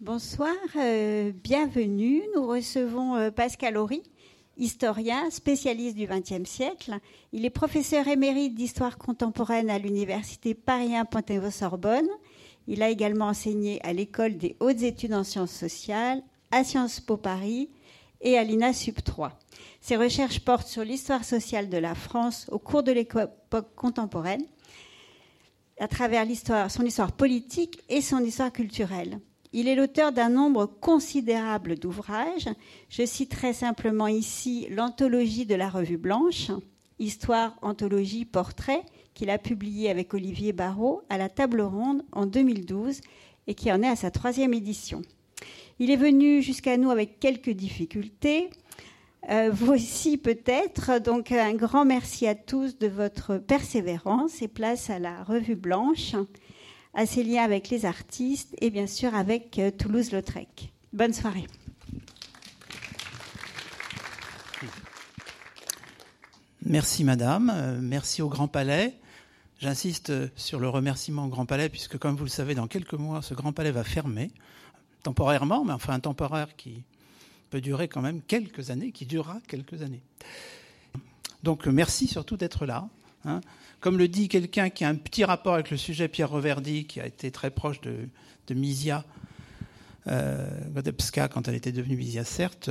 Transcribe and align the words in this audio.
Bonsoir, 0.00 0.54
euh, 0.76 1.32
bienvenue. 1.42 2.22
Nous 2.36 2.46
recevons 2.46 3.16
euh, 3.16 3.32
Pascal 3.32 3.76
Horry, 3.76 4.04
historien, 4.56 5.28
spécialiste 5.28 5.96
du 5.96 6.06
XXe 6.06 6.48
siècle. 6.48 7.00
Il 7.32 7.44
est 7.44 7.50
professeur 7.50 8.06
émérite 8.06 8.54
d'histoire 8.54 8.96
contemporaine 8.96 9.68
à 9.68 9.80
l'université 9.80 10.54
Paris 10.54 10.94
1 10.94 11.04
Panthéon-Sorbonne. 11.04 12.06
Il 12.68 12.84
a 12.84 12.90
également 12.90 13.26
enseigné 13.26 13.84
à 13.84 13.92
l'école 13.92 14.36
des 14.36 14.54
hautes 14.60 14.82
études 14.82 15.14
en 15.14 15.24
sciences 15.24 15.50
sociales, 15.50 16.22
à 16.52 16.62
Sciences 16.62 17.00
Po 17.00 17.16
Paris 17.16 17.68
et 18.20 18.38
à 18.38 18.44
l'INA 18.44 18.72
Sub 18.74 19.02
3. 19.02 19.36
Ses 19.80 19.96
recherches 19.96 20.44
portent 20.44 20.68
sur 20.68 20.84
l'histoire 20.84 21.24
sociale 21.24 21.68
de 21.68 21.76
la 21.76 21.96
France 21.96 22.46
au 22.52 22.60
cours 22.60 22.84
de 22.84 22.92
l'époque 22.92 23.74
contemporaine, 23.74 24.46
à 25.80 25.88
travers 25.88 26.24
son 26.70 26.84
histoire 26.84 27.10
politique 27.10 27.80
et 27.88 28.00
son 28.00 28.20
histoire 28.20 28.52
culturelle. 28.52 29.18
Il 29.60 29.66
est 29.66 29.74
l'auteur 29.74 30.12
d'un 30.12 30.28
nombre 30.28 30.66
considérable 30.66 31.76
d'ouvrages. 31.76 32.48
Je 32.90 33.04
citerai 33.04 33.52
simplement 33.52 34.06
ici 34.06 34.68
l'anthologie 34.70 35.46
de 35.46 35.56
la 35.56 35.68
Revue 35.68 35.96
Blanche, 35.96 36.52
Histoire, 37.00 37.58
Anthologie, 37.60 38.24
Portrait, 38.24 38.82
qu'il 39.14 39.30
a 39.30 39.38
publié 39.38 39.90
avec 39.90 40.14
Olivier 40.14 40.52
Barrault 40.52 41.02
à 41.08 41.18
la 41.18 41.28
Table 41.28 41.60
Ronde 41.60 42.04
en 42.12 42.26
2012 42.26 43.00
et 43.48 43.54
qui 43.54 43.72
en 43.72 43.82
est 43.82 43.88
à 43.88 43.96
sa 43.96 44.12
troisième 44.12 44.54
édition. 44.54 45.02
Il 45.80 45.90
est 45.90 45.96
venu 45.96 46.40
jusqu'à 46.40 46.76
nous 46.76 46.92
avec 46.92 47.18
quelques 47.18 47.50
difficultés. 47.50 48.50
Euh, 49.28 49.50
vous 49.52 49.72
aussi 49.72 50.18
peut-être. 50.18 51.00
Donc 51.00 51.32
un 51.32 51.54
grand 51.54 51.84
merci 51.84 52.28
à 52.28 52.36
tous 52.36 52.78
de 52.78 52.86
votre 52.86 53.38
persévérance 53.38 54.40
et 54.40 54.46
place 54.46 54.88
à 54.88 55.00
la 55.00 55.24
Revue 55.24 55.56
Blanche 55.56 56.14
à 56.94 57.06
ses 57.06 57.22
liens 57.22 57.44
avec 57.44 57.68
les 57.68 57.84
artistes 57.84 58.54
et 58.60 58.70
bien 58.70 58.86
sûr 58.86 59.14
avec 59.14 59.58
euh, 59.58 59.70
Toulouse-Lautrec. 59.70 60.72
Bonne 60.92 61.12
soirée. 61.12 61.46
Merci 66.64 67.04
Madame, 67.04 67.52
euh, 67.54 67.78
merci 67.80 68.20
au 68.20 68.28
Grand 68.28 68.48
Palais. 68.48 68.94
J'insiste 69.60 70.10
euh, 70.10 70.28
sur 70.36 70.60
le 70.60 70.68
remerciement 70.68 71.24
au 71.24 71.28
Grand 71.28 71.46
Palais 71.46 71.68
puisque 71.68 71.98
comme 71.98 72.16
vous 72.16 72.24
le 72.24 72.30
savez, 72.30 72.54
dans 72.54 72.66
quelques 72.66 72.94
mois, 72.94 73.22
ce 73.22 73.34
Grand 73.34 73.52
Palais 73.52 73.70
va 73.70 73.84
fermer, 73.84 74.30
temporairement, 75.02 75.64
mais 75.64 75.72
enfin 75.72 75.94
un 75.94 76.00
temporaire 76.00 76.56
qui 76.56 76.82
peut 77.50 77.60
durer 77.60 77.88
quand 77.88 78.02
même 78.02 78.20
quelques 78.22 78.70
années, 78.70 78.92
qui 78.92 79.06
durera 79.06 79.38
quelques 79.46 79.82
années. 79.82 80.02
Donc 81.42 81.66
merci 81.66 82.06
surtout 82.06 82.36
d'être 82.36 82.66
là. 82.66 82.88
Hein. 83.24 83.40
Comme 83.80 83.96
le 83.96 84.08
dit 84.08 84.28
quelqu'un 84.28 84.70
qui 84.70 84.84
a 84.84 84.88
un 84.88 84.96
petit 84.96 85.24
rapport 85.24 85.54
avec 85.54 85.70
le 85.70 85.76
sujet, 85.76 86.08
Pierre 86.08 86.30
Reverdy, 86.30 86.84
qui 86.84 87.00
a 87.00 87.06
été 87.06 87.30
très 87.30 87.50
proche 87.50 87.80
de, 87.80 88.08
Misia 88.50 89.04
euh, 90.06 90.48
quand 91.30 91.48
elle 91.48 91.54
était 91.54 91.70
devenue 91.70 91.96
Misia, 91.96 92.24
certes, 92.24 92.68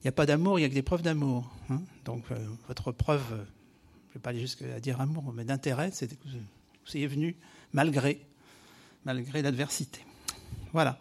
il 0.00 0.04
n'y 0.04 0.08
a 0.08 0.12
pas 0.12 0.26
d'amour, 0.26 0.58
il 0.58 0.62
n'y 0.62 0.66
a 0.66 0.68
que 0.68 0.74
des 0.74 0.82
preuves 0.82 1.02
d'amour. 1.02 1.48
Hein. 1.70 1.80
Donc 2.04 2.24
euh, 2.30 2.36
votre 2.68 2.90
preuve, 2.90 3.22
je 3.28 3.34
ne 3.34 4.14
vais 4.14 4.20
pas 4.20 4.30
aller 4.30 4.40
jusqu'à 4.40 4.80
dire 4.80 5.00
amour, 5.00 5.32
mais 5.34 5.44
d'intérêt, 5.44 5.90
c'est 5.92 6.08
que 6.08 6.14
vous 6.24 6.38
soyez 6.84 7.06
venu 7.06 7.36
malgré, 7.72 8.20
malgré 9.04 9.42
l'adversité. 9.42 10.00
Voilà. 10.72 10.98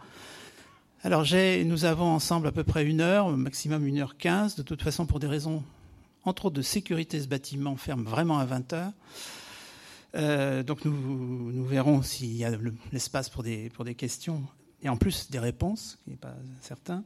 Alors 1.03 1.25
nous 1.65 1.85
avons 1.85 2.07
ensemble 2.07 2.47
à 2.47 2.51
peu 2.51 2.63
près 2.63 2.85
une 2.85 3.01
heure, 3.01 3.35
maximum 3.35 3.87
une 3.87 3.99
heure 3.99 4.17
quinze. 4.17 4.55
De 4.55 4.63
toute 4.63 4.83
façon, 4.83 5.05
pour 5.05 5.19
des 5.19 5.27
raisons, 5.27 5.63
entre 6.23 6.45
autres 6.45 6.57
de 6.57 6.61
sécurité, 6.61 7.21
ce 7.21 7.27
bâtiment 7.27 7.77
ferme 7.77 8.03
vraiment 8.03 8.37
à 8.37 8.45
20 8.45 8.73
heures. 8.73 8.91
Euh, 10.15 10.63
donc 10.63 10.85
nous, 10.85 11.51
nous 11.51 11.65
verrons 11.65 12.01
s'il 12.01 12.35
y 12.35 12.43
a 12.43 12.51
l'espace 12.91 13.29
pour 13.29 13.43
des, 13.43 13.69
pour 13.69 13.85
des 13.85 13.95
questions 13.95 14.43
et 14.81 14.89
en 14.89 14.97
plus 14.97 15.29
des 15.29 15.39
réponses, 15.39 15.99
qui 16.03 16.11
n'est 16.11 16.15
pas 16.15 16.35
certain. 16.61 17.03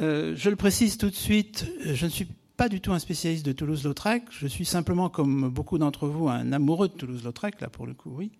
Euh, 0.00 0.34
je 0.36 0.50
le 0.50 0.56
précise 0.56 0.96
tout 0.96 1.10
de 1.10 1.14
suite, 1.14 1.66
je 1.84 2.04
ne 2.04 2.10
suis 2.10 2.28
pas 2.56 2.68
du 2.68 2.80
tout 2.80 2.92
un 2.92 2.98
spécialiste 2.98 3.44
de 3.44 3.52
Toulouse-Lautrec. 3.52 4.24
Je 4.30 4.46
suis 4.46 4.64
simplement, 4.64 5.08
comme 5.08 5.48
beaucoup 5.48 5.78
d'entre 5.78 6.06
vous, 6.06 6.28
un 6.28 6.52
amoureux 6.52 6.88
de 6.88 6.94
Toulouse-Lautrec, 6.94 7.60
là 7.60 7.68
pour 7.68 7.86
le 7.86 7.94
coup, 7.94 8.12
oui. 8.14 8.30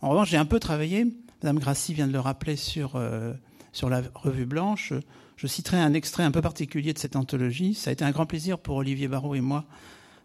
En 0.00 0.08
revanche, 0.10 0.30
j'ai 0.30 0.36
un 0.36 0.46
peu 0.46 0.58
travaillé, 0.58 1.06
Madame 1.42 1.58
Grassi 1.58 1.94
vient 1.94 2.08
de 2.08 2.12
le 2.12 2.20
rappeler 2.20 2.56
sur, 2.56 2.96
euh, 2.96 3.32
sur 3.72 3.88
la 3.88 4.02
revue 4.14 4.46
blanche. 4.46 4.92
Je 5.36 5.46
citerai 5.46 5.78
un 5.78 5.94
extrait 5.94 6.24
un 6.24 6.30
peu 6.30 6.42
particulier 6.42 6.92
de 6.92 6.98
cette 6.98 7.16
anthologie. 7.16 7.74
Ça 7.74 7.90
a 7.90 7.92
été 7.92 8.04
un 8.04 8.10
grand 8.10 8.26
plaisir 8.26 8.58
pour 8.58 8.76
Olivier 8.76 9.08
Barrault 9.08 9.34
et 9.34 9.40
moi 9.40 9.64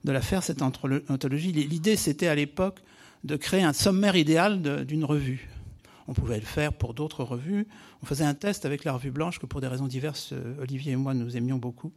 de 0.03 0.11
la 0.11 0.21
faire, 0.21 0.43
cette 0.43 0.61
anthologie. 0.61 1.51
L'idée, 1.51 1.95
c'était 1.95 2.27
à 2.27 2.35
l'époque 2.35 2.81
de 3.23 3.35
créer 3.35 3.63
un 3.63 3.73
sommaire 3.73 4.15
idéal 4.15 4.85
d'une 4.85 5.05
revue. 5.05 5.49
On 6.07 6.13
pouvait 6.13 6.39
le 6.39 6.45
faire 6.45 6.73
pour 6.73 6.93
d'autres 6.93 7.23
revues. 7.23 7.67
On 8.01 8.05
faisait 8.05 8.23
un 8.23 8.33
test 8.33 8.65
avec 8.65 8.85
la 8.85 8.93
revue 8.93 9.11
blanche 9.11 9.39
que 9.39 9.45
pour 9.45 9.59
des 9.59 9.67
raisons 9.67 9.87
diverses, 9.87 10.31
euh, 10.31 10.61
Olivier 10.61 10.93
et 10.93 10.95
moi, 10.95 11.13
nous 11.13 11.35
aimions 11.35 11.57
beaucoup. 11.57 11.91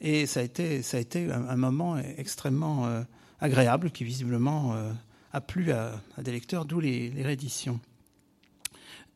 Et 0.00 0.26
ça 0.26 0.40
a 0.40 0.42
été, 0.42 0.82
un, 1.30 1.56
moment 1.56 1.98
extrêmement 1.98 2.86
euh, 2.86 3.02
agréable 3.40 3.90
qui 3.90 4.04
visiblement 4.04 4.74
euh, 4.74 4.90
a 5.32 5.40
plu 5.40 5.72
à, 5.72 6.00
des 6.18 6.32
lecteurs, 6.32 6.64
d'où 6.64 6.80
les, 6.80 7.12
rééditions. 7.22 7.80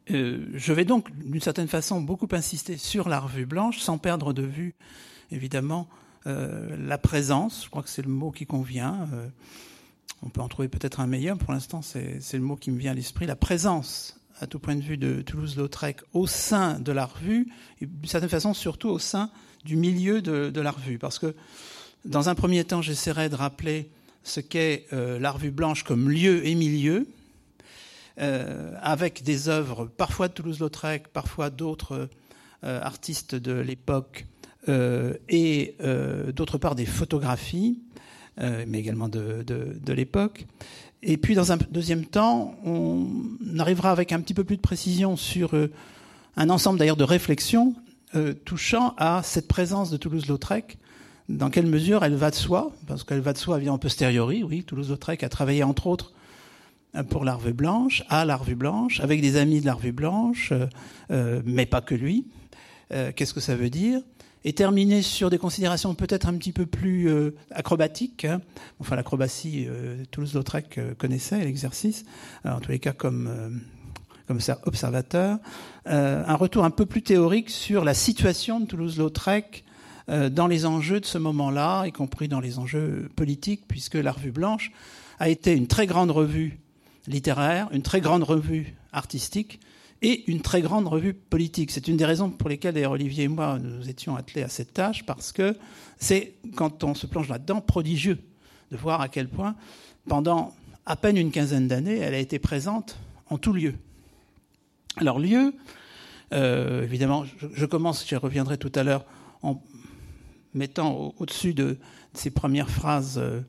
je 0.09 0.73
vais 0.73 0.85
donc, 0.85 1.11
d'une 1.17 1.41
certaine 1.41 1.69
façon, 1.69 2.00
beaucoup 2.00 2.29
insister 2.33 2.77
sur 2.77 3.09
la 3.09 3.21
revue 3.21 3.47
blanche, 3.47 3.79
sans 3.79 3.99
perdre 3.99 4.33
de 4.33 4.43
vue, 4.43 4.75
évidemment, 5.31 5.89
euh, 6.27 6.77
la 6.79 6.99
présence, 6.99 7.65
je 7.65 7.71
crois 7.71 7.83
que 7.83 7.89
c'est 7.89 8.03
le 8.03 8.11
mot 8.11 8.31
qui 8.31 8.47
convient. 8.47 9.09
Euh, 9.12 9.29
on 10.23 10.29
peut 10.29 10.41
en 10.41 10.49
trouver 10.49 10.69
peut-être 10.69 11.01
un 11.01 11.06
meilleur. 11.06 11.39
Pour 11.39 11.53
l'instant, 11.53 11.81
c'est 11.83 12.21
le 12.33 12.41
mot 12.41 12.56
qui 12.56 12.71
me 12.71 12.79
vient 12.79 12.93
à 12.93 12.95
l'esprit. 12.95 13.27
La 13.27 13.37
présence, 13.37 14.21
à 14.41 14.47
tout 14.47 14.59
point 14.59 14.75
de 14.75 14.83
vue, 14.83 14.97
de 14.97 15.23
Toulouse-Lautrec 15.23 16.01
au 16.12 16.27
sein 16.27 16.81
de 16.81 16.93
la 16.93 17.06
revue, 17.06 17.49
et 17.81 17.87
d'une 17.87 18.09
certaine 18.09 18.29
façon, 18.29 18.53
surtout 18.53 18.89
au 18.89 18.99
sein 18.99 19.31
du 19.65 19.77
milieu 19.77 20.21
de, 20.21 20.61
la 20.61 20.71
revue. 20.71 20.99
Parce 20.99 21.19
que, 21.19 21.34
dans 22.05 22.29
un 22.29 22.35
premier 22.35 22.65
temps, 22.65 22.83
j'essaierai 22.83 23.29
de 23.29 23.37
rappeler 23.37 23.91
ce 24.25 24.41
qu'est 24.41 24.87
euh, 24.93 25.19
la 25.19 25.31
revue 25.31 25.50
blanche 25.50 25.85
comme 25.85 26.11
lieu 26.11 26.47
et 26.47 26.55
milieu, 26.55 27.06
avec 28.21 29.23
des 29.23 29.49
œuvres 29.49 29.87
parfois 29.87 30.27
de 30.27 30.33
Toulouse-Lautrec, 30.33 31.06
parfois 31.06 31.50
d'autres 31.50 32.09
artistes 32.62 33.37
de 33.37 33.53
l'époque 33.53 34.27
et 34.69 35.77
euh, 35.81 36.33
d'autre 36.33 36.59
part 36.59 36.75
des 36.75 36.87
photographies, 36.87 37.81
euh, 38.41 38.65
mais 38.67 38.79
également 38.79 39.09
de, 39.09 39.45
l'époque. 39.93 40.47
Et 41.03 41.17
puis 41.17 41.34
dans 41.34 41.53
un 41.53 41.59
deuxième 41.71 42.05
temps, 42.05 42.55
on 42.65 43.06
arrivera 43.59 43.91
avec 43.91 44.12
un 44.12 44.21
petit 44.21 44.34
peu 44.34 44.45
plus 44.45 44.56
de 44.56 44.62
précision 44.62 45.17
sur 45.17 45.53
un 46.37 46.51
ensemble 46.51 46.79
d'ailleurs 46.79 46.97
de 46.97 47.05
réflexions 47.05 47.75
touchant 48.45 48.95
à 48.97 49.23
cette 49.23 49.47
présence 49.47 49.91
de 49.91 49.97
Toulouse-Lautrec 49.97 50.79
dans 51.29 51.50
quelle 51.50 51.67
mesure 51.67 52.05
elle 52.05 52.15
va 52.15 52.31
de 52.31 52.35
soi, 52.35 52.73
parce 52.87 53.05
qu'elle 53.05 53.21
va 53.21 53.35
de 53.35 53.39
soi 53.39 53.59
bien 53.59 53.73
en 53.73 53.79
posteriori, 53.79 54.43
oui, 54.43 54.65
Toulouse-Lautrec 54.65 55.23
a 55.23 55.29
travaillé 55.29 55.62
entre 55.62 55.87
autres 55.87 56.12
pour 57.11 57.25
la 57.25 57.35
Revue 57.35 57.53
Blanche, 57.53 58.03
à 58.09 58.25
la 58.25 58.37
Revue 58.37 58.55
Blanche, 58.55 59.00
avec 59.00 59.21
des 59.21 59.37
amis 59.37 59.61
de 59.61 59.67
la 59.67 59.75
Revue 59.75 59.93
Blanche, 59.93 60.53
mais 61.11 61.67
pas 61.67 61.81
que 61.81 61.95
lui. 61.95 62.27
Qu'est-ce 62.89 63.35
que 63.35 63.41
ça 63.41 63.55
veut 63.55 63.71
dire? 63.71 64.00
Et 64.44 64.53
terminer 64.53 65.03
sur 65.03 65.31
des 65.31 65.38
considérations 65.38 65.94
peut-être 65.94 66.28
un 66.28 66.34
petit 66.34 66.53
peu 66.53 66.66
plus 66.66 67.09
euh, 67.09 67.34
acrobatiques. 67.50 68.25
Hein. 68.25 68.41
Enfin, 68.78 68.97
l'acrobatie, 68.97 69.66
euh, 69.69 70.04
Toulouse-Lautrec 70.10 70.78
euh, 70.78 70.94
connaissait 70.94 71.44
l'exercice, 71.44 72.05
en 72.44 72.61
tous 72.61 72.70
les 72.70 72.79
cas 72.79 72.93
comme, 72.93 73.61
comme 74.26 74.38
observateur. 74.64 75.38
un 75.87 76.35
retour 76.35 76.64
un 76.64 76.70
peu 76.70 76.87
plus 76.87 77.02
théorique 77.02 77.50
sur 77.50 77.85
la 77.85 77.94
situation 77.94 78.61
de 78.61 78.67
Toulouse-Lautrec 78.67 79.64
dans 80.08 80.46
les 80.46 80.64
enjeux 80.64 81.00
de 81.00 81.05
ce 81.05 81.19
moment-là, 81.19 81.84
y 81.87 81.93
compris 81.93 82.29
dans 82.29 82.41
les 82.41 82.58
enjeux 82.58 83.11
politiques, 83.14 83.64
puisque 83.69 83.94
la 83.94 84.12
Revue 84.12 84.32
Blanche 84.32 84.73
a 85.19 85.29
été 85.29 85.55
une 85.55 85.67
très 85.67 85.87
grande 85.87 86.11
revue 86.11 86.58
littéraire, 87.06 87.69
une 87.73 87.82
très 87.82 88.00
grande 88.00 88.23
revue 88.23 88.75
artistique, 88.93 89.61
et 90.03 90.31
une 90.31 90.41
très 90.41 90.62
grande 90.62 90.87
revue 90.87 91.15
politique. 91.15 91.71
C'est 91.71 91.89
une 91.89 91.97
des 91.97 92.05
raisons 92.05 92.31
pour 92.31 92.49
lesquelles 92.49 92.85
Olivier 92.87 93.25
et 93.25 93.29
moi 93.29 93.59
nous 93.59 93.89
étions 93.89 94.17
attelés 94.17 94.43
à 94.43 94.49
cette 94.49 94.73
tâche, 94.73 95.05
parce 95.05 95.33
que 95.33 95.56
c'est, 95.99 96.35
quand 96.55 96.85
on 96.85 96.95
se 96.95 97.06
plonge 97.06 97.29
là-dedans, 97.29 97.61
prodigieux 97.61 98.19
de 98.71 98.77
voir 98.77 99.00
à 99.00 99.09
quel 99.09 99.29
point, 99.29 99.56
pendant 100.06 100.55
à 100.87 100.97
peine 100.97 101.17
une 101.17 101.31
quinzaine 101.31 101.69
d'années, 101.69 101.99
elle 101.99 102.15
a 102.15 102.19
été 102.19 102.39
présente 102.39 102.99
en 103.29 103.39
tout 103.39 103.53
lieu. 103.53 103.75
Alors 104.97 105.19
lieu, 105.19 105.55
euh, 106.33 106.83
évidemment, 106.83 107.25
je, 107.53 107.67
commence, 107.67 108.06
j'y 108.06 108.17
reviendrai 108.17 108.59
tout 108.59 108.73
à 108.75 108.83
l'heure, 108.83 109.05
en 109.43 109.62
mettant 110.55 111.15
au-dessus 111.19 111.55
de, 111.55 111.79
ces 112.15 112.31
premières 112.31 112.71
phrases 112.71 113.19
euh, 113.19 113.41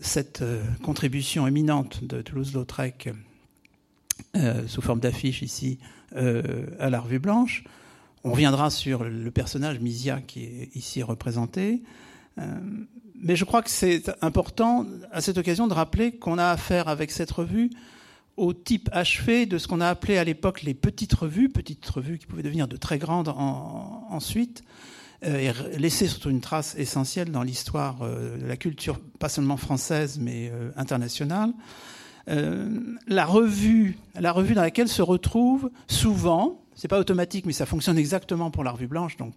cette 0.00 0.42
euh, 0.42 0.62
contribution 0.82 1.46
éminente 1.46 2.04
de 2.04 2.22
Toulouse-Lautrec 2.22 3.10
euh, 4.36 4.66
sous 4.66 4.82
forme 4.82 5.00
d'affiche 5.00 5.42
ici 5.42 5.78
euh, 6.16 6.66
à 6.78 6.90
la 6.90 7.00
revue 7.00 7.18
blanche. 7.18 7.64
On 8.24 8.32
reviendra 8.32 8.70
sur 8.70 9.04
le 9.04 9.30
personnage 9.30 9.80
Misia 9.80 10.20
qui 10.20 10.44
est 10.44 10.70
ici 10.74 11.02
représenté. 11.02 11.82
Euh, 12.38 12.44
mais 13.22 13.36
je 13.36 13.44
crois 13.44 13.62
que 13.62 13.70
c'est 13.70 14.10
important 14.22 14.86
à 15.12 15.20
cette 15.20 15.38
occasion 15.38 15.66
de 15.66 15.74
rappeler 15.74 16.12
qu'on 16.12 16.38
a 16.38 16.46
affaire 16.46 16.88
avec 16.88 17.10
cette 17.10 17.30
revue 17.30 17.70
au 18.36 18.54
type 18.54 18.88
achevé 18.92 19.46
de 19.46 19.58
ce 19.58 19.68
qu'on 19.68 19.80
a 19.80 19.88
appelé 19.88 20.16
à 20.16 20.24
l'époque 20.24 20.62
les 20.62 20.74
petites 20.74 21.14
revues, 21.14 21.48
petites 21.48 21.86
revues 21.86 22.18
qui 22.18 22.26
pouvaient 22.26 22.42
devenir 22.42 22.68
de 22.68 22.76
très 22.76 22.98
grandes 22.98 23.28
ensuite, 23.28 24.64
et 25.22 25.50
laisser 25.76 26.06
surtout 26.06 26.30
une 26.30 26.40
trace 26.40 26.74
essentielle 26.78 27.30
dans 27.30 27.42
l'histoire 27.42 27.98
de 27.98 28.46
la 28.46 28.56
culture, 28.56 28.98
pas 29.18 29.28
seulement 29.28 29.58
française, 29.58 30.18
mais 30.18 30.50
euh, 32.30 32.68
la 33.06 33.26
revue, 33.26 33.98
la 34.14 34.32
revue 34.32 34.54
dans 34.54 34.62
laquelle 34.62 34.88
se 34.88 35.02
retrouvent 35.02 35.70
souvent, 35.88 36.60
c'est 36.74 36.88
pas 36.88 36.98
automatique, 36.98 37.46
mais 37.46 37.52
ça 37.52 37.66
fonctionne 37.66 37.98
exactement 37.98 38.50
pour 38.50 38.64
la 38.64 38.70
revue 38.70 38.86
blanche, 38.86 39.16
donc 39.16 39.34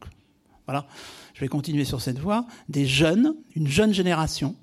voilà, 0.65 0.87
je 1.33 1.41
vais 1.41 1.47
continuer 1.47 1.83
sur 1.83 2.01
cette 2.01 2.19
voie, 2.19 2.45
des 2.69 2.85
jeunes, 2.85 3.35
une 3.55 3.67
jeune 3.67 3.93
génération, 3.93 4.55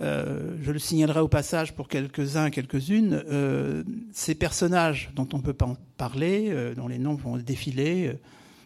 euh, 0.00 0.56
je 0.62 0.72
le 0.72 0.78
signalerai 0.78 1.20
au 1.20 1.28
passage 1.28 1.74
pour 1.74 1.88
quelques-uns, 1.88 2.50
quelques-unes, 2.50 3.22
euh, 3.30 3.84
ces 4.12 4.34
personnages 4.34 5.10
dont 5.14 5.28
on 5.32 5.40
peut 5.40 5.54
parler, 5.96 6.48
euh, 6.50 6.74
dont 6.74 6.88
les 6.88 6.98
noms 6.98 7.14
vont 7.14 7.36
défiler, 7.36 8.12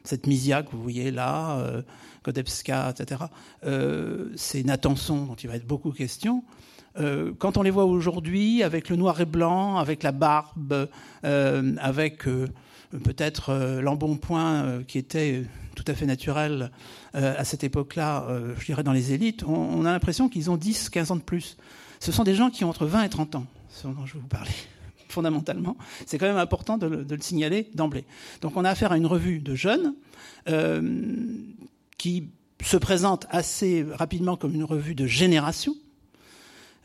cette 0.05 0.27
Misia 0.27 0.63
que 0.63 0.71
vous 0.71 0.83
voyez 0.83 1.11
là, 1.11 1.83
Kodebska, 2.23 2.91
etc., 2.91 3.25
c'est 4.37 4.63
Natanson 4.63 5.27
dont 5.27 5.35
il 5.35 5.49
va 5.49 5.57
être 5.57 5.67
beaucoup 5.67 5.93
question. 5.93 6.45
Quand 7.39 7.57
on 7.57 7.63
les 7.63 7.71
voit 7.71 7.85
aujourd'hui, 7.85 8.63
avec 8.63 8.89
le 8.89 8.97
noir 8.97 9.21
et 9.21 9.25
blanc, 9.25 9.77
avec 9.77 10.03
la 10.03 10.13
barbe, 10.13 10.89
avec 11.23 12.25
peut-être 12.25 13.81
l'embonpoint 13.81 14.83
qui 14.87 14.99
était 14.99 15.45
tout 15.79 15.85
à 15.91 15.95
fait 15.95 16.07
naturel 16.07 16.71
euh, 17.15 17.35
à 17.39 17.45
cette 17.45 17.63
époque-là, 17.65 18.27
euh, 18.29 18.55
je 18.59 18.67
dirais 18.67 18.83
dans 18.83 18.93
les 18.93 19.13
élites, 19.13 19.45
on, 19.45 19.85
a 19.85 19.93
l'impression 19.93 20.29
qu'ils 20.29 20.51
ont 20.51 20.57
10, 20.57 20.91
15 20.91 21.13
ans 21.13 21.17
de 21.17 21.23
plus. 21.23 21.57
Ce 22.01 22.11
sont 22.11 22.25
des 22.25 22.35
gens 22.35 22.51
qui 22.51 22.65
ont 22.65 22.71
entre 22.71 22.87
20 22.87 23.05
et 23.05 23.09
30 23.09 23.37
ans, 23.37 23.47
ce 23.71 23.87
dont 23.87 24.05
je 24.05 24.15
vais 24.15 24.21
vous 24.21 24.27
parler 24.27 24.51
fondamentalement. 25.09 25.77
C'est 26.07 26.19
quand 26.19 26.27
même 26.27 26.37
important 26.37 26.79
de 26.79 26.87
le, 26.87 27.21
signaler 27.21 27.71
d'emblée. 27.75 28.05
Donc 28.41 28.57
on 28.57 28.65
a 28.65 28.71
affaire 28.71 28.93
à 28.93 28.97
une 28.97 29.07
revue 29.07 29.39
de 29.39 29.55
jeunes 29.55 29.95
euh, 30.49 30.83
qui 31.97 32.29
se 32.63 32.77
présente 32.77 33.27
assez 33.31 33.87
rapidement 33.95 34.37
comme 34.37 34.55
une 34.55 34.65
revue 34.65 34.97
de 34.97 35.07
génération, 35.07 35.75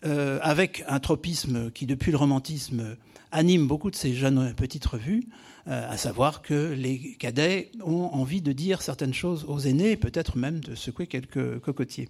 avec 0.04 0.84
un 0.88 1.00
tropisme 1.00 1.72
qui, 1.72 1.86
depuis 1.86 2.12
le 2.12 2.18
romantisme, 2.18 2.98
anime 3.32 3.68
beaucoup 3.68 3.92
de 3.92 3.96
ces 3.96 4.14
jeunes 4.14 4.54
petites 4.56 4.86
revues. 4.86 5.24
Euh, 5.70 5.90
à 5.90 5.96
savoir 5.96 6.42
que 6.42 6.74
les 6.74 7.16
cadets 7.16 7.72
ont 7.82 8.10
envie 8.12 8.42
de 8.42 8.52
dire 8.52 8.82
certaines 8.82 9.14
choses 9.14 9.46
aux 9.48 9.60
aînés, 9.60 9.96
peut-être 9.96 10.38
même 10.38 10.60
de 10.60 10.76
secouer 10.76 11.08
quelques 11.08 11.60
cocotiers. 11.60 12.10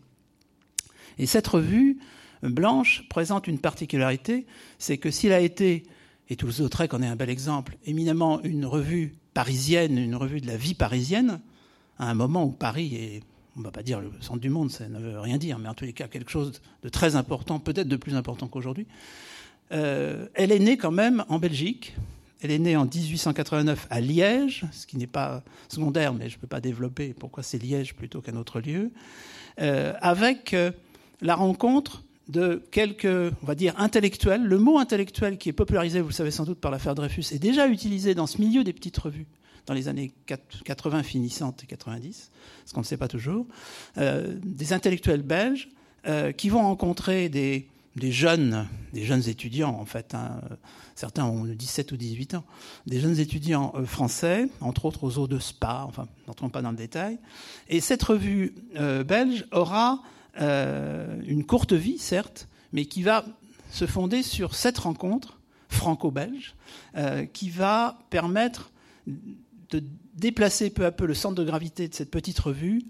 Et 1.20 1.28
cette 1.28 1.46
revue 1.46 2.00
blanche 2.42 3.08
présente 3.10 3.48
une 3.48 3.60
particularité, 3.60 4.48
c'est 4.80 4.98
que 4.98 5.12
s'il 5.12 5.32
a 5.34 5.40
été, 5.40 5.84
et 6.30 6.36
Toulouse-Lautrec 6.36 6.96
en 6.96 7.04
est 7.04 7.08
un 7.08 7.16
bel 7.16 7.30
exemple, 7.30 7.78
éminemment 7.86 8.42
une 8.42 8.66
revue 8.66 9.14
parisienne, 9.36 10.00
une 10.00 10.16
revue 10.16 10.42
de 10.42 10.48
la 10.48 10.58
vie 10.58 10.74
parisienne, 10.74 11.40
à 12.00 12.10
un 12.10 12.16
moment 12.16 12.46
où 12.46 12.52
Paris 12.52 12.96
est, 12.96 13.22
on 13.56 13.60
ne 13.60 13.66
va 13.66 13.72
pas 13.72 13.84
dire 13.84 14.02
le 14.02 14.12
centre 14.22 14.40
du 14.40 14.50
monde, 14.50 14.72
ça 14.72 14.88
ne 14.88 15.00
veut 15.00 15.20
rien 15.20 15.38
dire, 15.38 15.60
mais 15.60 15.70
en 15.70 15.74
tous 15.74 15.86
les 15.86 15.94
cas 15.94 16.08
quelque 16.08 16.32
chose 16.32 16.62
de 16.84 16.90
très 16.90 17.16
important, 17.16 17.60
peut-être 17.60 17.88
de 17.88 17.96
plus 17.96 18.16
important 18.16 18.48
qu'aujourd'hui, 18.48 18.88
euh, 19.72 20.28
elle 20.34 20.52
est 20.52 20.60
née 20.60 20.78
quand 20.78 20.92
même 20.92 21.24
en 21.30 21.40
Belgique, 21.40 21.96
elle 22.42 22.52
est 22.52 22.60
née 22.60 22.76
en 22.76 22.86
1889 22.86 23.88
à 23.90 24.02
Liège, 24.02 24.66
ce 24.72 24.86
qui 24.86 24.98
n'est 24.98 25.08
pas 25.08 25.44
secondaire, 25.70 26.14
mais 26.14 26.30
je 26.30 26.36
ne 26.36 26.42
peux 26.42 26.48
pas 26.48 26.62
développer 26.62 27.14
pourquoi 27.14 27.44
c'est 27.44 27.58
Liège 27.58 27.94
plutôt 27.94 28.22
qu'un 28.22 28.36
autre 28.36 28.60
lieu, 28.60 28.92
euh, 29.62 29.94
avec 30.02 30.54
euh, 30.54 30.72
la 31.22 31.36
rencontre 31.36 32.04
de 32.30 32.64
quelques, 32.72 33.06
on 33.06 33.46
va 33.46 33.56
dire, 33.56 33.74
intellectuels. 33.78 34.44
Le 34.44 34.58
mot 34.58 34.78
intellectuel 34.78 35.38
qui 35.38 35.50
est 35.50 35.54
popularisé, 35.54 36.02
vous 36.02 36.10
le 36.10 36.14
savez 36.14 36.32
sans 36.32 36.46
doute, 36.46 36.60
par 36.60 36.72
l'affaire 36.72 36.96
Dreyfus, 36.96 37.34
est 37.34 37.40
déjà 37.40 37.68
utilisé 37.68 38.16
dans 38.16 38.28
ce 38.28 38.40
milieu 38.40 38.64
des 38.64 38.74
petites 38.74 38.98
revues 38.98 39.28
dans 39.66 39.74
les 39.74 39.88
années 39.88 40.12
80 40.66 41.04
finissantes 41.04 41.64
et 41.64 41.68
90, 41.68 42.32
ce 42.66 42.74
qu'on 42.74 42.82
ne 42.82 42.86
sait 42.86 42.98
pas 42.98 43.08
toujours, 43.08 43.46
euh, 43.98 44.38
des 44.44 44.74
intellectuels 44.74 45.22
belges 45.22 45.70
qui 46.36 46.50
vont 46.50 46.64
rencontrer 46.64 47.30
des, 47.30 47.70
jeunes, 47.96 48.68
des 48.92 49.06
jeunes 49.06 49.30
étudiants 49.30 49.70
en 49.80 49.86
fait, 49.86 50.14
hein, 50.16 50.42
certains 50.96 51.26
ont 51.26 51.46
17 51.46 51.92
ou 51.92 51.98
18 51.98 52.36
ans, 52.36 52.44
des 52.88 53.00
jeunes 53.00 53.20
étudiants 53.20 53.74
euh, 53.76 53.86
français, 53.86 54.48
entre 54.62 54.86
autres 54.86 55.04
aux 55.04 55.18
eaux 55.18 55.28
de 55.28 55.40
Spa, 55.40 55.86
enfin, 55.88 56.08
n'entrons 56.28 56.50
pas 56.50 56.62
dans 56.62 56.72
le 56.72 56.78
détail. 56.78 57.20
Et 57.70 57.80
cette 57.80 58.04
revue 58.04 58.56
euh, 58.76 59.04
belge 59.04 59.46
aura 59.52 60.02
euh, 60.42 61.22
une 61.26 61.46
courte 61.46 61.74
vie, 61.74 61.98
certes, 61.98 62.48
mais 62.72 62.86
qui 62.86 63.04
va 63.04 63.26
se 63.72 63.86
fonder 63.86 64.24
sur 64.24 64.56
cette 64.56 64.78
rencontre 64.78 65.40
franco-belge, 65.70 66.54
qui 67.34 67.50
va 67.50 67.98
permettre 68.12 68.72
de 69.08 69.84
déplacer 70.14 70.70
peu 70.70 70.86
à 70.86 70.92
peu 70.92 71.08
le 71.08 71.16
centre 71.16 71.34
de 71.34 71.44
gravité 71.44 71.88
de 71.88 71.96
cette 71.96 72.12
petite 72.12 72.38
revue, 72.38 72.84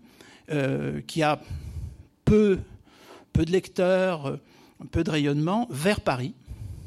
qui 1.08 1.24
a 1.24 1.40
peu, 2.26 2.60
peu 3.32 3.46
de 3.46 3.52
lecteurs, 3.52 4.38
peu 4.92 5.06
de 5.06 5.12
rayonnement, 5.12 5.68
vers 5.70 6.02
Paris 6.02 6.34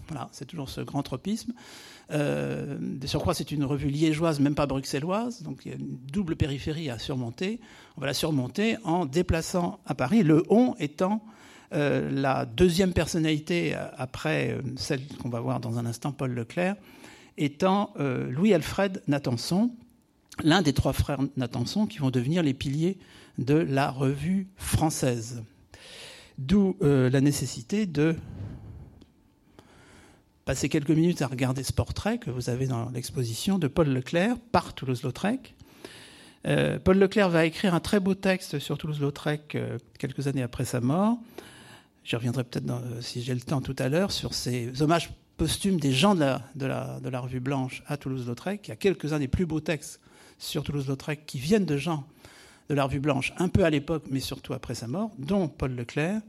voilà, 0.09 0.29
c'est 0.33 0.45
toujours 0.45 0.69
ce 0.69 0.81
grand 0.81 1.03
tropisme. 1.03 1.53
Euh, 2.13 2.77
de 2.81 3.07
surcroît, 3.07 3.35
c'est 3.35 3.51
une 3.51 3.65
revue 3.65 3.89
liégeoise, 3.89 4.39
même 4.39 4.55
pas 4.55 4.67
bruxelloise, 4.67 5.43
donc 5.43 5.63
il 5.65 5.73
y 5.73 5.75
a 5.75 5.77
une 5.77 5.99
double 6.13 6.37
périphérie 6.37 6.89
à 6.89 6.99
surmonter. 6.99 7.61
On 7.97 8.01
va 8.01 8.07
la 8.07 8.15
surmonter 8.15 8.77
en 8.85 9.07
déplaçant 9.07 9.81
à 9.87 9.95
Paris, 9.95 10.23
le 10.23 10.45
on 10.49 10.75
étant 10.79 11.23
euh, 11.73 12.11
la 12.11 12.47
deuxième 12.47 12.93
personnalité 12.93 13.75
euh, 13.75 13.87
après 13.97 14.53
euh, 14.53 14.63
celle 14.77 15.05
qu'on 15.21 15.29
va 15.29 15.41
voir 15.41 15.59
dans 15.59 15.79
un 15.79 15.87
instant, 15.87 16.13
Paul 16.13 16.33
Leclerc, 16.33 16.77
étant 17.39 17.93
Louis-Alfred 17.99 19.03
Natanson, 19.09 19.71
l'un 20.43 20.63
des 20.63 20.73
trois 20.73 20.95
frères 20.95 21.19
Natanson 21.37 21.87
qui 21.87 21.99
vont 21.99 22.09
devenir 22.09 22.43
les 22.43 22.55
piliers 22.55 22.97
de 23.37 23.53
la 23.55 23.91
revue 23.91 24.47
française. 24.57 25.43
D'où 26.39 26.77
la 26.81 27.21
nécessité 27.21 27.85
de 27.85 28.17
passer 30.47 30.69
quelques 30.69 30.91
minutes 30.91 31.23
à 31.23 31.27
regarder 31.27 31.65
ce 31.65 31.73
portrait 31.73 32.19
que 32.19 32.31
vous 32.31 32.49
avez 32.49 32.69
dans 32.69 32.89
l'exposition 32.91 33.59
de 33.59 33.67
Paul 33.67 33.89
Leclerc 33.89 34.37
par 34.53 34.75
Toulouse-Lautrec. 34.75 35.57
Euh, 36.47 36.79
Paul 36.79 36.99
Leclerc 36.99 37.29
va 37.31 37.45
écrire 37.45 37.75
un 37.75 37.81
très 37.81 37.99
beau 37.99 38.15
texte 38.15 38.61
sur 38.61 38.79
Toulouse-Lautrec 38.79 39.57
euh, 39.57 39.77
quelques 39.99 40.29
années 40.29 40.45
après 40.45 40.65
sa 40.65 40.81
mort. 40.81 41.19
J'y 42.05 42.15
reviendrai 42.15 42.45
peut-être, 42.45 42.71
euh, 42.71 43.01
si 43.01 43.23
j'ai 43.25 43.35
le 43.35 43.41
temps 43.41 43.61
tout 43.61 43.75
à 43.81 43.89
l'heure, 43.89 44.13
sur 44.13 44.35
ces 44.35 44.83
hommages 44.83 45.11
posthumes 45.37 45.81
des 45.81 45.91
gens 45.91 46.15
de 46.15 46.21
la, 46.21 46.43
de 46.55 46.67
la, 46.67 47.01
de 47.01 47.09
la 47.09 47.19
Revue 47.19 47.41
Blanche 47.41 47.83
à 47.89 47.97
Toulouse-Lautrec. 47.97 48.69
Il 48.69 48.71
y 48.71 48.73
a 48.73 48.77
quelques-uns 48.77 49.19
des 49.19 49.29
plus 49.29 49.47
beaux 49.47 49.61
textes 49.61 50.01
sur 50.39 50.63
Toulouse-Lautrec 50.63 51.27
qui 51.27 51.41
viennent 51.41 51.67
de 51.67 51.77
gens 51.77 52.07
de 52.69 52.75
la 52.77 52.85
Revue 52.85 53.01
Blanche, 53.01 53.33
un 53.39 53.49
peu 53.49 53.65
à 53.65 53.71
l'époque, 53.71 54.05
mais 54.13 54.21
surtout 54.21 54.53
après 54.55 54.77
sa 54.77 54.87
mort, 54.87 55.11
dont 55.19 55.49
Paul 55.49 55.75
Leclerc. 55.75 56.21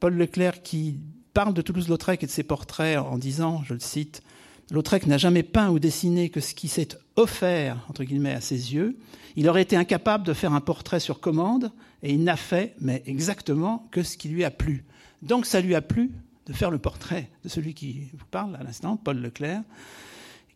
Paul 0.00 0.14
Leclerc 0.14 0.62
qui 0.64 0.98
parle 1.34 1.52
de 1.52 1.62
Toulouse-Lautrec 1.62 2.22
et 2.22 2.26
de 2.26 2.30
ses 2.30 2.44
portraits 2.44 2.96
en 2.96 3.18
disant, 3.18 3.62
je 3.64 3.74
le 3.74 3.80
cite, 3.80 4.22
Lautrec 4.70 5.06
n'a 5.06 5.18
jamais 5.18 5.42
peint 5.42 5.70
ou 5.70 5.78
dessiné 5.78 6.30
que 6.30 6.40
ce 6.40 6.54
qui 6.54 6.68
s'est 6.68 6.88
offert, 7.16 7.84
entre 7.90 8.04
guillemets, 8.04 8.32
à 8.32 8.40
ses 8.40 8.72
yeux. 8.72 8.96
Il 9.36 9.48
aurait 9.48 9.62
été 9.62 9.76
incapable 9.76 10.24
de 10.24 10.32
faire 10.32 10.54
un 10.54 10.60
portrait 10.60 11.00
sur 11.00 11.20
commande 11.20 11.72
et 12.02 12.12
il 12.12 12.22
n'a 12.22 12.36
fait, 12.36 12.74
mais 12.80 13.02
exactement, 13.06 13.88
que 13.90 14.02
ce 14.02 14.16
qui 14.16 14.28
lui 14.28 14.44
a 14.44 14.50
plu. 14.50 14.84
Donc 15.22 15.44
ça 15.44 15.60
lui 15.60 15.74
a 15.74 15.82
plu 15.82 16.12
de 16.46 16.52
faire 16.52 16.70
le 16.70 16.78
portrait 16.78 17.28
de 17.42 17.48
celui 17.48 17.74
qui 17.74 18.08
vous 18.12 18.26
parle 18.30 18.56
à 18.56 18.62
l'instant, 18.62 18.96
Paul 18.96 19.18
Leclerc, 19.18 19.62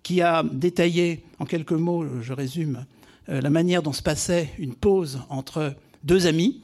qui 0.03 0.23
a 0.23 0.43
détaillé, 0.43 1.25
en 1.39 1.45
quelques 1.45 1.73
mots, 1.73 2.07
je 2.23 2.33
résume, 2.33 2.87
euh, 3.29 3.41
la 3.41 3.51
manière 3.51 3.83
dont 3.83 3.93
se 3.93 4.03
passait 4.03 4.51
une 4.59 4.75
pause 4.75 5.21
entre 5.29 5.75
deux 6.05 6.27
amis, 6.27 6.63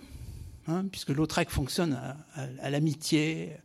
hein, 0.68 0.84
puisque 0.90 1.10
Lautrec 1.10 1.50
fonctionne 1.50 1.98
à 2.62 2.70
l'amitié, 2.70 3.56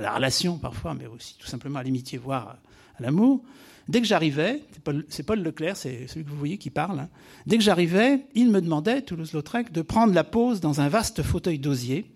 à 0.00 0.02
la 0.02 0.14
relation 0.14 0.56
parfois, 0.56 0.94
mais 0.94 1.06
aussi 1.06 1.36
tout 1.38 1.46
simplement 1.46 1.78
à 1.78 1.82
l'amitié, 1.82 2.18
voire 2.18 2.56
à 2.98 3.02
l'amour. 3.02 3.42
Dès 3.86 4.00
que 4.00 4.06
j'arrivais, 4.06 4.62
c'est 5.08 5.22
Paul, 5.24 5.42
Leclerc, 5.42 5.76
c'est 5.76 6.06
celui 6.06 6.24
que 6.24 6.30
vous 6.30 6.38
voyez 6.38 6.58
qui 6.58 6.70
parle, 6.70 7.00
hein. 7.00 7.08
dès 7.46 7.58
que 7.58 7.62
j'arrivais, 7.62 8.24
il 8.34 8.50
me 8.50 8.60
demandait, 8.60 9.02
Toulouse-Lautrec, 9.02 9.72
de 9.72 9.82
prendre 9.82 10.14
la 10.14 10.24
pose 10.24 10.60
dans 10.60 10.80
un 10.80 10.88
vaste 10.88 11.22
fauteuil 11.22 11.58
d'osier. 11.58 12.06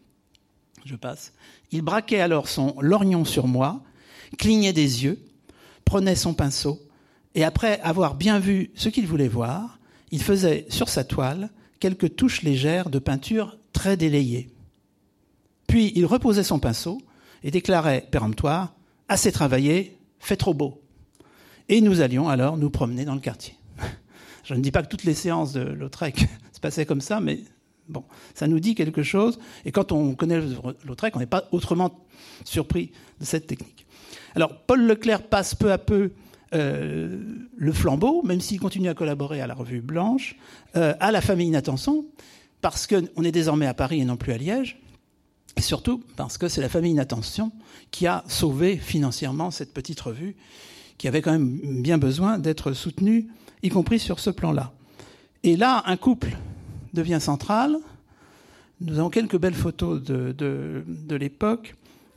Je 0.84 0.96
passe. 0.96 1.32
Il 1.72 1.82
braquait 1.82 2.20
alors 2.20 2.48
son 2.48 2.76
lorgnon 2.80 3.24
sur 3.24 3.48
moi, 3.48 3.82
clignait 4.38 4.72
des 4.72 5.04
yeux, 5.04 5.18
prenait 5.84 6.16
son 6.16 6.32
pinceau, 6.32 6.80
et 7.34 7.44
après 7.44 7.80
avoir 7.80 8.14
bien 8.14 8.38
vu 8.38 8.70
ce 8.74 8.88
qu'il 8.88 9.06
voulait 9.06 9.28
voir, 9.28 9.78
il 10.10 10.22
faisait 10.22 10.66
sur 10.70 10.88
sa 10.88 11.04
toile 11.04 11.50
quelques 11.80 12.16
touches 12.16 12.42
légères 12.42 12.88
de 12.88 12.98
peinture 12.98 13.58
très 13.72 13.96
délayées. 13.96 14.48
Puis 15.66 15.92
il 15.96 16.06
reposait 16.06 16.44
son 16.44 16.60
pinceau, 16.60 16.98
et 17.44 17.52
déclarait 17.52 18.06
péremptoire 18.10 18.74
Assez 19.08 19.30
travaillé, 19.30 19.98
fait 20.18 20.36
trop 20.36 20.54
beau. 20.54 20.82
Et 21.68 21.82
nous 21.82 22.00
allions 22.00 22.28
alors 22.28 22.56
nous 22.56 22.70
promener 22.70 23.04
dans 23.04 23.14
le 23.14 23.20
quartier. 23.20 23.54
Je 24.44 24.54
ne 24.54 24.60
dis 24.60 24.70
pas 24.70 24.82
que 24.82 24.88
toutes 24.88 25.04
les 25.04 25.14
séances 25.14 25.52
de 25.52 25.60
Lautrec 25.60 26.26
se 26.52 26.58
passaient 26.58 26.86
comme 26.86 27.02
ça, 27.02 27.20
mais 27.20 27.40
Bon, 27.86 28.02
ça 28.32 28.46
nous 28.46 28.60
dit 28.60 28.74
quelque 28.74 29.02
chose, 29.02 29.38
et 29.66 29.70
quand 29.70 29.92
on 29.92 30.14
connaît 30.14 30.40
Lautrec, 30.86 31.14
on 31.16 31.18
n'est 31.18 31.26
pas 31.26 31.48
autrement 31.52 32.06
surpris 32.42 32.92
de 33.20 33.26
cette 33.26 33.46
technique. 33.46 33.86
Alors, 34.34 34.62
Paul 34.62 34.86
Leclerc 34.86 35.22
passe 35.24 35.54
peu 35.54 35.70
à 35.70 35.76
peu 35.76 36.12
euh, 36.54 37.20
le 37.54 37.72
flambeau, 37.72 38.22
même 38.22 38.40
s'il 38.40 38.58
continue 38.58 38.88
à 38.88 38.94
collaborer 38.94 39.42
à 39.42 39.46
la 39.46 39.52
Revue 39.52 39.82
Blanche, 39.82 40.36
euh, 40.76 40.94
à 40.98 41.12
la 41.12 41.20
famille 41.20 41.50
Natanson, 41.50 42.06
parce 42.62 42.86
qu'on 42.86 43.22
est 43.22 43.32
désormais 43.32 43.66
à 43.66 43.74
Paris 43.74 44.00
et 44.00 44.04
non 44.06 44.16
plus 44.16 44.32
à 44.32 44.38
Liège, 44.38 44.80
surtout 45.62 46.02
parce 46.16 46.38
que 46.38 46.48
c'est 46.48 46.60
la 46.60 46.68
famille 46.68 46.94
Natanson 46.94 47.52
qui 47.90 48.06
a 48.06 48.24
sauvé 48.26 48.76
financièrement 48.76 49.50
cette 49.50 49.72
petite 49.72 50.00
revue, 50.00 50.36
qui 50.98 51.08
avait 51.08 51.22
quand 51.22 51.32
même 51.32 51.82
bien 51.82 51.98
besoin 51.98 52.38
d'être 52.38 52.72
soutenue, 52.72 53.28
y 53.62 53.68
compris 53.68 53.98
sur 53.98 54.20
ce 54.20 54.30
plan-là. 54.30 54.72
Et 55.42 55.56
là, 55.56 55.82
un 55.86 55.96
couple 55.96 56.36
devient 56.92 57.18
central. 57.20 57.76
Nous 58.80 58.98
avons 58.98 59.10
quelques 59.10 59.38
belles 59.38 59.54
photos 59.54 60.02
de, 60.02 60.32
de, 60.32 61.16
l'époque. 61.16 61.74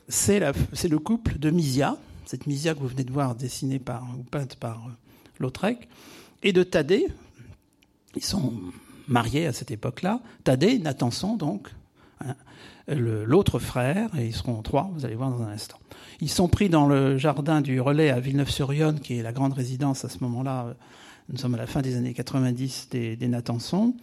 C'est 0.08 0.40
le 0.40 0.98
couple 0.98 1.38
de 1.38 1.50
Misia, 1.50 1.96
cette 2.24 2.46
Misia 2.46 2.74
que 2.74 2.80
vous 2.80 2.88
venez 2.88 3.04
de 3.04 3.12
voir 3.12 3.34
dessinée 3.34 3.80
ou 4.16 4.22
peinte 4.24 4.56
par 4.56 4.78
euh, 4.86 4.90
Lautrec, 5.38 5.88
et 6.42 6.52
de 6.52 6.62
Thaddée. 6.62 7.06
Ils 8.16 8.24
sont 8.24 8.52
mariés 9.06 9.46
à 9.46 9.52
cette 9.52 9.70
époque-là. 9.70 10.20
Thaddée, 10.44 10.78
Natanson, 10.78 11.36
donc, 11.36 11.68
l'autre 12.88 13.58
frère, 13.58 14.10
et 14.18 14.26
ils 14.26 14.34
seront 14.34 14.62
trois, 14.62 14.90
vous 14.94 15.04
allez 15.04 15.14
voir 15.14 15.30
dans 15.30 15.42
un 15.42 15.50
instant. 15.50 15.78
Ils 16.20 16.30
sont 16.30 16.48
pris 16.48 16.68
dans 16.68 16.86
le 16.86 17.18
jardin 17.18 17.60
du 17.60 17.80
Relais 17.80 18.10
à 18.10 18.20
Villeneuve-sur-Yonne, 18.20 19.00
qui 19.00 19.18
est 19.18 19.22
la 19.22 19.32
grande 19.32 19.52
résidence 19.52 20.04
à 20.04 20.08
ce 20.08 20.18
moment-là. 20.22 20.74
Nous 21.28 21.38
sommes 21.38 21.54
à 21.54 21.58
la 21.58 21.66
fin 21.66 21.82
des 21.82 21.96
années 21.96 22.14
90 22.14 22.88
des, 22.90 23.28
Natanson. 23.28 23.94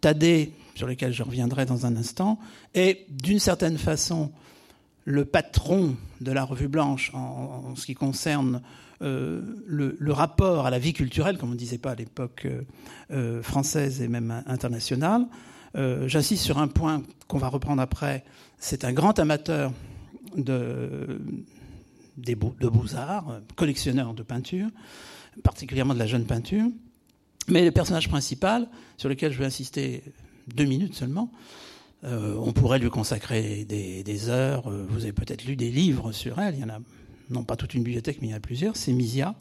Thaddée, 0.00 0.52
sur 0.74 0.86
lequel 0.86 1.12
je 1.12 1.22
reviendrai 1.22 1.64
dans 1.64 1.86
un 1.86 1.96
instant, 1.96 2.38
est 2.74 3.06
d'une 3.08 3.38
certaine 3.38 3.78
façon 3.78 4.30
le 5.04 5.24
patron 5.24 5.96
de 6.20 6.32
la 6.32 6.44
Revue 6.44 6.68
Blanche 6.68 7.10
en, 7.14 7.74
ce 7.74 7.86
qui 7.86 7.94
concerne 7.94 8.62
euh, 9.02 9.42
le, 9.66 10.12
rapport 10.12 10.66
à 10.66 10.70
la 10.70 10.78
vie 10.78 10.92
culturelle, 10.92 11.38
comme 11.38 11.50
on 11.50 11.52
ne 11.52 11.58
disait 11.58 11.78
pas 11.78 11.92
à 11.92 11.94
l'époque 11.94 12.42
euh, 12.44 12.62
euh, 13.10 13.42
française 13.42 14.02
et 14.02 14.08
même 14.08 14.42
internationale. 14.46 15.26
J'insiste 15.74 16.44
sur 16.44 16.58
un 16.58 16.68
point 16.68 17.02
qu'on 17.26 17.38
va 17.38 17.48
reprendre 17.48 17.82
après. 17.82 18.24
C'est 18.58 18.84
un 18.84 18.92
grand 18.92 19.18
amateur 19.18 19.72
de, 20.36 21.20
de 22.16 22.68
beaux-arts, 22.68 23.40
collectionneur 23.56 24.14
de 24.14 24.22
peinture, 24.22 24.68
particulièrement 25.42 25.94
de 25.94 25.98
la 25.98 26.06
jeune 26.06 26.26
peinture. 26.26 26.66
Mais 27.48 27.64
le 27.64 27.70
personnage 27.70 28.08
principal, 28.08 28.68
sur 28.96 29.08
lequel 29.08 29.32
je 29.32 29.38
vais 29.38 29.44
insister 29.44 30.02
deux 30.54 30.64
minutes 30.64 30.94
seulement, 30.94 31.30
euh, 32.04 32.36
on 32.38 32.52
pourrait 32.52 32.78
lui 32.78 32.90
consacrer 32.90 33.64
des, 33.64 34.28
heures. 34.28 34.70
Euh, 34.70 34.86
vous 34.88 35.02
avez 35.02 35.12
peut-être 35.12 35.44
lu 35.44 35.56
des 35.56 35.70
livres 35.70 36.12
sur 36.12 36.38
elle. 36.38 36.54
Il 36.54 36.60
y 36.60 36.64
en 36.64 36.68
a, 36.68 36.78
non 37.30 37.44
pas 37.44 37.56
toute 37.56 37.74
une 37.74 37.82
bibliothèque, 37.82 38.18
mais 38.20 38.28
il 38.28 38.30
y 38.30 38.34
en 38.34 38.38
a 38.38 38.40
plusieurs. 38.40 38.76
C'est 38.76 38.92
Misia. 38.92 39.34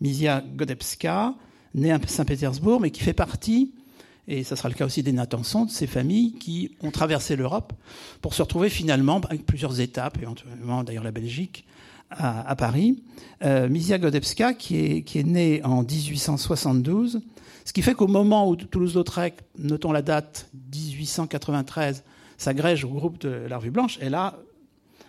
Misia 0.00 0.42
Godebska, 0.56 1.34
née 1.74 1.92
à 1.92 1.98
Saint-Pétersbourg, 2.06 2.80
mais 2.80 2.90
qui 2.90 3.02
fait 3.02 3.12
partie, 3.12 3.72
et 4.28 4.44
ça 4.44 4.54
sera 4.54 4.68
le 4.68 4.74
cas 4.74 4.84
aussi 4.84 5.02
des 5.02 5.12
Natanson, 5.12 5.64
de 5.64 5.70
ces 5.70 5.86
familles 5.86 6.34
qui 6.34 6.76
ont 6.82 6.90
traversé 6.90 7.34
l'Europe 7.34 7.72
pour 8.20 8.34
se 8.34 8.42
retrouver 8.42 8.68
finalement 8.68 9.20
avec 9.22 9.46
plusieurs 9.46 9.80
étapes, 9.80 10.18
éventuellement 10.20 10.84
d'ailleurs 10.84 11.04
la 11.04 11.10
Belgique, 11.10 11.64
à, 12.10 12.56
Paris. 12.56 13.02
Euh, 13.44 13.68
Misia 13.68 13.96
est, 13.96 15.02
qui 15.02 15.18
est 15.18 15.26
née 15.26 15.62
en 15.62 15.82
1872, 15.82 17.20
ce 17.64 17.72
qui 17.72 17.82
fait 17.82 17.94
qu'au 17.94 18.06
moment 18.06 18.48
où 18.48 18.56
Toulouse-Lautrec, 18.56 19.34
notons 19.58 19.92
la 19.92 20.00
date 20.00 20.48
1893, 20.74 22.04
s'agrège 22.38 22.84
au 22.84 22.88
groupe 22.88 23.18
de 23.20 23.28
la 23.28 23.58
Revue 23.58 23.70
Blanche, 23.70 23.98
elle 24.00 24.14
a 24.14 24.38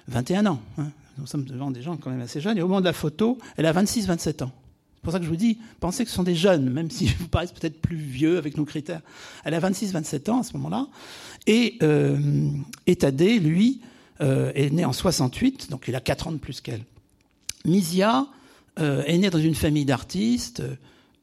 21 0.10 0.46
ans. 0.48 0.60
Hein. 0.78 0.88
Nous 1.18 1.28
sommes 1.28 1.46
devant 1.46 1.72
des 1.72 1.82
gens 1.82 1.96
quand 1.98 2.10
même 2.10 2.22
assez 2.22 2.42
jeunes. 2.42 2.58
Et 2.58 2.62
au 2.62 2.68
moment 2.68 2.82
de 2.82 2.86
la 2.86 2.94
photo, 2.94 3.38
elle 3.58 3.66
a 3.66 3.74
26-27 3.74 4.44
ans. 4.44 4.52
C'est 5.00 5.04
pour 5.04 5.14
ça 5.14 5.20
que 5.20 5.26
je 5.26 5.30
vous 5.30 5.38
dis, 5.38 5.58
pensez 5.80 6.04
que 6.04 6.10
ce 6.10 6.16
sont 6.18 6.24
des 6.24 6.36
jeunes, 6.36 6.70
même 6.70 6.92
si 6.92 7.06
vous 7.20 7.30
paraissez 7.30 7.54
peut-être 7.54 7.80
plus 7.80 7.96
vieux 7.96 8.38
avec 8.38 8.58
nos 8.58 8.66
critères. 8.66 9.00
Elle 9.46 9.54
a 9.54 9.62
26-27 9.62 10.30
ans 10.30 10.42
à 10.42 10.44
ce 10.44 10.52
moment-là. 10.58 10.88
Et, 11.48 11.78
euh, 11.84 12.18
lui, 13.40 13.80
euh, 14.20 14.52
est 14.56 14.72
né 14.72 14.84
en 14.84 14.92
68, 14.92 15.70
donc 15.70 15.86
il 15.88 15.96
a 15.96 16.02
4 16.02 16.28
ans 16.28 16.32
de 16.34 16.38
plus 16.38 16.60
qu'elle. 16.60 16.84
Misia 17.64 18.28
euh, 18.78 19.04
est 19.06 19.18
née 19.18 19.30
dans 19.30 19.40
une 19.40 19.56
famille 19.56 19.86
d'artistes. 19.86 20.62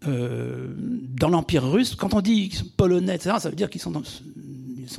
Euh, 0.07 0.69
dans 0.77 1.29
l'Empire 1.31 1.69
russe. 1.69 1.95
Quand 1.95 2.15
on 2.15 2.21
dit 2.21 2.51
qu'ils 2.51 2.59
sont 2.59 2.67
polonais, 2.77 3.15
etc., 3.15 3.37
ça 3.41 3.49
veut 3.49 3.57
dire 3.57 3.71
qu'ils 3.71 3.81
sont, 3.81 3.93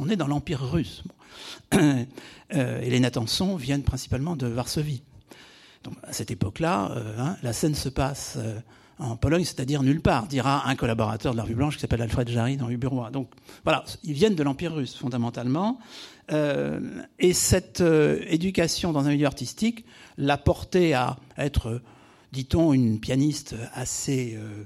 nés 0.06 0.16
dans 0.16 0.28
l'Empire 0.28 0.62
russe. 0.62 1.04
Et 1.72 2.90
les 2.90 3.00
Natanson 3.00 3.56
viennent 3.56 3.84
principalement 3.84 4.36
de 4.36 4.48
Varsovie. 4.48 5.02
À 6.03 6.13
cette 6.13 6.32
époque-là, 6.32 6.91
euh, 6.91 7.20
hein, 7.20 7.38
la 7.44 7.53
scène 7.53 7.75
se 7.75 7.89
passe 7.89 8.38
en 9.00 9.15
Pologne, 9.15 9.44
c'est-à-dire 9.44 9.84
nulle 9.84 10.01
part, 10.01 10.27
dira 10.27 10.67
un 10.67 10.75
collaborateur 10.75 11.34
de 11.34 11.38
la 11.38 11.44
Rue 11.44 11.56
Blanche 11.56 11.75
qui 11.75 11.82
s'appelle 11.82 12.01
Alfred 12.01 12.27
Jarry 12.29 12.58
dans 12.58 12.70
Uburois. 12.70 13.12
Donc 13.12 13.29
voilà, 13.63 13.84
ils 14.03 14.13
viennent 14.13 14.36
de 14.36 14.44
l'Empire 14.44 14.74
russe 14.74 14.96
fondamentalement. 14.96 15.79
et 16.29 17.34
cette 17.34 17.82
éducation 17.82 18.91
dans 18.91 19.06
un 19.06 19.12
milieu 19.12 19.27
artistique 19.27 19.86
l'a 20.17 20.38
porté 20.38 20.94
à 20.94 21.17
être, 21.38 21.82
dit-on, 22.32 22.74
une 22.74 23.00
pianiste 23.00 23.56
assez 23.74 24.36
euh, 24.38 24.63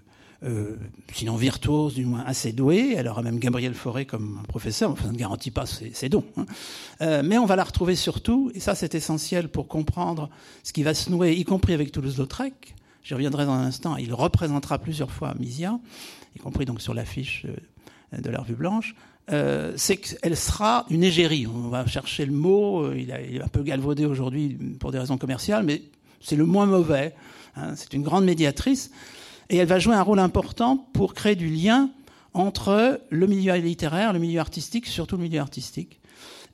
sinon 1.13 1.35
virtuose, 1.35 1.93
du 1.93 2.05
moins 2.05 2.23
assez 2.25 2.51
douée. 2.51 2.95
Elle 2.97 3.07
aura 3.07 3.21
même 3.21 3.37
Gabriel 3.37 3.73
Fauré 3.73 4.05
comme 4.05 4.41
professeur, 4.47 4.89
enfin, 4.91 5.05
ça 5.05 5.11
ne 5.11 5.17
garantit 5.17 5.51
pas 5.51 5.65
ses, 5.65 6.09
dons. 6.09 6.25
Hein. 6.37 6.45
Euh, 7.01 7.21
mais 7.23 7.37
on 7.37 7.45
va 7.45 7.55
la 7.55 7.63
retrouver 7.63 7.95
surtout, 7.95 8.51
et 8.55 8.59
ça 8.59 8.73
c'est 8.73 8.95
essentiel 8.95 9.49
pour 9.49 9.67
comprendre 9.67 10.29
ce 10.63 10.73
qui 10.73 10.83
va 10.83 10.93
se 10.93 11.09
nouer, 11.11 11.33
y 11.33 11.43
compris 11.43 11.73
avec 11.73 11.91
Toulouse-Lautrec. 11.91 12.75
J'y 13.03 13.13
reviendrai 13.13 13.45
dans 13.45 13.53
un 13.53 13.65
instant. 13.65 13.97
Il 13.97 14.13
représentera 14.13 14.79
plusieurs 14.79 15.11
fois 15.11 15.33
Misia, 15.39 15.79
y 16.35 16.39
compris 16.39 16.65
donc 16.65 16.81
sur 16.81 16.93
l'affiche 16.93 17.45
euh, 17.45 18.17
de 18.17 18.29
la 18.29 18.39
Revue 18.39 18.55
Blanche. 18.55 18.95
Euh, 19.31 19.73
c'est 19.75 19.97
qu'elle 19.97 20.35
sera 20.35 20.85
une 20.89 21.03
égérie. 21.03 21.45
On 21.45 21.69
va 21.69 21.85
chercher 21.85 22.25
le 22.25 22.33
mot. 22.33 22.91
Il, 22.93 23.11
a, 23.11 23.21
il 23.21 23.37
est 23.37 23.43
un 23.43 23.47
peu 23.47 23.61
galvaudé 23.61 24.05
aujourd'hui 24.05 24.57
pour 24.79 24.91
des 24.91 24.97
raisons 24.97 25.17
commerciales, 25.17 25.63
mais 25.63 25.83
c'est 26.19 26.35
le 26.35 26.45
moins 26.45 26.65
mauvais. 26.65 27.13
Hein. 27.55 27.75
C'est 27.75 27.93
une 27.93 28.01
grande 28.01 28.25
médiatrice 28.25 28.91
et 29.49 29.57
elle 29.57 29.67
va 29.67 29.79
jouer 29.79 29.95
un 29.95 30.01
rôle 30.01 30.19
important 30.19 30.77
pour 30.93 31.13
créer 31.13 31.35
du 31.35 31.47
lien 31.47 31.89
entre 32.33 33.01
le 33.09 33.27
milieu 33.27 33.53
littéraire, 33.55 34.13
le 34.13 34.19
milieu 34.19 34.39
artistique, 34.39 34.87
surtout 34.87 35.17
le 35.17 35.23
milieu 35.23 35.39
artistique. 35.39 35.99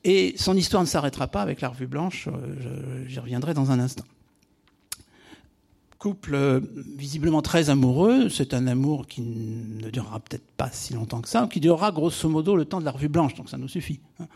Et 0.04 0.34
son 0.36 0.56
histoire 0.56 0.82
ne 0.82 0.88
s'arrêtera 0.88 1.26
pas 1.26 1.42
avec 1.42 1.60
la 1.60 1.68
Revue 1.68 1.86
Blanche, 1.86 2.28
euh, 2.28 3.04
j'y 3.06 3.18
reviendrai 3.18 3.54
dans 3.54 3.70
un 3.70 3.80
instant. 3.80 4.04
Couple 5.98 6.34
euh, 6.34 6.60
visiblement 6.96 7.42
très 7.42 7.70
amoureux, 7.70 8.28
c'est 8.28 8.54
un 8.54 8.68
amour 8.68 9.08
qui 9.08 9.20
ne 9.20 9.90
durera 9.90 10.20
peut-être 10.20 10.46
pas 10.56 10.70
si 10.70 10.94
longtemps 10.94 11.20
que 11.20 11.28
ça, 11.28 11.48
qui 11.52 11.58
durera 11.58 11.90
grosso 11.90 12.28
modo 12.28 12.54
le 12.54 12.64
temps 12.64 12.78
de 12.78 12.84
la 12.84 12.92
Revue 12.92 13.08
Blanche, 13.08 13.34
donc 13.34 13.48
ça 13.50 13.58
nous 13.58 13.66
suffit. 13.66 13.98
Hein. 14.20 14.26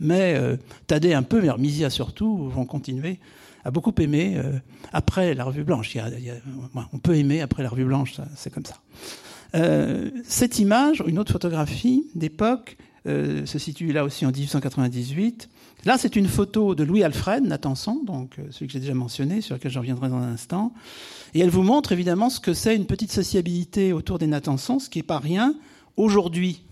Mais 0.00 0.34
euh, 0.34 0.56
Tadé 0.88 1.14
un 1.14 1.22
peu, 1.22 1.40
mais 1.40 1.50
Misia 1.56 1.90
surtout, 1.90 2.48
vont 2.48 2.66
continuer 2.66 3.20
a 3.64 3.70
beaucoup 3.70 3.94
aimé 3.98 4.34
euh, 4.36 4.58
après 4.92 5.34
la 5.34 5.44
Revue 5.44 5.64
Blanche. 5.64 5.96
on 6.92 6.98
peut 6.98 7.16
aimer 7.16 7.40
après 7.40 7.62
la 7.62 7.68
Revue 7.68 7.84
Blanche, 7.84 8.14
c'est 8.36 8.52
comme 8.52 8.66
ça. 8.66 8.76
Euh, 9.54 10.10
cette 10.24 10.58
image, 10.58 11.02
une 11.06 11.18
autre 11.18 11.32
photographie 11.32 12.06
d'époque, 12.14 12.76
euh, 13.06 13.44
se 13.46 13.58
situe 13.58 13.92
là 13.92 14.04
aussi 14.04 14.26
en 14.26 14.30
1898. 14.30 15.48
Là, 15.84 15.98
c'est 15.98 16.16
une 16.16 16.26
photo 16.26 16.74
de 16.74 16.82
Louis-Alfred 16.82 17.44
Natanson, 17.44 18.00
donc 18.02 18.36
celui 18.50 18.66
que 18.66 18.72
j'ai 18.72 18.80
déjà 18.80 18.94
mentionné, 18.94 19.42
sur 19.42 19.54
lequel 19.54 19.70
je 19.70 19.78
reviendrai 19.78 20.08
dans 20.08 20.16
un 20.16 20.32
instant. 20.32 20.72
Et 21.34 21.40
elle 21.40 21.50
vous 21.50 21.62
montre 21.62 21.92
évidemment 21.92 22.30
ce 22.30 22.40
que 22.40 22.54
c'est 22.54 22.74
une 22.74 22.86
petite 22.86 23.12
sociabilité 23.12 23.92
autour 23.92 24.18
des 24.18 24.26
Natanson, 24.26 24.78
ce 24.78 24.88
qui 24.88 24.98
n'est 24.98 25.04
pas 25.04 25.18
rien 25.18 25.54
aujourd'hui. 25.96 26.62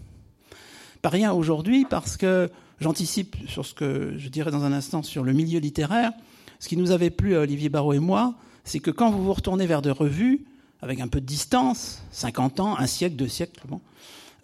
Pas 1.02 1.10
rien 1.10 1.32
aujourd'hui 1.32 1.84
parce 1.88 2.16
que 2.16 2.48
j'anticipe 2.80 3.36
sur 3.48 3.66
ce 3.66 3.74
que 3.74 4.14
je 4.16 4.28
dirai 4.28 4.50
dans 4.50 4.64
un 4.64 4.72
instant 4.72 5.02
sur 5.02 5.24
le 5.24 5.32
milieu 5.32 5.58
littéraire. 5.58 6.12
Ce 6.62 6.68
qui 6.68 6.76
nous 6.76 6.92
avait 6.92 7.10
plu 7.10 7.34
à 7.34 7.40
Olivier 7.40 7.68
Barrault 7.68 7.92
et 7.92 7.98
moi, 7.98 8.36
c'est 8.62 8.78
que 8.78 8.92
quand 8.92 9.10
vous 9.10 9.24
vous 9.24 9.32
retournez 9.32 9.66
vers 9.66 9.82
des 9.82 9.90
revues, 9.90 10.44
avec 10.80 11.00
un 11.00 11.08
peu 11.08 11.20
de 11.20 11.26
distance, 11.26 12.04
50 12.12 12.60
ans, 12.60 12.78
un 12.78 12.86
siècle, 12.86 13.16
deux 13.16 13.26
siècles, 13.26 13.60
bon, 13.66 13.80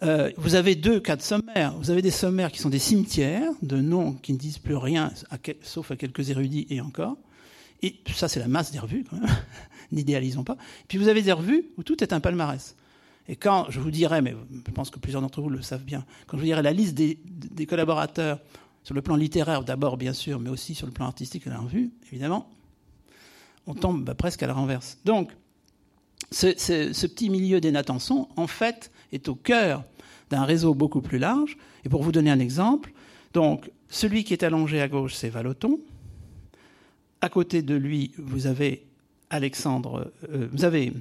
euh, 0.03 0.29
vous 0.35 0.55
avez 0.55 0.75
deux 0.75 0.99
cas 0.99 1.15
de 1.15 1.21
sommaires. 1.21 1.73
Vous 1.79 1.91
avez 1.91 2.01
des 2.01 2.11
sommaires 2.11 2.51
qui 2.51 2.59
sont 2.59 2.67
des 2.67 2.77
cimetières, 2.77 3.49
de 3.61 3.77
noms 3.77 4.15
qui 4.15 4.33
ne 4.33 4.37
disent 4.37 4.57
plus 4.57 4.75
rien, 4.75 5.13
sauf 5.61 5.91
à 5.91 5.95
quelques 5.95 6.29
érudits 6.29 6.67
et 6.69 6.81
encore. 6.81 7.15
Et 7.83 7.95
ça, 8.13 8.27
c'est 8.27 8.41
la 8.41 8.49
masse 8.49 8.73
des 8.73 8.79
revues, 8.79 9.05
quand 9.09 9.15
même. 9.15 9.29
N'idéalisons 9.93 10.43
pas. 10.43 10.57
Puis 10.89 10.97
vous 10.97 11.07
avez 11.07 11.21
des 11.21 11.31
revues 11.31 11.67
où 11.77 11.83
tout 11.83 12.03
est 12.03 12.11
un 12.11 12.19
palmarès. 12.19 12.75
Et 13.29 13.37
quand 13.37 13.67
je 13.69 13.79
vous 13.79 13.91
dirai, 13.91 14.21
mais 14.21 14.35
je 14.67 14.71
pense 14.73 14.89
que 14.89 14.99
plusieurs 14.99 15.21
d'entre 15.21 15.41
vous 15.41 15.49
le 15.49 15.61
savent 15.61 15.85
bien, 15.85 16.03
quand 16.27 16.35
je 16.35 16.41
vous 16.41 16.47
dirai 16.47 16.63
la 16.63 16.73
liste 16.73 16.95
des 16.95 17.65
collaborateurs 17.65 18.39
sur 18.83 18.95
le 18.95 19.01
plan 19.01 19.15
littéraire 19.15 19.63
d'abord, 19.63 19.97
bien 19.97 20.13
sûr, 20.13 20.39
mais 20.39 20.49
aussi 20.49 20.75
sur 20.75 20.87
le 20.87 20.93
plan 20.93 21.05
artistique 21.05 21.45
de 21.45 21.51
la 21.51 21.59
revue, 21.59 21.91
évidemment, 22.07 22.49
on 23.67 23.73
tombe 23.73 24.03
bah, 24.03 24.15
presque 24.15 24.41
à 24.43 24.47
la 24.47 24.53
renverse. 24.53 24.97
Donc, 25.05 25.31
ce, 26.31 27.07
petit 27.07 27.29
milieu 27.29 27.61
des 27.61 27.71
Natanson, 27.71 28.27
en 28.35 28.47
fait, 28.47 28.91
est 29.11 29.27
au 29.29 29.35
cœur 29.35 29.83
d'un 30.29 30.43
réseau 30.43 30.73
beaucoup 30.73 31.01
plus 31.01 31.17
large. 31.17 31.57
Et 31.85 31.89
pour 31.89 32.03
vous 32.03 32.11
donner 32.11 32.31
un 32.31 32.39
exemple, 32.39 32.91
donc 33.33 33.71
celui 33.89 34.23
qui 34.23 34.33
est 34.33 34.43
allongé 34.43 34.81
à 34.81 34.87
gauche, 34.87 35.15
c'est 35.15 35.29
Valoton. 35.29 35.79
À 37.21 37.29
côté 37.29 37.61
de 37.61 37.75
lui, 37.75 38.11
vous 38.17 38.47
avez 38.47 38.85
Alexandre, 39.29 40.11
euh, 40.29 40.47
vous 40.51 40.65
avez 40.65 40.93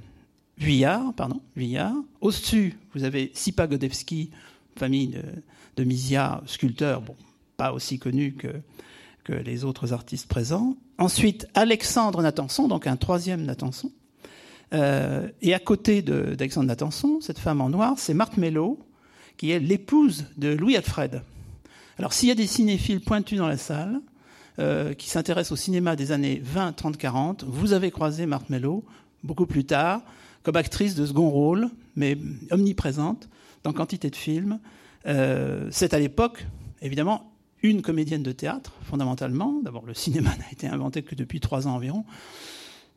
Vuillard, 0.59 1.15
pardon. 1.15 1.41
Au-dessus, 2.21 2.77
vous 2.95 3.05
avez 3.05 3.31
Sipa 3.33 3.67
Godevski, 3.67 4.31
famille 4.77 5.09
de, 5.09 5.23
de 5.77 5.85
Misia, 5.85 6.43
sculpteur, 6.47 7.03
pas 7.59 7.73
aussi 7.73 7.99
connu 7.99 8.35
que, 8.35 8.49
que 9.25 9.33
les 9.33 9.65
autres 9.65 9.93
artistes 9.93 10.29
présents. 10.29 10.77
Ensuite, 10.97 11.49
Alexandre 11.55 12.23
Natanson, 12.23 12.69
donc 12.69 12.87
un 12.87 12.97
troisième 12.97 13.43
Natanson. 13.43 13.91
Euh, 14.73 15.29
et 15.43 15.55
à 15.55 15.59
côté 15.59 16.01
d'Alexandre 16.01 16.69
Natanson, 16.69 17.19
cette 17.21 17.41
femme 17.41 17.61
en 17.61 17.69
noir, 17.69 17.95
c'est 17.97 18.15
Marthe 18.15 18.37
Mello, 18.37 18.79
qui 19.37 19.51
est 19.51 19.59
l'épouse 19.59 20.27
de 20.37 20.51
Louis 20.51 20.77
Alfred. 20.77 21.23
Alors 21.99 22.13
s'il 22.13 22.29
y 22.29 22.33
a 22.33 22.37
des 22.37 22.47
cinéphiles 22.47 23.01
pointus 23.01 23.39
dans 23.39 23.49
la 23.49 23.57
salle, 23.57 24.01
euh, 24.61 24.95
qui 24.95 25.11
s'intéressent 25.11 25.53
au 25.53 25.57
cinéma 25.57 25.97
des 25.97 26.13
années 26.13 26.41
20, 26.45 26.75
30, 26.75 26.97
40, 26.97 27.45
vous 27.45 27.73
avez 27.73 27.91
croisé 27.91 28.25
Marthe 28.27 28.51
Mello 28.51 28.85
beaucoup 29.25 29.47
plus 29.47 29.65
tard, 29.65 30.03
comme 30.45 30.55
actrice 30.55 30.95
de 30.95 31.05
second 31.05 31.29
rôle, 31.29 31.71
mais 31.97 32.17
omniprésente 32.53 33.29
dans 33.65 33.73
quantité 33.73 34.11
de 34.11 34.17
films. 34.17 34.61
Euh, 35.07 35.67
c'est 35.73 35.93
à 35.93 35.99
l'époque, 35.99 36.47
évidemment, 36.83 37.33
une 37.63 37.83
comédienne 37.83 38.23
de 38.23 38.33
théâtre, 38.33 38.73
fondamentalement. 38.83 39.61
D'abord, 39.63 39.85
le 39.87 39.95
cinéma 39.95 40.31
n'a 40.39 40.51
été 40.53 40.67
inventé 40.67 41.03
que 41.03 41.15
depuis 41.15 41.41
trois 41.41 41.67
ans 41.67 41.75
environ. 41.75 42.05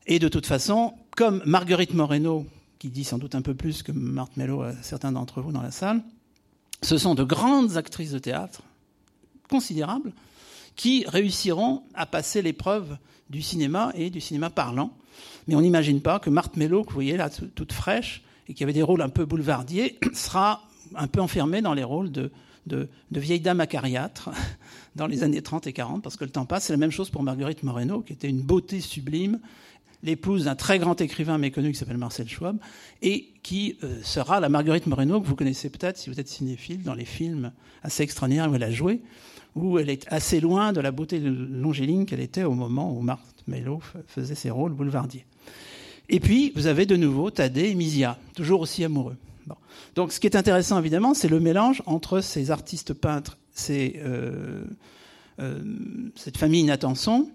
Et 0.08 0.20
de 0.20 0.28
toute 0.28 0.46
façon, 0.46 0.94
comme 1.16 1.42
Marguerite 1.46 1.94
Moreno, 1.94 2.46
qui 2.80 2.90
dit 2.90 3.04
sans 3.04 3.18
doute 3.18 3.36
un 3.36 3.42
peu 3.42 3.54
plus 3.54 3.84
que 3.84 3.92
Marthe 3.92 4.38
Mello 4.38 4.62
à 4.62 4.74
certains 4.82 5.12
d'entre 5.12 5.42
vous 5.42 5.52
dans 5.52 5.62
la 5.62 5.72
salle, 5.72 6.02
ce 6.82 6.98
sont 6.98 7.14
de 7.14 7.24
grandes 7.24 7.78
actrices 7.78 8.12
de 8.12 8.20
théâtre, 8.20 8.64
considérables, 9.50 10.14
qui 10.76 11.06
réussiront 11.08 11.84
à 11.94 12.06
passer 12.06 12.42
l'épreuve 12.42 12.98
du 13.30 13.42
cinéma 13.42 13.92
et 13.96 14.10
du 14.10 14.20
cinéma 14.20 14.50
parlant. 14.50 14.92
Mais 15.48 15.56
on 15.56 15.62
n'imagine 15.62 16.02
pas 16.02 16.20
que 16.20 16.30
Marthe 16.30 16.58
Mello, 16.58 16.84
que 16.84 16.90
vous 16.90 16.96
voyez 16.96 17.18
là 17.18 17.30
toute 17.30 17.74
fraîche, 17.74 18.24
et 18.48 18.54
qui 18.54 18.64
avait 18.64 18.74
des 18.74 18.82
rôles 18.82 19.02
un 19.02 19.10
peu 19.10 19.26
boulevardiers, 19.26 20.00
sera 20.14 20.64
un 20.96 21.08
peu 21.08 21.22
enfermée 21.22 21.62
dans 21.62 21.74
les 21.74 21.84
rôles 21.84 22.12
de 22.12 22.32
de, 22.68 22.90
de 23.12 23.20
vieille 23.20 23.40
dame 23.40 23.60
acariâtre 23.60 24.30
dans 24.96 25.08
les 25.08 25.24
années 25.24 25.42
30 25.42 25.68
et 25.68 25.74
40, 25.74 26.04
parce 26.04 26.18
que 26.18 26.24
le 26.24 26.32
temps 26.32 26.46
passe. 26.46 26.66
C'est 26.66 26.74
la 26.74 26.78
même 26.78 26.92
chose 26.92 27.10
pour 27.10 27.24
Marguerite 27.24 27.64
Moreno, 27.64 28.02
qui 28.02 28.14
était 28.14 28.30
une 28.30 28.42
beauté 28.42 28.80
sublime, 28.80 29.40
l'épouse 30.04 30.46
d'un 30.46 30.56
très 30.56 30.80
grand 30.80 31.00
écrivain 31.02 31.38
méconnu 31.38 31.72
qui 31.72 31.78
s'appelle 31.78 31.98
Marcel 31.98 32.28
Schwab, 32.28 32.58
et 33.02 33.30
qui 33.44 33.78
euh, 33.84 34.00
sera 34.04 34.40
la 34.40 34.50
Marguerite 34.50 34.88
Moreno 34.88 35.22
que 35.22 35.28
vous 35.28 35.36
connaissez 35.36 35.70
peut-être 35.70 35.98
si 35.98 36.10
vous 36.10 36.20
êtes 36.20 36.28
cinéphile 36.28 36.84
dans 36.84 36.96
les 36.96 37.06
films 37.06 37.52
assez 37.84 38.04
extraordinaires 38.04 38.50
où 38.52 38.56
elle 38.56 38.64
a 38.64 38.72
joué, 38.72 39.02
où 39.56 39.80
elle 39.80 39.90
est 39.90 40.06
assez 40.12 40.40
loin 40.40 40.74
de 40.74 40.82
la 40.82 40.92
beauté 40.92 41.20
longéline 41.20 42.06
qu'elle 42.06 42.22
était 42.22 42.44
au 42.44 42.54
moment 42.54 42.96
où 42.96 43.02
Marthe 43.02 43.44
Mello 43.48 43.82
faisait 44.08 44.36
ses 44.36 44.50
rôles 44.50 44.74
boulevardiers. 44.74 45.26
Et 46.10 46.20
puis, 46.20 46.52
vous 46.56 46.68
avez 46.68 46.86
de 46.86 46.96
nouveau 46.96 47.32
Thaddée 47.32 47.70
et 47.70 47.76
Misia, 47.76 48.18
toujours 48.36 48.62
aussi 48.62 48.84
amoureux. 48.84 49.18
Donc 49.96 50.12
ce 50.12 50.20
qui 50.20 50.28
est 50.28 50.36
intéressant 50.36 50.80
évidemment, 50.80 51.14
c'est 51.14 51.28
le 51.28 51.40
mélange 51.40 51.82
entre 51.86 52.22
ces 52.22 52.52
artistes 52.52 52.94
peintres, 52.94 53.38
euh, 53.70 54.64
euh, 55.40 55.60
cette 56.16 56.38
famille 56.38 56.64
Natanson, 56.64 57.30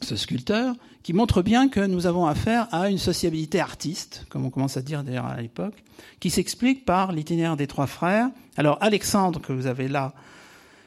ce 0.00 0.16
sculpteur, 0.16 0.74
qui 1.02 1.12
montre 1.12 1.42
bien 1.42 1.68
que 1.68 1.80
nous 1.80 2.06
avons 2.06 2.26
affaire 2.26 2.68
à 2.72 2.88
une 2.88 2.98
sociabilité 2.98 3.60
artiste, 3.60 4.26
comme 4.28 4.44
on 4.44 4.50
commence 4.50 4.76
à 4.76 4.82
dire 4.82 5.04
d'ailleurs 5.04 5.26
à 5.26 5.40
l'époque, 5.40 5.82
qui 6.20 6.30
s'explique 6.30 6.84
par 6.84 7.12
l'itinéraire 7.12 7.56
des 7.56 7.66
trois 7.66 7.86
frères. 7.86 8.28
Alors 8.56 8.78
Alexandre, 8.80 9.40
que 9.40 9.52
vous 9.52 9.66
avez 9.66 9.88
là, 9.88 10.14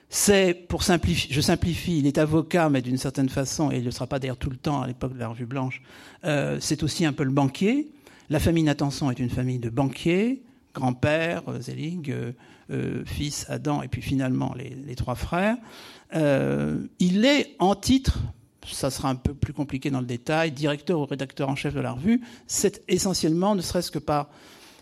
c'est, 0.09 0.53
pour 0.53 0.83
simplifier, 0.83 1.33
je 1.33 1.41
simplifie, 1.41 1.99
il 1.99 2.07
est 2.07 2.17
avocat, 2.17 2.69
mais 2.69 2.81
d'une 2.81 2.97
certaine 2.97 3.29
façon, 3.29 3.71
et 3.71 3.77
il 3.79 3.83
ne 3.83 3.91
sera 3.91 4.07
pas 4.07 4.19
d'ailleurs 4.19 4.37
tout 4.37 4.49
le 4.49 4.57
temps 4.57 4.81
à 4.81 4.87
l'époque 4.87 5.13
de 5.13 5.19
la 5.19 5.27
Revue 5.27 5.45
Blanche, 5.45 5.81
euh, 6.23 6.57
c'est 6.61 6.83
aussi 6.83 7.05
un 7.05 7.13
peu 7.13 7.23
le 7.23 7.31
banquier. 7.31 7.91
La 8.29 8.39
famille 8.39 8.63
Natanson 8.63 9.11
est 9.11 9.19
une 9.19 9.29
famille 9.29 9.59
de 9.59 9.69
banquiers, 9.69 10.41
grand-père, 10.75 11.41
euh, 11.47 11.59
Zelig, 11.59 12.11
euh, 12.11 12.33
euh, 12.69 13.03
fils 13.05 13.47
Adam, 13.49 13.81
et 13.81 13.87
puis 13.87 14.01
finalement 14.01 14.53
les, 14.55 14.95
trois 14.95 15.15
frères. 15.15 15.57
il 16.13 17.25
est 17.25 17.55
en 17.59 17.75
titre, 17.75 18.19
ça 18.65 18.91
sera 18.91 19.09
un 19.09 19.15
peu 19.15 19.33
plus 19.33 19.53
compliqué 19.53 19.89
dans 19.89 19.99
le 19.99 20.05
détail, 20.05 20.51
directeur 20.51 20.99
ou 20.99 21.05
rédacteur 21.05 21.49
en 21.49 21.55
chef 21.55 21.73
de 21.73 21.79
la 21.79 21.93
revue. 21.93 22.21
C'est 22.47 22.83
essentiellement, 22.87 23.55
ne 23.55 23.61
serait-ce 23.61 23.91
que 23.91 23.99
par 23.99 24.29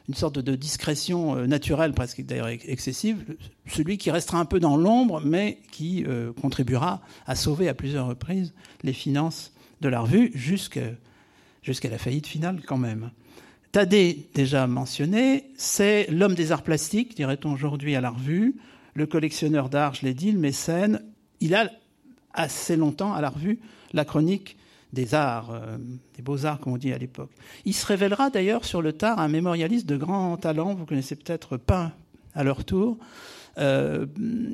une 0.10 0.15
sorte 0.15 0.38
de 0.38 0.56
discrétion 0.56 1.47
naturelle, 1.47 1.93
presque 1.93 2.21
d'ailleurs 2.21 2.49
excessive, 2.49 3.23
celui 3.67 3.97
qui 3.97 4.12
restera 4.12 4.38
un 4.38 4.45
peu 4.45 4.60
dans 4.60 4.75
l'ombre, 4.75 5.21
mais 5.23 5.60
qui 5.71 6.06
contribuera 6.41 7.01
à 7.25 7.36
sauver 7.36 7.69
à 7.69 7.73
plusieurs 7.73 8.08
reprises 8.08 8.53
les 8.84 8.93
finances 8.93 9.53
de 9.82 9.89
la 9.89 10.01
revue 10.01 10.32
jusqu'à 10.36 11.89
la 11.89 11.97
faillite 11.97 12.27
finale 12.27 12.62
quand 12.65 12.77
même. 12.77 13.12
Tadé, 13.73 14.29
déjà 14.36 14.67
mentionné, 14.67 15.49
c'est 15.57 16.05
l'homme 16.12 16.36
des 16.36 16.51
arts 16.51 16.62
plastiques, 16.62 17.15
dirait-on 17.15 17.51
aujourd'hui 17.51 17.95
à 17.95 18.01
la 18.01 18.12
revue, 18.12 18.55
le 18.93 19.07
collectionneur 19.07 19.67
d'art, 19.67 19.95
je 19.95 20.05
l'ai 20.05 20.13
dit, 20.13 20.31
le 20.31 20.38
mécène. 20.38 21.01
Il 21.39 21.55
a 21.55 21.71
assez 22.36 22.75
longtemps 22.75 23.15
à 23.15 23.19
la 23.19 23.31
revue 23.31 23.59
la 23.91 24.05
chronique 24.05 24.57
des 24.93 25.15
arts, 25.15 25.49
euh, 25.49 25.77
des 26.15 26.21
beaux-arts, 26.21 26.59
comme 26.59 26.73
on 26.73 26.77
dit 26.77 26.93
à 26.93 26.99
l'époque. 26.99 27.31
Il 27.65 27.73
se 27.73 27.83
révélera 27.88 28.29
d'ailleurs 28.29 28.63
sur 28.63 28.83
le 28.83 28.93
tard 28.93 29.19
un 29.19 29.27
mémorialiste 29.27 29.88
de 29.88 29.97
grand 29.97 30.38
talent, 30.38 30.75
vous 30.75 30.86
connaissez 30.86 31.15
peut-être 31.15 31.57
Pain 31.57 31.93
à 32.36 32.43
leur 32.43 32.65
tour. 32.65 32.99
Euh, 33.57 34.05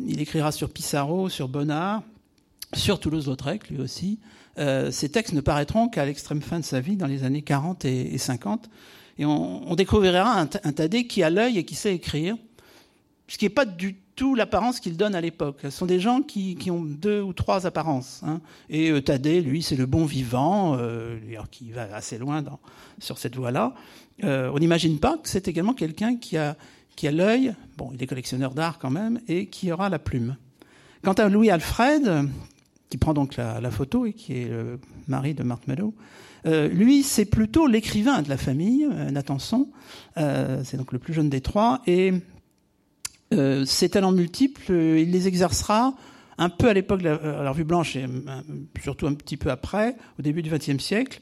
il 0.07 0.21
écrira 0.21 0.53
sur 0.53 0.69
Pissarro, 0.69 1.27
sur 1.27 1.49
Bonnard, 1.49 2.03
sur 2.71 3.01
Toulouse-Lautrec, 3.01 3.69
lui 3.69 3.81
aussi. 3.81 4.17
Euh, 4.59 4.91
textes 4.91 5.33
ne 5.33 5.41
paraîtront 5.41 5.89
qu'à 5.89 6.05
l'extrême 6.05 6.41
fin 6.41 6.59
de 6.59 6.65
sa 6.65 6.79
vie, 6.79 6.95
dans 6.95 7.07
les 7.07 7.25
années 7.25 7.41
40 7.41 7.83
et 7.83 8.17
50. 8.17 8.69
Et 9.19 9.25
on, 9.25 9.75
découvrira 9.75 10.41
un, 10.41 10.49
un 10.63 10.87
qui 11.03 11.23
a 11.23 11.29
l'œil 11.29 11.57
et 11.57 11.65
qui 11.65 11.75
sait 11.75 11.93
écrire, 11.93 12.37
ce 13.27 13.37
qui 13.37 13.45
n'est 13.45 13.49
pas 13.49 13.65
du 13.65 13.97
tout 14.15 14.33
l'apparence 14.33 14.79
qu'il 14.79 14.95
donne 14.95 15.13
à 15.13 15.21
l'époque. 15.21 15.59
Ce 15.63 15.69
sont 15.69 15.85
des 15.85 15.99
gens 15.99 16.21
qui, 16.21 16.57
ont 16.71 16.81
deux 16.81 17.21
ou 17.21 17.33
trois 17.33 17.67
apparences. 17.67 18.21
Hein. 18.25 18.39
Et 18.69 18.91
euh, 18.91 19.01
Thaddée, 19.01 19.41
lui, 19.41 19.61
c'est 19.61 19.75
le 19.75 19.85
bon 19.85 20.05
vivant, 20.05 20.75
euh, 20.77 21.17
qui 21.51 21.71
va 21.71 21.93
assez 21.93 22.17
loin 22.17 22.43
sur 22.99 23.17
cette 23.17 23.35
voie-là. 23.35 23.73
Euh, 24.23 24.51
on 24.53 24.59
n'imagine 24.59 24.99
pas 24.99 25.17
que 25.17 25.27
c'est 25.27 25.49
également 25.49 25.73
quelqu'un 25.73 26.15
qui 26.15 26.37
a, 26.37 26.55
l'œil, 27.03 27.55
bon, 27.77 27.91
il 27.93 28.01
est 28.01 28.07
collectionneur 28.07 28.53
d'art 28.53 28.79
quand 28.79 28.89
même, 28.89 29.19
et 29.27 29.47
qui 29.47 29.69
aura 29.69 29.89
la 29.89 29.99
plume. 29.99 30.37
Quant 31.03 31.13
à 31.13 31.27
Louis 31.27 31.49
Alfred, 31.49 32.29
qui 32.89 32.97
prend 32.97 33.13
donc 33.13 33.35
la, 33.35 33.59
la 33.59 33.71
photo 33.71 34.05
et 34.05 34.13
qui 34.13 34.33
est 34.33 34.49
le 34.49 34.79
mari 35.07 35.33
de 35.33 35.43
Marthe 35.43 35.67
Meadow, 35.67 35.93
euh, 36.45 36.67
lui, 36.67 37.03
c'est 37.03 37.25
plutôt 37.25 37.67
l'écrivain 37.67 38.21
de 38.21 38.29
la 38.29 38.37
famille, 38.37 38.87
euh, 38.91 39.11
Nathanson. 39.11 39.69
Euh, 40.17 40.61
c'est 40.63 40.77
donc 40.77 40.91
le 40.91 40.99
plus 40.99 41.13
jeune 41.13 41.29
des 41.29 41.41
trois. 41.41 41.81
Et 41.87 42.13
ses 43.65 43.89
talents 43.89 44.11
multiples, 44.11 44.71
il 44.71 45.11
les 45.11 45.27
exercera 45.27 45.93
un 46.39 46.49
peu 46.49 46.67
à 46.67 46.73
l'époque 46.73 47.03
de 47.03 47.09
la, 47.09 47.51
Revue 47.51 47.63
Blanche 47.63 47.95
et 47.95 48.05
surtout 48.81 49.05
un 49.05 49.13
petit 49.13 49.37
peu 49.37 49.51
après, 49.51 49.95
au 50.17 50.23
début 50.23 50.41
du 50.41 50.49
XXe 50.49 50.83
siècle, 50.83 51.21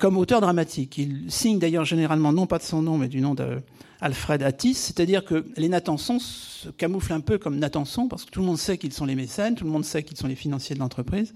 comme 0.00 0.18
auteur 0.18 0.42
dramatique. 0.42 0.98
Il 0.98 1.32
signe 1.32 1.58
d'ailleurs 1.58 1.86
généralement 1.86 2.34
non 2.34 2.46
pas 2.46 2.58
de 2.58 2.62
son 2.62 2.82
nom, 2.82 2.98
mais 2.98 3.08
du 3.08 3.22
nom 3.22 3.34
d'Alfred 3.34 4.42
Attis, 4.42 4.74
c'est-à-dire 4.74 5.24
que 5.24 5.46
les 5.56 5.70
Nathanson 5.70 6.18
se 6.18 6.68
camouflent 6.68 7.14
un 7.14 7.20
peu 7.20 7.38
comme 7.38 7.56
Nathanson, 7.56 8.06
parce 8.06 8.26
que 8.26 8.30
tout 8.30 8.40
le 8.40 8.46
monde 8.46 8.58
sait 8.58 8.76
qu'ils 8.76 8.92
sont 8.92 9.06
les 9.06 9.14
mécènes, 9.14 9.54
tout 9.54 9.64
le 9.64 9.70
monde 9.70 9.86
sait 9.86 10.02
qu'ils 10.02 10.18
sont 10.18 10.26
les 10.26 10.34
financiers 10.34 10.74
de 10.74 10.80
l'entreprise. 10.80 11.32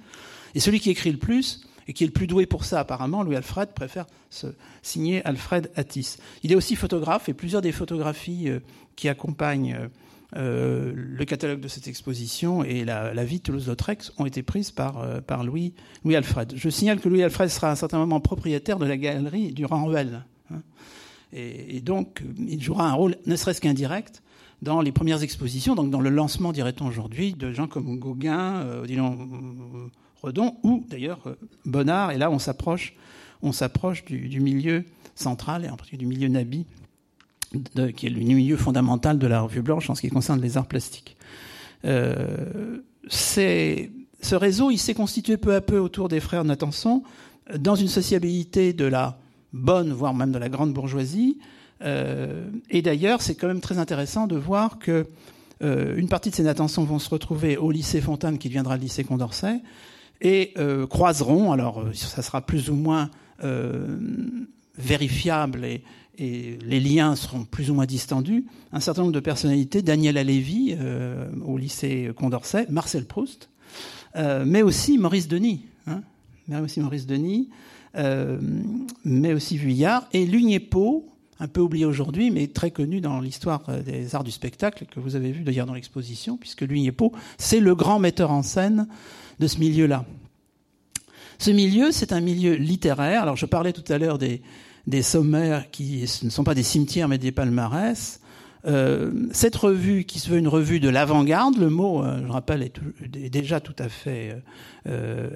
Et 0.54 0.60
celui 0.60 0.80
qui 0.80 0.90
écrit 0.90 1.12
le 1.12 1.18
plus, 1.18 1.62
et 1.88 1.92
qui 1.92 2.04
est 2.04 2.06
le 2.06 2.12
plus 2.12 2.26
doué 2.26 2.46
pour 2.46 2.64
ça 2.64 2.80
apparemment, 2.80 3.22
Louis 3.22 3.36
Alfred 3.36 3.70
préfère 3.70 4.06
se 4.30 4.46
signer 4.82 5.24
Alfred 5.24 5.70
Attis. 5.76 6.16
Il 6.42 6.52
est 6.52 6.54
aussi 6.54 6.76
photographe 6.76 7.28
et 7.28 7.34
plusieurs 7.34 7.62
des 7.62 7.72
photographies 7.72 8.48
euh, 8.48 8.60
qui 8.96 9.08
accompagnent 9.08 9.74
euh, 9.74 9.88
euh, 10.36 10.92
le 10.94 11.24
catalogue 11.24 11.60
de 11.60 11.68
cette 11.68 11.86
exposition 11.86 12.64
et 12.64 12.84
la, 12.84 13.24
vie 13.24 13.38
de 13.38 13.42
Toulouse-Lautrec 13.42 14.02
ont 14.18 14.26
été 14.26 14.42
prises 14.42 14.72
par, 14.72 15.22
par 15.22 15.44
Louis, 15.44 15.74
Louis 16.04 16.16
Alfred. 16.16 16.54
Je 16.56 16.68
signale 16.68 16.98
que 16.98 17.08
Louis 17.08 17.22
Alfred 17.22 17.48
sera 17.48 17.68
à 17.68 17.72
un 17.72 17.76
certain 17.76 17.98
moment 17.98 18.20
propriétaire 18.20 18.78
de 18.78 18.86
la 18.86 18.96
galerie 18.96 19.52
du 19.52 19.64
Ruel. 19.64 20.24
Hein. 20.50 20.60
et, 21.32 21.80
donc, 21.80 22.22
il 22.36 22.60
jouera 22.60 22.88
un 22.88 22.94
rôle, 22.94 23.16
ne 23.26 23.36
serait-ce 23.36 23.60
qu'indirect, 23.60 24.22
dans 24.60 24.80
les 24.80 24.90
premières 24.90 25.22
expositions, 25.22 25.76
donc 25.76 25.90
dans 25.90 26.00
le 26.00 26.10
lancement, 26.10 26.52
dirait-on 26.52 26.86
aujourd'hui, 26.86 27.34
de 27.34 27.52
gens 27.52 27.68
comme 27.68 27.96
Gauguin, 28.00 28.66
Odilon 28.82 29.28
Redon, 30.24 30.56
ou 30.62 30.84
d'ailleurs 30.88 31.20
euh, 31.26 31.34
Bonnard. 31.64 32.12
Et 32.12 32.18
là, 32.18 32.30
on 32.30 32.38
s'approche, 32.38 32.94
on 33.42 33.52
s'approche 33.52 34.04
du, 34.04 34.40
milieu 34.40 34.84
central, 35.14 35.64
et 35.64 35.68
en 35.68 35.76
particulier 35.76 35.98
du 35.98 36.06
milieu 36.06 36.28
Nabi, 36.28 36.66
qui 37.96 38.06
est 38.06 38.10
le 38.10 38.20
milieu 38.20 38.56
fondamental 38.56 39.18
de 39.18 39.26
la 39.26 39.42
Revue 39.42 39.62
Blanche 39.62 39.88
en 39.90 39.94
ce 39.94 40.00
qui 40.00 40.08
concerne 40.08 40.40
les 40.40 40.56
arts 40.56 40.66
plastiques. 40.66 41.16
Euh, 41.84 42.78
ce 43.08 44.34
réseau, 44.34 44.70
il 44.70 44.78
s'est 44.78 44.94
constitué 44.94 45.36
peu 45.36 45.54
à 45.54 45.60
peu 45.60 45.78
autour 45.78 46.08
des 46.08 46.20
frères 46.20 46.44
Natanson, 46.44 47.02
dans 47.56 47.74
une 47.74 47.88
sociabilité 47.88 48.72
de 48.72 48.86
la 48.86 49.18
bonne, 49.52 49.92
voire 49.92 50.14
même 50.14 50.32
de 50.32 50.38
la 50.38 50.48
grande 50.48 50.72
bourgeoisie, 50.72 51.38
et 52.70 52.80
d'ailleurs, 52.80 53.20
c'est 53.20 53.34
quand 53.34 53.46
même 53.46 53.60
très 53.60 53.76
intéressant 53.78 54.26
de 54.26 54.36
voir 54.36 54.78
que 54.78 55.06
une 55.60 56.08
partie 56.08 56.30
de 56.30 56.34
ces 56.34 56.42
Natanson 56.42 56.82
vont 56.84 56.98
se 56.98 57.10
retrouver 57.10 57.58
au 57.58 57.70
lycée 57.70 58.00
Fontane, 58.00 58.38
qui 58.38 58.48
deviendra 58.48 58.76
le 58.76 58.82
lycée 58.82 59.04
Condorcet, 59.04 59.60
et 60.20 60.54
croiseront, 60.88 61.52
alors 61.52 61.84
ça 61.92 62.22
sera 62.22 62.40
plus 62.40 62.70
ou 62.70 62.74
moins 62.74 63.10
vérifiable 64.78 65.64
et, 65.64 65.82
les 66.16 66.78
liens 66.78 67.16
seront 67.16 67.44
plus 67.44 67.72
ou 67.72 67.74
moins 67.74 67.86
distendus, 67.86 68.44
un 68.72 68.78
certain 68.78 69.02
nombre 69.02 69.12
de 69.12 69.18
personnalités, 69.18 69.82
Daniel 69.82 70.16
Alévi 70.16 70.76
euh, 70.78 71.26
au 71.44 71.58
lycée 71.58 72.12
Condorcet, 72.16 72.66
Marcel 72.70 73.04
Proust, 73.04 73.48
euh, 74.14 74.44
mais 74.46 74.62
aussi 74.62 74.96
Maurice 74.96 75.26
Denis, 75.26 75.62
hein, 75.88 76.02
mais 76.46 76.60
aussi 76.60 76.78
Maurice 76.78 77.06
Denis, 77.06 77.50
euh, 77.96 78.38
mais 79.04 79.32
aussi 79.32 79.56
Vuillard, 79.56 80.06
et 80.12 80.24
Lugnepo, 80.24 81.08
un 81.40 81.48
peu 81.48 81.60
oublié 81.60 81.84
aujourd'hui, 81.84 82.30
mais 82.30 82.46
très 82.46 82.70
connu 82.70 83.00
dans 83.00 83.20
l'histoire 83.20 83.64
des 83.84 84.14
arts 84.14 84.22
du 84.22 84.30
spectacle, 84.30 84.86
que 84.88 85.00
vous 85.00 85.16
avez 85.16 85.32
vu 85.32 85.42
d'ailleurs 85.42 85.66
dans 85.66 85.74
l'exposition, 85.74 86.36
puisque 86.36 86.60
Lugnepo, 86.60 87.10
c'est 87.38 87.58
le 87.58 87.74
grand 87.74 87.98
metteur 87.98 88.30
en 88.30 88.44
scène 88.44 88.86
de 89.38 89.46
ce 89.46 89.58
milieu-là. 89.58 90.04
Ce 91.38 91.50
milieu, 91.50 91.92
c'est 91.92 92.12
un 92.12 92.20
milieu 92.20 92.54
littéraire. 92.54 93.22
Alors, 93.22 93.36
je 93.36 93.46
parlais 93.46 93.72
tout 93.72 93.92
à 93.92 93.98
l'heure 93.98 94.18
des, 94.18 94.40
sommaires 95.02 95.70
qui 95.70 96.04
ne 96.22 96.30
sont 96.30 96.44
pas 96.44 96.54
des 96.54 96.62
cimetières 96.62 97.08
mais 97.08 97.18
des 97.18 97.32
palmarès. 97.32 98.20
Euh, 98.66 99.10
cette 99.32 99.56
revue, 99.56 100.04
qui 100.04 100.18
se 100.18 100.30
veut 100.30 100.38
une 100.38 100.48
revue 100.48 100.80
de 100.80 100.88
l'avant-garde, 100.88 101.58
le 101.58 101.68
mot, 101.68 102.02
euh, 102.02 102.22
je 102.26 102.32
rappelle, 102.32 102.62
est, 102.62 103.30
déjà 103.30 103.60
tout 103.60 103.76
à 103.78 103.88
fait 103.88 104.42
euh, 104.86 105.28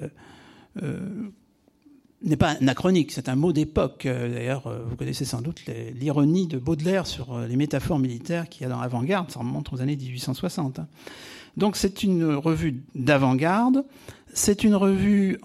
n'est 2.23 2.37
pas 2.37 2.57
anachronique, 2.59 3.11
c'est 3.11 3.29
un 3.29 3.35
mot 3.35 3.53
d'époque. 3.53 4.05
D'ailleurs, 4.05 4.73
vous 4.89 4.95
connaissez 4.95 5.25
sans 5.25 5.41
doute 5.41 5.61
l'ironie 5.93 6.47
de 6.47 6.57
Baudelaire 6.57 7.05
sur 7.07 7.39
les 7.39 7.55
métaphores 7.55 7.99
militaires 7.99 8.49
qu'il 8.49 8.63
y 8.63 8.65
a 8.65 8.69
dans 8.69 8.81
l'avant-garde, 8.81 9.31
ça 9.31 9.39
remonte 9.39 9.71
aux 9.71 9.81
années 9.81 9.95
1860. 9.95 10.81
Donc 11.57 11.75
c'est 11.75 12.03
une 12.03 12.33
revue 12.33 12.83
d'avant-garde, 12.95 13.85
c'est 14.33 14.63
une 14.63 14.75
revue 14.75 15.39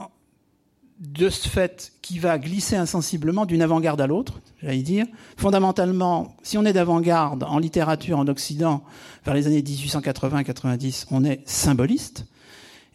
de 1.01 1.29
ce 1.29 1.49
fait 1.49 1.93
qui 2.03 2.19
va 2.19 2.39
glisser 2.39 2.77
insensiblement 2.77 3.47
d'une 3.47 3.63
avant-garde 3.63 4.01
à 4.01 4.07
l'autre, 4.07 4.41
j'allais 4.63 4.83
dire. 4.83 5.07
Fondamentalement, 5.37 6.37
si 6.43 6.57
on 6.57 6.65
est 6.65 6.73
d'avant-garde 6.73 7.43
en 7.43 7.59
littérature 7.59 8.19
en 8.19 8.27
Occident 8.29 8.85
vers 9.25 9.35
les 9.35 9.47
années 9.47 9.63
1880-90, 9.63 11.07
on 11.11 11.25
est 11.25 11.47
symboliste. 11.49 12.27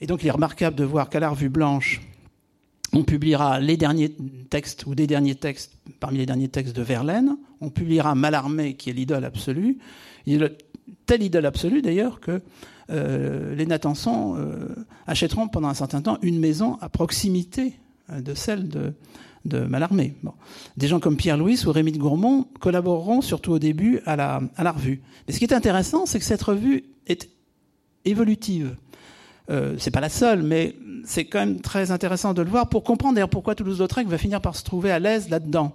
Et 0.02 0.08
donc 0.08 0.24
il 0.24 0.28
est 0.28 0.32
remarquable 0.32 0.76
de 0.76 0.86
voir 0.86 1.10
qu'à 1.10 1.20
la 1.20 1.30
revue 1.30 1.50
blanche, 1.50 2.02
on 2.94 3.04
publiera 3.04 3.60
les 3.60 3.78
derniers 3.78 4.16
textes 4.50 4.86
ou 4.88 4.96
des 4.96 5.06
derniers 5.06 5.36
textes 5.36 5.74
parmi 6.00 6.18
les 6.18 6.26
derniers 6.26 6.50
textes 6.50 6.76
de 6.76 6.82
Verlaine. 6.82 7.38
On 7.62 7.70
publiera 7.70 8.16
Mallarmé, 8.16 8.74
qui 8.76 8.90
est 8.90 8.94
l'idole 8.94 9.26
absolue. 9.26 9.78
Telle 11.06 11.22
idole 11.22 11.46
absolue 11.46 11.82
d'ailleurs 11.82 12.20
que 12.20 12.42
les 12.90 13.66
Natanson 13.66 14.36
euh, 14.38 14.68
achèteront 15.08 15.48
pendant 15.48 15.68
un 15.68 15.74
certain 15.74 16.02
temps 16.02 16.18
une 16.22 16.40
maison 16.40 16.78
à 16.82 16.90
proximité 16.90 17.74
euh, 18.12 18.22
de 18.22 18.34
celle 18.34 18.68
de, 18.70 18.94
Mallarmé. 19.46 20.16
Des 20.78 20.88
gens 20.88 21.00
comme 21.00 21.18
Pierre-Louis 21.18 21.66
ou 21.66 21.72
Rémy 21.72 21.92
de 21.92 21.98
Gourmont 21.98 22.46
collaboreront 22.60 23.22
surtout 23.22 23.54
au 23.54 23.60
début 23.60 24.00
à 24.06 24.16
la, 24.16 24.72
revue. 24.72 25.02
Mais 25.28 25.34
ce 25.34 25.40
qui 25.40 25.46
est 25.46 25.54
intéressant, 25.54 26.06
c'est 26.06 26.20
que 26.20 26.26
cette 26.26 26.44
revue 26.44 26.84
est 27.08 27.30
évolutive. 28.06 28.76
Euh, 29.50 29.76
c'est 29.80 29.92
pas 29.92 30.02
la 30.02 30.10
seule, 30.10 30.44
mais 30.44 30.76
c'est 31.04 31.26
quand 31.26 31.40
même 31.40 31.62
très 31.62 31.90
intéressant 31.90 32.34
de 32.34 32.42
le 32.42 32.50
voir 32.50 32.70
pour 32.70 32.84
comprendre 32.84 33.16
d'ailleurs 33.16 33.30
pourquoi 33.30 33.56
Toulouse-Lautrec 33.56 34.08
va 34.08 34.18
finir 34.20 34.42
par 34.42 34.56
se 34.56 34.64
trouver 34.64 34.92
à 34.92 35.00
l'aise 35.00 35.30
là-dedans. 35.30 35.74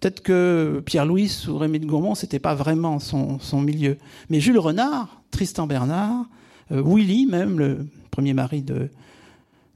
Peut-être 0.00 0.20
que 0.20 0.82
Pierre-Louis 0.84 1.44
ou 1.48 1.58
Rémy 1.58 1.78
de 1.78 1.86
Gourmont, 1.86 2.16
c'était 2.16 2.40
pas 2.40 2.54
vraiment 2.54 2.98
son, 2.98 3.60
milieu. 3.60 3.98
Mais 4.30 4.40
Jules 4.40 4.58
Renard, 4.58 5.22
Tristan 5.30 5.68
Bernard, 5.68 6.22
euh, 6.22 6.24
Willy 6.70 7.26
même, 7.26 7.58
le 7.58 7.86
premier 8.10 8.34
mari 8.34 8.62
de, 8.62 8.88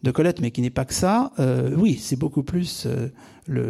de 0.06 0.10
Colette, 0.12 0.40
mais 0.40 0.50
qui 0.50 0.62
n'est 0.62 0.70
pas 0.70 0.84
que 0.84 0.94
ça, 0.94 1.32
euh, 1.38 1.74
oui, 1.76 1.98
c'est 2.00 2.16
beaucoup 2.16 2.42
plus, 2.42 2.86
euh, 2.86 3.08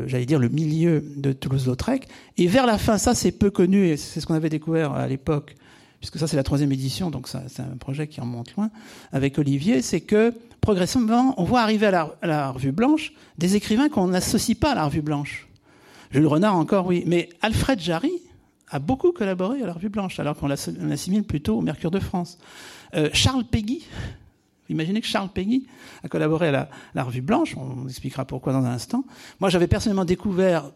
j'allais 0.06 0.26
dire, 0.26 0.38
le 0.38 0.48
milieu 0.48 1.02
de 1.16 1.32
Toulouse-Lautrec. 1.32 2.08
Et 2.36 2.46
vers 2.46 2.66
la 2.66 2.78
fin, 2.78 2.98
ça 2.98 3.14
c'est 3.14 3.32
peu 3.32 3.50
connu, 3.50 3.88
et 3.88 3.96
c'est 3.96 4.20
ce 4.20 4.26
qu'on 4.26 4.34
avait 4.34 4.50
découvert 4.50 4.92
à 4.92 5.06
l'époque, 5.06 5.54
puisque 6.00 6.18
ça 6.18 6.26
c'est 6.26 6.36
la 6.36 6.42
troisième 6.42 6.72
édition, 6.72 7.10
donc 7.10 7.26
c'est 7.28 7.60
un 7.60 7.76
projet 7.78 8.06
qui 8.06 8.20
remonte 8.20 8.54
loin, 8.54 8.70
avec 9.12 9.38
Olivier, 9.38 9.80
c'est 9.82 10.02
que 10.02 10.34
progressivement, 10.60 11.34
on 11.38 11.44
voit 11.44 11.60
arriver 11.60 11.86
à 11.86 12.10
la, 12.22 12.50
Revue 12.50 12.72
Blanche 12.72 13.12
des 13.38 13.56
écrivains 13.56 13.88
qu'on 13.88 14.08
n'associe 14.08 14.58
pas 14.58 14.72
à 14.72 14.74
la 14.74 14.84
Revue 14.84 15.02
Blanche. 15.02 15.48
Jules 16.10 16.26
Renard 16.26 16.56
encore, 16.56 16.86
oui, 16.86 17.04
mais 17.06 17.30
Alfred 17.40 17.80
Jarry 17.80 18.12
a 18.68 18.78
beaucoup 18.78 19.12
collaboré 19.12 19.62
à 19.62 19.66
la 19.66 19.72
Revue 19.72 19.88
Blanche, 19.88 20.18
alors 20.20 20.36
qu'on 20.36 20.48
l'assimile 20.48 21.22
plutôt 21.22 21.56
au 21.56 21.60
Mercure 21.62 21.90
de 21.90 22.00
France. 22.00 22.36
Euh, 22.94 23.10
Charles 23.12 23.44
vous 24.68 24.72
imaginez 24.74 25.00
que 25.00 25.06
Charles 25.06 25.28
Peggy 25.28 25.66
a 26.02 26.08
collaboré 26.08 26.48
à 26.48 26.68
la, 26.94 27.04
Revue 27.04 27.20
Blanche, 27.20 27.56
on 27.56 27.86
expliquera 27.86 28.24
pourquoi 28.24 28.52
dans 28.52 28.64
un 28.64 28.72
instant. 28.72 29.04
Moi, 29.38 29.48
j'avais 29.48 29.68
personnellement 29.68 30.04
découvert 30.04 30.72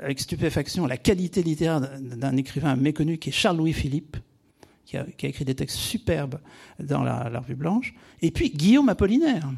avec 0.00 0.18
stupéfaction 0.18 0.86
la 0.86 0.96
qualité 0.96 1.42
littéraire 1.42 1.80
d'un 1.80 2.36
écrivain 2.36 2.74
méconnu 2.74 3.18
qui 3.18 3.28
est 3.28 3.32
Charles-Louis 3.32 3.74
Philippe, 3.74 4.16
qui 4.86 4.96
a, 4.96 5.06
écrit 5.22 5.44
des 5.44 5.54
textes 5.54 5.76
superbes 5.76 6.40
dans 6.80 7.02
la, 7.02 7.38
Revue 7.40 7.54
Blanche. 7.54 7.94
Et 8.22 8.30
puis 8.30 8.50
Guillaume 8.50 8.88
Apollinaire. 8.88 9.48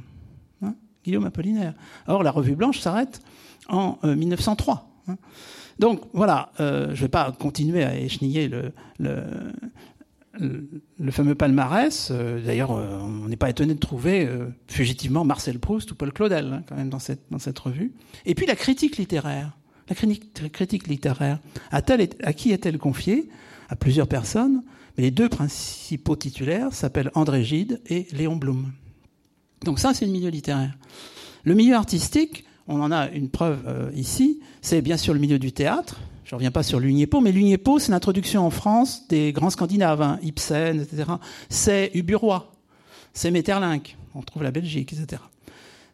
Hein, 0.63 0.75
Guillaume 1.05 1.25
Apollinaire. 1.25 1.75
Or, 2.07 2.23
la 2.23 2.31
Revue 2.31 2.57
Blanche 2.57 2.81
s'arrête 2.81 3.21
en 3.69 3.99
1903. 4.03 4.75
Euh, 5.09 5.13
hein. 5.13 5.17
Donc 5.79 6.03
voilà, 6.13 6.51
euh, 6.61 6.87
je 6.89 6.91
ne 6.91 6.97
vais 6.97 7.09
pas 7.09 7.33
continuer 7.33 7.85
à 7.85 7.97
écheniller 7.97 8.49
le, 8.49 8.73
le 8.99 9.23
fameux 11.11 11.35
palmarès, 11.35 12.09
euh, 12.11 12.45
d'ailleurs, 12.45 12.73
euh, 12.73 12.99
on 13.01 13.29
n'est 13.29 13.37
pas 13.37 13.51
étonné 13.51 13.75
de 13.75 13.79
trouver 13.79 14.27
euh, 14.27 14.49
fugitivement 14.69 15.25
Marcel 15.25 15.59
Proust 15.59 15.93
ou 15.93 15.95
Paul 15.95 16.13
Claudel, 16.13 16.53
hein, 16.53 16.63
quand 16.69 16.77
même, 16.77 16.91
dans 16.91 16.99
cette, 16.99 17.23
dans 17.31 17.39
cette 17.39 17.59
revue. 17.59 17.93
Et 18.25 18.35
puis 18.35 18.47
la 18.47 18.57
critique 18.57 18.97
littéraire. 18.97 19.57
La 19.89 19.95
critique, 19.95 20.53
critique 20.53 20.89
littéraire, 20.89 21.39
à, 21.71 21.81
à 22.23 22.33
qui 22.33 22.51
est-elle 22.51 22.79
confiée? 22.79 23.29
À 23.69 23.77
plusieurs 23.77 24.07
personnes, 24.07 24.63
mais 24.97 25.05
les 25.05 25.11
deux 25.11 25.29
principaux 25.29 26.15
titulaires 26.15 26.73
s'appellent 26.73 27.11
André 27.15 27.43
Gide 27.43 27.81
et 27.87 28.07
Léon 28.13 28.37
Blum. 28.37 28.73
Donc 29.65 29.81
ça, 29.81 29.93
c'est 29.93 30.07
le 30.07 30.13
milieu 30.13 30.29
littéraire. 30.29 30.77
Le 31.43 31.55
milieu 31.55 31.75
artistique, 31.75 32.45
on 32.69 32.81
en 32.81 32.93
a 32.93 33.09
une 33.11 33.29
preuve 33.29 33.91
ici, 33.95 34.41
c'est 34.63 34.83
bien 34.83 34.97
sûr 34.97 35.15
le 35.15 35.21
milieu 35.21 35.41
du 35.41 35.51
théâtre, 35.51 36.01
je 36.27 36.35
ne 36.35 36.39
reviens 36.39 36.51
pas 36.51 36.65
sur 36.65 36.81
l'Uniépo, 36.81 37.21
mais 37.21 37.31
l'Uniépo, 37.31 37.79
c'est 37.79 37.93
l'introduction 37.93 38.45
en 38.45 38.51
France 38.51 39.07
des 39.07 39.33
grands 39.33 39.49
Scandinaves, 39.51 40.03
hein, 40.03 40.19
Ibsen, 40.23 40.81
etc. 40.81 41.05
C'est 41.49 41.93
Uburoy, 41.95 42.53
c'est 43.13 43.31
Metterlinck, 43.31 43.97
on 44.13 44.23
trouve 44.23 44.43
la 44.43 44.51
Belgique, 44.51 44.93
etc. 44.93 45.23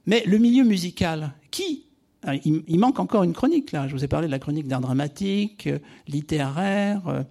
Mais 0.07 0.23
le 0.25 0.39
milieu 0.39 0.65
musical, 0.65 1.35
qui 1.51 1.85
ah, 2.25 2.35
il, 2.35 2.79
manque 2.79 2.99
encore 2.99 3.25
une 3.25 3.35
chronique, 3.35 3.73
là. 3.73 3.89
Je 3.89 3.93
vous 3.93 4.05
ai 4.05 4.09
parlé 4.09 4.27
de 4.27 4.33
la 4.33 4.39
chronique 4.39 4.69
d'art 4.69 4.81
dramatique, 4.81 5.67
euh, 5.67 5.79
littéraire. 6.09 7.07
Euh, 7.09 7.25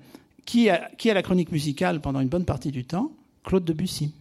qui, 0.45 0.69
a, 0.69 0.89
la 1.05 1.23
chronique 1.23 1.51
musicale 1.51 2.01
pendant 2.01 2.19
une 2.19 2.27
bonne 2.27 2.45
partie 2.45 2.71
du 2.71 2.85
temps? 2.85 3.13
Claude 3.43 3.65
Debussy. 3.65 4.13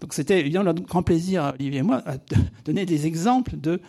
Donc 0.00 0.12
c'était 0.12 0.40
évidemment 0.40 0.70
un 0.70 0.74
grand 0.74 1.02
plaisir, 1.02 1.54
Olivier 1.54 1.78
et 1.78 1.82
moi, 1.82 2.02
de 2.02 2.36
donner 2.64 2.84
des 2.84 3.06
exemples 3.06 3.56
de 3.56 3.80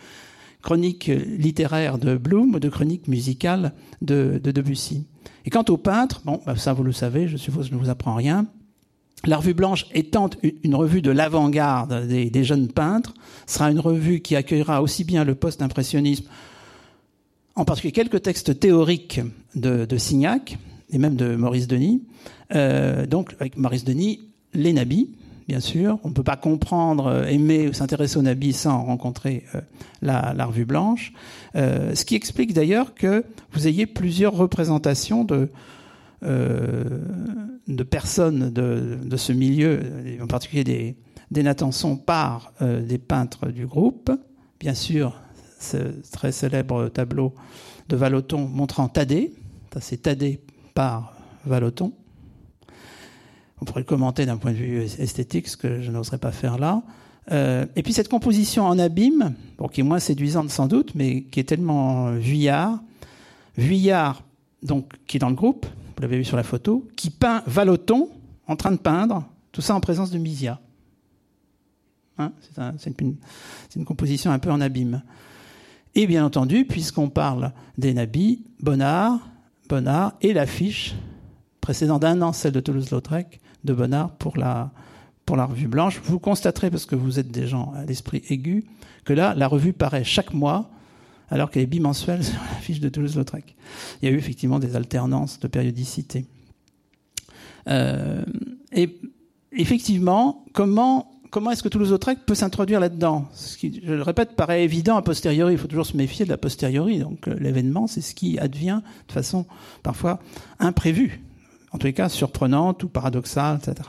chronique 0.64 1.10
littéraire 1.38 1.98
de 1.98 2.16
Bloom 2.16 2.54
ou 2.54 2.58
de 2.58 2.70
chronique 2.70 3.06
musicale 3.06 3.74
de, 4.00 4.40
Debussy. 4.42 5.06
Et 5.44 5.50
quant 5.50 5.64
aux 5.68 5.76
peintres, 5.76 6.22
bon, 6.24 6.40
bah, 6.46 6.56
ça 6.56 6.72
vous 6.72 6.82
le 6.82 6.92
savez, 6.92 7.28
je 7.28 7.36
suppose 7.36 7.68
je 7.68 7.74
ne 7.74 7.78
vous 7.78 7.90
apprends 7.90 8.14
rien. 8.14 8.46
La 9.26 9.36
revue 9.36 9.52
blanche 9.54 9.86
étant 9.92 10.30
une 10.62 10.74
revue 10.74 11.02
de 11.02 11.10
l'avant-garde 11.10 12.06
des, 12.08 12.44
jeunes 12.44 12.68
peintres, 12.68 13.14
sera 13.46 13.70
une 13.70 13.78
revue 13.78 14.20
qui 14.20 14.36
accueillera 14.36 14.82
aussi 14.82 15.04
bien 15.04 15.24
le 15.24 15.34
post-impressionnisme, 15.34 16.26
en 17.56 17.64
particulier 17.64 17.92
quelques 17.92 18.22
textes 18.22 18.58
théoriques 18.58 19.20
de, 19.54 19.86
Signac 19.98 20.58
et 20.90 20.98
même 20.98 21.14
de 21.14 21.36
Maurice 21.36 21.68
Denis. 21.68 22.02
Euh, 22.54 23.06
donc 23.06 23.34
avec 23.38 23.58
Maurice 23.58 23.84
Denis, 23.84 24.20
les 24.54 24.72
nabis, 24.72 25.10
bien 25.48 25.60
sûr. 25.60 25.98
On 26.04 26.08
ne 26.08 26.14
peut 26.14 26.22
pas 26.22 26.36
comprendre, 26.36 27.06
euh, 27.06 27.26
aimer 27.26 27.68
ou 27.68 27.72
s'intéresser 27.72 28.18
au 28.18 28.22
Nabi 28.22 28.52
sans 28.52 28.84
rencontrer 28.84 29.44
euh, 29.54 29.60
la, 30.02 30.44
revue 30.44 30.64
blanche. 30.64 31.12
Euh, 31.56 31.94
ce 31.94 32.04
qui 32.04 32.14
explique 32.14 32.52
d'ailleurs 32.52 32.94
que 32.94 33.24
vous 33.52 33.66
ayez 33.66 33.86
plusieurs 33.86 34.34
représentations 34.34 35.24
de, 35.24 35.48
personnes 37.90 38.50
de, 38.50 39.16
ce 39.16 39.32
milieu, 39.32 39.80
en 40.22 40.26
particulier 40.26 40.64
des, 40.64 40.96
des 41.30 41.42
Natanson 41.42 41.96
par 41.96 42.52
des 42.60 42.98
peintres 42.98 43.48
du 43.48 43.66
groupe. 43.66 44.10
Bien 44.58 44.74
sûr, 44.74 45.20
ce 45.60 45.76
très 46.10 46.32
célèbre 46.32 46.88
tableau 46.88 47.34
de 47.88 47.96
Valoton 47.96 48.48
montrant 48.48 48.88
Thaddée. 48.88 49.34
C'est 49.80 50.02
Thaddée 50.02 50.40
par 50.74 51.14
Valoton 51.44 51.92
on 53.64 53.66
pourrait 53.66 53.80
le 53.80 53.86
commenter 53.86 54.26
d'un 54.26 54.36
point 54.36 54.52
de 54.52 54.58
vue 54.58 54.82
esthétique, 54.82 55.48
ce 55.48 55.56
que 55.56 55.80
je 55.80 55.90
n'oserais 55.90 56.18
pas 56.18 56.32
faire 56.32 56.58
là. 56.58 56.82
Euh, 57.32 57.64
et 57.76 57.82
puis 57.82 57.94
cette 57.94 58.10
composition 58.10 58.66
en 58.66 58.78
abîme, 58.78 59.34
qui 59.72 59.80
est 59.80 59.84
moins 59.84 60.00
séduisante 60.00 60.50
sans 60.50 60.66
doute, 60.66 60.94
mais 60.94 61.22
qui 61.22 61.40
est 61.40 61.44
tellement 61.44 62.12
Vuillard. 62.12 62.82
Vuillard 63.56 64.22
donc, 64.62 64.92
qui 65.06 65.16
est 65.16 65.20
dans 65.20 65.30
le 65.30 65.34
groupe, 65.34 65.64
vous 65.64 66.02
l'avez 66.02 66.18
vu 66.18 66.24
sur 66.24 66.36
la 66.36 66.42
photo, 66.42 66.86
qui 66.94 67.08
peint 67.08 67.42
Valoton 67.46 68.10
en 68.46 68.56
train 68.56 68.70
de 68.70 68.76
peindre, 68.76 69.24
tout 69.50 69.62
ça 69.62 69.74
en 69.74 69.80
présence 69.80 70.10
de 70.10 70.18
Misia. 70.18 70.60
Hein, 72.18 72.32
c'est 72.76 73.00
une, 73.00 73.16
une, 73.76 73.84
composition 73.86 74.30
un 74.30 74.38
peu 74.38 74.50
en 74.50 74.60
abîme. 74.60 75.02
Et 75.94 76.06
bien 76.06 76.22
entendu, 76.22 76.66
puisqu'on 76.66 77.08
parle 77.08 77.52
des 77.78 77.94
nabis, 77.94 78.42
Bonnard, 78.60 79.20
Bonnard 79.70 80.12
et 80.20 80.34
l'affiche 80.34 80.94
précédant 81.62 81.98
d'un 81.98 82.20
an, 82.20 82.34
celle 82.34 82.52
de 82.52 82.60
Toulouse-Lautrec, 82.60 83.40
de 83.64 83.72
Bonnard 83.72 84.10
pour 84.12 84.36
la, 84.36 84.70
pour 85.26 85.36
la 85.36 85.46
revue 85.46 85.68
blanche. 85.68 86.00
Vous 86.04 86.18
constaterez, 86.18 86.70
parce 86.70 86.86
que 86.86 86.94
vous 86.94 87.18
êtes 87.18 87.30
des 87.30 87.46
gens 87.46 87.72
à 87.76 87.84
l'esprit 87.84 88.22
aigu, 88.28 88.64
que 89.04 89.12
là, 89.12 89.34
la 89.34 89.48
revue 89.48 89.72
paraît 89.72 90.04
chaque 90.04 90.32
mois, 90.32 90.70
alors 91.30 91.50
qu'elle 91.50 91.62
est 91.62 91.66
bimensuelle 91.66 92.24
sur 92.24 92.40
l'affiche 92.52 92.80
de 92.80 92.88
Toulouse-Lautrec. 92.88 93.56
Il 94.00 94.08
y 94.08 94.12
a 94.12 94.14
eu 94.14 94.18
effectivement 94.18 94.58
des 94.58 94.76
alternances 94.76 95.40
de 95.40 95.48
périodicité. 95.48 96.26
Euh, 97.68 98.22
et 98.72 99.00
effectivement, 99.52 100.44
comment 100.52 101.10
comment 101.34 101.50
est-ce 101.50 101.64
que 101.64 101.68
Toulouse-Lautrec 101.68 102.20
peut 102.26 102.36
s'introduire 102.36 102.78
là-dedans? 102.78 103.26
Ce 103.34 103.56
qui, 103.56 103.82
je 103.84 103.92
le 103.92 104.02
répète, 104.02 104.36
paraît 104.36 104.62
évident 104.62 104.96
a 104.96 105.02
posteriori. 105.02 105.54
Il 105.54 105.58
faut 105.58 105.66
toujours 105.66 105.84
se 105.84 105.96
méfier 105.96 106.24
de 106.24 106.30
la 106.30 106.36
posteriori. 106.36 107.00
Donc 107.00 107.26
euh, 107.26 107.34
l'événement, 107.40 107.88
c'est 107.88 108.02
ce 108.02 108.14
qui 108.14 108.38
advient 108.38 108.82
de 109.08 109.12
façon 109.12 109.44
parfois 109.82 110.20
imprévue, 110.60 111.23
en 111.74 111.78
tous 111.78 111.88
les 111.88 111.92
cas 111.92 112.08
surprenante 112.08 112.84
ou 112.84 112.88
paradoxale, 112.88 113.58
etc. 113.58 113.88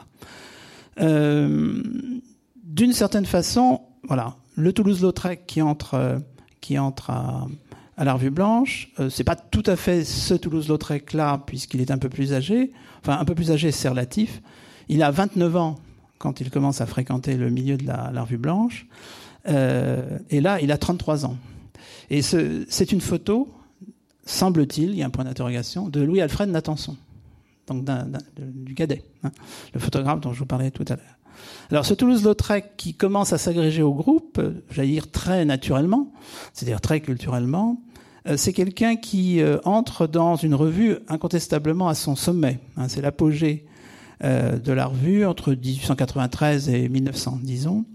Euh, 0.99 1.81
D'une 2.63 2.93
certaine 2.93 3.27
façon, 3.27 3.81
voilà, 4.03 4.35
le 4.55 4.73
Toulouse-Lautrec 4.73 5.45
qui 5.45 5.61
entre, 5.61 5.93
euh, 5.93 6.19
à, 7.97 8.03
la 8.03 8.13
Revue 8.13 8.31
Blanche, 8.31 8.91
euh, 8.99 9.09
c'est 9.09 9.23
pas 9.23 9.35
tout 9.35 9.63
à 9.67 9.75
fait 9.75 10.03
ce 10.03 10.33
Toulouse-Lautrec-là, 10.33 11.43
puisqu'il 11.45 11.79
est 11.79 11.91
un 11.91 11.99
peu 11.99 12.09
plus 12.09 12.33
âgé. 12.33 12.71
Enfin, 13.01 13.19
un 13.19 13.25
peu 13.25 13.35
plus 13.35 13.51
âgé, 13.51 13.71
c'est 13.71 13.87
relatif. 13.87 14.41
Il 14.89 15.03
a 15.03 15.11
29 15.11 15.55
ans 15.55 15.75
quand 16.17 16.41
il 16.41 16.49
commence 16.49 16.81
à 16.81 16.87
fréquenter 16.87 17.37
le 17.37 17.51
milieu 17.51 17.77
de 17.77 17.85
la, 17.85 18.09
Revue 18.23 18.37
Blanche. 18.37 18.87
Euh, 19.47 20.17
et 20.31 20.41
là, 20.41 20.59
il 20.59 20.71
a 20.71 20.77
33 20.79 21.25
ans. 21.25 21.37
Et 22.09 22.23
c'est 22.23 22.91
une 22.91 23.01
photo, 23.01 23.47
semble-t-il, 24.25 24.89
il 24.89 24.95
y 24.95 25.03
a 25.03 25.05
un 25.05 25.11
point 25.11 25.23
d'interrogation, 25.23 25.87
de 25.87 26.01
Louis-Alfred 26.01 26.49
Natanson, 26.49 26.95
donc 27.67 27.85
du 28.37 28.75
cadet, 28.75 29.03
hein, 29.23 29.31
le 29.73 29.79
photographe 29.79 30.21
dont 30.21 30.33
je 30.33 30.39
vous 30.39 30.45
parlais 30.45 30.71
tout 30.71 30.85
à 30.87 30.95
l'heure. 30.95 31.17
Alors 31.69 31.85
ce 31.85 31.93
Toulouse-Lautrec 31.93 32.77
qui 32.77 32.93
commence 32.93 33.33
à 33.33 33.37
s'agréger 33.37 33.81
au 33.81 33.93
groupe, 33.93 34.41
j'allais 34.71 34.89
dire 34.89 35.11
très 35.11 35.45
naturellement, 35.45 36.11
c'est-à-dire 36.53 36.81
très 36.81 37.01
culturellement, 37.01 37.81
euh, 38.27 38.37
c'est 38.37 38.53
quelqu'un 38.53 38.95
qui 38.95 39.41
euh, 39.41 39.57
entre 39.65 40.07
dans 40.07 40.35
une 40.35 40.55
revue 40.55 40.97
incontestablement 41.07 41.87
à 41.87 41.93
son 41.93 42.15
sommet. 42.15 42.59
Hein, 42.77 42.87
c'est 42.87 43.01
l'apogée 43.01 43.65
euh, 44.23 44.57
de 44.57 44.71
la 44.71 44.87
revue 44.87 45.25
entre 45.25 45.51
1893 45.53 46.69
et 46.69 46.89
1900, 46.89 47.39
disons. 47.43 47.85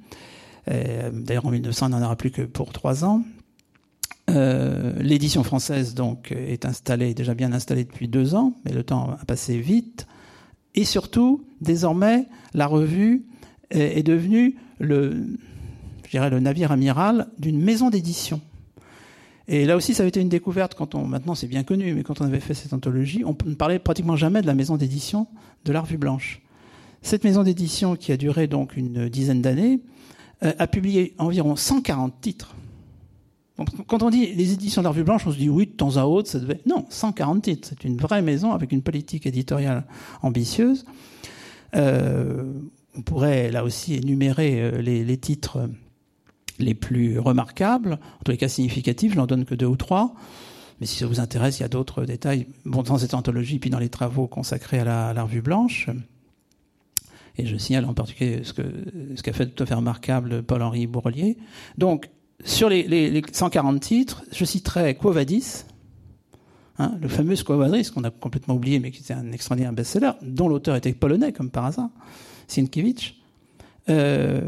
D'ailleurs, 1.12 1.46
en 1.46 1.50
1900, 1.50 1.86
on 1.86 1.88
n'en 1.88 2.04
aura 2.04 2.14
plus 2.14 2.30
que 2.30 2.42
pour 2.42 2.72
trois 2.72 3.04
ans. 3.04 3.24
Euh, 4.30 4.92
L'édition 5.00 5.42
française 5.42 5.94
donc 5.94 6.32
est 6.32 6.64
installée, 6.64 7.14
déjà 7.14 7.34
bien 7.34 7.52
installée 7.52 7.84
depuis 7.84 8.08
deux 8.08 8.34
ans, 8.34 8.54
mais 8.64 8.72
le 8.72 8.82
temps 8.82 9.16
a 9.20 9.24
passé 9.24 9.58
vite. 9.58 10.06
Et 10.74 10.84
surtout, 10.84 11.44
désormais, 11.60 12.26
la 12.54 12.66
revue 12.66 13.24
est, 13.70 14.02
devenue 14.02 14.56
le, 14.78 15.26
je 16.04 16.10
dirais, 16.10 16.30
le 16.30 16.40
navire 16.40 16.72
amiral 16.72 17.28
d'une 17.38 17.60
maison 17.60 17.90
d'édition. 17.90 18.40
Et 19.48 19.64
là 19.64 19.76
aussi, 19.76 19.94
ça 19.94 20.04
avait 20.04 20.10
été 20.10 20.20
une 20.20 20.28
découverte 20.28 20.74
quand 20.74 20.94
on, 20.94 21.04
maintenant 21.04 21.34
c'est 21.34 21.48
bien 21.48 21.64
connu, 21.64 21.92
mais 21.92 22.04
quand 22.04 22.20
on 22.20 22.24
avait 22.24 22.40
fait 22.40 22.54
cette 22.54 22.72
anthologie, 22.72 23.24
on 23.24 23.36
ne 23.46 23.54
parlait 23.54 23.80
pratiquement 23.80 24.14
jamais 24.14 24.42
de 24.42 24.46
la 24.46 24.54
maison 24.54 24.76
d'édition 24.76 25.26
de 25.64 25.72
la 25.72 25.80
Revue 25.80 25.98
Blanche. 25.98 26.40
Cette 27.02 27.24
maison 27.24 27.42
d'édition, 27.42 27.96
qui 27.96 28.12
a 28.12 28.16
duré 28.16 28.46
donc 28.46 28.76
une 28.76 29.08
dizaine 29.08 29.42
d'années, 29.42 29.80
euh, 30.42 30.52
a 30.58 30.66
publié 30.66 31.14
environ 31.18 31.56
140 31.56 32.20
titres. 32.20 32.54
Quand 33.86 34.02
on 34.02 34.10
dit 34.10 34.32
les 34.34 34.52
éditions 34.52 34.82
de 34.82 34.84
la 34.84 34.90
Revue 34.90 35.04
Blanche, 35.04 35.26
on 35.26 35.32
se 35.32 35.38
dit 35.38 35.48
oui, 35.48 35.66
de 35.66 35.72
temps 35.72 35.96
à 35.96 36.04
autre, 36.04 36.28
ça 36.28 36.38
devait. 36.38 36.60
Non, 36.66 36.86
140 36.88 37.42
titres. 37.42 37.68
C'est 37.68 37.84
une 37.84 37.96
vraie 37.96 38.22
maison 38.22 38.52
avec 38.52 38.72
une 38.72 38.82
politique 38.82 39.26
éditoriale 39.26 39.84
ambitieuse. 40.22 40.84
Euh, 41.76 42.52
on 42.96 43.02
pourrait 43.02 43.50
là 43.50 43.64
aussi 43.64 43.94
énumérer 43.94 44.60
euh, 44.60 44.82
les, 44.82 45.16
titres 45.16 45.68
les 46.58 46.74
plus 46.74 47.18
remarquables, 47.18 47.94
en 47.94 48.24
tous 48.24 48.32
les 48.32 48.38
cas 48.38 48.48
significatifs, 48.48 49.12
je 49.12 49.16
n'en 49.16 49.26
donne 49.26 49.44
que 49.44 49.54
deux 49.54 49.66
ou 49.66 49.76
trois. 49.76 50.14
Mais 50.80 50.86
si 50.86 50.96
ça 50.96 51.06
vous 51.06 51.20
intéresse, 51.20 51.58
il 51.58 51.62
y 51.62 51.64
a 51.64 51.68
d'autres 51.68 52.04
détails 52.04 52.46
bon, 52.64 52.82
dans 52.82 52.98
cette 52.98 53.14
anthologie, 53.14 53.58
puis 53.58 53.70
dans 53.70 53.78
les 53.78 53.90
travaux 53.90 54.26
consacrés 54.26 54.80
à 54.80 54.84
la, 54.84 55.08
à 55.08 55.12
la 55.12 55.22
revue 55.24 55.42
blanche. 55.42 55.90
Et 57.36 57.46
je 57.46 57.56
signale 57.56 57.84
en 57.84 57.94
particulier 57.94 58.40
ce 58.42 58.52
qu'a 58.52 58.62
ce 59.14 59.22
qu'a 59.22 59.32
fait 59.32 59.46
tout 59.46 59.62
à 59.62 59.66
fait 59.66 59.74
remarquable 59.74 60.42
Paul-Henri 60.42 60.86
Bourrelier. 60.86 61.38
Donc, 61.78 62.10
sur 62.44 62.68
les, 62.68 62.82
les, 62.84 63.10
les, 63.10 63.22
140 63.30 63.80
titres, 63.80 64.22
je 64.32 64.44
citerai 64.44 64.94
Quo 64.94 65.12
Vadis, 65.12 65.64
hein, 66.78 66.92
le 67.00 67.08
fameux 67.08 67.36
Quo 67.36 67.56
Vadis, 67.56 67.90
qu'on 67.90 68.04
a 68.04 68.10
complètement 68.10 68.54
oublié, 68.54 68.78
mais 68.78 68.90
qui 68.90 69.02
était 69.02 69.14
un 69.14 69.32
extraordinaire 69.32 69.72
best-seller, 69.72 70.12
dont 70.22 70.48
l'auteur 70.48 70.76
était 70.76 70.92
polonais, 70.92 71.32
comme 71.32 71.50
par 71.50 71.66
hasard, 71.66 71.90
Sienkiewicz. 72.48 73.14
Euh, 73.88 74.40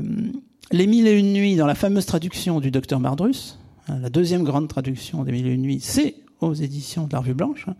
les 0.71 0.87
Mille 0.87 1.07
et 1.07 1.19
Une 1.19 1.33
Nuits, 1.33 1.57
dans 1.57 1.67
la 1.67 1.75
fameuse 1.75 2.07
traduction 2.07 2.61
du 2.61 2.71
docteur 2.71 3.01
Mardrus, 3.01 3.59
hein, 3.89 3.99
la 4.01 4.11
deuxième 4.11 4.45
grande 4.45 4.69
traduction 4.69 5.25
des 5.25 5.33
Mille 5.33 5.47
et 5.47 5.53
Une 5.53 5.63
Nuits, 5.63 5.81
c'est 5.81 6.15
aux 6.41 6.55
éditions 6.55 7.07
de 7.07 7.13
la 7.13 7.21
Revue 7.21 7.35
Blanche. 7.35 7.67
Hein. 7.69 7.75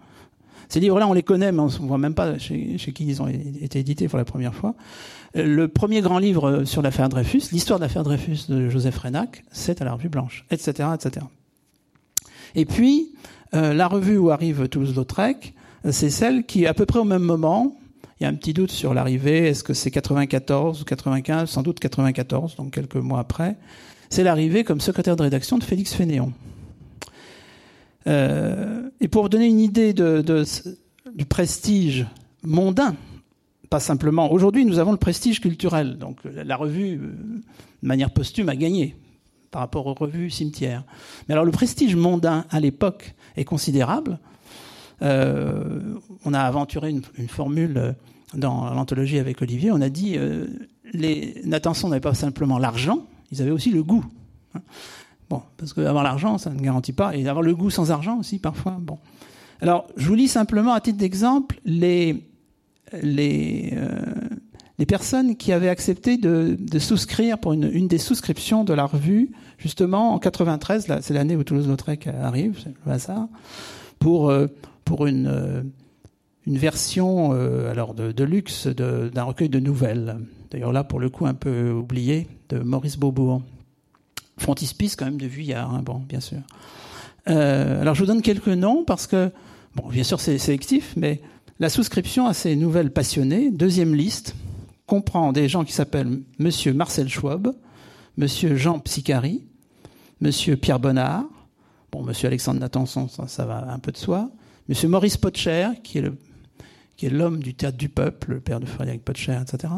Ces 0.69 0.81
livres-là, 0.81 1.07
on 1.07 1.13
les 1.13 1.23
connaît, 1.23 1.53
mais 1.53 1.61
on 1.61 1.67
ne 1.67 1.89
voit 1.89 1.99
même 1.99 2.15
pas 2.15 2.39
chez, 2.39 2.79
qui 2.79 3.07
ils 3.07 3.21
ont 3.21 3.29
été 3.29 3.79
édités 3.79 4.09
pour 4.09 4.17
la 4.19 4.25
première 4.25 4.55
fois. 4.55 4.75
Le 5.35 5.67
premier 5.67 6.03
grand 6.03 6.19
livre 6.19 6.65
sur 6.65 6.83
l'affaire 6.83 7.09
Dreyfus, 7.09 7.43
l'histoire 7.53 7.79
de 7.79 7.85
l'affaire 7.85 8.03
Dreyfus 8.03 8.51
de 8.51 8.69
Joseph 8.69 8.99
Renac, 8.99 9.45
c'est 9.51 9.81
à 9.81 9.85
la 9.85 9.95
Revue 9.95 10.11
Blanche, 10.11 10.45
etc., 10.51 10.89
etc. 10.95 11.25
Et 12.55 12.67
puis, 12.67 13.13
euh, 13.55 13.73
la 13.73 13.89
revue 13.89 14.19
où 14.19 14.31
arrive 14.31 14.69
Toulouse-Lautrec, 14.69 15.55
c'est 15.91 16.11
celle 16.11 16.45
qui, 16.45 16.67
à 16.67 16.75
peu 16.75 16.87
près 16.87 16.99
au 16.99 17.05
même 17.05 17.23
moment, 17.23 17.77
il 18.21 18.25
y 18.25 18.27
a 18.27 18.29
un 18.29 18.35
petit 18.35 18.53
doute 18.53 18.71
sur 18.71 18.95
l'arrivée. 18.95 19.49
Est-ce 19.49 19.65
que 19.65 19.75
c'est 19.75 19.91
94 19.91 20.83
ou 20.83 20.85
95 20.85 21.51
Sans 21.51 21.63
doute 21.63 21.81
94, 21.81 22.57
donc 22.57 22.71
quelques 22.71 22.97
mois 22.97 23.19
après. 23.19 23.57
C'est 24.11 24.23
l'arrivée 24.23 24.65
comme 24.65 24.81
secrétaire 24.81 25.17
de 25.17 25.23
rédaction 25.23 25.59
de 25.59 25.65
Félix 25.65 25.95
Fénéon. 25.95 26.33
Euh, 28.07 28.91
et 29.01 29.09
pour 29.09 29.29
donner 29.29 29.47
une 29.47 29.61
idée 29.61 29.93
du 29.93 31.25
prestige 31.29 32.07
mondain, 32.43 32.95
pas 33.73 33.81
simplement. 33.81 34.31
Aujourd'hui, 34.31 34.67
nous 34.67 34.79
avons 34.79 34.93
le 34.93 34.99
prestige 34.99 35.41
culturel. 35.41 35.97
Donc 35.97 36.19
la 36.25 36.57
revue, 36.57 37.01
euh, 37.01 37.07
de 37.83 37.89
manière 37.89 38.11
posthume, 38.11 38.51
a 38.51 38.55
gagné 38.55 38.95
par 39.51 39.63
rapport 39.63 39.87
aux 39.87 39.95
revues 39.95 40.29
cimetières. 40.29 40.85
Mais 41.27 41.33
alors 41.33 41.47
le 41.47 41.53
prestige 41.53 41.97
mondain 41.97 42.45
à 42.51 42.61
l'époque 42.61 43.15
est 43.35 43.47
considérable. 43.47 44.19
Euh, 45.01 45.81
on 46.27 46.35
a 46.35 46.41
aventuré 46.41 46.91
une, 46.91 47.29
formule 47.29 47.95
dans 48.35 48.75
l'anthologie 48.75 49.19
avec 49.19 49.41
Olivier, 49.41 49.73
on 49.73 49.81
a 49.81 49.89
dit 49.89 50.19
euh, 50.19 50.49
les 50.93 51.41
Natanson 51.47 51.89
n'avaient 51.89 52.01
pas 52.01 52.13
simplement 52.13 52.59
l'argent, 52.59 53.07
ils 53.31 53.41
avaient 53.41 53.51
aussi 53.53 53.71
le 53.71 53.83
goût. 53.83 54.05
Hein. 54.55 54.61
Bon, 55.31 55.41
parce 55.57 55.73
qu'avoir 55.73 56.05
l'argent, 56.05 56.37
ça 56.37 56.51
ne 56.51 56.61
garantit 56.61 56.93
pas, 56.93 57.17
et 57.17 57.27
avoir 57.27 57.43
le 57.43 57.55
goût 57.55 57.71
sans 57.71 57.91
argent 57.91 58.19
aussi 58.19 58.39
parfois. 58.39 58.77
Bon, 58.79 58.99
alors 59.63 59.87
je 59.97 60.07
vous 60.07 60.15
lis 60.15 60.29
simplement 60.29 60.75
à 60.75 60.81
titre 60.83 60.99
d'exemple 60.99 61.59
les 61.65 62.32
les 63.03 63.71
euh, 63.75 64.05
les 64.79 64.87
personnes 64.87 65.37
qui 65.37 65.53
avaient 65.53 65.69
accepté 65.69 66.17
de, 66.17 66.57
de 66.59 66.79
souscrire 66.79 67.39
pour 67.39 67.53
une, 67.53 67.87
des 67.87 67.99
souscriptions 67.99 68.65
de 68.65 68.73
la 68.73 68.87
revue, 68.87 69.31
justement 69.59 70.15
en 70.15 70.19
93, 70.19 70.89
là, 70.89 71.03
c'est 71.03 71.15
l'année 71.15 71.37
où 71.37 71.45
Toulouse-Lautrec 71.45 72.09
arrive, 72.09 72.59
c'est 72.65 72.73
le 72.85 72.93
hasard, 72.93 73.29
pour 73.99 74.31
euh, 74.31 74.47
pour 74.85 75.07
une 75.07 75.27
euh, 75.27 75.63
une 76.47 76.59
version 76.59 77.31
alors 77.71 77.95
de, 77.95 78.11
de 78.11 78.25
luxe 78.25 78.67
d'un 78.67 79.23
recueil 79.23 79.49
de 79.49 79.61
nouvelles. 79.61 80.19
D'ailleurs 80.51 80.73
là, 80.73 80.83
pour 80.83 80.99
le 80.99 81.09
coup, 81.09 81.25
un 81.25 81.35
peu 81.35 81.71
oublié, 81.71 82.27
de 82.49 82.59
Maurice 82.59 82.99
Beaubourg. 82.99 83.43
Frontispice 84.39 84.97
quand 84.97 85.05
même 85.05 85.19
de 85.19 85.27
Vuillard, 85.27 85.73
hein, 85.73 85.83
bon, 85.85 86.01
bien 86.01 86.19
sûr. 86.19 86.41
Alors 87.27 87.95
je 87.95 88.01
vous 88.01 88.09
donne 88.09 88.23
quelques 88.23 88.49
noms 88.49 88.83
parce 88.85 89.07
que, 89.07 89.31
bon, 89.77 89.89
bien 89.89 90.03
sûr 90.03 90.19
c'est 90.19 90.37
sélectif, 90.39 90.95
mais 90.97 91.21
la 91.63 91.69
souscription 91.69 92.27
à 92.27 92.35
ces 92.35 92.57
nouvelles 92.57 92.93
passionnées, 92.93 93.53
deuxième 93.53 93.95
liste, 93.95 94.35
comprend 94.85 95.33
des 95.33 95.49
gens 95.49 95.63
qui 95.63 95.73
s'appellent 95.73 96.19
Monsieur 96.41 96.75
Marcel 96.75 97.09
Schwab, 97.09 97.55
Monsieur 98.17 98.57
Jean 98.57 98.81
Psicari, 98.81 99.45
Monsieur 100.21 100.57
Pierre 100.57 100.81
Bonnard, 100.81 101.25
bon, 101.93 102.03
Monsieur 102.03 102.27
Alexandre 102.27 102.59
Natanson, 102.59 103.07
ça, 103.07 103.47
va 103.47 103.73
un 103.73 103.79
peu 103.79 103.93
de 103.93 103.97
soi, 103.97 104.29
Monsieur 104.69 104.89
Maurice 104.89 105.17
Potcher, 105.17 105.69
qui 105.85 105.99
est 105.99 107.11
l'homme 107.11 107.39
du 107.39 107.55
théâtre 107.55 107.79
du 107.79 107.89
peuple, 107.89 108.33
le 108.33 108.41
père 108.41 108.59
de 108.59 108.67
Frédéric 108.67 109.05
Potcher, 109.05 109.39
etc. 109.41 109.73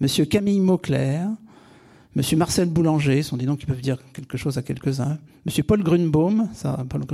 Monsieur 0.00 0.24
Camille 0.24 0.60
Mauclair, 0.60 1.28
Monsieur 2.16 2.38
Marcel 2.38 2.70
Boulanger, 2.70 3.22
sont 3.22 3.36
des 3.36 3.44
noms 3.44 3.56
qui 3.56 3.66
peuvent 3.66 3.82
dire 3.82 3.98
quelque 4.14 4.38
chose 4.38 4.56
à 4.56 4.62
quelques-uns. 4.62 5.18
Monsieur 5.44 5.62
Paul 5.62 5.82
Grunbaum, 5.82 6.48
ça, 6.54 6.86
Paul. 6.88 7.04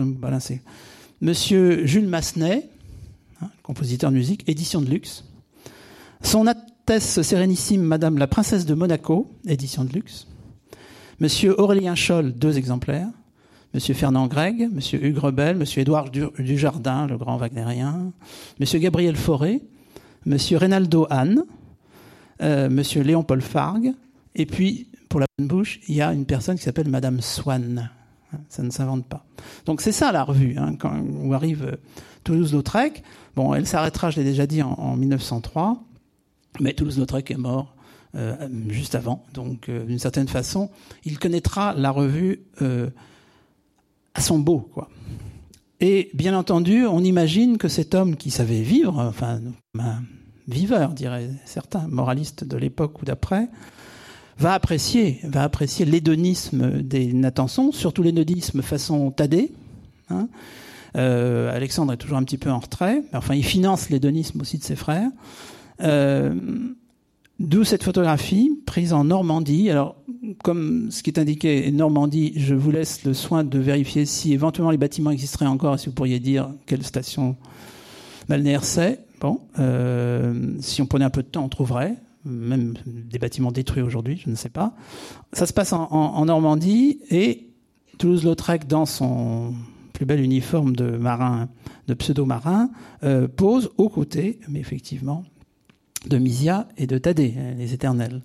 Monsieur 1.21 1.85
Jules 1.85 2.07
Massenet, 2.07 2.71
hein, 3.41 3.49
compositeur 3.63 4.11
de 4.11 4.17
musique, 4.17 4.49
édition 4.49 4.81
de 4.81 4.91
luxe. 4.91 5.25
Son 6.23 6.47
Altesse 6.47 7.23
Sérénissime 7.23 7.83
Madame 7.83 8.19
la 8.19 8.27
Princesse 8.27 8.67
de 8.67 8.75
Monaco, 8.75 9.31
édition 9.47 9.85
de 9.85 9.93
luxe. 9.93 10.27
Monsieur 11.21 11.61
Aurélien 11.61 11.95
Scholl, 11.95 12.33
deux 12.33 12.59
exemplaires. 12.59 13.09
Monsieur 13.75 13.95
Fernand 13.95 14.29
Gregg, 14.29 14.69
Monsieur 14.73 15.05
Hugues 15.05 15.19
Rebel, 15.19 15.57
Monsieur 15.57 15.83
Édouard 15.83 16.11
Dujardin, 16.11 17.07
le 17.07 17.19
grand 17.19 17.37
wagnérien, 17.37 18.13
Monsieur 18.59 18.79
Gabriel 18.79 19.15
Fauré, 19.15 19.61
Monsieur 20.25 20.57
Reynaldo 20.57 21.07
Hahn, 21.11 21.45
euh, 22.41 22.71
Monsieur 22.71 23.03
Léon 23.03 23.23
Paul 23.23 23.43
Fargue, 23.43 23.93
et 24.39 24.47
puis, 24.47 24.87
pour 25.09 25.21
la 25.21 25.27
bonne 25.37 25.49
bouche, 25.49 25.81
il 25.89 25.97
y 25.97 26.01
a 26.01 26.13
une 26.13 26.25
personne 26.25 26.57
qui 26.57 26.63
s'appelle 26.63 26.89
Madame 26.89 27.21
Swann. 27.21 27.91
Ça 28.49 28.63
ne 28.63 28.71
s'invente 28.71 29.07
pas. 29.07 29.25
Donc 29.65 29.81
c'est 29.81 29.93
ça 29.93 30.13
la 30.13 30.23
revue, 30.25 30.57
hein, 30.59 30.75
quand, 30.79 31.01
où 31.01 31.33
arrive 31.33 31.65
euh, 31.65 31.77
Toulouse-Lautrec. 32.25 33.03
Bon, 33.37 33.55
elle 33.55 33.67
s'arrêtera, 33.67 34.11
je 34.11 34.17
l'ai 34.17 34.25
déjà 34.25 34.47
dit, 34.47 34.63
en, 34.63 34.97
1903, 34.97 35.83
mais 36.61 36.75
Toulouse-Lautrec 36.75 37.31
est 37.31 37.39
mort 37.39 37.75
euh, 38.15 38.37
juste 38.69 38.95
avant. 38.95 39.25
Donc, 39.33 39.69
euh, 39.69 39.85
d'une 39.85 39.99
certaine 39.99 40.29
façon, 40.29 40.71
il 41.05 41.19
connaîtra 41.19 41.73
la 41.75 41.91
revue 41.91 42.43
à 44.15 44.21
son 44.21 44.39
beau. 44.39 44.71
Et 45.81 46.11
bien 46.13 46.37
entendu, 46.37 46.87
on 46.87 47.05
imagine 47.05 47.57
que 47.57 47.69
cet 47.69 47.95
homme 47.95 48.17
qui 48.17 48.31
savait 48.31 48.63
vivre, 48.63 48.99
enfin, 48.99 49.41
un 49.79 50.03
viveur, 50.49 50.93
diraient 50.93 51.31
certains 51.45 51.87
moralistes 51.87 52.45
de 52.45 52.57
l'époque 52.57 53.01
ou 53.01 53.05
d'après, 53.05 53.49
va 54.39 54.55
apprécier, 54.55 55.21
va 55.25 55.43
apprécier 55.43 55.85
l'hédonisme 55.85 56.83
des 56.83 57.13
Natanson, 57.13 57.73
surtout 57.73 58.03
l'hédonisme 58.03 58.63
façon 58.63 59.11
Thaddée. 59.11 59.53
Hein. 60.11 60.29
Euh, 60.97 61.55
Alexandre 61.55 61.93
est 61.93 61.97
toujours 61.97 62.19
un 62.19 62.25
petit 62.25 62.39
peu 62.39 62.51
en 62.51 62.59
retrait. 62.59 63.03
Enfin, 63.13 63.35
il 63.35 63.45
finance 63.45 63.91
l'hédonisme 63.91 64.41
aussi 64.41 64.59
de 64.59 64.65
ses 64.65 64.77
frères. 64.77 65.11
Euh, 65.81 66.35
D'où 67.41 67.63
cette 67.63 67.85
photographie 67.85 68.51
prise 68.67 68.93
en 68.93 69.05
Normandie. 69.05 69.71
Alors, 69.71 69.95
comme 70.43 70.91
ce 70.91 71.05
qui 71.05 71.11
est 71.11 71.21
indiqué 71.21 71.69
est 71.69 71.71
Normandie, 71.71 72.33
je 72.35 72.57
vous 72.57 72.73
laisse 72.73 73.05
le 73.05 73.15
soin 73.15 73.45
de 73.45 73.61
vérifier 73.61 74.07
si 74.07 74.33
éventuellement 74.33 74.73
les 74.73 74.77
bâtiments 74.77 75.13
existeraient 75.13 75.47
encore 75.47 75.77
et 75.77 75.79
si 75.79 75.87
vous 75.87 75.93
pourriez 75.93 76.19
dire 76.19 76.51
quelle 76.67 76.83
station 76.83 77.37
balnéaire 78.29 78.65
c'est. 78.65 79.05
Bon, 79.21 79.41
euh, 79.61 80.35
si 80.61 80.83
on 80.83 80.87
prenait 80.87 81.05
un 81.05 81.11
peu 81.11 81.23
de 81.23 81.29
temps, 81.29 81.45
on 81.45 81.49
trouverait 81.49 81.95
même 82.29 82.75
des 82.87 83.19
bâtiments 83.19 83.53
détruits 83.53 83.83
aujourd'hui, 83.83 84.21
je 84.25 84.31
ne 84.31 84.35
sais 84.35 84.49
pas. 84.49 84.75
Ça 85.33 85.47
se 85.47 85.53
passe 85.53 85.73
en, 85.73 86.25
Normandie 86.25 87.01
et 87.11 87.49
Toulouse-Lautrec, 87.99 88.67
dans 88.67 88.87
son 88.87 89.55
plus 89.93 90.07
bel 90.07 90.21
uniforme 90.21 90.77
de 90.77 90.97
marin, 90.97 91.49
de 91.89 91.95
pseudo-marin, 91.95 92.71
euh, 93.03 93.27
pose 93.27 93.71
aux 93.79 93.89
côtés, 93.89 94.39
mais 94.49 94.61
effectivement, 94.61 95.25
de 96.07 96.19
Mysia 96.19 96.69
et 96.77 96.87
de 96.87 96.99
Thaddée, 96.99 97.35
les 97.57 97.75
éternels. 97.75 98.23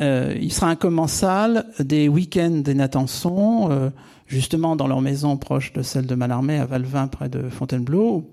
Euh, 0.00 0.36
il 0.38 0.52
sera 0.52 0.68
un 0.68 0.76
commensal 0.76 1.66
des 1.80 2.08
week-ends 2.08 2.60
des 2.62 2.74
Natanson, 2.74 3.70
euh, 3.70 3.90
justement 4.26 4.76
dans 4.76 4.86
leur 4.86 5.00
maison 5.00 5.36
proche 5.36 5.72
de 5.72 5.82
celle 5.82 6.06
de 6.06 6.14
Malarmé 6.14 6.58
à 6.58 6.66
Valvin, 6.66 7.08
près 7.08 7.28
de 7.28 7.48
Fontainebleau, 7.48 8.28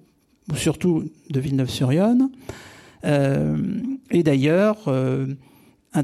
ou 0.52 0.56
surtout 0.56 1.06
de 1.30 1.39
Villeneuve-sur-Yonne. 1.39 2.30
Euh, 3.06 3.58
et 4.12 4.24
d'ailleurs, 4.24 4.78
euh, 4.88 5.28
un, 5.94 6.04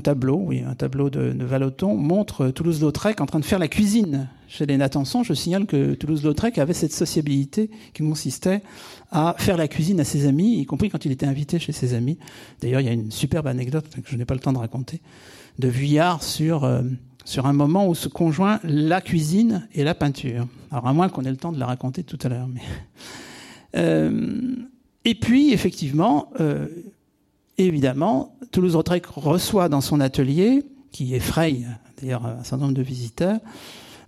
tableau, 0.00 0.42
oui, 0.46 0.62
un 0.66 0.74
tableau 0.74 1.10
de, 1.10 1.32
de 1.32 1.84
montre 1.84 2.48
Toulouse-Lautrec 2.48 3.20
en 3.20 3.26
train 3.26 3.40
de 3.40 3.44
faire 3.44 3.58
la 3.58 3.68
cuisine 3.68 4.28
chez 4.48 4.64
les 4.64 4.76
Natanson. 4.76 5.22
Je 5.22 5.34
signale 5.34 5.66
que 5.66 5.94
Toulouse-Lautrec 5.94 6.58
avait 6.58 6.72
cette 6.72 6.92
sociabilité 6.92 7.70
qui 7.92 8.02
consistait 8.02 8.62
à 9.10 9.34
faire 9.38 9.56
la 9.56 9.68
cuisine 9.68 10.00
à 10.00 10.04
ses 10.04 10.26
amis, 10.26 10.58
y 10.60 10.66
compris 10.66 10.88
quand 10.88 11.04
il 11.04 11.12
était 11.12 11.26
invité 11.26 11.58
chez 11.58 11.72
ses 11.72 11.94
amis. 11.94 12.18
D'ailleurs, 12.60 12.80
il 12.80 12.86
y 12.86 12.90
a 12.90 12.92
une 12.92 13.10
superbe 13.10 13.46
anecdote 13.46 13.84
que 13.90 14.10
je 14.10 14.16
n'ai 14.16 14.24
pas 14.24 14.34
le 14.34 14.40
temps 14.40 14.52
de 14.52 14.58
raconter 14.58 15.02
de 15.58 15.68
Vuillard 15.68 16.22
sur 16.22 16.64
euh, 16.64 16.82
sur 17.24 17.46
un 17.46 17.52
moment 17.52 17.88
où 17.88 17.94
se 17.94 18.08
conjoint 18.08 18.60
la 18.62 19.00
cuisine 19.00 19.66
et 19.74 19.84
la 19.84 19.94
peinture. 19.94 20.46
Alors 20.70 20.86
à 20.86 20.92
moins 20.92 21.08
qu'on 21.08 21.24
ait 21.24 21.30
le 21.30 21.36
temps 21.36 21.52
de 21.52 21.58
la 21.58 21.66
raconter 21.66 22.04
tout 22.04 22.18
à 22.22 22.28
l'heure, 22.28 22.48
mais 22.48 22.60
et 25.06 25.14
puis, 25.14 25.52
effectivement, 25.52 26.30
euh, 26.40 26.66
évidemment, 27.58 28.36
Toulouse-Lautrec 28.50 29.06
reçoit 29.06 29.68
dans 29.68 29.80
son 29.80 30.00
atelier, 30.00 30.64
qui 30.90 31.14
effraie 31.14 31.60
d'ailleurs 31.96 32.26
un 32.26 32.42
certain 32.42 32.64
nombre 32.64 32.76
de 32.76 32.82
visiteurs, 32.82 33.38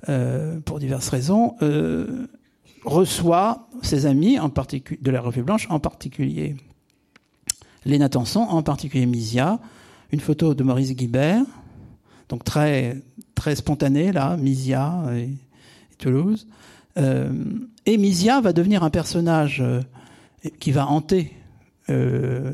euh, 0.08 0.58
pour 0.58 0.80
diverses 0.80 1.08
raisons, 1.08 1.54
euh, 1.62 2.26
reçoit 2.84 3.68
ses 3.80 4.06
amis, 4.06 4.40
en 4.40 4.48
de 4.48 5.10
la 5.12 5.20
Revue 5.20 5.44
Blanche, 5.44 5.68
en 5.70 5.78
particulier 5.78 6.56
Léna 7.84 8.08
Tanson, 8.08 8.40
en 8.40 8.64
particulier 8.64 9.06
Misia, 9.06 9.60
une 10.10 10.20
photo 10.20 10.52
de 10.54 10.64
Maurice 10.64 10.96
Guibert, 10.96 11.44
donc 12.28 12.42
très 12.42 13.00
très 13.36 13.54
spontanée 13.54 14.10
là, 14.10 14.36
Misia 14.36 15.04
et, 15.14 15.30
Toulouse. 15.96 16.48
Euh, 16.96 17.30
et 17.86 17.98
Misia 17.98 18.40
va 18.40 18.52
devenir 18.52 18.82
un 18.82 18.90
personnage 18.90 19.62
qui 20.60 20.72
va 20.72 20.86
hanter 20.86 21.32
euh, 21.90 22.52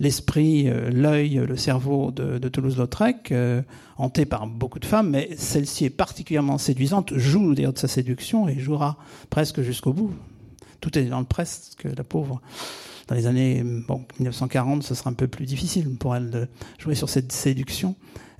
l'esprit, 0.00 0.68
euh, 0.68 0.90
l'œil, 0.90 1.36
le 1.46 1.56
cerveau 1.56 2.10
de, 2.10 2.48
Toulouse-Lautrec, 2.48 3.30
euh, 3.32 3.62
hanté 3.96 4.26
par 4.26 4.46
beaucoup 4.46 4.78
de 4.78 4.84
femmes, 4.84 5.10
mais 5.10 5.30
celle-ci 5.36 5.84
est 5.84 5.90
particulièrement 5.90 6.58
séduisante, 6.58 7.16
joue 7.16 7.54
d'ailleurs 7.54 7.72
de 7.72 7.78
sa 7.78 7.88
séduction 7.88 8.48
et 8.48 8.58
jouera 8.58 8.98
presque 9.30 9.62
jusqu'au 9.62 9.92
bout. 9.92 10.12
Tout 10.80 10.98
est 10.98 11.04
dans 11.04 11.20
le 11.20 11.26
presque, 11.26 11.84
la 11.84 12.04
pauvre. 12.04 12.40
Dans 13.08 13.14
les 13.14 13.26
années 13.26 13.62
bon, 13.62 14.04
1940, 14.18 14.82
ce 14.82 14.94
sera 14.94 15.10
un 15.10 15.14
peu 15.14 15.28
plus 15.28 15.46
difficile 15.46 15.94
pour 15.96 16.16
elle 16.16 16.30
de 16.30 16.48
jouer 16.78 16.94
sur 16.94 17.08
cette 17.08 17.32
séduction. 17.32 17.94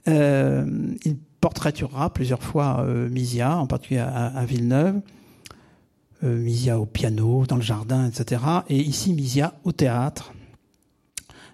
Euh, 0.09 0.67
il 1.05 1.17
portraiturera 1.41 2.13
plusieurs 2.13 2.43
fois 2.43 2.81
euh, 2.81 3.09
Misia, 3.09 3.57
en 3.57 3.67
particulier 3.67 4.01
à 4.01 4.45
Villeneuve. 4.47 5.01
Euh, 6.25 6.39
Misia 6.39 6.81
au 6.81 6.87
piano, 6.87 7.45
dans 7.47 7.57
le 7.57 7.63
jardin, 7.63 8.09
etc. 8.09 8.41
Et 8.71 8.81
ici, 8.81 9.13
Misia 9.13 9.53
au 9.65 9.73
théâtre. 9.73 10.33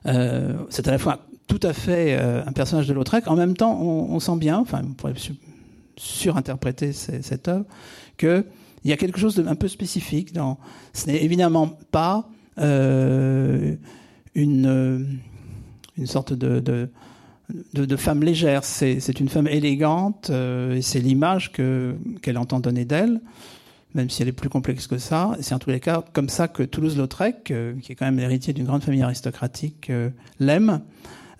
Euh, 0.07 0.55
c'est 0.69 0.87
à 0.87 0.93
la 0.93 0.99
fois 0.99 1.27
tout 1.49 1.59
à 1.63 1.73
fait 1.73 2.17
euh, 2.17 2.45
un 2.47 2.53
personnage 2.53 2.87
de 2.87 2.93
Lautrec. 2.93 3.27
En 3.27 3.35
même 3.35 3.57
temps, 3.57 3.81
on, 3.81 4.21
sent 4.21 4.37
bien, 4.37 4.59
enfin, 4.59 4.83
on 4.85 4.93
pourrait 4.93 5.15
surinterpréter 5.97 6.93
cette 6.93 7.49
œuvre, 7.49 7.65
qu'il 8.17 8.45
y 8.85 8.93
a 8.93 8.97
quelque 8.97 9.19
chose 9.19 9.35
d'un 9.35 9.57
peu 9.57 9.67
spécifique. 9.67 10.33
Dans, 10.33 10.59
ce 10.93 11.09
n'est 11.09 11.23
évidemment 11.23 11.77
pas 11.91 12.29
une, 12.57 13.89
une 14.37 16.07
sorte 16.07 16.33
de, 16.33 16.61
de, 16.61 17.97
femme 17.97 18.23
légère. 18.23 18.63
C'est 18.63 19.19
une 19.19 19.29
femme 19.29 19.49
élégante 19.49 20.31
et 20.31 20.83
c'est 20.83 21.01
l'image 21.01 21.51
qu'elle 21.51 22.39
entend 22.39 22.61
donner 22.61 22.85
d'elle 22.85 23.21
même 23.95 24.11
si 24.11 24.23
elle 24.23 24.29
est 24.29 24.33
plus 24.33 24.49
complexe 24.49 24.87
que 24.87 24.99
ça. 24.99 25.37
C'est 25.41 25.55
en 25.55 25.59
tous 25.59 25.71
les 25.71 25.81
cas 25.81 26.03
comme 26.13 26.29
ça 26.29 26.49
que 26.49 26.63
Toulouse-Lautrec, 26.63 27.51
euh, 27.51 27.75
qui 27.81 27.93
est 27.93 27.95
quand 27.95 28.05
même 28.05 28.19
l'héritier 28.19 28.53
d'une 28.53 28.65
grande 28.65 28.83
famille 28.83 29.03
aristocratique, 29.03 29.91
euh, 29.91 30.11
l'aime. 30.39 30.81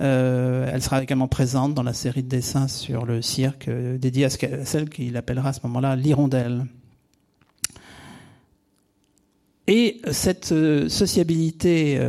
Euh, 0.01 0.69
elle 0.73 0.83
sera 0.83 1.03
également 1.03 1.29
présente 1.29 1.75
dans 1.75 1.83
la 1.83 1.93
série 1.93 2.23
de 2.23 2.29
dessins 2.29 2.69
sur 2.69 3.05
le 3.05 3.21
cirque 3.21 3.69
dédiée 3.69 4.25
à 4.25 4.31
celle 4.31 4.89
qu'il 4.89 5.17
appellera 5.17 5.51
à 5.51 5.53
ce 5.53 5.61
moment-là 5.65 5.95
l'hirondelle. 5.95 6.65
Et 9.67 10.01
cette 10.11 10.55
sociabilité 10.89 12.01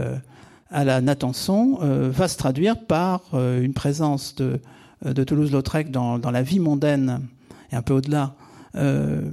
à 0.71 0.84
la 0.86 1.01
Natanson 1.01 1.77
va 1.82 2.27
se 2.30 2.37
traduire 2.37 2.85
par 2.85 3.21
une 3.33 3.73
présence 3.73 4.35
de, 4.35 4.62
Toulouse-Lautrec 5.23 5.92
dans, 5.92 6.17
la 6.17 6.42
vie 6.42 6.60
mondaine 6.60 7.27
et 7.71 7.75
un 7.75 7.81
peu 7.81 7.94
au-delà 7.94 8.35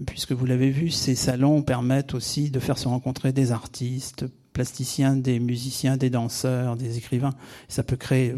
puisque 0.06 0.32
vous 0.32 0.46
l'avez 0.46 0.70
vu, 0.70 0.90
ces 0.90 1.14
salons 1.14 1.62
permettent 1.62 2.14
aussi 2.14 2.50
de 2.50 2.58
faire 2.58 2.78
se 2.78 2.88
rencontrer 2.88 3.32
des 3.32 3.52
artistes, 3.52 4.26
plasticiens, 4.52 5.14
des 5.14 5.38
musiciens, 5.38 5.96
des 5.96 6.10
danseurs, 6.10 6.76
des 6.76 6.98
écrivains. 6.98 7.34
Ça 7.68 7.84
peut 7.84 7.96
créer 7.96 8.34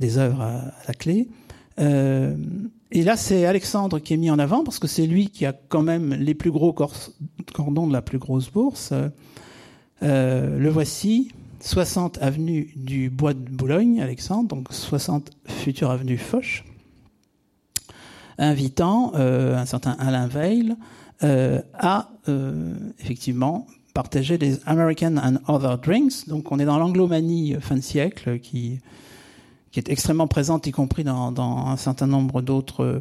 des 0.00 0.18
œuvres 0.18 0.42
à, 0.42 0.74
la 0.86 0.94
clé. 0.94 1.28
Euh, 1.78 2.36
et 2.90 3.02
là, 3.02 3.16
c'est 3.16 3.46
Alexandre 3.46 3.98
qui 3.98 4.14
est 4.14 4.18
mis 4.18 4.30
en 4.30 4.38
avant 4.38 4.64
parce 4.64 4.78
que 4.78 4.86
c'est 4.86 5.06
lui 5.06 5.30
qui 5.30 5.46
a 5.46 5.52
quand 5.52 5.82
même 5.82 6.12
les 6.14 6.34
plus 6.34 6.50
gros 6.50 6.72
cordons 6.72 7.86
de 7.86 7.92
la 7.92 8.02
plus 8.02 8.18
grosse 8.18 8.50
bourse. 8.50 8.92
Euh, 10.02 10.58
le 10.58 10.68
voici, 10.68 11.32
60 11.60 12.18
avenue 12.20 12.72
du 12.76 13.10
Bois 13.10 13.34
de 13.34 13.40
Boulogne, 13.40 14.00
Alexandre, 14.00 14.48
donc 14.48 14.68
60 14.70 15.30
future 15.46 15.90
avenue 15.90 16.18
Foch 16.18 16.64
invitant 18.38 19.12
euh, 19.14 19.56
un 19.56 19.66
certain 19.66 19.96
Alain 19.98 20.26
Veil 20.26 20.74
euh, 21.22 21.60
à 21.74 22.10
euh, 22.28 22.74
effectivement 23.00 23.66
partager 23.94 24.38
des 24.38 24.60
American 24.64 25.16
and 25.16 25.38
Other 25.52 25.78
Drinks. 25.78 26.28
Donc 26.28 26.52
on 26.52 26.58
est 26.58 26.64
dans 26.64 26.78
l'anglomanie 26.78 27.56
fin 27.60 27.74
de 27.74 27.80
siècle 27.80 28.38
qui, 28.38 28.78
qui 29.72 29.80
est 29.80 29.88
extrêmement 29.88 30.28
présente, 30.28 30.66
y 30.66 30.70
compris 30.70 31.02
dans, 31.02 31.32
dans 31.32 31.66
un 31.66 31.76
certain 31.76 32.06
nombre 32.06 32.40
d'autres 32.40 33.00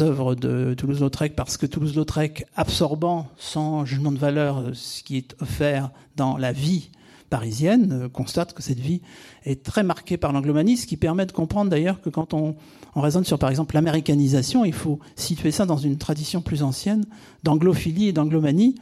œuvres 0.00 0.34
de 0.34 0.74
Toulouse-Lautrec, 0.74 1.36
parce 1.36 1.56
que 1.56 1.66
Toulouse-Lautrec, 1.66 2.46
absorbant 2.56 3.28
sans 3.36 3.84
jugement 3.84 4.10
de 4.10 4.18
valeur 4.18 4.70
ce 4.72 5.02
qui 5.02 5.16
est 5.16 5.40
offert 5.40 5.90
dans 6.16 6.36
la 6.36 6.52
vie 6.52 6.90
parisienne 7.30 8.08
constate 8.12 8.52
que 8.52 8.62
cette 8.62 8.80
vie 8.80 9.00
est 9.44 9.62
très 9.62 9.82
marquée 9.82 10.16
par 10.16 10.32
l'anglomanie, 10.32 10.76
ce 10.76 10.86
qui 10.86 10.96
permet 10.96 11.24
de 11.24 11.32
comprendre 11.32 11.70
d'ailleurs 11.70 12.00
que 12.00 12.10
quand 12.10 12.34
on, 12.34 12.56
on 12.94 13.00
raisonne 13.00 13.24
sur 13.24 13.38
par 13.38 13.50
exemple 13.50 13.74
l'américanisation, 13.74 14.64
il 14.64 14.72
faut 14.72 14.98
situer 15.16 15.50
ça 15.50 15.66
dans 15.66 15.76
une 15.76 15.98
tradition 15.98 16.42
plus 16.42 16.62
ancienne 16.62 17.04
d'anglophilie 17.42 18.08
et 18.08 18.12
d'anglomanie 18.12 18.76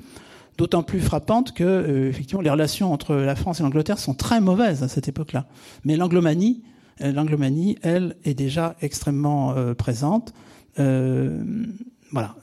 d'autant 0.58 0.82
plus 0.82 1.00
frappante 1.00 1.52
que 1.52 2.08
effectivement 2.10 2.42
les 2.42 2.50
relations 2.50 2.92
entre 2.92 3.14
la 3.14 3.34
France 3.34 3.60
et 3.60 3.62
l'Angleterre 3.62 3.98
sont 3.98 4.12
très 4.12 4.42
mauvaises 4.42 4.82
à 4.82 4.88
cette 4.88 5.08
époque-là. 5.08 5.46
Mais 5.84 5.96
l'anglomanie, 5.96 6.62
l'anglomanie, 7.00 7.78
elle, 7.80 8.16
est 8.24 8.34
déjà 8.34 8.76
extrêmement 8.82 9.54
présente. 9.74 10.34
voilà. 10.76 12.36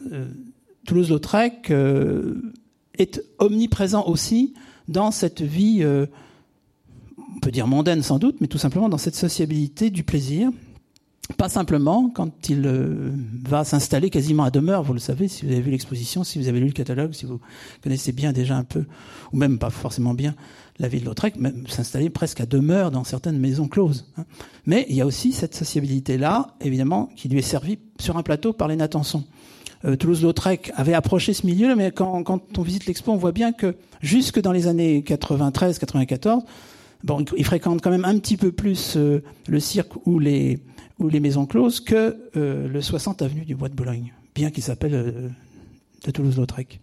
Toulouse-Lautrec 0.87 1.71
est 2.97 3.21
omniprésent 3.39 4.05
aussi 4.07 4.53
dans 4.87 5.11
cette 5.11 5.41
vie, 5.41 5.79
euh, 5.81 6.05
on 7.35 7.39
peut 7.39 7.51
dire 7.51 7.67
mondaine 7.67 8.01
sans 8.01 8.19
doute, 8.19 8.37
mais 8.41 8.47
tout 8.47 8.57
simplement 8.57 8.89
dans 8.89 8.97
cette 8.97 9.15
sociabilité 9.15 9.89
du 9.89 10.03
plaisir. 10.03 10.49
Pas 11.35 11.49
simplement 11.49 12.09
quand 12.09 12.49
il 12.49 12.65
euh, 12.65 13.11
va 13.43 13.65
s'installer 13.65 14.09
quasiment 14.09 14.43
à 14.43 14.49
demeure, 14.49 14.81
vous 14.83 14.93
le 14.93 14.99
savez, 14.99 15.27
si 15.27 15.45
vous 15.45 15.51
avez 15.51 15.61
vu 15.61 15.71
l'exposition, 15.71 16.23
si 16.23 16.39
vous 16.39 16.47
avez 16.47 16.59
lu 16.61 16.67
le 16.67 16.71
catalogue, 16.71 17.11
si 17.11 17.25
vous 17.25 17.41
connaissez 17.83 18.13
bien 18.13 18.31
déjà 18.31 18.55
un 18.55 18.63
peu, 18.63 18.85
ou 19.33 19.37
même 19.37 19.59
pas 19.59 19.69
forcément 19.69 20.13
bien, 20.13 20.35
la 20.79 20.87
ville 20.87 21.01
de 21.01 21.05
Lautrec, 21.05 21.35
même 21.35 21.67
s'installer 21.67 22.09
presque 22.09 22.39
à 22.39 22.45
demeure 22.45 22.91
dans 22.91 23.03
certaines 23.03 23.39
maisons 23.39 23.67
closes. 23.67 24.05
Hein. 24.17 24.23
Mais 24.65 24.85
il 24.89 24.95
y 24.95 25.01
a 25.01 25.05
aussi 25.05 25.33
cette 25.33 25.53
sociabilité-là, 25.53 26.55
évidemment, 26.61 27.09
qui 27.15 27.27
lui 27.27 27.39
est 27.39 27.43
servie 27.43 27.79
sur 27.99 28.15
un 28.15 28.23
plateau 28.23 28.53
par 28.53 28.69
les 28.69 28.77
Natanson. 28.77 29.25
Euh, 29.85 29.95
Toulouse-Lautrec 29.95 30.71
avait 30.75 30.93
approché 30.93 31.33
ce 31.33 31.45
milieu, 31.45 31.75
mais 31.75 31.91
quand, 31.91 32.23
on 32.57 32.61
visite 32.61 32.85
l'expo, 32.85 33.11
on 33.11 33.17
voit 33.17 33.33
bien 33.33 33.51
que 33.51 33.75
jusque 34.01 34.39
dans 34.39 34.53
les 34.53 34.67
années 34.67 35.03
93-94, 35.05 36.43
bon, 37.03 37.25
il 37.35 37.45
fréquente 37.45 37.81
quand 37.81 37.91
même 37.91 38.05
un 38.05 38.17
petit 38.17 38.37
peu 38.37 38.51
plus 38.51 38.95
euh, 38.95 39.23
le 39.47 39.59
cirque 39.59 39.93
ou 40.05 40.19
les, 40.19 40.59
ou 40.99 41.09
les 41.09 41.19
maisons 41.19 41.45
closes 41.45 41.79
que 41.79 42.17
euh, 42.35 42.67
le 42.67 42.81
60 42.81 43.21
avenue 43.21 43.45
du 43.45 43.55
Bois 43.55 43.69
de 43.69 43.75
Boulogne, 43.75 44.13
bien 44.35 44.51
qu'il 44.51 44.63
s'appelle 44.63 45.31
de 46.05 46.11
Toulouse-Lautrec. 46.11 46.79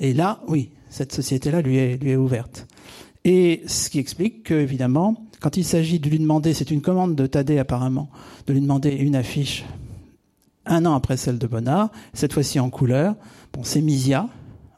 Et 0.00 0.14
là, 0.14 0.40
oui, 0.48 0.70
cette 0.88 1.12
société-là 1.12 1.62
lui 1.62 1.76
est, 1.76 1.96
lui 1.96 2.10
est 2.10 2.16
ouverte. 2.16 2.66
Et 3.24 3.62
ce 3.66 3.88
qui 3.88 3.98
explique 3.98 4.44
que, 4.44 4.54
évidemment, 4.54 5.26
quand 5.40 5.56
il 5.56 5.64
s'agit 5.64 6.00
de 6.00 6.08
lui 6.08 6.18
demander, 6.18 6.54
c'est 6.54 6.70
une 6.70 6.82
commande 6.82 7.14
de 7.14 7.26
Thaddée 7.26 7.58
apparemment, 7.58 8.10
de 8.46 8.52
lui 8.52 8.60
demander 8.60 8.90
une 8.90 9.16
affiche 9.16 9.64
un 10.66 10.86
an 10.86 10.94
après 10.94 11.16
celle 11.16 11.38
de 11.38 11.46
Bonnard, 11.46 11.90
cette 12.14 12.32
fois-ci 12.32 12.60
en 12.60 12.70
couleur. 12.70 13.16
Bon, 13.52 13.64
c'est 13.64 13.80
Misia, 13.80 14.28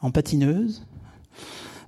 en 0.01 0.11
patineuse, 0.11 0.87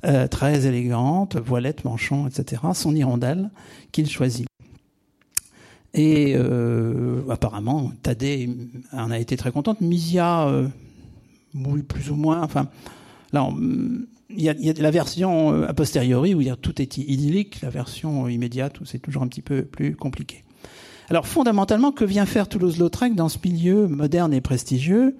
euh, 0.05 0.29
très 0.29 0.67
élégante, 0.67 1.37
voilette, 1.37 1.85
manchon, 1.85 2.27
etc. 2.27 2.63
Son 2.75 2.95
hirondelle 2.95 3.51
qu'il 3.93 4.09
choisit. 4.09 4.47
Et 5.95 6.35
euh, 6.37 7.23
apparemment, 7.31 7.93
Thaddée 8.03 8.51
en 8.93 9.11
a 9.11 9.19
été 9.19 9.37
très 9.37 9.53
contente. 9.53 9.81
Misia, 9.81 10.47
euh, 10.49 10.69
plus 11.89 12.11
ou 12.11 12.17
moins. 12.17 12.43
Enfin, 12.43 12.69
là, 13.33 13.49
il 14.31 14.43
y, 14.43 14.49
a, 14.49 14.55
la 14.55 14.91
version 14.91 15.63
a 15.63 15.73
posteriori 15.73 16.35
où 16.35 16.43
tout 16.57 16.83
est 16.83 16.99
idyllique, 16.99 17.61
la 17.63 17.71
version 17.71 18.29
immédiate 18.29 18.81
où 18.81 18.85
c'est 18.85 18.99
toujours 18.99 19.23
un 19.23 19.29
petit 19.29 19.43
peu 19.43 19.63
plus 19.63 19.97
compliqué. 19.97 20.45
Alors 21.09 21.27
fondamentalement, 21.27 21.93
que 21.93 22.05
vient 22.05 22.27
faire 22.27 22.49
Toulouse-Lautrec 22.49 23.15
dans 23.15 23.29
ce 23.29 23.39
milieu 23.45 23.87
moderne 23.87 24.35
et 24.35 24.41
prestigieux? 24.41 25.17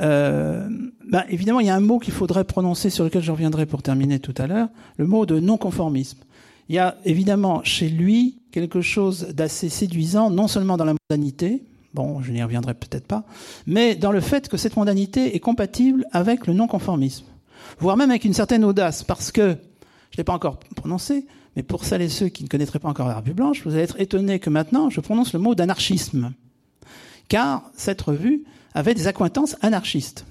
Euh, 0.00 0.68
bah, 1.08 1.24
Évidemment, 1.28 1.60
il 1.60 1.66
y 1.66 1.70
a 1.70 1.74
un 1.74 1.80
mot 1.80 1.98
qu'il 1.98 2.14
faudrait 2.14 2.44
prononcer, 2.44 2.90
sur 2.90 3.04
lequel 3.04 3.22
je 3.22 3.32
reviendrai 3.32 3.66
pour 3.66 3.82
terminer 3.82 4.20
tout 4.20 4.34
à 4.38 4.46
l'heure, 4.46 4.68
le 4.96 5.06
mot 5.06 5.26
de 5.26 5.40
non-conformisme. 5.40 6.18
Il 6.68 6.74
y 6.74 6.78
a 6.78 6.96
évidemment 7.04 7.62
chez 7.64 7.88
lui 7.88 8.38
quelque 8.50 8.80
chose 8.80 9.28
d'assez 9.28 9.68
séduisant, 9.68 10.30
non 10.30 10.48
seulement 10.48 10.76
dans 10.76 10.84
la 10.84 10.94
mondanité, 11.10 11.62
bon, 11.94 12.20
je 12.22 12.32
n'y 12.32 12.42
reviendrai 12.42 12.74
peut-être 12.74 13.06
pas, 13.06 13.24
mais 13.66 13.94
dans 13.94 14.12
le 14.12 14.20
fait 14.20 14.48
que 14.48 14.56
cette 14.56 14.76
mondanité 14.76 15.34
est 15.34 15.40
compatible 15.40 16.06
avec 16.12 16.46
le 16.46 16.52
non-conformisme, 16.52 17.24
voire 17.78 17.96
même 17.96 18.10
avec 18.10 18.24
une 18.24 18.34
certaine 18.34 18.64
audace, 18.64 19.02
parce 19.02 19.32
que, 19.32 19.56
je 20.10 20.16
ne 20.16 20.18
l'ai 20.18 20.24
pas 20.24 20.34
encore 20.34 20.58
prononcé, 20.76 21.26
mais 21.56 21.62
pour 21.62 21.84
celles 21.84 22.02
et 22.02 22.08
ceux 22.08 22.28
qui 22.28 22.44
ne 22.44 22.48
connaîtraient 22.48 22.78
pas 22.78 22.88
encore 22.88 23.08
la 23.08 23.16
revue 23.16 23.34
blanche, 23.34 23.62
vous 23.64 23.72
allez 23.72 23.82
être 23.82 24.00
étonnés 24.00 24.38
que 24.38 24.50
maintenant 24.50 24.90
je 24.90 25.00
prononce 25.00 25.32
le 25.32 25.38
mot 25.38 25.54
d'anarchisme. 25.54 26.32
Car 27.28 27.62
cette 27.76 28.00
revue 28.00 28.44
avait 28.74 28.94
des 28.94 29.06
accointances 29.06 29.56
anarchistes. 29.60 30.24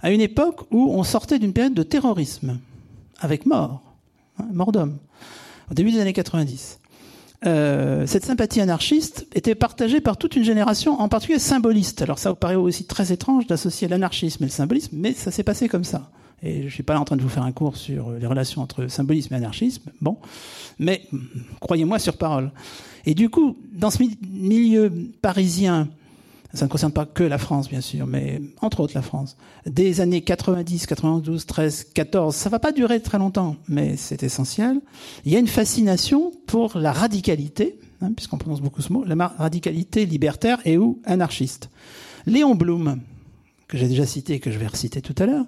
À 0.00 0.10
une 0.10 0.20
époque 0.20 0.62
où 0.70 0.92
on 0.92 1.02
sortait 1.02 1.38
d'une 1.38 1.52
période 1.52 1.74
de 1.74 1.82
terrorisme, 1.82 2.58
avec 3.20 3.46
mort, 3.46 3.82
hein, 4.38 4.46
mort 4.52 4.70
d'homme, 4.70 4.98
début 5.74 5.92
des 5.92 6.00
années 6.00 6.12
90. 6.12 6.80
Euh, 7.46 8.06
cette 8.06 8.24
sympathie 8.24 8.60
anarchiste 8.60 9.26
était 9.34 9.54
partagée 9.54 10.00
par 10.00 10.16
toute 10.16 10.34
une 10.34 10.44
génération, 10.44 10.98
en 11.00 11.08
particulier 11.08 11.38
symboliste. 11.38 12.00
Alors 12.00 12.18
ça 12.18 12.30
vous 12.30 12.36
paraît 12.36 12.54
aussi 12.54 12.84
très 12.84 13.12
étrange 13.12 13.46
d'associer 13.46 13.86
l'anarchisme 13.86 14.44
et 14.44 14.46
le 14.46 14.52
symbolisme, 14.52 14.96
mais 14.98 15.12
ça 15.12 15.30
s'est 15.30 15.42
passé 15.42 15.68
comme 15.68 15.84
ça. 15.84 16.10
Et 16.42 16.60
je 16.60 16.64
ne 16.64 16.70
suis 16.70 16.82
pas 16.82 16.94
là 16.94 17.00
en 17.00 17.04
train 17.04 17.16
de 17.16 17.22
vous 17.22 17.28
faire 17.28 17.42
un 17.42 17.52
cours 17.52 17.76
sur 17.76 18.12
les 18.12 18.26
relations 18.26 18.62
entre 18.62 18.86
symbolisme 18.86 19.34
et 19.34 19.36
anarchisme, 19.36 19.90
bon, 20.00 20.16
mais 20.78 21.02
croyez-moi 21.60 21.98
sur 21.98 22.16
parole. 22.16 22.50
Et 23.06 23.14
du 23.14 23.28
coup, 23.28 23.56
dans 23.72 23.90
ce 23.90 24.02
milieu 24.30 24.90
parisien, 25.20 25.88
ça 26.54 26.66
ne 26.66 26.70
concerne 26.70 26.92
pas 26.92 27.04
que 27.04 27.24
la 27.24 27.38
France, 27.38 27.68
bien 27.68 27.80
sûr, 27.80 28.06
mais 28.06 28.40
entre 28.60 28.80
autres 28.80 28.94
la 28.94 29.02
France, 29.02 29.36
des 29.66 30.00
années 30.00 30.22
90, 30.22 30.86
92, 30.86 31.46
13, 31.46 31.88
14, 31.92 32.34
ça 32.34 32.48
va 32.48 32.60
pas 32.60 32.72
durer 32.72 33.00
très 33.00 33.18
longtemps, 33.18 33.56
mais 33.68 33.96
c'est 33.96 34.22
essentiel. 34.22 34.80
Il 35.24 35.32
y 35.32 35.36
a 35.36 35.40
une 35.40 35.48
fascination 35.48 36.32
pour 36.46 36.78
la 36.78 36.92
radicalité, 36.92 37.78
hein, 38.00 38.12
puisqu'on 38.12 38.38
prononce 38.38 38.60
beaucoup 38.60 38.82
ce 38.82 38.92
mot, 38.92 39.04
la 39.04 39.26
radicalité 39.26 40.06
libertaire 40.06 40.60
et 40.64 40.78
ou 40.78 41.00
anarchiste. 41.04 41.70
Léon 42.26 42.54
Blum, 42.54 43.00
que 43.66 43.76
j'ai 43.76 43.88
déjà 43.88 44.06
cité 44.06 44.34
et 44.34 44.40
que 44.40 44.52
je 44.52 44.58
vais 44.58 44.68
reciter 44.68 45.02
tout 45.02 45.14
à 45.18 45.26
l'heure, 45.26 45.46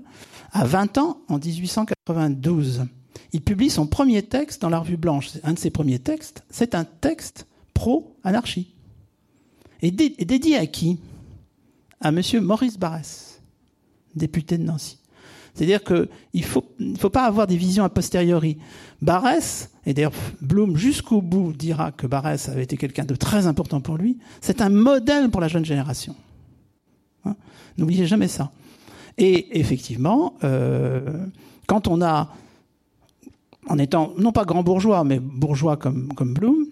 à 0.52 0.64
20 0.64 0.98
ans, 0.98 1.20
en 1.28 1.38
1892, 1.38 2.86
il 3.32 3.42
publie 3.42 3.70
son 3.70 3.86
premier 3.86 4.22
texte 4.22 4.62
dans 4.62 4.70
la 4.70 4.80
Revue 4.80 4.96
Blanche. 4.96 5.30
Un 5.44 5.52
de 5.52 5.58
ses 5.58 5.70
premiers 5.70 5.98
textes, 5.98 6.42
c'est 6.50 6.74
un 6.74 6.84
texte 6.84 7.46
pro-anarchie. 7.74 8.75
Et, 9.82 9.90
dédié 9.90 10.56
à 10.56 10.66
qui? 10.66 10.98
À 12.00 12.08
M. 12.08 12.20
Maurice 12.40 12.78
Barrès, 12.78 13.40
député 14.14 14.58
de 14.58 14.64
Nancy. 14.64 14.98
C'est-à-dire 15.54 15.82
qu'il 15.82 16.08
ne 16.80 16.96
faut, 16.96 17.10
pas 17.10 17.24
avoir 17.24 17.46
des 17.46 17.56
visions 17.56 17.84
a 17.84 17.88
posteriori. 17.88 18.58
Barrès, 19.00 19.70
et 19.86 19.94
d'ailleurs 19.94 20.12
Blum 20.42 20.76
jusqu'au 20.76 21.22
bout 21.22 21.54
dira 21.54 21.92
que 21.92 22.06
Barrès 22.06 22.48
avait 22.50 22.64
été 22.64 22.76
quelqu'un 22.76 23.04
de 23.04 23.14
très 23.14 23.46
important 23.46 23.80
pour 23.80 23.96
lui, 23.96 24.18
c'est 24.42 24.60
un 24.60 24.68
modèle 24.68 25.30
pour 25.30 25.40
la 25.40 25.48
jeune 25.48 25.64
génération. 25.64 26.14
Hein? 27.24 27.36
N'oubliez 27.78 28.06
jamais 28.06 28.28
ça. 28.28 28.52
Et 29.16 29.58
effectivement, 29.58 30.34
euh, 30.44 31.26
quand 31.66 31.88
on 31.88 32.02
a, 32.02 32.34
en 33.66 33.78
étant 33.78 34.12
non 34.18 34.32
pas 34.32 34.44
grand 34.44 34.62
bourgeois, 34.62 35.04
mais 35.04 35.18
bourgeois 35.18 35.78
comme, 35.78 36.12
comme 36.12 36.34
Blum, 36.34 36.66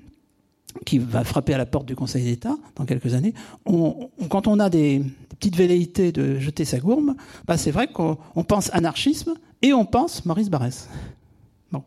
qui 0.85 0.99
va 0.99 1.25
frapper 1.25 1.55
à 1.55 1.59
la 1.59 1.67
porte 1.67 1.87
du 1.87 1.97
Conseil 1.97 2.25
d'État 2.25 2.57
dans 2.77 2.85
quelques 2.85 3.15
années, 3.15 3.35
quand 3.65 4.47
on 4.47 4.59
a 4.59 4.69
des, 4.71 5.03
petites 5.39 5.57
velléités 5.57 6.13
de 6.13 6.39
jeter 6.39 6.65
sa 6.65 6.79
gourme, 6.79 7.17
bah 7.47 7.57
c'est 7.57 7.71
vrai 7.71 7.89
qu'on 7.89 8.17
pense 8.47 8.73
anarchisme 8.73 9.35
et 9.63 9.73
on 9.73 9.85
pense 9.85 10.25
Maurice 10.25 10.49
Barrès. 10.49 10.89
Bon. 11.73 11.83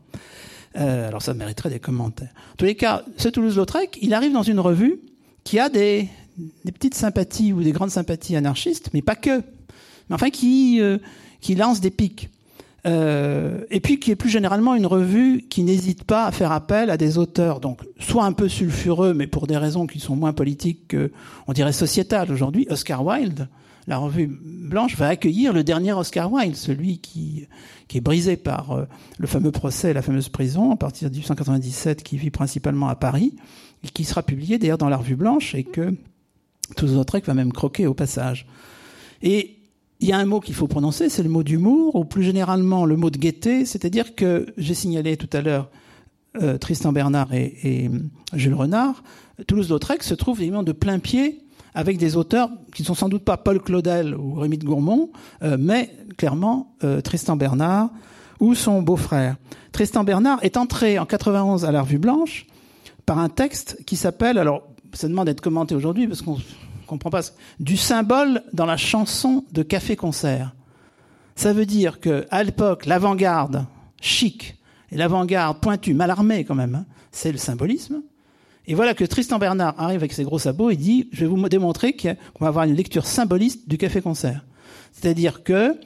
Euh, 0.76 1.08
alors 1.08 1.22
ça 1.22 1.34
mériterait 1.34 1.70
des 1.70 1.80
commentaires. 1.80 2.32
En 2.52 2.56
tous 2.56 2.66
les 2.66 2.74
cas, 2.74 3.04
ce 3.16 3.28
Toulouse-Lautrec, 3.28 3.98
il 4.02 4.12
arrive 4.14 4.32
dans 4.32 4.42
une 4.42 4.60
revue 4.60 5.00
qui 5.44 5.58
a 5.58 5.70
des, 5.70 6.08
des 6.64 6.72
petites 6.72 6.94
sympathies 6.94 7.52
ou 7.52 7.62
des 7.62 7.72
grandes 7.72 7.90
sympathies 7.90 8.36
anarchistes, 8.36 8.90
mais 8.92 9.02
pas 9.02 9.16
que 9.16 9.42
mais 10.08 10.14
enfin 10.14 10.30
qui, 10.30 10.80
euh, 10.80 10.98
qui 11.40 11.54
lance 11.54 11.80
des 11.80 11.90
pics. 11.90 12.30
Euh, 12.86 13.64
et 13.70 13.80
puis 13.80 13.98
qui 13.98 14.12
est 14.12 14.16
plus 14.16 14.28
généralement 14.28 14.74
une 14.74 14.86
revue 14.86 15.42
qui 15.48 15.64
n'hésite 15.64 16.04
pas 16.04 16.26
à 16.26 16.32
faire 16.32 16.52
appel 16.52 16.90
à 16.90 16.96
des 16.96 17.18
auteurs, 17.18 17.58
donc 17.58 17.80
soit 17.98 18.24
un 18.24 18.32
peu 18.32 18.48
sulfureux, 18.48 19.14
mais 19.14 19.26
pour 19.26 19.46
des 19.46 19.56
raisons 19.56 19.86
qui 19.86 19.98
sont 19.98 20.14
moins 20.14 20.32
politiques 20.32 20.88
que, 20.88 21.10
on 21.48 21.52
dirait, 21.52 21.72
sociétales 21.72 22.30
aujourd'hui. 22.30 22.66
Oscar 22.70 23.04
Wilde, 23.04 23.48
la 23.88 23.98
revue 23.98 24.28
blanche 24.28 24.96
va 24.96 25.08
accueillir 25.08 25.52
le 25.52 25.64
dernier 25.64 25.92
Oscar 25.92 26.32
Wilde, 26.32 26.54
celui 26.54 26.98
qui, 26.98 27.48
qui 27.88 27.98
est 27.98 28.02
brisé 28.02 28.36
par 28.36 28.70
euh, 28.72 28.84
le 29.18 29.26
fameux 29.26 29.50
procès, 29.50 29.92
la 29.92 30.02
fameuse 30.02 30.28
prison, 30.28 30.70
à 30.70 30.76
partir 30.76 31.08
de 31.08 31.14
1897, 31.14 32.04
qui 32.04 32.16
vit 32.16 32.30
principalement 32.30 32.88
à 32.88 32.94
Paris, 32.94 33.34
et 33.82 33.88
qui 33.88 34.04
sera 34.04 34.22
publié 34.22 34.58
d'ailleurs 34.58 34.78
dans 34.78 34.88
la 34.88 34.98
revue 34.98 35.16
blanche, 35.16 35.54
et 35.54 35.64
que 35.64 35.94
tous 36.76 36.96
autres 36.96 37.18
va 37.18 37.34
même 37.34 37.52
croquer 37.52 37.86
au 37.86 37.94
passage. 37.94 38.46
Et 39.22 39.57
il 40.00 40.08
y 40.08 40.12
a 40.12 40.18
un 40.18 40.26
mot 40.26 40.40
qu'il 40.40 40.54
faut 40.54 40.68
prononcer, 40.68 41.08
c'est 41.08 41.22
le 41.22 41.28
mot 41.28 41.42
d'humour, 41.42 41.96
ou 41.96 42.04
plus 42.04 42.22
généralement 42.22 42.84
le 42.84 42.96
mot 42.96 43.10
de 43.10 43.18
gaieté, 43.18 43.64
c'est-à-dire 43.64 44.14
que 44.14 44.46
j'ai 44.56 44.74
signalé 44.74 45.16
tout 45.16 45.28
à 45.32 45.40
l'heure 45.40 45.70
euh, 46.40 46.58
Tristan 46.58 46.92
Bernard 46.92 47.32
et, 47.32 47.56
et, 47.64 47.90
Jules 48.34 48.54
Renard, 48.54 49.02
Toulouse-Lautrec 49.46 50.02
se 50.02 50.14
trouve 50.14 50.40
évidemment 50.40 50.62
de 50.62 50.72
plein 50.72 50.98
pied 50.98 51.40
avec 51.74 51.96
des 51.96 52.16
auteurs 52.16 52.50
qui 52.74 52.82
ne 52.82 52.86
sont 52.86 52.94
sans 52.94 53.08
doute 53.08 53.24
pas 53.24 53.36
Paul 53.36 53.60
Claudel 53.60 54.14
ou 54.14 54.34
Rémy 54.34 54.58
de 54.58 54.64
Gourmont, 54.64 55.10
euh, 55.42 55.56
mais 55.58 55.94
clairement 56.16 56.74
euh, 56.84 57.00
Tristan 57.00 57.36
Bernard 57.36 57.90
ou 58.40 58.54
son 58.54 58.82
beau-frère. 58.82 59.36
Tristan 59.72 60.04
Bernard 60.04 60.38
est 60.42 60.56
entré 60.56 60.98
en 60.98 61.06
91 61.06 61.64
à 61.64 61.72
la 61.72 61.82
Revue 61.82 61.98
Blanche 61.98 62.46
par 63.06 63.18
un 63.18 63.28
texte 63.28 63.82
qui 63.86 63.96
s'appelle, 63.96 64.38
alors 64.38 64.62
ça 64.92 65.08
demande 65.08 65.26
d'être 65.26 65.40
commenté 65.40 65.74
aujourd'hui 65.74 66.06
parce 66.06 66.22
qu'on 66.22 66.38
comprend 66.88 67.10
pas, 67.10 67.20
du 67.60 67.76
symbole 67.76 68.42
dans 68.52 68.66
la 68.66 68.76
chanson 68.76 69.44
de 69.52 69.62
café-concert. 69.62 70.54
Ça 71.36 71.52
veut 71.52 71.66
dire 71.66 72.00
que 72.00 72.26
à 72.30 72.42
l'époque, 72.42 72.86
l'avant-garde 72.86 73.66
chic 74.00 74.56
et 74.90 74.96
l'avant-garde 74.96 75.60
pointue, 75.60 75.94
mal 75.94 76.10
armée 76.10 76.44
quand 76.44 76.54
même, 76.54 76.74
hein, 76.74 76.86
c'est 77.12 77.32
le 77.32 77.38
symbolisme. 77.38 78.02
Et 78.66 78.74
voilà 78.74 78.92
que 78.94 79.04
Tristan 79.04 79.38
Bernard 79.38 79.74
arrive 79.78 80.00
avec 80.00 80.12
ses 80.12 80.24
gros 80.24 80.38
sabots 80.38 80.70
et 80.70 80.76
dit, 80.76 81.08
je 81.12 81.20
vais 81.20 81.26
vous 81.26 81.48
démontrer 81.48 81.96
qu'on 81.96 82.16
va 82.40 82.48
avoir 82.48 82.64
une 82.64 82.74
lecture 82.74 83.06
symboliste 83.06 83.68
du 83.68 83.78
café-concert. 83.78 84.44
C'est-à-dire 84.92 85.42
que 85.42 85.78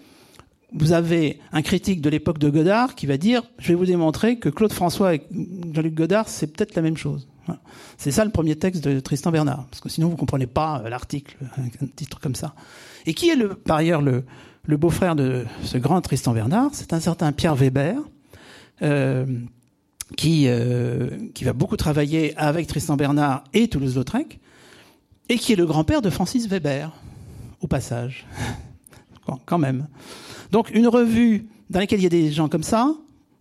vous 0.72 0.92
avez 0.92 1.38
un 1.52 1.62
critique 1.62 2.00
de 2.00 2.08
l'époque 2.08 2.38
de 2.38 2.48
Godard 2.48 2.94
qui 2.94 3.06
va 3.06 3.18
dire, 3.18 3.42
je 3.58 3.68
vais 3.68 3.74
vous 3.74 3.86
démontrer 3.86 4.38
que 4.38 4.48
Claude 4.48 4.72
François 4.72 5.14
et 5.14 5.22
Jean-Luc 5.72 5.94
Godard, 5.94 6.28
c'est 6.28 6.46
peut-être 6.46 6.74
la 6.74 6.82
même 6.82 6.96
chose. 6.96 7.28
C'est 7.98 8.10
ça 8.10 8.24
le 8.24 8.30
premier 8.30 8.56
texte 8.56 8.84
de 8.84 9.00
Tristan 9.00 9.30
Bernard, 9.30 9.66
parce 9.66 9.80
que 9.80 9.88
sinon 9.88 10.08
vous 10.08 10.16
comprenez 10.16 10.46
pas 10.46 10.82
euh, 10.84 10.88
l'article, 10.88 11.36
un 11.56 11.86
titre 11.86 12.20
comme 12.20 12.34
ça. 12.34 12.54
Et 13.06 13.14
qui 13.14 13.28
est 13.28 13.36
le, 13.36 13.54
par 13.54 13.76
ailleurs 13.76 14.02
le, 14.02 14.24
le 14.64 14.76
beau-frère 14.76 15.16
de 15.16 15.44
ce 15.62 15.78
grand 15.78 16.00
Tristan 16.00 16.32
Bernard, 16.32 16.70
c'est 16.72 16.92
un 16.92 17.00
certain 17.00 17.32
Pierre 17.32 17.54
Weber, 17.54 17.96
euh, 18.82 19.26
qui, 20.16 20.44
euh, 20.46 21.10
qui 21.34 21.44
va 21.44 21.52
beaucoup 21.52 21.76
travailler 21.76 22.36
avec 22.36 22.66
Tristan 22.66 22.96
Bernard 22.96 23.44
et 23.54 23.68
Toulouse-Lautrec, 23.68 24.40
et 25.28 25.36
qui 25.36 25.52
est 25.52 25.56
le 25.56 25.66
grand-père 25.66 26.02
de 26.02 26.10
Francis 26.10 26.48
Weber, 26.48 26.92
au 27.60 27.66
passage, 27.66 28.26
quand 29.46 29.58
même. 29.58 29.86
Donc 30.50 30.70
une 30.74 30.88
revue 30.88 31.48
dans 31.70 31.78
laquelle 31.78 32.00
il 32.00 32.04
y 32.04 32.06
a 32.06 32.10
des 32.10 32.30
gens 32.30 32.48
comme 32.48 32.62
ça, 32.62 32.94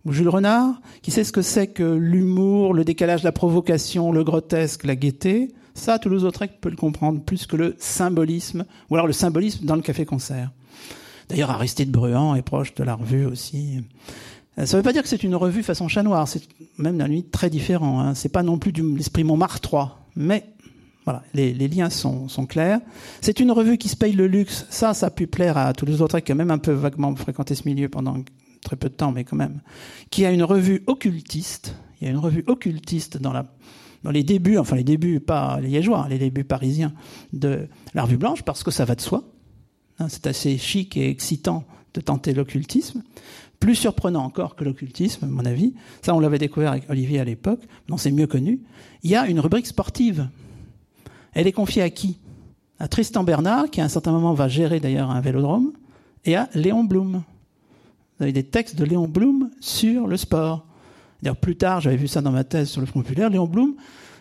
ou 0.04 0.12
Jules 0.12 0.28
Renard, 0.28 0.80
qui 1.02 1.10
sait 1.10 1.24
ce 1.24 1.32
que 1.32 1.42
c'est 1.42 1.68
que 1.68 1.82
l'humour, 1.82 2.74
le 2.74 2.84
décalage, 2.84 3.22
la 3.22 3.32
provocation, 3.32 4.12
le 4.12 4.24
grotesque, 4.24 4.84
la 4.84 4.96
gaieté, 4.96 5.52
ça, 5.74 5.98
Toulouse-Lautrec 5.98 6.60
peut 6.60 6.70
le 6.70 6.76
comprendre 6.76 7.20
plus 7.20 7.46
que 7.46 7.56
le 7.56 7.74
symbolisme, 7.78 8.64
ou 8.90 8.94
alors 8.94 9.06
le 9.06 9.12
symbolisme 9.12 9.64
dans 9.64 9.76
le 9.76 9.82
café-concert. 9.82 10.50
D'ailleurs, 11.28 11.50
Aristide 11.50 11.90
Bruand 11.90 12.34
est 12.34 12.42
proche 12.42 12.74
de 12.74 12.84
la 12.84 12.94
revue 12.94 13.24
aussi. 13.24 13.78
Euh, 14.58 14.66
ça 14.66 14.76
ne 14.76 14.80
veut 14.80 14.84
pas 14.84 14.92
dire 14.92 15.02
que 15.02 15.08
c'est 15.08 15.22
une 15.22 15.34
revue 15.34 15.62
façon 15.62 15.88
chat 15.88 16.02
noir, 16.02 16.28
c'est 16.28 16.42
même 16.76 16.98
d'un 16.98 17.08
limite 17.08 17.30
très 17.30 17.48
différent. 17.48 18.00
Hein. 18.00 18.14
C'est 18.14 18.28
pas 18.28 18.42
non 18.42 18.58
plus 18.58 18.72
de 18.72 18.82
l'esprit 18.82 19.24
Montmartre 19.24 19.60
3, 19.60 20.08
mais 20.16 20.44
voilà, 21.04 21.22
les, 21.34 21.52
liens 21.54 21.90
sont, 21.90 22.28
sont 22.28 22.46
clairs. 22.46 22.80
C'est 23.20 23.40
une 23.40 23.50
revue 23.50 23.78
qui 23.78 23.88
se 23.88 23.96
paye 23.96 24.12
le 24.12 24.26
luxe. 24.26 24.66
Ça, 24.70 24.94
ça 24.94 25.06
a 25.06 25.10
pu 25.10 25.26
plaire 25.26 25.56
à 25.56 25.72
Toulouse-Lautrec, 25.72 26.24
qui 26.24 26.32
a 26.32 26.34
même 26.34 26.50
un 26.50 26.58
peu 26.58 26.72
vaguement 26.72 27.14
fréquenté 27.16 27.54
ce 27.54 27.66
milieu 27.66 27.88
pendant 27.88 28.18
très 28.62 28.76
peu 28.76 28.88
de 28.88 28.94
temps, 28.94 29.12
mais 29.12 29.24
quand 29.24 29.36
même. 29.36 29.60
Qui 30.10 30.24
a 30.24 30.32
une 30.32 30.42
revue 30.42 30.82
occultiste. 30.86 31.74
Il 32.00 32.04
y 32.04 32.08
a 32.08 32.10
une 32.10 32.18
revue 32.18 32.44
occultiste 32.46 33.18
dans 33.18 33.32
la 33.32 33.46
dans 34.02 34.10
les 34.10 34.24
débuts, 34.24 34.58
enfin 34.58 34.76
les 34.76 34.84
débuts 34.84 35.20
pas 35.20 35.60
liégeois, 35.60 36.06
les 36.10 36.18
débuts 36.18 36.44
parisiens 36.44 36.92
de 37.32 37.68
la 37.94 38.02
revue 38.02 38.16
blanche, 38.16 38.42
parce 38.42 38.62
que 38.64 38.70
ça 38.70 38.84
va 38.84 38.94
de 38.94 39.00
soi. 39.00 39.24
Hein, 39.98 40.08
c'est 40.08 40.26
assez 40.26 40.58
chic 40.58 40.96
et 40.96 41.08
excitant 41.08 41.64
de 41.94 42.00
tenter 42.00 42.34
l'occultisme. 42.34 43.02
Plus 43.60 43.76
surprenant 43.76 44.24
encore 44.24 44.56
que 44.56 44.64
l'occultisme, 44.64 45.24
à 45.24 45.28
mon 45.28 45.44
avis, 45.44 45.74
ça 46.02 46.14
on 46.14 46.20
l'avait 46.20 46.38
découvert 46.38 46.72
avec 46.72 46.90
Olivier 46.90 47.20
à 47.20 47.24
l'époque, 47.24 47.60
non 47.88 47.96
c'est 47.96 48.10
mieux 48.10 48.26
connu, 48.26 48.60
il 49.04 49.10
y 49.10 49.14
a 49.14 49.26
une 49.28 49.38
rubrique 49.38 49.66
sportive. 49.66 50.28
Elle 51.32 51.46
est 51.46 51.52
confiée 51.52 51.82
à 51.82 51.90
qui? 51.90 52.18
À 52.80 52.88
Tristan 52.88 53.22
Bernard, 53.22 53.70
qui 53.70 53.80
à 53.80 53.84
un 53.84 53.88
certain 53.88 54.10
moment 54.10 54.34
va 54.34 54.48
gérer 54.48 54.80
d'ailleurs 54.80 55.10
un 55.10 55.20
vélodrome, 55.20 55.72
et 56.24 56.34
à 56.34 56.48
Léon 56.54 56.82
Blum. 56.82 57.22
Avez 58.22 58.32
des 58.32 58.44
textes 58.44 58.76
de 58.76 58.84
Léon 58.84 59.08
Blum 59.08 59.50
sur 59.60 60.06
le 60.06 60.16
sport. 60.16 60.66
D'ailleurs, 61.22 61.36
plus 61.36 61.56
tard, 61.56 61.80
j'avais 61.80 61.96
vu 61.96 62.08
ça 62.08 62.20
dans 62.20 62.32
ma 62.32 62.44
thèse 62.44 62.68
sur 62.68 62.80
le 62.80 62.86
Front 62.86 63.02
populaire, 63.02 63.30
Léon 63.30 63.46
Blum 63.46 63.74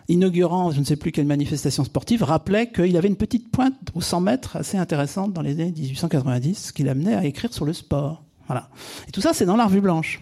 inaugurant 0.08 0.72
je 0.72 0.80
ne 0.80 0.86
sais 0.86 0.98
plus 0.98 1.12
quelle 1.12 1.26
manifestation 1.26 1.84
sportive, 1.84 2.24
rappelait 2.24 2.70
qu'il 2.72 2.98
avait 2.98 3.08
une 3.08 3.16
petite 3.16 3.50
pointe 3.50 3.76
aux 3.94 4.02
100 4.02 4.22
mètres 4.22 4.58
assez 4.58 4.78
intéressante 4.78 5.32
dans 5.32 5.42
les 5.42 5.54
années 5.54 5.72
1890 5.72 6.74
qui 6.74 6.84
l'amenait 6.84 7.16
à 7.16 7.26
écrire 7.26 7.54
sur 7.54 7.66
le 7.66 7.74
sport. 7.74 8.24
Voilà. 8.48 8.70
Et 9.08 9.12
tout 9.12 9.22
ça, 9.22 9.34
c'est 9.34 9.46
dans 9.46 9.56
la 9.56 9.66
revue 9.66 9.82
blanche. 9.82 10.22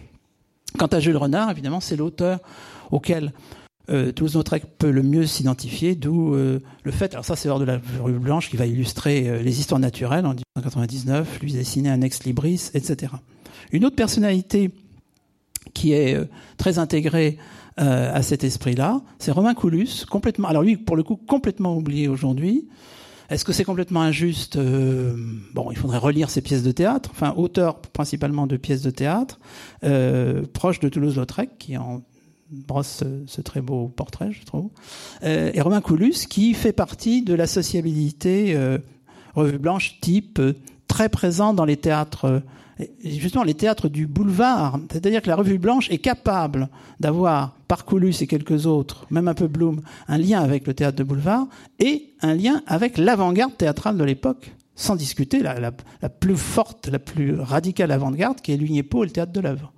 Quant 0.78 0.88
à 0.88 1.00
Jules 1.00 1.18
Renard, 1.18 1.50
évidemment, 1.50 1.80
c'est 1.80 1.96
l'auteur 1.96 2.40
auquel 2.92 3.34
euh, 3.90 4.12
Toulouse-Lautrec 4.12 4.78
peut 4.78 4.92
le 4.92 5.02
mieux 5.02 5.26
s'identifier, 5.26 5.96
d'où 5.96 6.36
euh, 6.36 6.60
le 6.84 6.92
fait, 6.92 7.14
alors 7.14 7.26
ça 7.26 7.36
c'est 7.36 7.50
hors 7.50 7.60
de 7.60 7.66
la 7.66 7.80
revue 8.02 8.20
blanche 8.20 8.52
qui 8.52 8.58
va 8.58 8.68
illustrer 8.68 9.28
euh, 9.28 9.42
les 9.42 9.60
histoires 9.60 9.80
naturelles 9.80 10.28
en 10.28 10.36
1999, 10.36 11.40
lui 11.42 11.54
dessiner 11.54 11.90
un 11.90 12.02
ex-libris, 12.02 12.70
etc. 12.76 13.14
Une 13.72 13.86
autre 13.86 13.96
personnalité 13.96 14.72
qui 15.74 15.94
est 15.94 16.16
euh, 16.16 16.26
très 16.58 16.80
intégrée 16.80 17.38
euh, 17.80 18.14
à 18.14 18.22
cet 18.22 18.44
esprit-là. 18.44 19.02
C'est 19.20 19.32
Romain 19.32 19.54
Coulus, 19.54 20.06
complètement. 20.10 20.48
Alors 20.48 20.64
lui, 20.64 20.78
pour 20.78 20.96
le 20.96 21.04
coup, 21.04 21.16
complètement 21.16 21.76
oublié 21.76 22.08
aujourd'hui. 22.08 22.68
Est-ce 23.30 23.46
que 23.46 23.54
c'est 23.54 23.64
complètement 23.64 24.02
injuste 24.02 24.56
euh, 24.56 25.16
Bon, 25.54 25.70
il 25.72 25.78
faudrait 25.78 26.00
relire 26.00 26.30
ses 26.30 26.42
pièces 26.42 26.64
de 26.64 26.72
théâtre. 26.72 27.12
Enfin, 27.14 27.34
auteur 27.38 27.80
principalement 27.80 28.48
de 28.48 28.58
pièces 28.58 28.82
de 28.82 28.90
théâtre, 28.90 29.40
proche 30.54 30.80
de 30.80 30.90
Toulouse-Lautrec, 30.90 31.52
qui 31.60 31.78
en 31.78 32.02
brosse 32.52 33.04
ce, 33.28 33.42
très 33.42 33.62
beau 33.62 33.88
portrait, 33.88 34.32
je 34.32 34.44
trouve. 34.44 34.72
Et 35.22 35.62
Romain 35.62 35.82
Coulus, 35.82 36.26
qui 36.28 36.56
fait 36.56 36.74
partie 36.74 37.22
de 37.22 37.36
la 37.36 37.46
sociabilité 37.46 38.58
revue 39.36 39.60
blanche 39.60 40.00
type 40.02 40.42
très 40.88 41.08
présent 41.08 41.54
dans 41.54 41.66
les 41.66 41.78
théâtres 41.78 42.42
justement 43.04 43.44
les 43.44 43.54
théâtres 43.54 43.90
du 43.90 44.08
boulevard, 44.08 44.80
c'est-à-dire 44.92 45.22
que 45.22 45.28
la 45.28 45.36
revue 45.36 45.58
blanche 45.58 45.90
est 45.92 45.98
capable 45.98 46.70
d'avoir, 47.00 47.56
par 47.68 47.86
Coulus 47.86 48.16
et 48.22 48.28
quelques 48.28 48.66
autres, 48.66 49.06
même 49.10 49.28
un 49.28 49.34
peu 49.34 49.48
Bloom, 49.48 49.82
un 50.08 50.18
lien 50.18 50.42
avec 50.42 50.66
le 50.66 50.74
théâtre 50.74 50.98
de 50.98 51.04
boulevard 51.04 51.48
et 51.80 52.14
un 52.22 52.34
lien 52.34 52.62
avec 52.68 52.98
l'avant-garde 52.98 53.56
théâtrale 53.58 53.98
de 53.98 54.04
l'époque, 54.04 54.54
sans 54.76 54.96
discuter 54.96 55.42
la, 55.42 55.72
plus 56.10 56.38
forte, 56.38 56.88
la 56.88 57.00
plus 57.00 57.40
radicale 57.40 57.92
avant-garde 57.92 58.40
qui 58.40 58.54
est 58.54 58.58
l'Uniepo 58.58 59.04
et 59.04 59.08
le 59.08 59.12
théâtre 59.12 59.34
de 59.34 59.42
l'œuvre. 59.42 59.74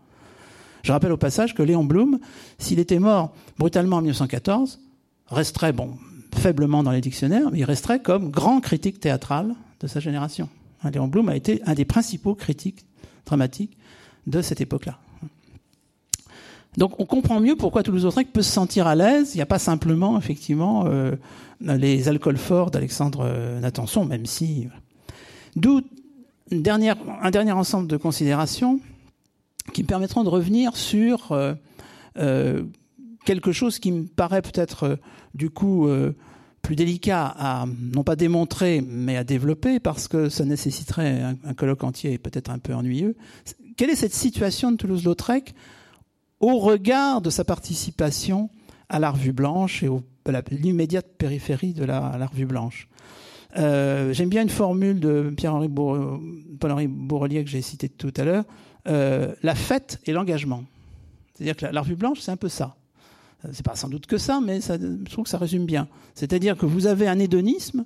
Je 0.83 0.91
rappelle 0.91 1.11
au 1.11 1.17
passage 1.17 1.55
que 1.55 1.63
Léon 1.63 1.83
Blum, 1.83 2.19
s'il 2.57 2.79
était 2.79 2.99
mort 2.99 3.33
brutalement 3.57 3.97
en 3.97 4.01
1914, 4.01 4.79
resterait, 5.27 5.73
bon, 5.73 5.95
faiblement 6.35 6.83
dans 6.83 6.91
les 6.91 7.01
dictionnaires, 7.01 7.49
mais 7.51 7.59
il 7.59 7.65
resterait 7.65 8.01
comme 8.01 8.29
grand 8.29 8.61
critique 8.61 8.99
théâtral 8.99 9.55
de 9.79 9.87
sa 9.87 9.99
génération. 9.99 10.49
Léon 10.91 11.07
Blum 11.07 11.29
a 11.29 11.35
été 11.35 11.61
un 11.65 11.73
des 11.73 11.85
principaux 11.85 12.33
critiques 12.33 12.85
dramatique 13.25 13.77
de 14.27 14.41
cette 14.41 14.61
époque-là. 14.61 14.99
Donc 16.77 16.99
on 16.99 17.05
comprend 17.05 17.39
mieux 17.39 17.55
pourquoi 17.55 17.83
Toulouse-Lautrec 17.83 18.31
peut 18.31 18.41
se 18.41 18.51
sentir 18.51 18.87
à 18.87 18.95
l'aise. 18.95 19.31
Il 19.33 19.37
n'y 19.37 19.41
a 19.41 19.47
pas 19.47 19.59
simplement, 19.59 20.17
effectivement, 20.17 20.85
euh, 20.85 21.15
les 21.59 22.07
alcools 22.07 22.37
forts 22.37 22.71
d'Alexandre 22.71 23.21
euh, 23.25 23.59
Natanson, 23.59 24.05
même 24.05 24.25
si... 24.25 24.67
D'où 25.57 25.81
un 26.51 27.31
dernier 27.31 27.51
ensemble 27.51 27.87
de 27.87 27.97
considérations 27.97 28.79
qui 29.73 29.83
me 29.83 29.87
permettront 29.87 30.23
de 30.23 30.29
revenir 30.29 30.77
sur 30.77 31.31
euh, 31.31 32.63
quelque 33.25 33.51
chose 33.51 33.79
qui 33.79 33.91
me 33.91 34.05
paraît 34.05 34.41
peut-être, 34.41 34.97
du 35.33 35.49
coup, 35.49 35.89
plus 36.61 36.75
délicat 36.75 37.33
à 37.37 37.65
non 37.67 38.03
pas 38.03 38.15
démontrer 38.15 38.81
mais 38.81 39.17
à 39.17 39.23
développer 39.23 39.79
parce 39.79 40.07
que 40.07 40.29
ça 40.29 40.45
nécessiterait 40.45 41.21
un, 41.43 41.53
colloque 41.53 41.83
entier 41.83 42.13
et 42.13 42.17
peut-être 42.17 42.49
un 42.51 42.59
peu 42.59 42.73
ennuyeux. 42.73 43.15
Quelle 43.77 43.89
est 43.89 43.95
cette 43.95 44.13
situation 44.13 44.71
de 44.71 44.77
Toulouse-Lautrec 44.77 45.53
au 46.39 46.57
regard 46.57 47.21
de 47.21 47.29
sa 47.29 47.43
participation 47.43 48.49
à 48.89 48.99
la 48.99 49.11
Revue 49.11 49.33
Blanche 49.33 49.83
et 49.83 49.87
à 49.87 50.41
l'immédiate 50.51 51.07
périphérie 51.17 51.73
de 51.73 51.83
la, 51.83 52.27
Revue 52.27 52.45
Blanche? 52.45 52.87
Euh, 53.57 54.13
J'aime 54.13 54.29
bien 54.29 54.43
une 54.43 54.49
formule 54.49 54.99
de 54.99 55.33
Pierre-Henri 55.35 55.67
Bourrelier 55.67 57.43
que 57.43 57.49
j'ai 57.49 57.61
cité 57.61 57.89
tout 57.89 58.13
à 58.17 58.23
l'heure. 58.23 58.45
Euh, 58.87 59.33
la 59.43 59.55
fête 59.55 59.99
et 60.05 60.13
l'engagement. 60.13 60.63
C'est-à-dire 61.33 61.55
que 61.55 61.65
la 61.65 61.81
Revue 61.81 61.95
Blanche, 61.95 62.19
c'est 62.19 62.31
un 62.31 62.37
peu 62.37 62.49
ça. 62.49 62.75
C'est 63.51 63.65
pas 63.65 63.75
sans 63.75 63.89
doute 63.89 64.05
que 64.05 64.17
ça, 64.17 64.39
mais 64.39 64.59
je 64.61 65.11
trouve 65.11 65.23
que 65.23 65.29
ça 65.29 65.37
résume 65.37 65.65
bien. 65.65 65.87
C'est-à-dire 66.13 66.57
que 66.57 66.65
vous 66.65 66.85
avez 66.85 67.07
un 67.07 67.19
hédonisme 67.19 67.85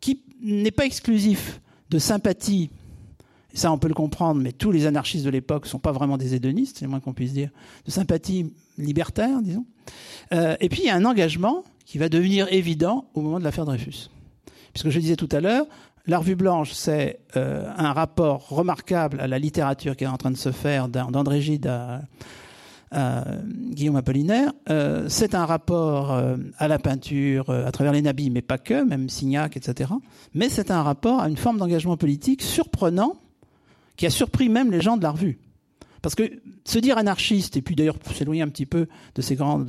qui 0.00 0.22
n'est 0.42 0.70
pas 0.70 0.84
exclusif 0.84 1.60
de 1.90 1.98
sympathie. 1.98 2.70
Et 3.54 3.56
ça, 3.56 3.70
on 3.72 3.78
peut 3.78 3.88
le 3.88 3.94
comprendre, 3.94 4.40
mais 4.40 4.52
tous 4.52 4.70
les 4.70 4.86
anarchistes 4.86 5.24
de 5.24 5.30
l'époque 5.30 5.64
ne 5.64 5.68
sont 5.68 5.78
pas 5.78 5.92
vraiment 5.92 6.16
des 6.16 6.34
hédonistes, 6.34 6.78
c'est 6.78 6.84
le 6.84 6.90
moins 6.90 7.00
qu'on 7.00 7.12
puisse 7.12 7.32
dire, 7.32 7.50
de 7.84 7.90
sympathie 7.90 8.52
libertaire, 8.78 9.42
disons. 9.42 9.66
Euh, 10.32 10.56
et 10.60 10.68
puis, 10.68 10.80
il 10.82 10.86
y 10.86 10.90
a 10.90 10.96
un 10.96 11.04
engagement 11.04 11.64
qui 11.84 11.98
va 11.98 12.08
devenir 12.08 12.50
évident 12.52 13.06
au 13.14 13.20
moment 13.20 13.38
de 13.38 13.44
l'affaire 13.44 13.66
Dreyfus. 13.66 14.10
Puisque 14.72 14.88
je 14.88 14.98
disais 14.98 15.16
tout 15.16 15.28
à 15.32 15.40
l'heure, 15.40 15.66
la 16.06 16.18
revue 16.18 16.34
blanche, 16.34 16.72
c'est 16.72 17.20
euh, 17.36 17.70
un 17.76 17.92
rapport 17.92 18.48
remarquable 18.48 19.20
à 19.20 19.26
la 19.26 19.38
littérature 19.38 19.96
qui 19.96 20.04
est 20.04 20.08
en 20.08 20.16
train 20.16 20.30
de 20.30 20.36
se 20.36 20.50
faire 20.50 20.88
d'André 20.88 21.40
Gide 21.40 21.66
à, 21.66 21.90
euh, 21.90 21.98
Guillaume 22.92 23.96
Apollinaire, 23.96 24.52
euh, 24.68 25.06
c'est 25.08 25.34
un 25.34 25.46
rapport 25.46 26.12
euh, 26.12 26.36
à 26.58 26.68
la 26.68 26.78
peinture 26.78 27.48
à 27.48 27.72
travers 27.72 27.92
les 27.92 28.02
nabis, 28.02 28.30
mais 28.30 28.42
pas 28.42 28.58
que, 28.58 28.84
même 28.84 29.08
Signac, 29.08 29.56
etc. 29.56 29.90
Mais 30.34 30.48
c'est 30.48 30.70
un 30.70 30.82
rapport 30.82 31.20
à 31.20 31.28
une 31.28 31.38
forme 31.38 31.58
d'engagement 31.58 31.96
politique 31.96 32.42
surprenant 32.42 33.16
qui 33.96 34.06
a 34.06 34.10
surpris 34.10 34.48
même 34.48 34.70
les 34.70 34.80
gens 34.80 34.96
de 34.96 35.02
la 35.02 35.10
revue. 35.10 35.38
Parce 36.02 36.14
que 36.14 36.24
se 36.64 36.78
dire 36.78 36.98
anarchiste, 36.98 37.56
et 37.56 37.62
puis 37.62 37.76
d'ailleurs 37.76 37.96
s'éloigner 38.12 38.42
un 38.42 38.48
petit 38.48 38.66
peu 38.66 38.88
de 39.14 39.22
ces 39.22 39.36
grands, 39.36 39.64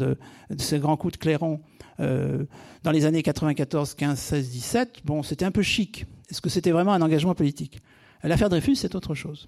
coups 0.98 1.14
de 1.14 1.18
clairon 1.18 1.62
euh, 2.00 2.44
dans 2.84 2.92
les 2.92 3.06
années 3.06 3.22
94, 3.22 3.94
15, 3.94 4.20
16, 4.20 4.50
17, 4.50 5.02
bon, 5.06 5.24
c'était 5.24 5.46
un 5.46 5.52
peu 5.52 5.62
chic. 5.62 6.06
Est-ce 6.30 6.42
que 6.42 6.50
c'était 6.50 6.72
vraiment 6.72 6.94
un 6.94 7.02
engagement 7.02 7.36
politique? 7.36 7.82
L'affaire 8.24 8.50
Dreyfus, 8.50 8.76
c'est 8.76 8.96
autre 8.96 9.14
chose. 9.14 9.48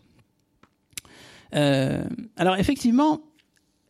Euh, 1.56 2.04
alors 2.36 2.58
effectivement, 2.58 3.22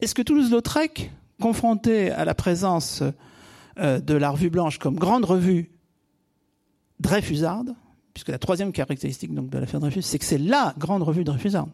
est-ce 0.02 0.16
que 0.16 0.22
Toulouse-Lautrec, 0.22 1.12
confronté 1.42 2.12
à 2.12 2.26
la 2.26 2.34
présence 2.34 3.04
euh, 3.80 4.00
de 4.00 4.14
la 4.14 4.30
Revue 4.30 4.50
Blanche 4.50 4.80
comme 4.80 4.96
grande 4.96 5.26
revue 5.26 5.72
Dreyfusarde, 7.00 7.76
puisque 8.14 8.30
la 8.30 8.40
troisième 8.40 8.72
caractéristique 8.72 9.34
donc, 9.34 9.50
de 9.50 9.58
l'affaire 9.58 9.80
Dreyfus, 9.80 10.02
c'est 10.02 10.20
que 10.20 10.26
c'est 10.26 10.38
la 10.38 10.74
grande 10.78 11.04
revue 11.04 11.24
Dreyfusarde. 11.24 11.70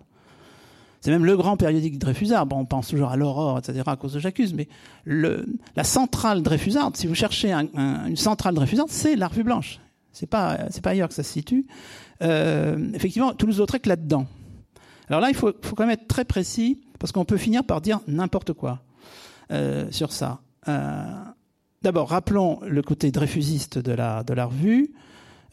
C'est 1.00 1.10
même 1.10 1.26
le 1.26 1.36
grand 1.36 1.58
périodique 1.58 1.98
Dreyfusard. 1.98 2.46
Bon, 2.46 2.60
on 2.60 2.66
pense 2.66 2.88
toujours 2.88 3.10
à 3.10 3.16
l'Aurore, 3.16 3.58
etc., 3.58 3.82
à 3.88 3.96
cause 3.96 4.14
de 4.14 4.20
J'accuse, 4.20 4.54
mais 4.54 4.68
la 5.06 5.84
centrale 5.84 6.44
Dreyfusard, 6.44 6.92
si 6.94 7.08
vous 7.08 7.16
cherchez 7.16 7.52
une 7.52 8.16
centrale 8.16 8.54
Dreyfusard, 8.54 8.86
c'est 8.90 9.16
la 9.16 9.28
Revue 9.28 9.44
Blanche. 9.44 9.80
C'est 10.12 10.28
pas, 10.28 10.60
c'est 10.70 10.82
pas 10.82 10.92
ailleurs 10.92 11.08
que 11.08 11.16
ça 11.16 11.24
se 11.24 11.32
situe. 11.32 11.66
Euh, 12.22 12.92
effectivement, 12.94 13.34
Toulouse-Lautrec 13.34 13.86
là-dedans. 13.86 14.28
Alors 15.08 15.22
là, 15.22 15.30
il 15.30 15.36
faut, 15.36 15.52
faut, 15.62 15.76
quand 15.76 15.86
même 15.86 15.94
être 15.94 16.08
très 16.08 16.26
précis, 16.26 16.82
parce 17.02 17.12
qu'on 17.12 17.26
peut 17.26 17.38
finir 17.38 17.64
par 17.64 17.82
dire 17.82 18.00
n'importe 18.08 18.54
quoi 18.54 18.84
euh, 19.52 19.88
sur 19.90 20.14
ça. 20.14 20.40
Euh, 20.68 21.04
D'abord, 21.82 22.10
rappelons 22.10 22.60
le 22.62 22.84
côté 22.84 23.10
dreyfusiste 23.10 23.80
de 23.80 23.92
la, 23.92 24.24
de 24.24 24.36
la 24.36 24.46
revue. 24.46 24.94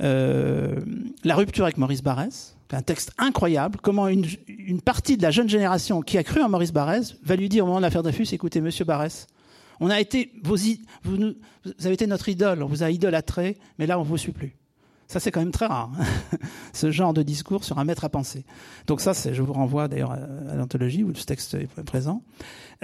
Euh, 0.02 0.78
la 1.24 1.34
rupture 1.34 1.64
avec 1.64 1.78
Maurice 1.78 2.02
Barrès, 2.02 2.54
un 2.70 2.82
texte 2.82 3.12
incroyable, 3.16 3.78
comment 3.82 4.08
une, 4.08 4.26
partie 4.84 5.16
de 5.16 5.22
la 5.22 5.30
jeune 5.30 5.48
génération 5.48 6.02
qui 6.02 6.18
a 6.18 6.22
cru 6.22 6.42
en 6.42 6.50
Maurice 6.50 6.70
Barrès 6.70 7.16
va 7.24 7.34
lui 7.34 7.48
dire 7.48 7.64
au 7.64 7.66
moment 7.66 7.78
de 7.78 7.84
l'affaire 7.84 8.02
Dreyfus, 8.02 8.28
écoutez, 8.32 8.60
monsieur 8.60 8.84
Barrès, 8.84 9.26
on 9.80 9.88
a 9.88 9.98
été, 9.98 10.32
vous, 10.44 10.56
vous, 11.02 11.16
nous, 11.16 11.34
vous 11.64 11.86
avez 11.86 11.94
été 11.94 12.06
notre 12.06 12.28
idole, 12.28 12.62
on 12.62 12.66
vous 12.66 12.82
a 12.82 12.90
idolâtré, 12.90 13.56
mais 13.78 13.86
là 13.86 13.98
on 13.98 14.02
ne 14.02 14.08
vous 14.08 14.18
suit 14.18 14.32
plus. 14.32 14.57
Ça, 15.08 15.20
c'est 15.20 15.30
quand 15.30 15.40
même 15.40 15.52
très 15.52 15.66
rare, 15.66 15.90
hein, 15.98 16.04
ce 16.74 16.90
genre 16.90 17.14
de 17.14 17.22
discours 17.22 17.64
sur 17.64 17.78
un 17.78 17.84
maître 17.84 18.04
à 18.04 18.10
penser. 18.10 18.44
Donc 18.86 19.00
ça, 19.00 19.12
je 19.14 19.40
vous 19.40 19.54
renvoie 19.54 19.88
d'ailleurs 19.88 20.12
à, 20.12 20.54
l'anthologie 20.54 21.02
où 21.02 21.14
ce 21.14 21.24
texte 21.24 21.54
est 21.54 21.82
présent. 21.82 22.22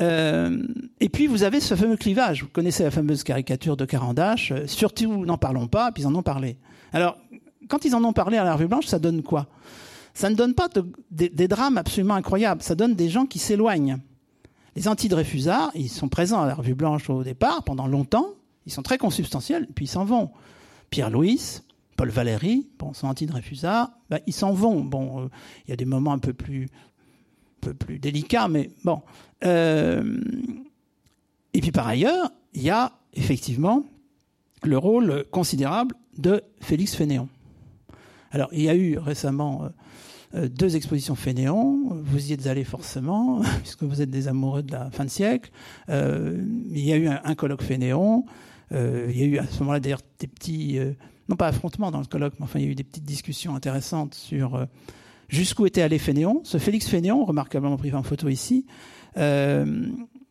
Euh, 0.00 0.66
et 1.00 1.10
puis, 1.10 1.26
vous 1.26 1.42
avez 1.42 1.60
ce 1.60 1.74
fameux 1.74 1.98
clivage. 1.98 2.42
Vous 2.42 2.48
connaissez 2.48 2.82
la 2.82 2.90
fameuse 2.90 3.24
caricature 3.24 3.76
de 3.76 3.84
Carandache. 3.84 4.52
Euh, 4.52 4.66
surtout, 4.66 5.26
n'en 5.26 5.36
parlons 5.36 5.68
pas, 5.68 5.92
puis 5.92 6.04
ils 6.04 6.06
en 6.06 6.14
ont 6.14 6.22
parlé. 6.22 6.56
Alors, 6.94 7.18
quand 7.68 7.84
ils 7.84 7.94
en 7.94 8.02
ont 8.04 8.14
parlé 8.14 8.38
à 8.38 8.44
la 8.44 8.54
Revue 8.54 8.68
Blanche, 8.68 8.86
ça 8.86 8.98
donne 8.98 9.22
quoi? 9.22 9.46
Ça 10.14 10.30
ne 10.30 10.34
donne 10.34 10.54
pas 10.54 10.68
de, 10.68 10.86
des 11.10 11.48
drames 11.48 11.76
absolument 11.76 12.14
incroyables. 12.14 12.62
Ça 12.62 12.74
donne 12.74 12.94
des 12.94 13.10
gens 13.10 13.26
qui 13.26 13.38
s'éloignent. 13.38 13.98
Les 14.76 14.88
anti-Dreyfusards, 14.88 15.72
ils 15.74 15.90
sont 15.90 16.08
présents 16.08 16.40
à 16.40 16.46
la 16.46 16.54
Revue 16.54 16.74
Blanche 16.74 17.10
au 17.10 17.22
départ, 17.22 17.64
pendant 17.64 17.86
longtemps. 17.86 18.28
Ils 18.64 18.72
sont 18.72 18.82
très 18.82 18.96
consubstantiels, 18.96 19.68
puis 19.74 19.84
ils 19.84 19.88
s'en 19.88 20.04
vont. 20.06 20.30
Pierre 20.90 21.10
Louis, 21.10 21.60
Paul 21.96 22.10
Valéry, 22.10 22.66
bon, 22.78 22.92
sont 22.92 23.06
anti-Dreyfusards, 23.06 23.90
ben, 24.10 24.20
ils 24.26 24.32
s'en 24.32 24.52
vont. 24.52 24.82
Bon, 24.82 25.22
euh, 25.22 25.28
il 25.66 25.70
y 25.70 25.72
a 25.72 25.76
des 25.76 25.84
moments 25.84 26.12
un 26.12 26.18
peu 26.18 26.32
plus, 26.32 26.68
un 27.66 27.98
délicats, 27.98 28.48
mais 28.48 28.70
bon. 28.84 29.02
Euh, 29.44 30.20
et 31.52 31.60
puis 31.60 31.70
par 31.70 31.86
ailleurs, 31.86 32.30
il 32.52 32.62
y 32.62 32.70
a 32.70 32.92
effectivement 33.14 33.84
le 34.62 34.76
rôle 34.76 35.24
considérable 35.30 35.94
de 36.18 36.42
Félix 36.60 36.94
Fénéon. 36.94 37.28
Alors, 38.32 38.48
il 38.52 38.62
y 38.62 38.68
a 38.68 38.74
eu 38.74 38.98
récemment 38.98 39.68
euh, 40.34 40.48
deux 40.48 40.74
expositions 40.74 41.14
Fénéon. 41.14 42.02
Vous 42.02 42.30
y 42.30 42.32
êtes 42.32 42.48
allés 42.48 42.64
forcément, 42.64 43.40
puisque 43.62 43.84
vous 43.84 44.02
êtes 44.02 44.10
des 44.10 44.26
amoureux 44.26 44.62
de 44.62 44.72
la 44.72 44.90
fin 44.90 45.04
de 45.04 45.10
siècle. 45.10 45.50
il 45.88 46.80
y 46.80 46.92
a 46.92 46.96
eu 46.96 47.06
un, 47.06 47.34
colloque 47.36 47.62
Fénéon. 47.62 48.24
il 48.72 49.16
y 49.16 49.22
a 49.22 49.26
eu 49.26 49.38
à 49.38 49.46
ce 49.46 49.60
moment-là 49.60 49.78
d'ailleurs 49.78 50.02
des 50.18 50.26
petits 50.26 50.80
non 51.28 51.36
pas 51.36 51.48
affrontement 51.48 51.90
dans 51.90 52.00
le 52.00 52.06
colloque, 52.06 52.34
mais 52.38 52.44
enfin 52.44 52.58
il 52.58 52.64
y 52.64 52.68
a 52.68 52.70
eu 52.70 52.74
des 52.74 52.84
petites 52.84 53.04
discussions 53.04 53.54
intéressantes 53.54 54.14
sur 54.14 54.56
euh, 54.56 54.66
jusqu'où 55.28 55.66
était 55.66 55.82
allé 55.82 55.98
Fénéon. 55.98 56.40
Ce 56.44 56.58
Félix 56.58 56.86
Fénéon, 56.86 57.24
remarquablement 57.24 57.76
pris 57.76 57.92
en 57.94 58.02
photo 58.02 58.28
ici, 58.28 58.66
euh, 59.16 59.86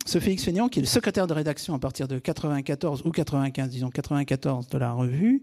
ce 0.06 0.20
Félix 0.20 0.44
Fénéon, 0.44 0.68
qui 0.70 0.80
est 0.80 0.82
le 0.82 0.88
secrétaire 0.88 1.28
de 1.28 1.34
rédaction 1.34 1.74
à 1.74 1.80
partir 1.80 2.08
de 2.08 2.20
94 2.20 3.04
ou 3.06 3.12
95, 3.12 3.70
disons 3.70 3.90
94 3.90 4.68
de 4.68 4.78
la 4.78 4.92
revue, 4.92 5.42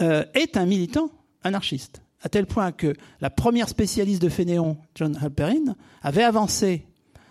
euh, 0.00 0.24
est 0.34 0.56
un 0.56 0.64
militant 0.64 1.10
anarchiste, 1.44 2.02
à 2.22 2.28
tel 2.28 2.46
point 2.46 2.72
que 2.72 2.94
la 3.20 3.30
première 3.30 3.68
spécialiste 3.68 4.22
de 4.22 4.28
Fénéon, 4.28 4.78
John 4.94 5.18
Halperin, 5.20 5.76
avait 6.02 6.22
avancé 6.22 6.86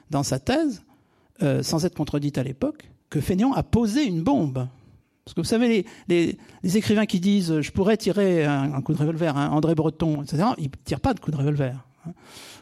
dans 0.09 0.23
sa 0.23 0.39
thèse, 0.39 0.83
sans 1.63 1.85
être 1.85 1.95
contredite 1.95 2.37
à 2.37 2.43
l'époque, 2.43 2.91
que 3.09 3.19
Fénéon 3.19 3.53
a 3.53 3.63
posé 3.63 4.03
une 4.03 4.21
bombe 4.21 4.67
parce 5.23 5.35
que 5.35 5.41
vous 5.41 5.47
savez, 5.47 5.85
les, 6.07 6.37
écrivains 6.63 7.05
qui 7.05 7.19
disent 7.19 7.61
je 7.61 7.71
pourrais 7.71 7.97
tirer 7.97 8.45
un, 8.45 8.81
coup 8.81 8.93
de 8.93 8.97
revolver, 8.97 9.37
hein, 9.37 9.49
André 9.51 9.75
Breton, 9.75 10.23
etc., 10.23 10.43
ils 10.57 10.65
ne 10.65 10.69
tirent 10.83 10.99
pas 10.99 11.13
de 11.13 11.19
coup 11.19 11.31
de 11.31 11.37
revolver. 11.37 11.75
Hein. 12.05 12.11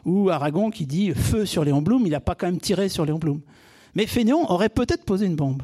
Ou 0.06 0.30
Aragon 0.30 0.70
qui 0.70 0.86
dit 0.86 1.12
feu 1.12 1.46
sur 1.46 1.64
Léon 1.64 1.82
Blum, 1.82 2.04
il 2.06 2.12
n'a 2.12 2.20
pas 2.20 2.36
quand 2.36 2.48
même 2.48 2.60
tiré 2.60 2.90
sur 2.90 3.06
Léon 3.06 3.18
Blum. 3.18 3.42
Mais 3.96 4.06
Fénéon 4.06 4.50
aurait 4.52 4.70
peut-être 4.70 5.06
posé 5.06 5.26
une 5.26 5.36
bombe, 5.36 5.64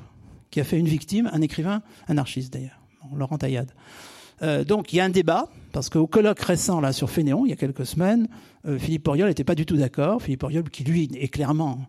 qui 0.52 0.60
a 0.60 0.64
fait 0.64 0.80
une 0.80 0.88
victime, 0.88 1.30
un 1.34 1.42
écrivain 1.42 1.82
anarchiste 2.08 2.54
d'ailleurs, 2.54 2.80
Laurent 3.14 3.38
Taillade. 3.38 3.72
Euh, 4.42 4.64
donc 4.64 4.92
il 4.92 4.98
y 4.98 5.00
a 5.00 5.06
un 5.06 5.10
débat, 5.10 5.50
parce 5.72 5.90
qu'au 5.90 6.08
colloque 6.08 6.40
récent 6.40 6.82
là 6.82 6.94
sur 6.94 7.10
Fénéon, 7.10 7.46
il 7.46 7.50
y 7.50 7.54
a 7.54 7.58
quelques 7.58 7.86
semaines, 7.86 8.28
Philippe 8.80 9.08
Auriol 9.08 9.28
n'était 9.28 9.44
pas 9.44 9.56
du 9.56 9.66
tout 9.66 9.78
d'accord. 9.78 10.22
Philippe 10.22 10.44
Auriol, 10.44 10.70
qui 10.70 10.84
lui 10.84 11.10
est 11.14 11.28
clairement 11.28 11.80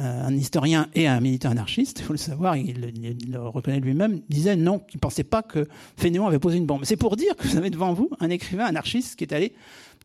euh, 0.00 0.26
un 0.26 0.36
historien 0.36 0.86
et 0.94 1.08
un 1.08 1.18
militant 1.18 1.50
anarchiste, 1.50 1.98
il 1.98 2.04
faut 2.04 2.12
le 2.12 2.18
savoir, 2.18 2.56
il, 2.56 2.92
le 3.28 3.40
reconnaît 3.40 3.80
lui-même, 3.80 4.20
disait 4.28 4.54
non, 4.54 4.78
qu'il 4.78 4.98
ne 4.98 5.00
pensait 5.00 5.24
pas 5.24 5.42
que 5.42 5.66
Fénéon 5.96 6.28
avait 6.28 6.38
posé 6.38 6.56
une 6.56 6.66
bombe. 6.66 6.84
C'est 6.84 6.96
pour 6.96 7.16
dire 7.16 7.34
que 7.34 7.48
vous 7.48 7.56
avez 7.56 7.68
devant 7.68 7.94
vous 7.94 8.08
un 8.20 8.30
écrivain 8.30 8.64
anarchiste 8.66 9.16
qui 9.16 9.24
est 9.24 9.32
allé 9.32 9.54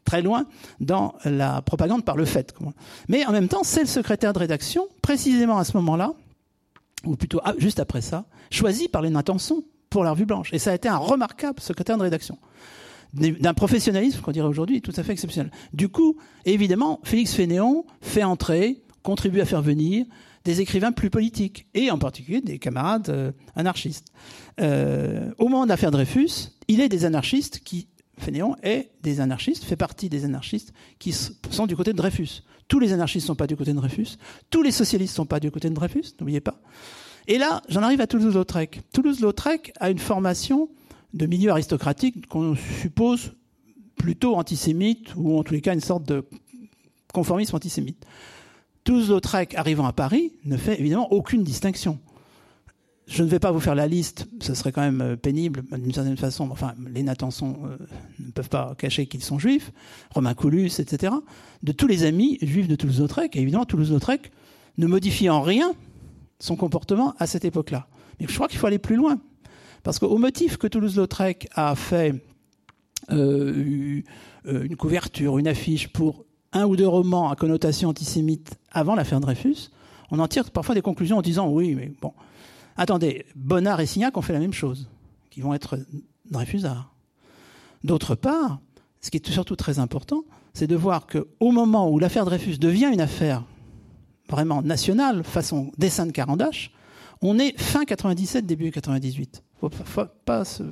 très 0.04 0.24
loin 0.24 0.48
dans 0.80 1.14
la 1.26 1.62
propagande 1.62 2.04
par 2.04 2.18
le 2.18 2.26
fait. 2.26 2.56
Mais 3.08 3.24
en 3.28 3.32
même 3.32 3.48
temps, 3.48 3.64
c'est 3.64 3.82
le 3.82 3.88
secrétaire 3.88 4.34
de 4.34 4.40
rédaction, 4.40 4.88
précisément 5.04 5.60
à 5.60 5.64
ce 5.64 5.78
moment-là, 5.78 6.14
ou 7.06 7.16
plutôt 7.16 7.42
juste 7.60 7.80
après 7.80 8.02
ça, 8.02 8.26
choisi 8.50 8.88
par 8.88 9.04
les 9.04 9.12
Natanson 9.12 9.64
pour 9.92 10.04
la 10.04 10.12
revue 10.12 10.26
blanche. 10.26 10.52
Et 10.54 10.58
ça 10.58 10.72
a 10.72 10.74
été 10.74 10.90
un 10.90 10.98
remarquable 10.98 11.60
secrétaire 11.60 11.98
de 12.00 12.04
rédaction 12.04 12.40
d'un 13.14 13.54
professionnalisme 13.54 14.22
qu'on 14.22 14.32
dirait 14.32 14.48
aujourd'hui 14.48 14.82
tout 14.82 14.94
à 14.96 15.04
fait 15.04 15.12
exceptionnel. 15.12 15.52
Du 15.74 15.90
coup, 15.90 16.18
évidemment, 16.46 17.00
Félix 17.04 17.34
Fénéon 17.34 17.86
fait 18.02 18.24
entrer 18.24 18.84
contribue 19.04 19.42
à 19.42 19.46
faire 19.46 19.62
venir 19.62 20.06
des 20.46 20.62
écrivains 20.62 20.92
plus 20.92 21.10
politiques, 21.10 21.68
et 21.74 21.90
en 21.92 21.98
particulier 21.98 22.42
des 22.42 22.60
camarades 22.60 23.10
euh, 23.10 23.32
anarchistes. 23.56 24.08
Euh, 24.60 25.32
au 25.38 25.48
moment 25.48 25.64
de 25.64 25.70
l'affaire 25.70 25.92
Dreyfus, 25.92 26.50
il 26.68 26.82
est 26.82 26.90
des 26.90 27.06
anarchistes 27.06 27.60
qui, 27.64 27.88
Fénéon 28.18 28.56
est 28.62 28.92
des 29.02 29.22
anarchistes, 29.22 29.64
fait 29.64 29.78
partie 29.78 30.10
des 30.10 30.26
anarchistes 30.26 30.74
qui 31.00 31.14
sont 31.14 31.66
du 31.66 31.76
côté 31.76 31.94
de 31.94 31.98
Dreyfus. 31.98 32.44
Tous 32.68 32.80
les 32.80 32.94
anarchistes 32.94 33.26
ne 33.26 33.28
sont 33.28 33.36
pas 33.36 33.48
du 33.48 33.56
côté 33.56 33.72
de 33.72 33.78
Dreyfus, 33.78 34.18
tous 34.50 34.64
les 34.64 34.72
socialistes 34.72 35.14
ne 35.14 35.18
sont 35.18 35.26
pas 35.26 35.40
du 35.40 35.50
côté 35.50 35.70
de 35.70 35.76
Dreyfus, 35.76 36.14
n'oubliez 36.20 36.42
pas. 36.42 36.60
Et 37.28 37.38
là, 37.38 37.62
j'en 37.70 37.82
arrive 37.82 38.02
à 38.02 38.08
Toulouse-Lautrec. 38.08 38.82
Toulouse-Lautrec 38.94 39.72
a 39.80 39.90
une 39.90 40.00
formation 40.00 40.70
de 41.14 41.26
milieu 41.26 41.52
aristocratique 41.52 42.28
qu'on 42.28 42.56
suppose 42.82 43.34
plutôt 43.96 44.36
antisémite, 44.36 45.14
ou 45.16 45.38
en 45.38 45.44
tous 45.44 45.54
les 45.54 45.62
cas 45.62 45.74
une 45.74 45.80
sorte 45.80 46.08
de 46.08 46.26
conformisme 47.14 47.56
antisémite. 47.56 48.06
Toulouse-Lautrec 48.84 49.56
arrivant 49.56 49.86
à 49.86 49.94
Paris 49.94 50.34
ne 50.46 50.58
fait 50.58 50.80
évidemment 50.80 51.12
aucune 51.12 51.44
distinction. 51.44 52.00
Je 53.06 53.24
ne 53.24 53.28
vais 53.28 53.40
pas 53.40 53.52
vous 53.52 53.60
faire 53.60 53.76
la 53.76 53.88
liste, 53.88 54.28
ce 54.42 54.54
serait 54.54 54.72
quand 54.72 54.82
même 54.82 55.02
euh, 55.02 55.16
pénible 55.16 55.64
d'une 55.72 55.94
certaine 55.94 56.18
façon. 56.18 56.50
Enfin, 56.52 56.74
les 56.90 57.04
Natanson 57.04 57.58
euh, 57.66 57.78
ne 58.20 58.32
peuvent 58.32 58.50
pas 58.50 58.76
cacher 58.78 59.08
qu'ils 59.08 59.24
sont 59.24 59.40
juifs, 59.40 59.72
Romain 60.12 60.34
Coulus, 60.34 60.80
etc. 60.80 61.14
De 61.64 61.72
tous 61.74 61.88
les 61.88 62.04
amis 62.04 62.38
juifs 62.42 62.68
de 62.68 62.76
Toulouse-Lautrec, 62.76 63.36
et 63.36 63.42
évidemment 63.42 63.66
Toulouse-Lautrec 63.66 64.32
ne 64.78 64.88
modifie 64.88 65.30
en 65.30 65.42
rien 65.42 65.74
son 66.40 66.56
comportement 66.56 67.14
à 67.20 67.28
cette 67.28 67.46
époque-là. 67.46 67.88
Mais 68.20 68.28
je 68.28 68.34
crois 68.34 68.48
qu'il 68.48 68.58
faut 68.58 68.68
aller 68.68 68.80
plus 68.80 68.96
loin. 68.96 69.20
Parce 69.84 70.00
qu'au 70.00 70.18
motif 70.18 70.58
que 70.58 70.68
Toulouse-Lautrec 70.68 71.50
a 71.54 71.76
fait 71.76 72.24
euh, 73.12 74.02
une 74.46 74.76
couverture, 74.78 75.38
une 75.38 75.48
affiche 75.48 75.90
pour 75.90 76.26
un 76.54 76.66
ou 76.66 76.76
deux 76.76 76.88
romans 76.88 77.30
à 77.30 77.36
connotation 77.36 77.90
antisémite 77.90 78.56
avant 78.72 78.96
l'affaire 78.96 79.20
Dreyfus, 79.20 79.70
on 80.12 80.20
en 80.20 80.28
tire 80.28 80.52
parfois 80.52 80.76
des 80.76 80.82
conclusions 80.82 81.18
en 81.18 81.22
disant 81.22 81.50
oui, 81.50 81.76
mais 81.76 81.92
bon, 82.02 82.14
attendez, 82.78 83.26
Bonnard 83.36 83.82
et 83.82 83.86
Signac 83.86 84.16
ont 84.18 84.22
fait 84.22 84.34
la 84.34 84.40
même 84.40 84.54
chose, 84.54 84.90
qui 85.30 85.42
vont 85.42 85.54
être 85.54 85.78
Dreyfusards. 86.30 86.94
D'autre 87.84 88.16
part, 88.16 88.60
ce 89.02 89.10
qui 89.10 89.18
est 89.18 89.30
surtout 89.30 89.56
très 89.56 89.80
important, 89.80 90.24
c'est 90.54 90.68
de 90.68 90.76
voir 90.76 91.08
qu'au 91.08 91.52
moment 91.52 91.90
où 91.90 92.00
l'affaire 92.00 92.26
Dreyfus 92.26 92.58
devient 92.58 92.90
une 92.94 93.02
affaire 93.02 93.44
vraiment 94.30 94.62
nationale, 94.62 95.24
façon 95.24 95.72
dessin 95.78 96.06
de 96.06 96.12
Carandache, 96.12 96.72
on 97.22 97.40
est 97.40 97.60
fin 97.60 97.84
97, 97.84 98.46
début 98.46 98.72
98. 98.72 99.44
Faut 99.70 100.06
pas 100.26 100.46
se, 100.46 100.64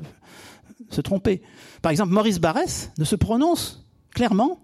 tromper. 1.01 1.41
Par 1.81 1.91
exemple, 1.91 2.11
Maurice 2.11 2.39
Barrès 2.39 2.91
ne 2.97 3.03
se 3.05 3.15
prononce 3.15 3.85
clairement 4.11 4.59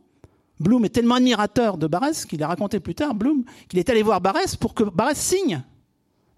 Blum 0.60 0.84
est 0.86 0.90
tellement 0.90 1.16
admirateur 1.16 1.78
de 1.78 1.88
Barès 1.88 2.26
qu'il 2.26 2.42
a 2.42 2.48
raconté 2.48 2.80
plus 2.80 2.96
tard, 2.96 3.14
Blum, 3.14 3.44
qu'il 3.68 3.80
est 3.80 3.90
allé 3.90 4.02
voir 4.02 4.22
Barès 4.22 4.56
pour 4.56 4.74
que 4.74 4.84
Barès 4.84 5.18
signe, 5.18 5.64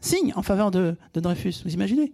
signe 0.02 0.34
en 0.36 0.42
faveur 0.42 0.72
de, 0.72 0.98
Dreyfus. 1.14 1.62
Vous 1.64 1.74
imaginez? 1.74 2.14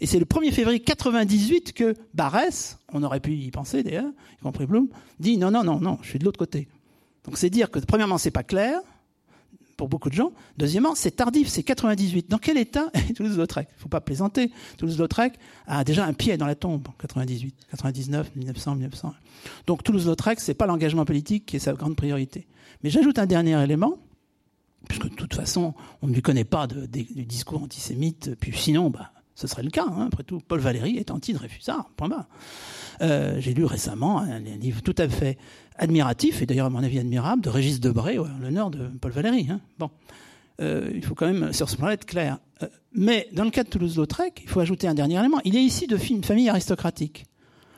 Et 0.00 0.06
c'est 0.06 0.18
le 0.18 0.26
1er 0.26 0.52
février 0.52 0.80
98 0.80 1.72
que 1.72 1.94
Barès, 2.12 2.78
on 2.92 3.02
aurait 3.02 3.20
pu 3.20 3.32
y 3.32 3.50
penser 3.50 3.82
d'ailleurs, 3.82 4.10
y 4.38 4.42
compris 4.42 4.66
Blum, 4.66 4.88
dit 5.18 5.38
non, 5.38 5.50
non, 5.50 5.64
non, 5.64 5.80
non, 5.80 5.98
je 6.02 6.10
suis 6.10 6.18
de 6.18 6.24
l'autre 6.24 6.38
côté. 6.38 6.68
Donc 7.24 7.38
c'est 7.38 7.50
dire 7.50 7.70
que 7.70 7.78
premièrement, 7.78 8.18
c'est 8.18 8.30
pas 8.30 8.42
clair, 8.42 8.80
pour 9.84 9.90
beaucoup 9.90 10.08
de 10.08 10.14
gens. 10.14 10.32
Deuxièmement, 10.56 10.94
c'est 10.94 11.10
tardif, 11.10 11.48
c'est 11.48 11.62
98. 11.62 12.30
Dans 12.30 12.38
quel 12.38 12.56
état 12.56 12.86
est 12.94 13.12
Toulouse-Lautrec? 13.12 13.68
Il 13.70 13.76
ne 13.76 13.82
faut 13.82 13.90
pas 13.90 14.00
plaisanter. 14.00 14.50
Toulouse-Lautrec 14.78 15.34
a 15.66 15.84
déjà 15.84 16.06
un 16.06 16.14
pied 16.14 16.38
dans 16.38 16.46
la 16.46 16.54
tombe, 16.54 16.88
98, 16.98 17.54
99, 17.70 18.30
1900, 18.34 18.76
1900. 18.76 19.14
Donc 19.66 19.82
Toulouse-Lautrec, 19.82 20.40
ce 20.40 20.50
n'est 20.50 20.54
pas 20.54 20.64
l'engagement 20.64 21.04
politique 21.04 21.44
qui 21.44 21.56
est 21.56 21.58
sa 21.58 21.74
grande 21.74 21.96
priorité. 21.96 22.46
Mais 22.82 22.88
j'ajoute 22.88 23.18
un 23.18 23.26
dernier 23.26 23.62
élément, 23.62 23.98
puisque 24.88 25.10
de 25.10 25.14
toute 25.14 25.34
façon, 25.34 25.74
on 26.00 26.06
ne 26.06 26.14
lui 26.14 26.22
connaît 26.22 26.44
pas 26.44 26.66
de, 26.66 26.86
discours 26.86 27.62
antisémite, 27.62 28.34
puis 28.40 28.56
sinon, 28.56 28.88
bah, 28.88 29.12
ce 29.34 29.46
serait 29.46 29.62
le 29.62 29.70
cas. 29.70 29.86
Hein. 29.86 30.06
Après 30.06 30.22
tout, 30.22 30.40
Paul 30.46 30.60
Valéry 30.60 30.96
est 30.96 31.10
anti-Dreyfusard, 31.10 31.90
point 31.96 32.08
barre. 32.08 32.28
Euh, 33.02 33.36
j'ai 33.40 33.54
lu 33.54 33.64
récemment 33.64 34.20
un, 34.20 34.38
livre 34.38 34.82
tout 34.82 34.94
à 34.98 35.08
fait 35.08 35.38
admiratif, 35.76 36.42
et 36.42 36.46
d'ailleurs 36.46 36.66
à 36.66 36.70
mon 36.70 36.82
avis 36.82 36.98
admirable, 36.98 37.42
de 37.42 37.50
Régis 37.50 37.80
Debray, 37.80 38.18
ouais, 38.18 38.28
l'honneur 38.40 38.70
de 38.70 38.86
Paul 39.00 39.12
Valéry. 39.12 39.48
Hein. 39.50 39.60
Bon, 39.78 39.90
euh, 40.60 40.90
il 40.94 41.04
faut 41.04 41.14
quand 41.14 41.26
même 41.26 41.52
sur 41.52 41.68
ce 41.68 41.76
point-là 41.76 41.94
être 41.94 42.06
clair. 42.06 42.38
Euh, 42.62 42.68
mais 42.92 43.28
dans 43.32 43.44
le 43.44 43.50
cas 43.50 43.64
de 43.64 43.68
Toulouse-Lautrec, 43.68 44.40
il 44.44 44.48
faut 44.48 44.60
ajouter 44.60 44.86
un 44.86 44.94
dernier 44.94 45.18
élément. 45.18 45.40
Il 45.44 45.56
est 45.56 45.62
ici 45.62 45.86
de 45.86 45.98
une 46.10 46.22
famille 46.22 46.48
aristocratique. 46.48 47.24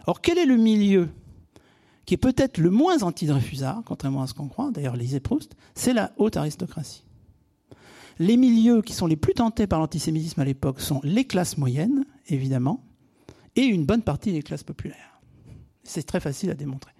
Or, 0.07 0.20
quel 0.20 0.38
est 0.38 0.46
le 0.46 0.57
milieu 0.57 1.09
qui 2.04 2.14
est 2.14 2.18
peut-être 2.18 2.59
le 2.59 2.70
moins 2.70 3.02
anti-Dreyfusard, 3.02 3.82
contrairement 3.84 4.22
à 4.22 4.26
ce 4.28 4.34
qu'on 4.34 4.46
croit, 4.46 4.70
d'ailleurs 4.70 4.94
lisez 4.94 5.18
Proust, 5.18 5.57
c'est 5.74 5.92
la 5.92 6.12
haute 6.18 6.36
aristocratie. 6.36 7.05
Les 8.18 8.36
milieux 8.36 8.80
qui 8.82 8.94
sont 8.94 9.06
les 9.06 9.16
plus 9.16 9.34
tentés 9.34 9.66
par 9.66 9.78
l'antisémitisme 9.78 10.40
à 10.40 10.44
l'époque 10.44 10.80
sont 10.80 11.00
les 11.02 11.24
classes 11.24 11.58
moyennes, 11.58 12.04
évidemment, 12.28 12.82
et 13.56 13.64
une 13.64 13.84
bonne 13.84 14.02
partie 14.02 14.32
des 14.32 14.42
classes 14.42 14.64
populaires. 14.64 15.20
C'est 15.82 16.04
très 16.04 16.20
facile 16.20 16.50
à 16.50 16.54
démontrer. 16.54 16.92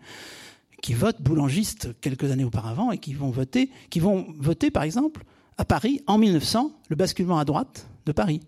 Qui 0.82 0.94
votent 0.94 1.22
boulangistes 1.22 1.98
quelques 2.00 2.30
années 2.30 2.44
auparavant 2.44 2.92
et 2.92 2.98
qui 2.98 3.14
vont 3.14 3.30
voter, 3.30 3.70
qui 3.90 3.98
vont 3.98 4.26
voter 4.38 4.70
par 4.70 4.82
exemple 4.82 5.24
à 5.56 5.64
Paris 5.64 6.02
en 6.06 6.18
1900 6.18 6.70
le 6.88 6.96
basculement 6.96 7.38
à 7.38 7.44
droite 7.44 7.88
de 8.04 8.12
Paris. 8.12 8.40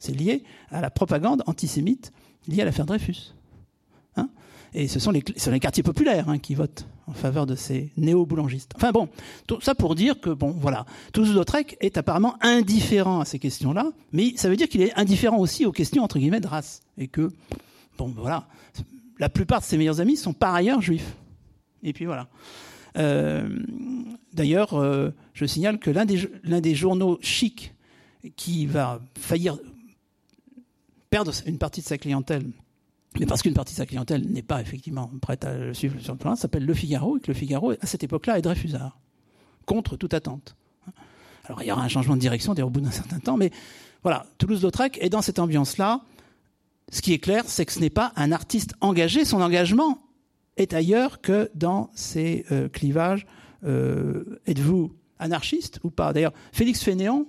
C'est 0.00 0.12
lié 0.12 0.42
à 0.70 0.80
la 0.80 0.90
propagande 0.90 1.42
antisémite 1.46 2.12
liée 2.48 2.62
à 2.62 2.64
l'affaire 2.64 2.86
Dreyfus. 2.86 3.34
Et 4.74 4.88
ce 4.88 5.00
sont 5.00 5.10
les, 5.10 5.22
quartiers 5.60 5.82
populaires 5.82 6.28
hein, 6.28 6.38
qui 6.38 6.54
votent 6.54 6.86
en 7.06 7.12
faveur 7.12 7.46
de 7.46 7.54
ces 7.54 7.90
néo-boulangistes. 7.96 8.72
Enfin 8.76 8.92
bon, 8.92 9.08
tout 9.46 9.60
ça 9.60 9.74
pour 9.74 9.94
dire 9.94 10.20
que, 10.20 10.30
bon, 10.30 10.50
voilà, 10.50 10.84
Toulouse-Lautrec 11.12 11.76
est 11.80 11.96
apparemment 11.96 12.36
indifférent 12.42 13.20
à 13.20 13.24
ces 13.24 13.38
questions-là, 13.38 13.90
mais 14.12 14.34
ça 14.36 14.48
veut 14.48 14.56
dire 14.56 14.68
qu'il 14.68 14.82
est 14.82 14.92
indifférent 14.98 15.38
aussi 15.38 15.64
aux 15.64 15.72
questions, 15.72 16.04
entre 16.04 16.18
guillemets, 16.18 16.40
de 16.40 16.46
race. 16.46 16.82
Et 16.98 17.08
que, 17.08 17.30
bon, 17.96 18.12
voilà, 18.14 18.46
la 19.18 19.28
plupart 19.28 19.60
de 19.60 19.64
ses 19.64 19.78
meilleurs 19.78 20.00
amis 20.00 20.16
sont 20.16 20.34
par 20.34 20.54
ailleurs 20.54 20.82
juifs. 20.82 21.14
Et 21.82 21.92
puis 21.92 22.04
voilà. 22.04 22.28
Euh, 22.96 23.48
d'ailleurs, 24.32 24.74
euh, 24.74 25.10
je 25.32 25.46
signale 25.46 25.78
que 25.78 25.90
l'un 25.90 26.04
des, 26.04 26.28
l'un 26.44 26.60
des 26.60 26.74
journaux 26.74 27.18
chics 27.22 27.74
qui 28.36 28.66
va 28.66 29.00
faillir 29.18 29.56
perdre 31.10 31.32
une 31.46 31.58
partie 31.58 31.80
de 31.80 31.86
sa 31.86 31.96
clientèle 31.96 32.44
mais 33.18 33.26
parce 33.26 33.42
qu'une 33.42 33.54
partie 33.54 33.74
de 33.74 33.78
sa 33.78 33.86
clientèle 33.86 34.26
n'est 34.28 34.42
pas 34.42 34.60
effectivement 34.60 35.10
prête 35.20 35.44
à 35.44 35.56
le 35.56 35.74
suivre 35.74 35.98
sur 36.00 36.12
le 36.12 36.18
plan, 36.18 36.36
s'appelle 36.36 36.64
Le 36.64 36.74
Figaro, 36.74 37.16
et 37.16 37.20
que 37.20 37.28
Le 37.28 37.34
Figaro, 37.34 37.72
à 37.72 37.86
cette 37.86 38.04
époque-là, 38.04 38.38
est 38.38 38.42
Dreyfusard, 38.42 38.98
contre 39.66 39.96
toute 39.96 40.14
attente. 40.14 40.56
Alors 41.44 41.62
il 41.62 41.66
y 41.66 41.72
aura 41.72 41.82
un 41.82 41.88
changement 41.88 42.14
de 42.14 42.20
direction, 42.20 42.52
au 42.52 42.70
bout 42.70 42.80
d'un 42.80 42.90
certain 42.90 43.18
temps, 43.18 43.36
mais 43.36 43.50
voilà, 44.02 44.26
Toulouse-Lautrec 44.38 44.98
est 45.00 45.08
dans 45.08 45.22
cette 45.22 45.38
ambiance-là. 45.38 46.02
Ce 46.90 47.02
qui 47.02 47.12
est 47.12 47.18
clair, 47.18 47.44
c'est 47.46 47.66
que 47.66 47.72
ce 47.72 47.80
n'est 47.80 47.90
pas 47.90 48.12
un 48.16 48.32
artiste 48.32 48.74
engagé, 48.80 49.24
son 49.24 49.40
engagement 49.40 49.98
est 50.56 50.74
ailleurs 50.74 51.20
que 51.20 51.50
dans 51.54 51.90
ces 51.94 52.44
euh, 52.50 52.68
clivages. 52.68 53.26
Euh, 53.64 54.40
êtes-vous 54.46 54.94
anarchiste 55.18 55.80
ou 55.82 55.90
pas? 55.90 56.12
D'ailleurs, 56.12 56.32
Félix 56.52 56.82
Fénéon, 56.82 57.26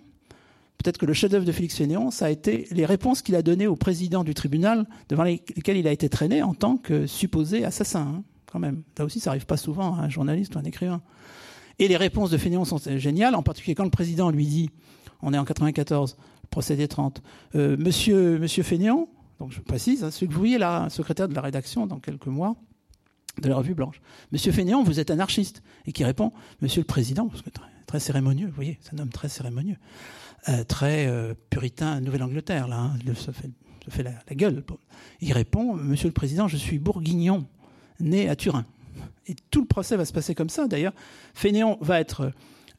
peut-être 0.80 0.98
que 0.98 1.06
le 1.06 1.14
chef-d'œuvre 1.14 1.46
de 1.46 1.52
Félix 1.52 1.76
Fénéon, 1.76 2.10
ça 2.10 2.26
a 2.26 2.30
été 2.30 2.68
les 2.72 2.86
réponses 2.86 3.22
qu'il 3.22 3.36
a 3.36 3.42
données 3.42 3.68
au 3.68 3.76
président 3.76 4.24
du 4.24 4.34
tribunal 4.34 4.88
devant 5.10 5.24
lesquelles 5.24 5.78
il 5.78 5.88
a 5.88 5.92
été 5.92 6.10
traîné 6.10 6.42
en 6.42 6.54
tant 6.54 6.78
que 6.78 7.06
supposé 7.06 7.66
assassin, 7.66 8.16
hein, 8.16 8.24
quand 8.52 8.60
même. 8.60 8.84
Là 8.98 9.06
aussi, 9.06 9.20
ça 9.20 9.30
n'arrive 9.30 9.46
pas 9.46 9.58
souvent 9.58 9.96
à 9.96 10.02
un 10.02 10.10
journaliste 10.10 10.56
ou 10.56 10.60
un 10.60 10.64
écrivain. 10.64 11.02
Et 11.78 11.88
les 11.88 11.98
réponses 11.98 12.32
de 12.32 12.38
Fénéon 12.38 12.66
sont 12.66 12.80
géniales, 12.98 13.36
en 13.36 13.44
particulier 13.44 13.76
quand 13.76 13.84
le 13.84 13.90
président 13.90 14.32
lui 14.32 14.46
dit, 14.46 14.70
on 15.22 15.34
est 15.34 15.38
en 15.38 15.46
94, 15.46 16.18
procédé 16.50 16.88
30, 16.88 17.22
euh, 17.56 17.78
Monsieur, 17.78 18.40
Monsieur 18.40 18.64
Fénéon, 18.64 19.10
donc 19.40 19.52
je 19.52 19.60
précise, 19.60 20.04
hein, 20.04 20.12
celui 20.12 20.28
que 20.28 20.34
vous 20.34 20.40
voyez 20.40 20.58
là, 20.58 20.90
secrétaire 20.90 21.28
de 21.28 21.36
la 21.36 21.42
rédaction 21.42 21.88
dans 21.88 22.00
quelques 22.00 22.28
mois, 22.28 22.56
de 23.42 23.48
la 23.48 23.56
revue 23.56 23.74
Blanche. 23.74 24.02
Monsieur 24.32 24.52
Fénéon, 24.52 24.84
vous 24.84 25.00
êtes 25.00 25.12
anarchiste. 25.12 25.64
Et 25.86 25.92
qui 25.94 26.04
répond, 26.04 26.34
Monsieur 26.62 26.82
le 26.82 26.86
Président, 26.86 27.28
parce 27.28 27.42
que 27.42 27.50
très, 27.50 27.70
très 27.88 28.00
cérémonieux, 28.00 28.48
vous 28.48 28.54
voyez, 28.54 28.78
c'est 28.82 28.94
un 28.94 29.00
homme 29.00 29.10
très 29.10 29.30
cérémonieux. 29.30 29.78
Euh, 30.48 30.64
très 30.64 31.08
euh, 31.08 31.34
puritain 31.50 32.00
Nouvelle-Angleterre, 32.00 32.68
là, 32.68 32.78
hein, 32.78 32.94
il 33.06 33.16
se 33.16 33.32
fait, 33.32 33.50
fait 33.90 34.04
la, 34.04 34.14
gueule. 34.36 34.64
Il 35.20 35.34
répond 35.34 35.74
Monsieur 35.76 36.08
le 36.08 36.14
Président, 36.14 36.48
je 36.48 36.56
suis 36.56 36.80
bourguignon, 36.80 37.46
né 38.00 38.30
à 38.30 38.36
Turin. 38.36 38.66
Et 39.28 39.36
tout 39.52 39.60
le 39.60 39.68
procès 39.68 39.98
va 39.98 40.06
se 40.06 40.14
passer 40.14 40.36
comme 40.36 40.50
ça. 40.50 40.68
D'ailleurs, 40.68 40.94
Fénéon 41.34 41.78
va 41.82 42.00
être 42.00 42.32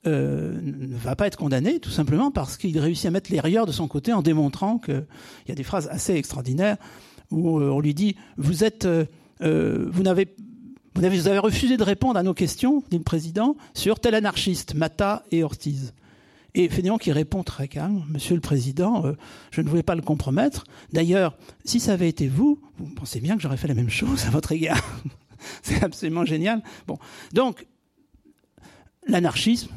euh, 0.06 0.58
ne 0.62 0.96
va 0.96 1.14
pas 1.14 1.26
être 1.26 1.36
condamné, 1.36 1.78
tout 1.78 1.90
simplement 1.90 2.30
parce 2.30 2.56
qu'il 2.56 2.78
réussit 2.78 3.04
à 3.04 3.10
mettre 3.10 3.30
les 3.30 3.40
rieurs 3.40 3.66
de 3.66 3.72
son 3.72 3.86
côté 3.86 4.14
en 4.14 4.22
démontrant 4.22 4.78
qu'il 4.78 5.04
y 5.48 5.52
a 5.52 5.54
des 5.54 5.62
phrases 5.62 5.88
assez 5.88 6.14
extraordinaires 6.14 6.78
où 7.30 7.60
on 7.60 7.80
lui 7.80 7.92
dit 7.92 8.16
Vous 8.38 8.64
êtes. 8.64 8.88
vous 9.40 10.02
n'avez. 10.02 10.34
Vous 10.96 11.04
avez, 11.04 11.16
vous 11.16 11.28
avez 11.28 11.38
refusé 11.38 11.76
de 11.76 11.84
répondre 11.84 12.18
à 12.18 12.24
nos 12.24 12.34
questions, 12.34 12.82
dit 12.90 12.98
le 12.98 13.04
président, 13.04 13.56
sur 13.74 14.00
tel 14.00 14.16
anarchiste, 14.16 14.74
Mata 14.74 15.24
et 15.30 15.44
Ortiz. 15.44 15.92
Et 16.54 16.68
Fénéon 16.68 16.98
qui 16.98 17.12
répond 17.12 17.42
très 17.42 17.68
calme, 17.68 18.04
Monsieur 18.08 18.34
le 18.34 18.40
Président, 18.40 19.04
euh, 19.04 19.12
je 19.50 19.60
ne 19.60 19.68
voulais 19.68 19.82
pas 19.82 19.94
le 19.94 20.02
compromettre. 20.02 20.64
D'ailleurs, 20.92 21.36
si 21.64 21.80
ça 21.80 21.92
avait 21.92 22.08
été 22.08 22.28
vous, 22.28 22.60
vous 22.78 22.86
pensez 22.94 23.20
bien 23.20 23.36
que 23.36 23.42
j'aurais 23.42 23.56
fait 23.56 23.68
la 23.68 23.74
même 23.74 23.90
chose 23.90 24.26
à 24.26 24.30
votre 24.30 24.52
égard. 24.52 24.82
C'est 25.62 25.82
absolument 25.82 26.24
génial. 26.24 26.62
Bon, 26.86 26.98
donc 27.32 27.66
l'anarchisme 29.06 29.70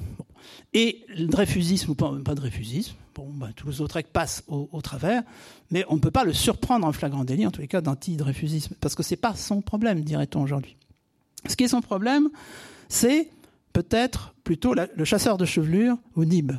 et 0.74 1.05
le 1.09 1.28
dreyfusisme 1.28 1.91
ou 1.91 1.95
pas, 1.95 2.11
pas 2.26 2.36
dreyfusisme. 2.36 2.95
Bon, 3.15 3.30
ben, 3.32 3.51
Toulouse-Lautrec 3.55 4.07
passent 4.07 4.43
au, 4.47 4.67
au, 4.71 4.82
travers, 4.82 5.21
mais 5.69 5.86
on 5.88 5.95
ne 5.95 5.99
peut 5.99 6.09
pas 6.09 6.24
le 6.24 6.34
surprendre 6.34 6.88
en 6.88 6.91
flagrant 6.91 7.24
délit, 7.24 7.45
en 7.45 7.51
tous 7.51 7.61
les 7.61 7.67
cas 7.67 7.82
d'anti-dreyfusisme, 7.82 8.74
parce 8.82 8.95
que 8.95 9.03
c'est 9.03 9.15
pas 9.15 9.36
son 9.36 9.61
problème, 9.61 10.01
dirait-on 10.01 10.41
aujourd'hui. 10.41 10.76
Ce 11.47 11.55
qui 11.55 11.65
est 11.65 11.67
son 11.67 11.82
problème, 11.82 12.30
c'est 12.89 13.30
peut-être 13.74 14.36
plutôt 14.43 14.74
le 14.74 15.05
chasseur 15.05 15.38
de 15.38 15.45
chevelure 15.45 15.97
ou 16.15 16.24
Nib, 16.24 16.53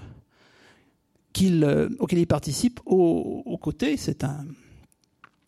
euh, 1.43 1.89
auquel 1.99 2.19
il 2.21 2.27
participe 2.27 2.81
aux, 2.87 3.59
côtés, 3.61 3.97
c'est 3.97 4.25
un, 4.25 4.45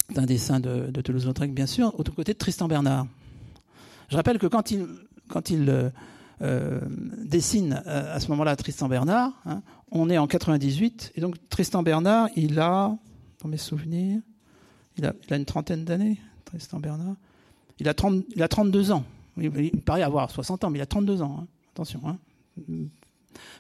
dessin 0.09 0.61
de, 0.61 1.01
Toulouse-Lautrec 1.01 1.53
bien 1.53 1.67
sûr, 1.67 1.95
aux 1.99 2.03
côtés 2.03 2.33
de 2.33 2.39
Tristan 2.39 2.69
Bernard. 2.69 3.07
Je 4.09 4.17
rappelle 4.17 4.39
que 4.39 4.47
quand 4.47 4.71
il, 4.71 4.87
quand 5.29 5.51
il 5.51 5.69
euh, 5.69 5.91
euh, 6.43 6.81
dessine 7.25 7.83
à 7.87 8.19
ce 8.21 8.29
moment-là 8.29 8.57
Tristan 8.57 8.89
Bernard, 8.89 9.33
hein, 9.47 9.63
on 9.91 10.11
est 10.11 10.19
en 10.19 10.27
98, 10.27 11.13
et 11.15 11.21
donc 11.21 11.37
Tristan 11.49 11.83
Bernard, 11.83 12.29
il 12.37 12.59
a, 12.59 12.97
dans 13.43 13.49
mes 13.49 13.57
souvenirs, 13.57 14.21
il 14.99 15.07
a, 15.07 15.15
une 15.31 15.45
trentaine 15.45 15.85
d'années, 15.85 16.19
Tristan 16.45 16.81
Bernard, 16.81 17.17
il 17.79 17.89
a, 17.89 17.95
30, 17.95 18.25
il 18.35 18.43
a 18.43 18.49
32 18.49 18.93
ans. 18.93 19.05
Il, 19.39 19.83
paraît 19.83 20.03
avoir 20.03 20.31
60 20.31 20.65
ans, 20.65 20.71
mais 20.71 20.79
il 20.79 20.83
a 20.83 20.87
32 20.87 21.21
ans. 21.21 21.41
Hein. 21.43 21.47
Attention. 21.77 22.01
Hein. 22.07 22.17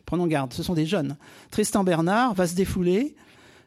Prenons 0.06 0.26
garde, 0.26 0.54
ce 0.54 0.62
sont 0.62 0.72
des 0.72 0.86
jeunes. 0.86 1.18
Tristan 1.50 1.84
Bernard 1.84 2.32
va 2.32 2.46
se 2.46 2.54
défouler, 2.54 3.14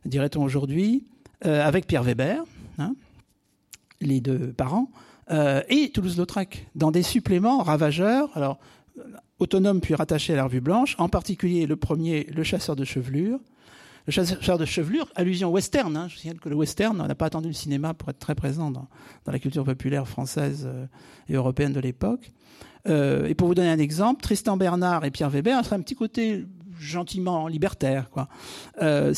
dirait-on 0.06 0.44
aujourd'hui, 0.44 1.06
euh, 1.46 1.64
avec 1.64 1.86
Pierre 1.86 2.02
Weber, 2.02 2.44
hein, 2.80 2.96
les 4.02 4.22
deux 4.22 4.52
parents, 4.54 4.90
euh, 5.30 5.62
et 5.70 5.92
Toulouse-Lautrec, 5.92 6.66
dans 6.74 6.90
des 6.90 7.04
suppléments 7.04 7.62
ravageurs, 7.62 8.36
alors 8.36 8.58
autonomes 9.38 9.82
puis 9.82 9.94
rattachés 9.94 10.34
à 10.34 10.38
la 10.38 10.46
revue 10.46 10.62
blanche, 10.62 10.96
en 10.98 11.10
particulier 11.10 11.68
le 11.68 11.76
premier, 11.76 12.24
Le 12.24 12.42
chasseur 12.42 12.76
de 12.76 12.86
chevelure. 12.86 13.40
Le 14.08 14.12
chasseur 14.12 14.58
de 14.58 14.66
chevelure, 14.66 15.08
allusion 15.14 15.52
western. 15.52 15.96
Hein, 15.96 16.08
je 16.08 16.18
signale 16.18 16.40
que 16.40 16.50
le 16.50 16.56
western, 16.56 17.00
on 17.00 17.06
n'a 17.06 17.14
pas 17.14 17.28
attendu 17.28 17.50
le 17.50 17.54
cinéma 17.54 17.94
pour 17.94 18.10
être 18.10 18.18
très 18.18 18.34
présent 18.34 18.72
dans, 18.72 18.88
la 19.28 19.38
culture 19.38 19.64
populaire 19.64 20.08
française 20.08 20.64
euh, 20.66 20.88
et 21.28 21.36
européenne 21.36 21.72
de 21.72 21.80
l'époque. 21.80 22.32
Euh, 22.88 23.28
et 23.28 23.36
pour 23.36 23.48
vous 23.48 23.56
donner 23.56 23.70
un 23.70 23.80
exemple, 23.80 24.22
Tristan 24.22 24.58
Bernard 24.58 25.06
et 25.06 25.12
Pierre 25.12 25.30
Weber, 25.30 25.60
c'est 25.64 25.74
un 25.74 25.82
petit 25.82 25.96
côté 25.96 26.46
gentiment 26.80 27.48
libertaire, 27.48 28.10
quoi, 28.10 28.28
euh, 28.82 29.14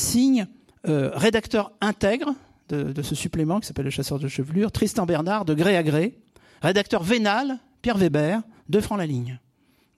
euh, 0.88 1.12
rédacteur 1.14 1.72
intègre 1.80 2.34
de, 2.70 3.02
ce 3.02 3.16
supplément 3.16 3.60
qui 3.60 3.68
s'appelle 3.68 3.86
Le 3.86 3.92
chasseur 3.92 4.18
de 4.18 4.28
chevelure, 4.28 4.72
Tristan 4.72 5.06
Bernard 5.06 5.44
de 5.44 5.54
gré 5.54 5.76
à 5.76 5.84
gré, 5.84 6.18
rédacteur 6.62 7.04
vénal, 7.04 7.60
Pierre 7.82 7.98
Weber, 7.98 8.42
2 8.70 8.82
francs 8.82 8.98
la 8.98 9.06
ligne. 9.06 9.40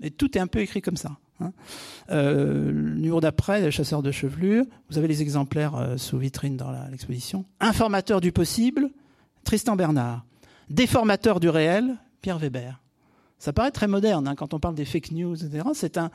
Et 0.01 0.09
tout 0.09 0.35
est 0.37 0.41
un 0.41 0.47
peu 0.47 0.59
écrit 0.59 0.81
comme 0.81 0.97
ça. 0.97 1.17
Hein. 1.39 1.51
Euh, 2.09 2.71
le 2.71 2.95
numéro 2.95 3.21
d'après, 3.21 3.61
le 3.61 3.69
chasseur 3.69 4.01
de 4.01 4.11
chevelure, 4.11 4.65
vous 4.89 4.97
avez 4.97 5.07
les 5.07 5.21
exemplaires 5.21 5.93
sous 5.97 6.17
vitrine 6.17 6.57
dans 6.57 6.71
l'exposition. 6.89 7.45
Informateur 7.59 8.19
du 8.19 8.31
possible, 8.31 8.89
Tristan 9.43 9.75
Bernard. 9.75 10.25
Déformateur 10.69 11.39
du 11.39 11.49
réel, 11.49 11.95
Pierre 12.21 12.39
Weber. 12.39 12.82
Ça 13.43 13.51
paraît 13.51 13.71
très 13.71 13.89
moderne 13.89 14.25
hein, 14.25 14.35
quand 14.35 14.53
on 14.53 14.59
parle 14.61 14.73
des 14.73 14.85
fake 14.85 15.11
news, 15.11 15.35
etc. 15.35 15.65
C'est 15.75 15.97
un, 15.97 16.09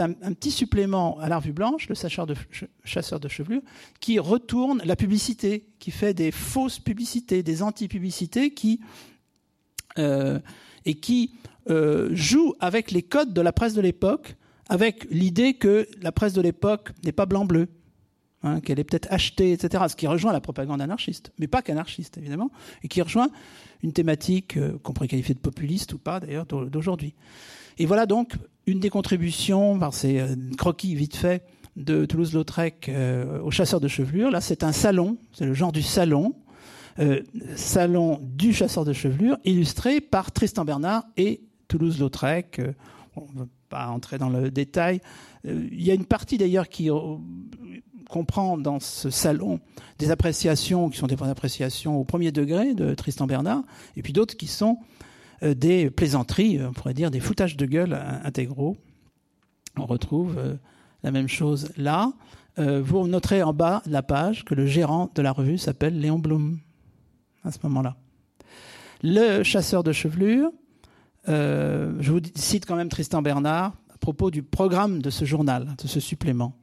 un, 0.00 0.32
petit 0.32 0.52
supplément 0.52 1.18
à 1.18 1.28
la 1.28 1.38
revue 1.38 1.52
blanche, 1.52 1.88
le 1.88 1.96
chasseur 1.96 2.24
de, 2.24 2.36
chasseur 2.84 3.18
de 3.18 3.26
chevelure, 3.26 3.62
qui 3.98 4.20
retourne 4.20 4.80
la 4.84 4.94
publicité, 4.94 5.66
qui 5.80 5.90
fait 5.90 6.14
des 6.14 6.30
fausses 6.30 6.78
publicités, 6.78 7.42
des 7.42 7.64
anti-publicités, 7.64 8.54
qui 8.54 8.78
euh, 9.98 10.38
et 10.84 10.94
qui 10.94 11.32
euh, 11.68 12.10
joue 12.12 12.54
avec 12.60 12.92
les 12.92 13.02
codes 13.02 13.32
de 13.32 13.40
la 13.40 13.52
presse 13.52 13.74
de 13.74 13.80
l'époque, 13.80 14.36
avec 14.68 15.04
l'idée 15.10 15.54
que 15.54 15.88
la 16.00 16.12
presse 16.12 16.32
de 16.32 16.40
l'époque 16.40 16.90
n'est 17.02 17.10
pas 17.10 17.26
blanc-bleu, 17.26 17.66
hein, 18.42 18.60
qu'elle 18.60 18.78
est 18.78 18.84
peut-être 18.84 19.08
achetée, 19.10 19.52
etc. 19.52 19.84
Ce 19.88 19.96
qui 19.96 20.06
rejoint 20.06 20.32
la 20.32 20.40
propagande 20.40 20.80
anarchiste, 20.80 21.32
mais 21.38 21.46
pas 21.46 21.62
qu'anarchiste 21.62 22.18
évidemment, 22.18 22.50
et 22.82 22.88
qui 22.88 23.02
rejoint 23.02 23.28
une 23.82 23.92
thématique 23.92 24.56
euh, 24.56 24.78
qu'on 24.82 24.92
pourrait 24.92 25.08
qualifier 25.08 25.34
de 25.34 25.40
populiste 25.40 25.92
ou 25.92 25.98
pas 25.98 26.20
d'ailleurs 26.20 26.46
d'aujourd'hui. 26.46 27.14
Et 27.78 27.86
voilà 27.86 28.06
donc 28.06 28.36
une 28.66 28.80
des 28.80 28.90
contributions 28.90 29.78
par 29.78 29.94
ces 29.94 30.20
euh, 30.20 30.34
croquis 30.56 30.94
vite 30.94 31.16
faits 31.16 31.44
de 31.76 32.04
Toulouse-Lautrec 32.04 32.88
euh, 32.88 33.40
aux 33.40 33.50
chasseurs 33.50 33.80
de 33.80 33.88
chevelure. 33.88 34.30
Là, 34.30 34.40
c'est 34.40 34.64
un 34.64 34.72
salon, 34.72 35.16
c'est 35.32 35.46
le 35.46 35.54
genre 35.54 35.72
du 35.72 35.82
salon, 35.82 36.34
salon 37.54 38.18
du 38.20 38.52
chasseur 38.52 38.84
de 38.84 38.92
chevelure, 38.92 39.38
illustré 39.44 40.00
par 40.00 40.32
Tristan 40.32 40.64
Bernard 40.64 41.04
et 41.16 41.40
Toulouse-Lautrec. 41.68 42.60
on 43.14 43.32
ne 43.32 43.38
va 43.38 43.46
pas 43.68 43.86
entrer 43.86 44.18
dans 44.18 44.28
le 44.28 44.50
détail. 44.50 45.00
il 45.44 45.80
y 45.80 45.92
a 45.92 45.94
une 45.94 46.06
partie 46.06 46.38
d'ailleurs 46.38 46.68
qui 46.68 46.90
comprend 48.08 48.58
dans 48.58 48.80
ce 48.80 49.10
salon 49.10 49.60
des 49.98 50.10
appréciations 50.10 50.88
qui 50.90 50.98
sont 50.98 51.06
des 51.06 51.22
appréciations 51.22 52.00
au 52.00 52.04
premier 52.04 52.32
degré 52.32 52.74
de 52.74 52.94
Tristan 52.94 53.26
Bernard, 53.26 53.62
et 53.96 54.02
puis 54.02 54.12
d'autres 54.12 54.36
qui 54.36 54.46
sont 54.46 54.78
euh, 55.42 55.54
des 55.54 55.90
plaisanteries, 55.90 56.60
on 56.62 56.72
pourrait 56.72 56.94
dire 56.94 57.10
des 57.10 57.20
foutages 57.20 57.56
de 57.56 57.66
gueule 57.66 57.98
intégraux. 58.24 58.76
On 59.76 59.86
retrouve 59.86 60.36
euh, 60.38 60.54
la 61.04 61.12
même 61.12 61.28
chose 61.28 61.70
là. 61.76 62.12
Euh, 62.58 62.82
vous 62.82 63.06
noterez 63.06 63.42
en 63.42 63.52
bas 63.52 63.82
de 63.86 63.92
la 63.92 64.02
page 64.02 64.44
que 64.44 64.54
le 64.54 64.66
gérant 64.66 65.10
de 65.14 65.22
la 65.22 65.30
revue 65.30 65.58
s'appelle 65.58 66.00
Léon 66.00 66.18
Blum 66.18 66.58
à 67.44 67.52
ce 67.52 67.58
moment-là. 67.64 67.96
Le 69.04 69.44
chasseur 69.44 69.84
de 69.84 69.92
chevelure, 69.92 70.50
je 71.28 72.10
vous 72.10 72.20
cite 72.34 72.66
quand 72.66 72.74
même 72.74 72.88
Tristan 72.88 73.22
Bernard 73.22 73.74
à 73.94 73.98
propos 73.98 74.32
du 74.32 74.42
programme 74.42 75.00
de 75.00 75.10
ce 75.10 75.24
journal, 75.24 75.76
de 75.80 75.86
ce 75.86 76.00
supplément. 76.00 76.56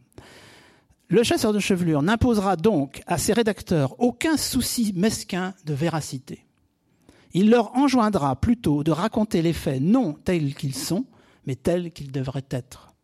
Le 1.07 1.21
chasseur 1.21 1.53
de 1.53 1.59
chevelure 1.59 2.01
n'imposera 2.01 2.55
donc 2.55 3.01
à 3.05 3.19
ses 3.19 3.33
rédacteurs 3.33 3.99
aucun 3.99 4.37
souci 4.37 4.91
mesquin 4.95 5.53
de 5.65 5.73
véracité. 5.73 6.45
Il 7.33 7.49
leur 7.49 7.75
enjoindra 7.75 8.35
plutôt 8.35 8.83
de 8.83 8.91
raconter 8.91 9.41
les 9.41 9.53
faits 9.53 9.81
non 9.81 10.13
tels 10.13 10.55
qu'ils 10.55 10.73
sont, 10.73 11.05
mais 11.45 11.55
tels 11.55 11.91
qu'ils 11.91 12.11
devraient 12.11 12.45
être, 12.49 12.95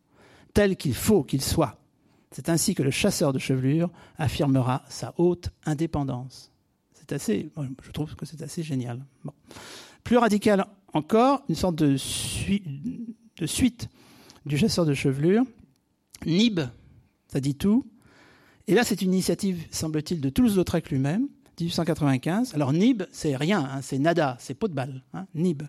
tels 0.52 0.76
qu'il 0.76 0.94
faut 0.94 1.22
qu'ils 1.22 1.42
soient. 1.42 1.78
C'est 2.32 2.48
ainsi 2.48 2.74
que 2.74 2.82
le 2.82 2.90
chasseur 2.90 3.32
de 3.32 3.38
chevelure 3.38 3.90
affirmera 4.16 4.82
sa 4.88 5.14
haute 5.18 5.50
indépendance. 5.64 6.50
C'est 6.94 7.12
assez, 7.12 7.50
je 7.82 7.90
trouve 7.90 8.16
que 8.16 8.26
c'est 8.26 8.42
assez 8.42 8.62
génial. 8.62 9.04
Plus 10.02 10.16
radical 10.16 10.66
encore, 10.92 11.42
une 11.48 11.54
sorte 11.54 11.76
de, 11.76 11.92
de 11.92 13.46
suite 13.46 13.88
du 14.44 14.56
chasseur 14.58 14.86
de 14.86 14.94
chevelure. 14.94 15.44
Nib, 16.26 16.60
ça 17.28 17.38
dit 17.38 17.54
tout. 17.54 17.86
Et 18.68 18.74
là, 18.74 18.84
c'est 18.84 19.02
une 19.02 19.12
initiative, 19.12 19.64
semble-t-il, 19.70 20.20
de 20.20 20.28
Toulouse-Lautrec 20.28 20.90
lui-même, 20.90 21.28
1895. 21.60 22.54
Alors 22.54 22.72
Nib, 22.72 23.02
c'est 23.12 23.36
rien, 23.36 23.60
hein, 23.60 23.80
c'est 23.82 23.98
nada, 23.98 24.36
c'est 24.40 24.54
pot 24.54 24.68
de 24.68 24.74
balle, 24.74 25.02
hein, 25.14 25.26
Nib. 25.34 25.62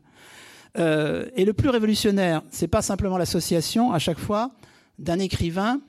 Euh, 0.78 1.28
et 1.36 1.46
le 1.46 1.54
plus 1.54 1.70
révolutionnaire, 1.70 2.42
c'est 2.50 2.68
pas 2.68 2.82
simplement 2.82 3.18
l'association 3.18 3.92
à 3.92 4.00
chaque 4.00 4.20
fois 4.20 4.52
d'un 5.00 5.20
écrivain 5.20 5.82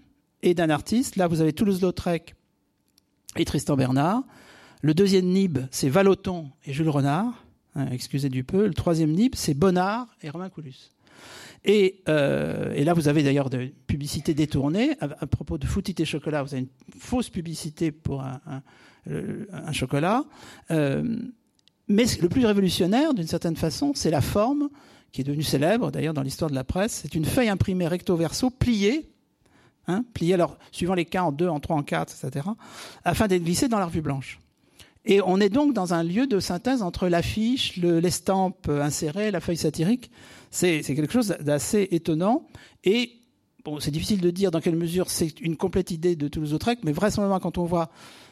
et 0.42 0.54
d'un 0.54 0.70
artiste. 0.70 1.16
Là, 1.16 1.26
vous 1.26 1.40
avez 1.40 1.52
Toulouse-Lautrec 1.52 2.34
et 3.36 3.44
Tristan 3.44 3.76
Bernard. 3.76 4.22
Le 4.82 4.94
deuxième 4.94 5.26
Nib, 5.26 5.58
c'est 5.70 5.88
Valoton 5.88 6.50
et 6.64 6.72
Jules 6.72 6.90
Renard. 6.90 7.44
Hein, 7.74 7.88
excusez 7.90 8.28
du 8.28 8.44
peu. 8.44 8.66
Le 8.66 8.74
troisième 8.74 9.12
Nib, 9.12 9.34
c'est 9.34 9.54
Bonnard 9.54 10.06
et 10.22 10.30
Romain 10.30 10.50
Coulus. 10.50 10.93
Euh, 11.66 12.72
et, 12.74 12.84
là, 12.84 12.92
vous 12.92 13.08
avez 13.08 13.22
d'ailleurs 13.22 13.50
des 13.50 13.74
publicités 13.86 14.34
détournées. 14.34 14.96
À, 15.00 15.26
propos 15.26 15.58
de 15.58 15.66
Foutit 15.66 15.94
et 15.98 16.04
chocolat, 16.04 16.42
vous 16.42 16.54
avez 16.54 16.62
une 16.62 16.98
fausse 16.98 17.30
publicité 17.30 17.92
pour 17.92 18.22
un, 18.22 18.62
chocolat. 19.72 20.24
Euh, 20.70 21.18
mais 21.88 22.04
le 22.20 22.28
plus 22.28 22.44
révolutionnaire, 22.46 23.14
d'une 23.14 23.26
certaine 23.26 23.56
façon, 23.56 23.92
c'est 23.94 24.10
la 24.10 24.20
forme, 24.20 24.70
qui 25.12 25.20
est 25.20 25.24
devenue 25.24 25.42
célèbre 25.42 25.90
d'ailleurs 25.90 26.14
dans 26.14 26.22
l'histoire 26.22 26.50
de 26.50 26.54
la 26.54 26.64
presse. 26.64 27.00
C'est 27.02 27.14
une 27.14 27.24
feuille 27.24 27.48
imprimée 27.48 27.86
recto 27.86 28.16
verso, 28.16 28.50
pliée, 28.50 29.12
hein, 29.86 30.04
pliée 30.14 30.34
alors 30.34 30.58
suivant 30.72 30.94
les 30.94 31.04
cas 31.04 31.22
en 31.22 31.32
deux, 31.32 31.48
en 31.48 31.60
trois, 31.60 31.76
en 31.76 31.82
quatre, 31.82 32.14
etc., 32.24 32.48
afin 33.04 33.26
d'être 33.28 33.44
glissée 33.44 33.68
dans 33.68 33.78
la 33.78 33.86
revue 33.86 34.00
blanche. 34.00 34.40
Et 35.06 35.20
on 35.20 35.38
est 35.38 35.50
donc 35.50 35.74
dans 35.74 35.92
un 35.92 36.02
lieu 36.02 36.26
de 36.26 36.40
synthèse 36.40 36.82
entre 36.82 37.08
l'affiche, 37.08 37.76
l'estampe 37.76 38.68
insérée, 38.68 39.30
la 39.30 39.40
feuille 39.40 39.56
satirique. 39.56 40.10
C'est 40.50 40.82
quelque 40.82 41.12
chose 41.12 41.36
d'assez 41.40 41.88
étonnant. 41.90 42.46
Et 42.84 43.12
bon, 43.64 43.80
c'est 43.80 43.90
difficile 43.90 44.20
de 44.20 44.30
dire 44.30 44.50
dans 44.50 44.60
quelle 44.60 44.76
mesure 44.76 45.10
c'est 45.10 45.40
une 45.40 45.56
complète 45.56 45.90
idée 45.90 46.16
de 46.16 46.28
Toulouse-Lautrec, 46.28 46.80
mais 46.84 46.92
vraisemblablement 46.92 47.40
quand 47.40 47.58
on 47.58 47.64
voit 47.64 47.90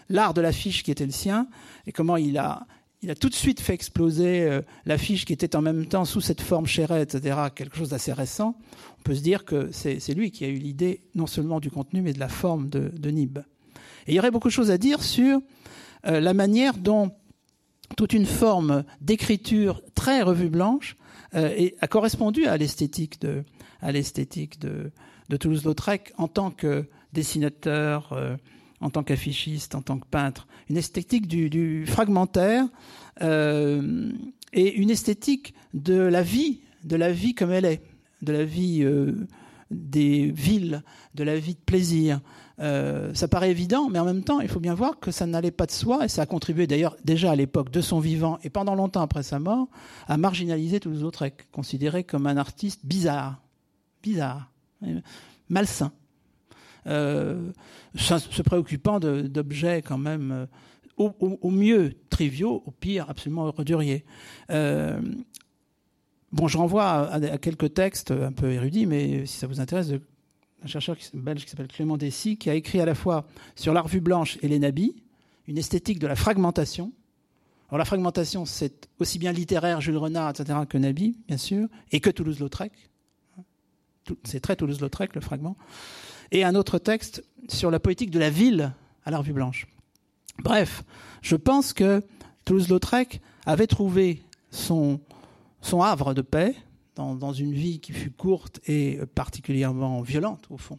l'art 0.09 0.35
de 0.35 0.41
l'affiche 0.41 0.83
qui 0.83 0.91
était 0.91 1.07
le 1.07 1.13
sien 1.13 1.47
et 1.87 1.93
comment 1.93 2.17
il 2.17 2.39
a, 2.39 2.67
il 3.03 3.11
a 3.11 3.15
tout 3.15 3.29
de 3.29 3.35
suite 3.35 3.61
fait 3.61 3.75
exploser 3.75 4.43
euh, 4.43 4.63
l'affiche 4.87 5.25
qui 5.25 5.33
était 5.33 5.57
en 5.57 5.63
même 5.63 5.87
temps 5.87 6.05
sous 6.05 6.21
cette 6.21 6.41
forme 6.41 6.67
chérée, 6.67 7.03
etc., 7.03 7.37
quelque 7.55 7.77
chose 7.77 7.91
d'assez 7.91 8.13
récent, 8.13 8.57
on 8.99 9.03
peut 9.03 9.15
se 9.15 9.23
dire 9.23 9.45
que 9.45 9.71
c'est 9.73 10.15
lui 10.15 10.31
qui 10.31 10.45
a 10.45 10.49
eu 10.49 10.57
l'idée 10.57 11.03
non 11.15 11.27
seulement 11.27 11.61
du 11.61 11.71
contenu, 11.71 12.03
mais 12.03 12.13
de 12.13 12.21
la 12.21 12.29
forme 12.29 12.69
de, 12.69 12.93
de 12.97 13.11
Nib. 13.11 13.39
Et 14.07 14.13
il 14.13 14.15
y 14.15 14.19
aurait 14.19 14.31
beaucoup 14.31 14.49
de 14.49 14.53
choses 14.53 14.71
à 14.71 14.79
dire 14.79 15.03
sur 15.03 15.41
euh, 16.07 16.21
la 16.21 16.35
manière 16.35 16.77
dont 16.77 17.13
toute 17.97 18.13
une 18.13 18.27
forme 18.27 18.85
d'écriture 19.01 19.83
très 19.95 20.23
revue 20.23 20.49
blanche 20.49 20.97
euh, 21.35 21.69
a 21.81 21.89
correspondu 21.89 22.47
à 22.47 22.57
l'esthétique 22.57 23.21
de, 23.21 23.45
Toulouse-Lautrec 25.39 26.13
en 26.19 26.29
tant 26.29 26.51
que 26.51 26.87
dessinateur, 27.13 28.13
euh, 28.13 28.37
en 28.81 28.91
tant 28.91 29.03
qu'affichiste, 29.03 29.75
en 29.75 29.83
tant 29.83 29.99
que 29.99 30.07
peintre. 30.07 30.47
Une 30.69 30.77
esthétique 30.77 31.29
du, 31.29 31.87
fragmentaire 31.87 32.67
et 33.21 34.75
une 34.75 34.91
esthétique 34.91 35.55
de 35.75 35.95
la 35.95 36.23
vie, 36.23 36.61
de 36.85 36.97
la 36.97 37.13
vie 37.13 37.35
comme 37.35 37.53
elle 37.53 37.65
est, 37.65 37.83
de 38.23 38.33
la 38.33 38.45
vie 38.45 38.85
des 39.71 40.31
villes, 40.31 40.83
de 41.15 41.25
la 41.25 41.39
vie 41.39 41.55
de 41.55 41.61
plaisir, 41.61 42.21
euh, 42.63 43.13
ça 43.13 43.27
paraît 43.27 43.51
évident, 43.51 43.89
mais 43.91 43.99
en 43.99 44.05
même 44.05 44.23
temps, 44.23 44.41
il 44.41 44.49
faut 44.49 44.61
bien 44.61 44.75
voir 44.75 45.01
que 45.01 45.11
ça 45.11 45.27
n'allait 45.27 45.51
pas 45.51 45.67
de 45.67 45.73
soi, 45.73 46.05
et 46.05 46.09
ça 46.09 46.23
a 46.23 46.27
contribué 46.27 46.69
d'ailleurs 46.69 46.97
déjà 47.05 47.33
à 47.33 47.37
l'époque 47.37 47.71
de 47.71 47.81
son 47.81 47.99
vivant 47.99 48.39
et 48.45 48.51
pendant 48.51 48.77
longtemps 48.77 49.01
après 49.01 49.25
sa 49.25 49.41
mort, 49.41 49.67
à 50.07 50.17
marginaliser 50.17 50.79
Toulouse-Lautrec, 50.79 51.51
considéré 51.51 52.05
comme 52.05 52.29
un 52.29 52.37
artiste 52.37 52.87
bizarre, 52.87 53.43
bizarre, 54.01 54.53
malsain, 55.49 55.91
euh, 56.87 57.51
se 57.97 58.43
préoccupant 58.43 59.01
d'objets 59.01 59.83
quand 59.83 59.99
même 59.99 60.31
euh, 60.31 60.47
au, 60.99 61.51
mieux 61.51 61.95
triviaux, 62.11 62.63
au 62.65 62.71
pire 62.71 63.07
absolument 63.09 63.47
orduriers. 63.47 64.05
bon, 64.49 66.47
je 66.47 66.59
renvoie 66.59 66.85
à, 66.85 67.15
à, 67.15 67.39
quelques 67.39 67.75
textes 67.75 68.13
un 68.13 68.31
peu 68.31 68.53
érudits, 68.53 68.87
mais 68.87 69.27
si 69.27 69.39
ça 69.39 69.49
vous 69.49 69.61
intéresse, 69.61 69.89
un 70.63 70.67
chercheur 70.67 70.97
belge 71.15 71.45
qui 71.45 71.51
s'appelle 71.51 71.69
Clément 71.69 71.97
Dessy, 71.97 72.37
qui 72.37 72.51
a 72.51 72.55
écrit 72.55 72.81
à 72.81 72.85
la 72.85 72.95
fois 72.95 73.27
sur 73.57 73.73
la 73.73 73.81
revue 73.81 74.01
blanche 74.01 74.39
et 74.43 74.49
les 74.49 74.59
nabis, 74.59 74.95
une 75.49 75.59
esthétique 75.59 75.99
de 75.99 76.07
la 76.07 76.17
fragmentation. 76.17 76.93
Alors 77.69 77.79
la 77.79 77.85
fragmentation, 77.85 78.45
c'est 78.45 78.89
aussi 78.99 79.19
bien 79.19 79.33
littéraire, 79.33 79.81
Jules 79.81 79.97
Renard, 79.97 80.31
etc., 80.31 80.61
que 80.69 80.79
Nabi, 80.79 81.17
bien 81.27 81.37
sûr, 81.37 81.69
et 81.91 82.01
que 82.01 82.11
Toulouse-Lautrec. 82.11 82.73
C'est 84.25 84.41
très 84.41 84.57
Toulouse-Lautrec, 84.57 85.15
le 85.15 85.21
fragment. 85.21 85.57
Et 86.31 86.45
un 86.45 86.55
autre 86.55 86.79
texte 86.79 87.25
sur 87.49 87.71
la 87.71 87.81
poétique 87.81 88.11
de 88.11 88.19
la 88.19 88.31
ville 88.31 88.73
à 89.05 89.11
la 89.11 89.19
revue 89.19 89.33
blanche. 89.33 89.67
Bref, 90.39 90.85
je 91.23 91.37
pense 91.37 91.73
que 91.73 92.03
Toulouse-Lautrec 92.45 93.21
avait 93.47 93.67
trouvé 93.67 94.23
son, 94.51 95.01
son 95.61 95.83
havre 95.83 96.15
de 96.15 96.23
paix, 96.23 96.55
dans, 96.95 97.33
une 97.33 97.53
vie 97.53 97.81
qui 97.81 97.93
fut 97.93 98.11
courte 98.11 98.61
et 98.67 98.99
particulièrement 99.15 100.03
violente, 100.03 100.47
au 100.51 100.59
fond. 100.59 100.79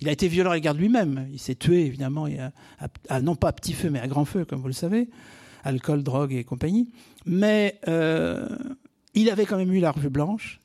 Il 0.00 0.08
a 0.08 0.12
été 0.12 0.28
violent 0.28 0.50
à 0.50 0.54
l'égard 0.54 0.74
de 0.74 0.80
lui-même. 0.80 1.28
Il 1.32 1.38
s'est 1.38 1.54
tué, 1.54 1.86
évidemment, 1.86 2.26
non 3.22 3.36
pas 3.36 3.48
à 3.48 3.52
petit 3.52 3.72
feu, 3.72 3.90
mais 3.90 4.00
à 4.00 4.06
grand 4.06 4.24
feu, 4.24 4.44
comme 4.44 4.60
vous 4.60 4.68
le 4.68 4.72
savez. 4.72 5.08
Alcool, 5.64 6.02
drogue 6.02 6.32
et 6.32 6.44
compagnie. 6.44 6.90
Mais 7.26 7.80
euh, 7.88 8.48
il 9.14 9.30
avait 9.30 9.46
quand 9.46 9.56
même 9.56 9.72
eu 9.72 9.80
la 9.80 9.90
revue 9.90 10.10
blanche. 10.10 10.60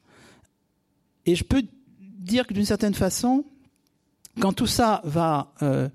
Et 1.26 1.36
je 1.36 1.44
peux 1.44 1.64
dire 2.00 2.46
que 2.46 2.54
d'une 2.54 2.66
certaine 2.66 2.94
façon, 2.94 3.46
quand 4.40 4.54
tout 4.54 4.68
ça 4.68 5.02
va 5.04 5.54
euh, 5.62 5.90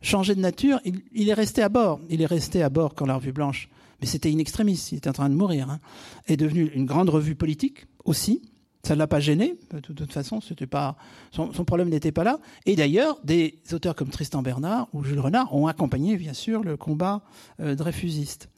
changer 0.00 0.34
de 0.34 0.40
nature, 0.40 0.80
il, 0.84 1.28
est 1.28 1.34
resté 1.34 1.62
à 1.62 1.68
bord. 1.68 2.00
Il 2.08 2.22
est 2.22 2.26
resté 2.26 2.62
à 2.62 2.68
bord 2.68 2.94
quand 2.94 3.06
la 3.06 3.16
Revue 3.16 3.32
Blanche, 3.32 3.68
mais 4.00 4.06
c'était 4.06 4.30
in 4.30 4.38
extremis, 4.38 4.88
il 4.92 4.98
était 4.98 5.08
en 5.08 5.14
train 5.14 5.30
de 5.30 5.34
mourir, 5.34 5.70
hein, 5.70 5.80
est 6.26 6.36
devenue 6.36 6.70
une 6.74 6.86
grande 6.86 7.08
revue 7.08 7.34
politique 7.34 7.86
aussi. 8.04 8.42
Ça 8.84 8.94
ne 8.94 8.98
l'a 8.98 9.06
pas 9.06 9.20
gêné, 9.20 9.54
de 9.72 9.78
toute 9.78 10.12
façon, 10.12 10.40
c'était 10.40 10.66
pas 10.66 10.96
son, 11.30 11.50
problème 11.64 11.88
n'était 11.88 12.10
pas 12.10 12.24
là. 12.24 12.40
Et 12.66 12.74
d'ailleurs, 12.74 13.20
des 13.22 13.60
auteurs 13.72 13.94
comme 13.94 14.08
Tristan 14.08 14.42
Bernard 14.42 14.88
ou 14.92 15.04
Jules 15.04 15.20
Renard 15.20 15.54
ont 15.54 15.68
accompagné, 15.68 16.16
bien 16.16 16.32
sûr, 16.32 16.64
le 16.64 16.76
combat 16.76 17.22
euh, 17.60 17.76
dreyfusiste. 17.76 18.48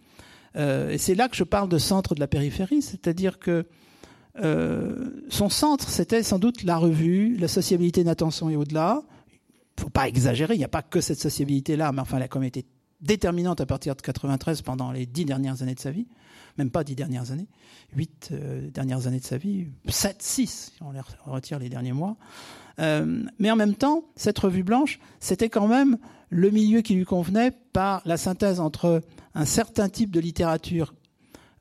Euh, 0.57 0.88
et 0.88 0.99
c'est 0.99 1.14
là 1.14 1.28
que 1.28 1.36
je 1.36 1.45
parle 1.45 1.68
de 1.68 1.76
centre 1.76 2.14
de 2.14 2.20
la 2.20 2.26
périphérie, 2.26 2.80
c'est-à-dire 2.80 3.38
que 3.38 3.66
euh, 4.42 5.11
son 5.28 5.51
centre, 5.51 5.90
c'était 5.90 6.22
sans 6.22 6.38
doute 6.38 6.62
la 6.62 6.78
revue, 6.78 7.36
la 7.36 7.49
sociabilité 7.49 8.03
d'attention 8.03 8.49
et 8.49 8.57
au-delà. 8.57 9.03
Il 9.76 9.82
faut 9.82 9.90
pas 9.90 10.09
exagérer, 10.09 10.55
il 10.55 10.59
n'y 10.59 10.64
a 10.64 10.68
pas 10.68 10.82
que 10.82 11.03
cette 11.03 11.20
sociabilité-là, 11.20 11.92
mais 11.92 12.01
enfin, 12.01 12.16
elle 12.16 12.22
a 12.22 12.28
quand 12.28 12.38
même 12.38 12.49
été 12.49 12.64
déterminante 13.03 13.61
à 13.61 13.66
partir 13.66 13.95
de 13.95 14.01
93 14.01 14.62
pendant 14.62 14.90
les 14.90 15.05
dix 15.05 15.26
dernières 15.26 15.62
années 15.62 15.74
de 15.74 15.80
sa 15.80 15.90
vie 15.90 16.07
même 16.59 16.71
pas 16.71 16.85
dix 16.85 16.95
dernières 16.95 17.33
années, 17.33 17.49
huit 17.97 18.31
euh, 18.33 18.69
dernières 18.71 19.07
années 19.07 19.21
de 19.21 19.25
sa 19.25 19.39
vie, 19.39 19.67
sept, 19.89 20.23
six, 20.23 20.73
si 20.75 20.83
on 20.83 20.93
les 20.93 21.01
retire 21.25 21.59
les 21.59 21.69
derniers 21.69 21.93
mois. 21.93 22.17
Euh, 22.81 23.23
mais 23.39 23.51
en 23.51 23.57
même 23.57 23.75
temps, 23.75 24.05
cette 24.17 24.39
revue 24.39 24.63
blanche, 24.63 24.99
c'était 25.21 25.49
quand 25.49 25.69
même 25.69 25.99
le 26.31 26.51
milieu 26.51 26.81
qui 26.81 26.95
lui 26.95 27.05
convenait 27.05 27.53
par 27.73 28.03
la 28.05 28.17
synthèse 28.17 28.61
entre 28.61 29.03
un 29.35 29.45
certain 29.45 29.89
type 29.89 30.11
de 30.11 30.21
littérature 30.21 30.95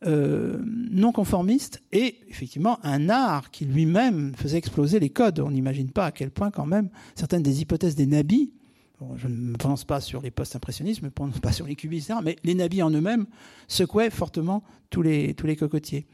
euh, 0.06 0.62
non 0.66 1.14
conformiste 1.14 1.82
et 1.94 2.18
effectivement 2.28 2.78
un 2.84 3.10
art 3.10 3.52
qui 3.52 3.66
lui-même 3.66 4.34
faisait 4.36 4.58
exploser 4.58 5.00
les 5.00 5.10
codes. 5.10 5.40
On 5.40 5.52
n'imagine 5.52 5.90
pas 5.90 6.08
à 6.08 6.12
quel 6.12 6.30
point 6.30 6.52
quand 6.52 6.66
même 6.66 6.90
certaines 7.16 7.44
des 7.44 7.62
hypothèses 7.62 7.96
des 7.96 8.06
nabis 8.06 8.52
je 9.18 9.28
ne 9.28 9.56
pense 9.56 9.84
pas 9.84 10.02
sur 10.02 10.22
les 10.22 10.32
post-impressionnistes, 10.32 11.00
je 11.02 11.06
ne 11.06 11.10
pense 11.10 11.40
pas 11.40 11.52
sur 11.52 11.66
les 11.66 11.76
cubistes, 11.76 12.12
mais 12.24 12.38
les 12.44 12.56
nabis 12.56 12.82
en 12.82 12.92
eux-mêmes 12.92 13.26
secouaient 13.68 14.10
fortement 14.10 14.64
tous 14.90 15.02
les, 15.02 15.34
tous 15.34 15.48
les 15.48 15.56
cocotiers. 15.56 16.06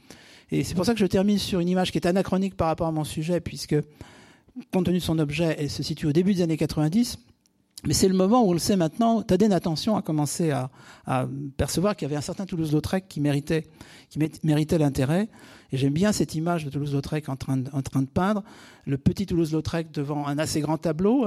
Et 0.51 0.63
c'est 0.63 0.75
pour 0.75 0.85
ça 0.85 0.93
que 0.93 0.99
je 0.99 1.05
termine 1.05 1.37
sur 1.37 1.59
une 1.59 1.69
image 1.69 1.91
qui 1.91 1.97
est 1.97 2.07
anachronique 2.07 2.55
par 2.55 2.67
rapport 2.67 2.87
à 2.87 2.91
mon 2.91 3.03
sujet, 3.03 3.39
puisque, 3.39 3.75
compte 4.71 4.85
tenu 4.85 4.97
de 4.97 5.03
son 5.03 5.19
objet, 5.19 5.55
elle 5.59 5.69
se 5.69 5.83
situe 5.83 6.07
au 6.07 6.11
début 6.11 6.33
des 6.33 6.41
années 6.41 6.57
90. 6.57 7.17
Mais 7.87 7.93
c'est 7.93 8.09
le 8.09 8.15
moment 8.15 8.43
où 8.43 8.49
on 8.49 8.53
le 8.53 8.59
sait 8.59 8.75
maintenant, 8.75 9.21
Tadène 9.21 9.53
Attention 9.53 9.95
a 9.95 10.01
commencé 10.01 10.51
à, 10.51 10.69
percevoir 11.55 11.95
qu'il 11.95 12.07
y 12.07 12.11
avait 12.11 12.17
un 12.17 12.21
certain 12.21 12.45
Toulouse-Lautrec 12.45 13.07
qui 13.07 13.21
méritait, 13.21 13.67
qui 14.09 14.19
méritait 14.43 14.77
l'intérêt. 14.77 15.29
Et 15.71 15.77
j'aime 15.77 15.93
bien 15.93 16.11
cette 16.11 16.35
image 16.35 16.65
de 16.65 16.69
Toulouse-Lautrec 16.69 17.29
en 17.29 17.37
train, 17.37 17.63
en 17.71 17.81
train 17.81 18.01
de 18.01 18.07
peindre, 18.07 18.43
le 18.85 18.97
petit 18.97 19.25
Toulouse-Lautrec 19.25 19.91
devant 19.91 20.27
un 20.27 20.37
assez 20.39 20.59
grand 20.59 20.77
tableau, 20.77 21.25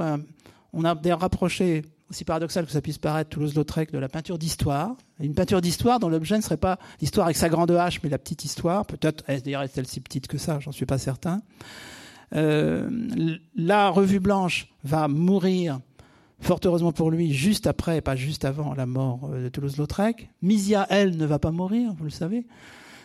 on 0.73 0.83
a 0.83 0.95
d'ailleurs 0.95 1.21
rapproché, 1.21 1.83
aussi 2.09 2.25
paradoxal 2.25 2.65
que 2.65 2.71
ça 2.71 2.81
puisse 2.81 2.97
paraître, 2.97 3.29
Toulouse-Lautrec 3.29 3.91
de 3.91 3.99
la 3.99 4.09
peinture 4.09 4.37
d'histoire. 4.37 4.95
Une 5.19 5.33
peinture 5.33 5.61
d'histoire 5.61 5.99
dont 5.99 6.09
l'objet 6.09 6.37
ne 6.37 6.41
serait 6.41 6.57
pas 6.57 6.79
l'histoire 6.99 7.27
avec 7.27 7.37
sa 7.37 7.49
grande 7.49 7.71
hache, 7.71 8.01
mais 8.03 8.09
la 8.09 8.17
petite 8.17 8.43
histoire. 8.43 8.85
Peut-être, 8.85 9.23
d'ailleurs, 9.27 9.63
est-elle 9.63 9.87
si 9.87 10.01
petite 10.01 10.27
que 10.27 10.37
ça 10.37 10.59
J'en 10.59 10.71
suis 10.71 10.85
pas 10.85 10.97
certain. 10.97 11.41
Euh, 12.35 12.89
la 13.55 13.89
revue 13.89 14.19
blanche 14.19 14.67
va 14.83 15.07
mourir, 15.07 15.79
fort 16.39 16.59
heureusement 16.65 16.91
pour 16.91 17.11
lui, 17.11 17.33
juste 17.33 17.67
après, 17.67 18.01
pas 18.01 18.15
juste 18.15 18.45
avant 18.45 18.73
la 18.73 18.85
mort 18.85 19.29
euh, 19.31 19.43
de 19.43 19.49
Toulouse-Lautrec. 19.49 20.29
Misia, 20.41 20.87
elle, 20.89 21.17
ne 21.17 21.25
va 21.25 21.39
pas 21.39 21.51
mourir, 21.51 21.93
vous 21.97 22.05
le 22.05 22.09
savez, 22.09 22.45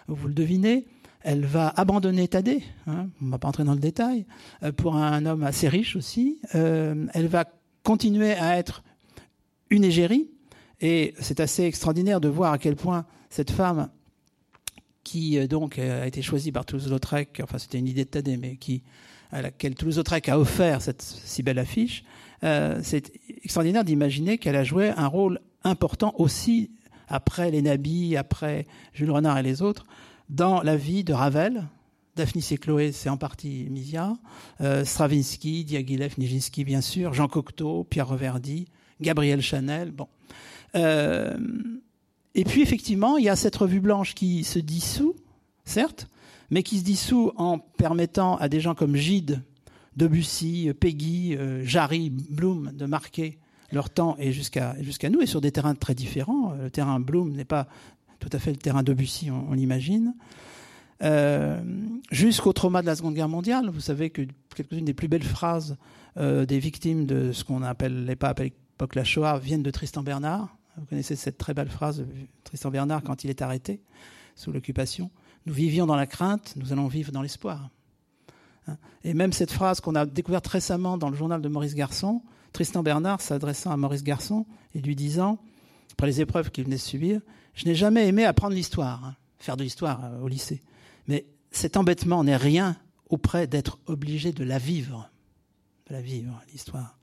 vous 0.06 0.28
le 0.28 0.34
devinez. 0.34 0.86
Elle 1.20 1.44
va 1.44 1.68
abandonner 1.76 2.28
Thaddée, 2.28 2.62
hein, 2.86 3.08
on 3.20 3.26
ne 3.26 3.30
va 3.32 3.38
pas 3.38 3.48
entrer 3.48 3.64
dans 3.64 3.74
le 3.74 3.80
détail, 3.80 4.24
euh, 4.62 4.72
pour 4.72 4.96
un 4.96 5.26
homme 5.26 5.42
assez 5.42 5.68
riche 5.68 5.96
aussi. 5.96 6.38
elle 6.52 7.26
va 7.28 7.44
continuer 7.88 8.34
à 8.34 8.58
être 8.58 8.82
une 9.70 9.82
égérie. 9.82 10.28
Et 10.82 11.14
c'est 11.20 11.40
assez 11.40 11.64
extraordinaire 11.64 12.20
de 12.20 12.28
voir 12.28 12.52
à 12.52 12.58
quel 12.58 12.76
point 12.76 13.06
cette 13.30 13.50
femme, 13.50 13.88
qui 15.04 15.38
euh, 15.38 15.46
donc 15.46 15.78
a 15.78 16.06
été 16.06 16.20
choisie 16.20 16.52
par 16.52 16.66
Toulouse-Lautrec, 16.66 17.40
enfin 17.42 17.56
c'était 17.56 17.78
une 17.78 17.88
idée 17.88 18.04
de 18.04 18.10
Tadé, 18.10 18.36
mais 18.36 18.56
qui, 18.56 18.82
à 19.32 19.40
laquelle 19.40 19.74
Toulouse-Lautrec 19.74 20.28
a 20.28 20.38
offert 20.38 20.82
cette 20.82 21.00
si 21.00 21.42
belle 21.42 21.58
affiche, 21.58 22.04
euh, 22.44 22.78
c'est 22.82 23.10
extraordinaire 23.42 23.84
d'imaginer 23.84 24.36
qu'elle 24.36 24.56
a 24.56 24.64
joué 24.64 24.90
un 24.90 25.06
rôle 25.06 25.40
important 25.64 26.12
aussi 26.18 26.70
après 27.08 27.50
les 27.50 27.62
Nabis, 27.62 28.18
après 28.18 28.66
Jules 28.92 29.12
Renard 29.12 29.38
et 29.38 29.42
les 29.42 29.62
autres, 29.62 29.86
dans 30.28 30.60
la 30.60 30.76
vie 30.76 31.04
de 31.04 31.14
Ravel, 31.14 31.64
Daphnis 32.18 32.48
et 32.50 32.58
Chloé, 32.58 32.90
c'est 32.90 33.08
en 33.08 33.16
partie 33.16 33.68
Misia, 33.70 34.16
euh, 34.60 34.84
Stravinsky, 34.84 35.64
Diaghilev, 35.64 36.14
Nijinsky, 36.18 36.64
bien 36.64 36.80
sûr, 36.80 37.14
Jean 37.14 37.28
Cocteau, 37.28 37.84
Pierre 37.84 38.08
Reverdy, 38.08 38.66
Gabriel 39.00 39.40
Chanel. 39.40 39.92
Bon. 39.92 40.08
Euh, 40.74 41.38
et 42.34 42.42
puis, 42.42 42.60
effectivement, 42.60 43.16
il 43.16 43.24
y 43.24 43.28
a 43.28 43.36
cette 43.36 43.54
revue 43.54 43.78
blanche 43.78 44.16
qui 44.16 44.42
se 44.42 44.58
dissout, 44.58 45.14
certes, 45.64 46.08
mais 46.50 46.64
qui 46.64 46.78
se 46.78 46.84
dissout 46.84 47.30
en 47.36 47.60
permettant 47.60 48.36
à 48.38 48.48
des 48.48 48.60
gens 48.60 48.74
comme 48.74 48.96
Gide, 48.96 49.40
Debussy, 49.96 50.72
Peggy, 50.80 51.36
euh, 51.36 51.64
Jarry, 51.64 52.10
Bloom 52.10 52.72
de 52.74 52.86
marquer 52.86 53.38
leur 53.70 53.90
temps 53.90 54.16
et 54.18 54.32
jusqu'à 54.32 54.74
nous, 55.08 55.20
et 55.20 55.26
sur 55.26 55.40
des 55.40 55.52
terrains 55.52 55.76
très 55.76 55.94
différents. 55.94 56.52
Le 56.54 56.68
terrain 56.68 56.98
Bloom 56.98 57.30
n'est 57.30 57.44
pas 57.44 57.68
tout 58.18 58.30
à 58.32 58.40
fait 58.40 58.50
le 58.50 58.56
terrain 58.56 58.82
Debussy, 58.82 59.30
on 59.30 59.52
l'imagine. 59.52 60.14
Euh, 61.02 61.60
jusqu'au 62.10 62.52
trauma 62.52 62.82
de 62.82 62.86
la 62.86 62.96
Seconde 62.96 63.14
Guerre 63.14 63.28
mondiale. 63.28 63.70
Vous 63.70 63.80
savez 63.80 64.10
que 64.10 64.22
quelques-unes 64.54 64.84
des 64.84 64.94
plus 64.94 65.08
belles 65.08 65.22
phrases 65.22 65.76
euh, 66.16 66.44
des 66.44 66.58
victimes 66.58 67.06
de 67.06 67.32
ce 67.32 67.44
qu'on 67.44 67.62
appelle 67.62 68.16
pas 68.18 68.30
à 68.30 68.42
l'époque 68.42 68.94
la 68.96 69.04
Shoah 69.04 69.38
viennent 69.38 69.62
de 69.62 69.70
Tristan 69.70 70.02
Bernard. 70.02 70.56
Vous 70.76 70.86
connaissez 70.86 71.16
cette 71.16 71.38
très 71.38 71.54
belle 71.54 71.70
phrase 71.70 71.98
de 71.98 72.06
Tristan 72.44 72.70
Bernard 72.70 73.02
quand 73.02 73.22
il 73.24 73.30
est 73.30 73.42
arrêté 73.42 73.80
sous 74.34 74.50
l'occupation. 74.52 75.10
Nous 75.46 75.54
vivions 75.54 75.86
dans 75.86 75.96
la 75.96 76.06
crainte, 76.06 76.54
nous 76.56 76.72
allons 76.72 76.88
vivre 76.88 77.12
dans 77.12 77.22
l'espoir. 77.22 77.70
Hein. 78.66 78.76
Et 79.04 79.14
même 79.14 79.32
cette 79.32 79.52
phrase 79.52 79.80
qu'on 79.80 79.94
a 79.94 80.04
découverte 80.06 80.46
récemment 80.46 80.98
dans 80.98 81.10
le 81.10 81.16
journal 81.16 81.40
de 81.40 81.48
Maurice 81.48 81.74
Garçon, 81.74 82.22
Tristan 82.52 82.82
Bernard 82.82 83.20
s'adressant 83.20 83.70
à 83.70 83.76
Maurice 83.76 84.02
Garçon 84.04 84.46
et 84.74 84.80
lui 84.80 84.96
disant, 84.96 85.38
après 85.92 86.08
les 86.08 86.20
épreuves 86.20 86.50
qu'il 86.50 86.64
venait 86.64 86.76
de 86.76 86.80
subir, 86.80 87.20
je 87.54 87.66
n'ai 87.66 87.74
jamais 87.74 88.06
aimé 88.06 88.24
apprendre 88.24 88.54
l'histoire, 88.54 89.04
hein, 89.04 89.16
faire 89.38 89.56
de 89.56 89.62
l'histoire 89.62 90.04
euh, 90.04 90.20
au 90.20 90.28
lycée. 90.28 90.62
Mais 91.08 91.26
cet 91.50 91.76
embêtement 91.76 92.22
n'est 92.22 92.36
rien 92.36 92.76
auprès 93.08 93.46
d'être 93.46 93.78
obligé 93.86 94.32
de 94.32 94.44
la 94.44 94.58
vivre, 94.58 95.10
de 95.88 95.94
la 95.94 96.00
vivre, 96.00 96.40
l'histoire. 96.52 96.98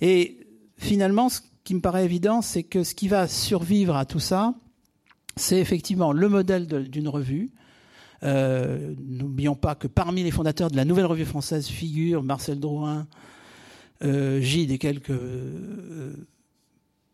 Et 0.00 0.46
finalement, 0.78 1.28
ce 1.28 1.40
qui 1.62 1.74
me 1.74 1.80
paraît 1.80 2.04
évident, 2.04 2.42
c'est 2.42 2.62
que 2.62 2.82
ce 2.82 2.94
qui 2.94 3.08
va 3.08 3.28
survivre 3.28 3.96
à 3.96 4.06
tout 4.06 4.20
ça, 4.20 4.54
c'est 5.36 5.58
effectivement 5.58 6.12
le 6.12 6.28
modèle 6.28 6.66
d'une 6.66 7.08
revue. 7.08 7.50
Euh, 8.22 8.94
n'oublions 8.98 9.54
pas 9.54 9.74
que 9.74 9.86
parmi 9.86 10.22
les 10.22 10.30
fondateurs 10.30 10.70
de 10.70 10.76
la 10.76 10.84
Nouvelle 10.84 11.06
Revue 11.06 11.24
française 11.24 11.66
figurent 11.66 12.22
Marcel 12.22 12.58
Drouin, 12.58 13.06
euh, 14.02 14.40
Gide 14.40 14.70
et 14.70 14.78
quelques 14.78 15.10
euh, 15.10 16.14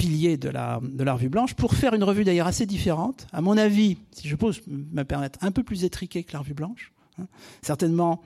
piliers 0.01 0.39
de 0.39 0.49
la, 0.49 0.81
de 0.83 1.05
la 1.05 1.13
revue 1.13 1.29
blanche, 1.29 1.53
pour 1.53 1.75
faire 1.75 1.93
une 1.93 2.05
revue 2.05 2.25
d'ailleurs 2.25 2.47
assez 2.47 2.65
différente, 2.65 3.27
à 3.35 3.43
mon 3.43 3.59
avis, 3.59 3.99
si 4.13 4.29
je 4.29 4.35
peux 4.35 4.51
me 4.67 5.03
permettre, 5.03 5.39
un 5.43 5.51
peu 5.51 5.63
plus 5.63 5.85
étriquée 5.85 6.25
que 6.25 6.33
la 6.33 6.39
revue 6.39 6.55
blanche, 6.55 6.91
hein. 7.19 7.27
certainement 7.61 8.23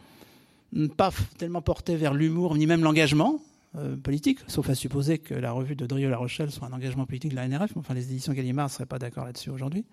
pas 0.97 1.11
tellement 1.37 1.62
portée 1.62 1.97
vers 1.97 2.14
l'humour 2.14 2.57
ni 2.57 2.66
même 2.66 2.83
l'engagement 2.83 3.41
euh, 3.75 3.97
politique, 3.97 4.39
sauf 4.47 4.70
à 4.70 4.77
supposer 4.77 5.18
que 5.18 5.35
la 5.35 5.51
revue 5.51 5.75
de 5.75 5.85
Drieux-La 5.85 6.16
Rochelle 6.16 6.53
soit 6.53 6.68
un 6.68 6.72
engagement 6.72 7.07
politique 7.07 7.33
de 7.33 7.37
la 7.37 7.49
NRF, 7.49 7.77
enfin 7.77 7.93
les 7.93 8.05
éditions 8.05 8.33
Gallimard 8.33 8.66
ne 8.66 8.70
seraient 8.70 8.87
pas 8.87 9.01
d'accord 9.01 9.25
là-dessus 9.25 9.51
aujourd'hui. 9.51 9.85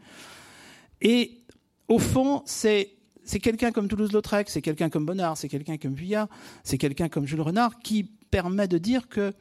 Et 1.01 1.39
au 1.87 1.97
fond, 1.97 2.43
c'est 2.45 2.91
c'est 3.23 3.39
quelqu'un 3.39 3.71
comme 3.71 3.87
Toulouse-Lautrec, 3.87 4.49
c'est 4.49 4.61
quelqu'un 4.61 4.89
comme 4.89 5.05
Bonnard, 5.05 5.37
c'est 5.37 5.49
quelqu'un 5.49 5.77
comme 5.77 5.93
Vuillard, 5.93 6.27
c'est 6.63 6.77
quelqu'un 6.77 7.09
comme 7.09 7.25
Jules 7.25 7.41
Renard 7.41 7.79
qui 7.79 8.03
permet 8.03 8.67
de 8.67 8.77
dire 8.77 9.09
que 9.09 9.33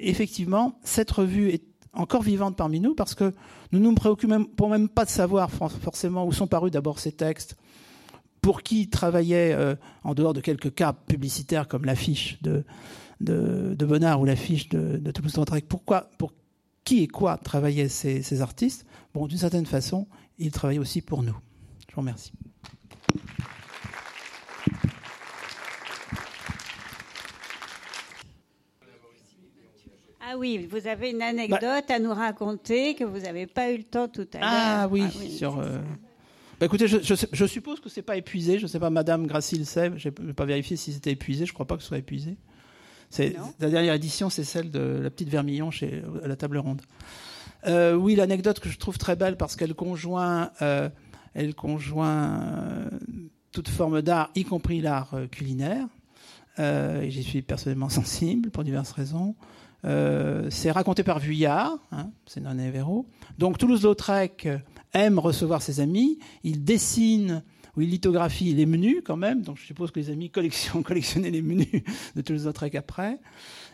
effectivement 0.00 0.78
cette 0.82 1.10
revue 1.10 1.48
est 1.50 1.67
encore 1.92 2.22
vivante 2.22 2.56
parmi 2.56 2.80
nous 2.80 2.94
parce 2.94 3.14
que 3.14 3.32
nous 3.72 3.78
ne 3.78 3.84
nous 3.84 3.94
préoccupons 3.94 4.68
même, 4.68 4.88
pas 4.88 5.04
de 5.04 5.10
savoir 5.10 5.50
forcément 5.50 6.26
où 6.26 6.32
sont 6.32 6.46
parus 6.46 6.70
d'abord 6.70 6.98
ces 6.98 7.12
textes, 7.12 7.56
pour 8.40 8.62
qui 8.62 8.88
travaillait, 8.88 9.52
euh, 9.52 9.74
en 10.04 10.14
dehors 10.14 10.32
de 10.32 10.40
quelques 10.40 10.74
cas 10.74 10.92
publicitaires 10.92 11.68
comme 11.68 11.84
l'affiche 11.84 12.40
de, 12.42 12.64
de, 13.20 14.14
ou 14.16 14.24
l'affiche 14.24 14.68
de, 14.68 14.96
de 14.98 15.10
Toulouse-Lautrec, 15.10 15.66
pourquoi, 15.68 16.08
pour 16.18 16.32
qui 16.84 17.02
et 17.02 17.08
quoi 17.08 17.36
travaillaient 17.36 17.88
ces, 17.88 18.22
ces 18.22 18.40
artistes? 18.40 18.86
Bon, 19.12 19.26
d'une 19.26 19.38
certaine 19.38 19.66
façon, 19.66 20.06
ils 20.38 20.52
travaillaient 20.52 20.78
aussi 20.78 21.02
pour 21.02 21.22
nous. 21.22 21.36
Je 21.88 21.94
vous 21.94 22.00
remercie. 22.00 22.32
Ah 30.30 30.36
oui, 30.36 30.68
vous 30.70 30.86
avez 30.86 31.10
une 31.10 31.22
anecdote 31.22 31.60
bah- 31.88 31.94
à 31.94 31.98
nous 31.98 32.12
raconter 32.12 32.94
que 32.94 33.04
vous 33.04 33.20
n'avez 33.20 33.46
pas 33.46 33.70
eu 33.70 33.78
le 33.78 33.84
temps 33.84 34.08
tout 34.08 34.26
à 34.34 34.38
l'heure. 34.38 34.48
Ah 34.50 34.88
oui, 34.90 35.02
sur. 35.30 35.58
Euh, 35.58 35.78
Bah, 36.60 36.66
écoutez, 36.66 36.86
je, 36.86 37.46
suppose 37.46 37.80
que 37.80 37.88
c'est 37.88 38.02
pas 38.02 38.16
épuisé. 38.16 38.58
Je 38.58 38.64
ne 38.64 38.68
sais 38.68 38.78
pas, 38.78 38.90
Madame 38.90 39.26
Gracil 39.26 39.64
sait. 39.64 39.90
Je 39.96 40.08
n'ai 40.08 40.34
pas 40.34 40.44
vérifié 40.44 40.76
si 40.76 40.92
c'était 40.92 41.12
épuisé. 41.12 41.46
Je 41.46 41.52
ne 41.52 41.54
crois 41.54 41.66
pas 41.66 41.76
que 41.76 41.82
ce 41.82 41.88
soit 41.88 41.98
épuisé. 41.98 42.36
La 43.16 43.70
dernière 43.70 43.94
édition, 43.94 44.28
c'est 44.28 44.44
celle 44.44 44.70
de 44.70 45.00
La 45.02 45.08
Petite 45.08 45.30
Vermillon 45.30 45.70
chez 45.70 46.02
à 46.22 46.28
la 46.28 46.36
Table 46.36 46.58
Ronde. 46.58 46.82
Euh, 47.66 47.94
oui, 47.94 48.14
l'anecdote 48.14 48.60
que 48.60 48.68
je 48.68 48.76
trouve 48.76 48.98
très 48.98 49.16
belle 49.16 49.38
parce 49.38 49.56
qu'elle 49.56 49.74
conjoint, 49.74 50.50
euh, 50.60 50.90
elle 51.32 51.54
conjoint 51.54 52.90
toute 53.50 53.68
forme 53.68 54.02
d'art, 54.02 54.30
y 54.34 54.44
compris 54.44 54.82
l'art 54.82 55.14
culinaire. 55.30 55.86
et 56.58 57.08
j'y 57.08 57.22
suis 57.22 57.40
personnellement 57.40 57.88
sensible 58.00 58.50
pour 58.50 58.62
diverses 58.62 58.92
raisons. 58.92 59.34
C'est 59.82 60.70
raconté 60.70 61.02
par 61.02 61.18
Vuillard, 61.18 61.78
hein, 61.92 62.10
c'est 62.26 62.40
Noné 62.40 62.70
Véro. 62.70 63.06
Donc 63.38 63.58
Toulouse-Lautrec 63.58 64.48
aime 64.92 65.18
recevoir 65.18 65.62
ses 65.62 65.80
amis. 65.80 66.18
Il 66.42 66.64
dessine 66.64 67.42
ou 67.76 67.82
il 67.82 67.90
lithographie 67.90 68.52
les 68.54 68.66
menus 68.66 69.02
quand 69.04 69.16
même. 69.16 69.42
Donc 69.42 69.56
je 69.56 69.64
suppose 69.64 69.90
que 69.90 70.00
les 70.00 70.10
amis 70.10 70.30
collection, 70.30 70.82
collectionnaient 70.84 71.30
les 71.30 71.42
menus 71.42 71.82
de 72.16 72.20
Toulouse-Lautrec 72.20 72.74
après. 72.74 73.18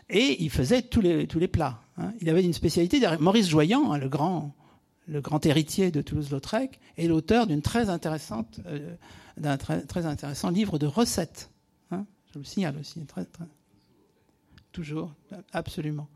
Et 0.09 0.43
il 0.43 0.51
faisait 0.51 0.83
tous 0.83 1.01
les, 1.01 1.47
plats. 1.47 1.81
Hein. 1.97 2.13
Il 2.21 2.29
avait 2.29 2.43
une 2.43 2.53
spécialité. 2.53 3.01
Maurice 3.19 3.49
Joyant, 3.49 3.91
hein, 3.91 3.97
le, 3.97 4.07
grand, 4.07 4.53
le 5.07 5.21
grand 5.21 5.43
héritier 5.45 5.89
de 5.89 6.01
Toulouse-Lautrec, 6.01 6.79
est 6.97 7.07
l'auteur 7.07 7.47
d'une 7.47 7.63
très 7.63 7.89
intéressante, 7.89 8.59
euh, 8.67 8.95
d'un 9.37 9.57
très, 9.57 10.05
intéressant 10.05 10.51
livre 10.51 10.77
de 10.77 10.85
recettes. 10.85 11.49
Je 11.91 12.39
le 12.39 12.45
signale 12.45 12.75
aussi. 12.77 12.99
Très, 13.05 13.23
très, 13.23 13.45
toujours, 14.75 15.13
absolument. 15.53 16.09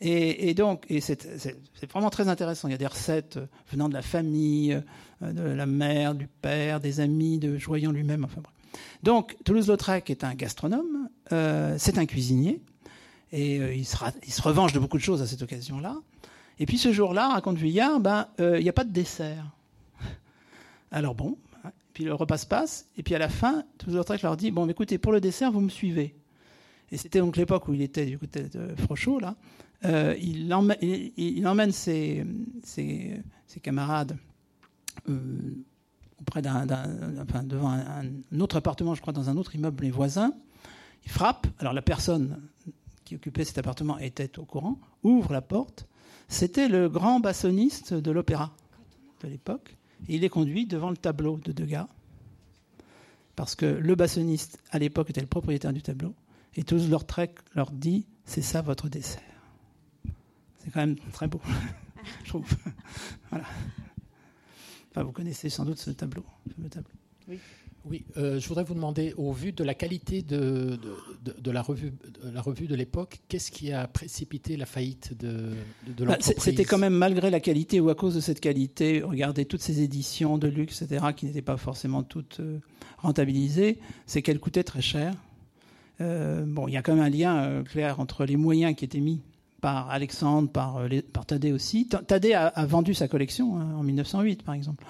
Et, 0.00 0.52
donc, 0.54 0.84
et 0.88 1.00
c'est 1.00 1.24
vraiment 1.90 2.10
très 2.10 2.28
intéressant. 2.28 2.66
Il 2.66 2.72
y 2.72 2.74
a 2.74 2.78
des 2.78 2.86
recettes 2.86 3.38
venant 3.70 3.88
de 3.88 3.94
la 3.94 4.02
famille, 4.02 4.72
euh, 5.22 5.32
de 5.32 5.42
la 5.42 5.66
mère, 5.66 6.16
du 6.16 6.26
père, 6.26 6.80
des 6.80 6.98
amis, 6.98 7.38
de 7.38 7.56
Joyant 7.56 7.92
lui-même. 7.92 8.24
Enfin 8.24 8.40
bref. 8.40 8.52
Donc, 9.04 9.36
Toulouse-Lautrec 9.44 10.10
est 10.10 10.24
un 10.24 10.34
gastronome, 10.34 11.08
euh, 11.32 11.76
c'est 11.78 11.98
un 11.98 12.06
cuisinier, 12.06 12.60
et 13.32 13.60
euh, 13.60 13.74
il, 13.74 13.84
se 13.84 14.42
revanche 14.42 14.72
de 14.72 14.80
beaucoup 14.80 14.98
de 14.98 15.02
choses 15.02 15.22
à 15.22 15.26
cette 15.26 15.42
occasion-là. 15.42 15.96
Et 16.58 16.66
puis 16.66 16.78
ce 16.78 16.92
jour-là, 16.92 17.28
raconte 17.28 17.58
Vuillard, 17.58 18.00
ben, 18.00 18.26
il 18.38 18.62
n'y 18.62 18.68
a 18.68 18.72
pas 18.72 18.84
de 18.84 18.92
dessert. 18.92 19.46
Alors 20.90 21.14
bon, 21.14 21.38
hein, 21.64 21.70
puis 21.94 22.04
le 22.04 22.14
repas 22.14 22.38
se 22.38 22.46
passe, 22.46 22.86
et 22.98 23.02
puis 23.04 23.14
à 23.14 23.18
la 23.18 23.28
fin, 23.28 23.64
Toulouse-Lautrec 23.78 24.22
leur 24.22 24.36
dit, 24.36 24.50
bon, 24.50 24.68
écoutez, 24.68 24.98
pour 24.98 25.12
le 25.12 25.20
dessert, 25.20 25.52
vous 25.52 25.60
me 25.60 25.70
suivez. 25.70 26.19
Et 26.92 26.96
c'était 26.96 27.20
donc 27.20 27.36
l'époque 27.36 27.68
où 27.68 27.74
il 27.74 27.82
était 27.82 28.06
du 28.06 28.18
côté 28.18 28.44
de 28.44 28.74
Frochot, 28.76 29.20
là. 29.20 29.36
Euh, 29.84 30.14
il, 30.20 30.52
emmène, 30.52 31.72
ses, 31.72 32.24
camarades 33.62 34.16
euh, 35.08 35.28
auprès 36.20 36.42
d'un, 36.42 36.66
devant 37.44 37.70
un, 37.70 38.40
autre 38.40 38.56
appartement, 38.56 38.94
je 38.94 39.00
crois, 39.00 39.12
dans 39.12 39.30
un 39.30 39.36
autre 39.36 39.54
immeuble, 39.54 39.84
les 39.84 39.90
voisins. 39.90 40.34
Il 41.04 41.10
frappe. 41.10 41.46
Alors 41.58 41.72
la 41.72 41.80
personne 41.82 42.42
qui 43.04 43.14
occupait 43.14 43.44
cet 43.44 43.56
appartement 43.58 43.98
était 43.98 44.38
au 44.38 44.44
courant, 44.44 44.78
ouvre 45.02 45.32
la 45.32 45.40
porte. 45.40 45.86
C'était 46.28 46.68
le 46.68 46.88
grand 46.88 47.18
bassoniste 47.18 47.94
de 47.94 48.10
l'opéra 48.10 48.52
de 49.22 49.28
l'époque. 49.28 49.76
Il 50.08 50.24
est 50.24 50.28
conduit 50.28 50.66
devant 50.66 50.90
le 50.90 50.96
tableau 50.96 51.38
de 51.38 51.52
Degas. 51.52 51.88
Parce 53.34 53.54
que 53.54 53.66
le 53.66 53.94
bassoniste, 53.94 54.60
à 54.70 54.78
l'époque, 54.78 55.10
était 55.10 55.20
le 55.20 55.26
propriétaire 55.26 55.72
du 55.72 55.82
tableau. 55.82 56.14
Et 56.56 56.64
tous 56.64 56.88
leur 56.88 57.06
trek 57.06 57.34
leur 57.54 57.70
dit 57.70 58.06
c'est 58.24 58.42
ça 58.42 58.62
votre 58.62 58.88
dessert. 58.88 59.22
C'est 60.58 60.70
quand 60.70 60.80
même 60.80 60.96
très 61.12 61.26
beau, 61.26 61.40
je 62.24 62.28
trouve. 62.28 62.46
voilà. 63.30 63.46
Enfin, 64.90 65.04
vous 65.04 65.12
connaissez 65.12 65.48
sans 65.48 65.64
doute 65.64 65.78
ce 65.78 65.90
tableau, 65.90 66.24
tableau. 66.70 66.90
Oui. 67.28 67.38
Oui, 67.86 68.04
euh, 68.18 68.38
je 68.38 68.46
voudrais 68.46 68.64
vous 68.64 68.74
demander, 68.74 69.14
au 69.16 69.32
vu 69.32 69.52
de 69.52 69.64
la 69.64 69.72
qualité 69.74 70.20
de, 70.20 70.78
de, 71.24 71.50
la, 71.50 71.62
revue, 71.62 71.92
de 72.22 72.28
la 72.30 72.42
revue 72.42 72.66
de 72.66 72.74
l'époque, 72.74 73.20
qu'est-ce 73.28 73.50
qui 73.50 73.72
a 73.72 73.88
précipité 73.88 74.58
la 74.58 74.66
faillite 74.66 75.16
de, 75.18 75.54
de 75.86 76.04
bah, 76.04 76.12
l'entreprise 76.12 76.44
C'était 76.44 76.66
quand 76.66 76.76
même 76.76 76.92
malgré 76.92 77.30
la 77.30 77.40
qualité 77.40 77.80
ou 77.80 77.88
à 77.88 77.94
cause 77.94 78.14
de 78.14 78.20
cette 78.20 78.40
qualité, 78.40 79.02
regardez 79.02 79.46
toutes 79.46 79.62
ces 79.62 79.80
éditions 79.80 80.36
de 80.36 80.46
luxe, 80.46 80.82
etc., 80.82 81.06
qui 81.16 81.24
n'étaient 81.24 81.40
pas 81.40 81.56
forcément 81.56 82.02
toutes 82.02 82.40
euh, 82.40 82.58
rentabilisées, 82.98 83.78
c'est 84.04 84.20
qu'elles 84.20 84.40
coûtaient 84.40 84.64
très 84.64 84.82
cher. 84.82 85.14
Euh, 86.00 86.44
bon, 86.46 86.68
il 86.68 86.74
y 86.74 86.76
a 86.76 86.82
quand 86.82 86.94
même 86.94 87.04
un 87.04 87.10
lien 87.10 87.36
euh, 87.42 87.62
clair 87.62 88.00
entre 88.00 88.24
les 88.24 88.36
moyens 88.36 88.74
qui 88.74 88.84
étaient 88.84 89.00
mis 89.00 89.20
par 89.60 89.90
Alexandre, 89.90 90.48
par, 90.48 90.78
euh, 90.78 90.88
Thaddée 91.26 91.52
aussi. 91.52 91.86
Thaddée 91.86 92.32
a, 92.32 92.64
vendu 92.64 92.94
sa 92.94 93.08
collection 93.08 93.58
hein, 93.58 93.74
en 93.76 93.82
1908, 93.82 94.42
par 94.42 94.54
exemple. 94.54 94.84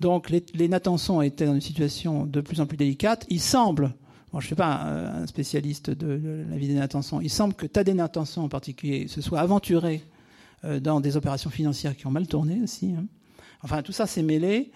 Donc 0.00 0.30
les, 0.30 0.44
les 0.54 0.68
Natanson 0.68 1.20
étaient 1.22 1.46
dans 1.46 1.54
une 1.54 1.60
situation 1.60 2.24
de 2.24 2.40
plus 2.40 2.60
en 2.60 2.66
plus 2.66 2.76
délicate. 2.76 3.26
Il 3.28 3.40
semble, 3.40 3.94
bon, 4.32 4.38
je 4.38 4.44
ne 4.44 4.46
suis 4.46 4.54
pas 4.54 4.82
un, 4.84 5.26
spécialiste 5.26 5.90
de, 5.90 6.44
la 6.48 6.56
vie 6.56 6.68
des 6.68 6.74
Natanson, 6.74 7.20
il 7.20 7.30
semble 7.30 7.54
que 7.54 7.66
Thaddée 7.66 7.94
Natanson 7.94 8.42
en 8.42 8.48
particulier 8.48 9.08
se 9.08 9.20
soit 9.20 9.40
aventuré 9.40 10.04
dans 10.80 11.00
des 11.00 11.16
opérations 11.16 11.50
financières 11.50 11.96
qui 11.96 12.06
ont 12.06 12.12
mal 12.12 12.28
tourné 12.28 12.60
aussi. 12.62 12.94
Hein. 12.96 13.06
Enfin, 13.64 13.82
tout 13.82 13.90
ça 13.90 14.06
s'est 14.06 14.22
mêlé. 14.22 14.70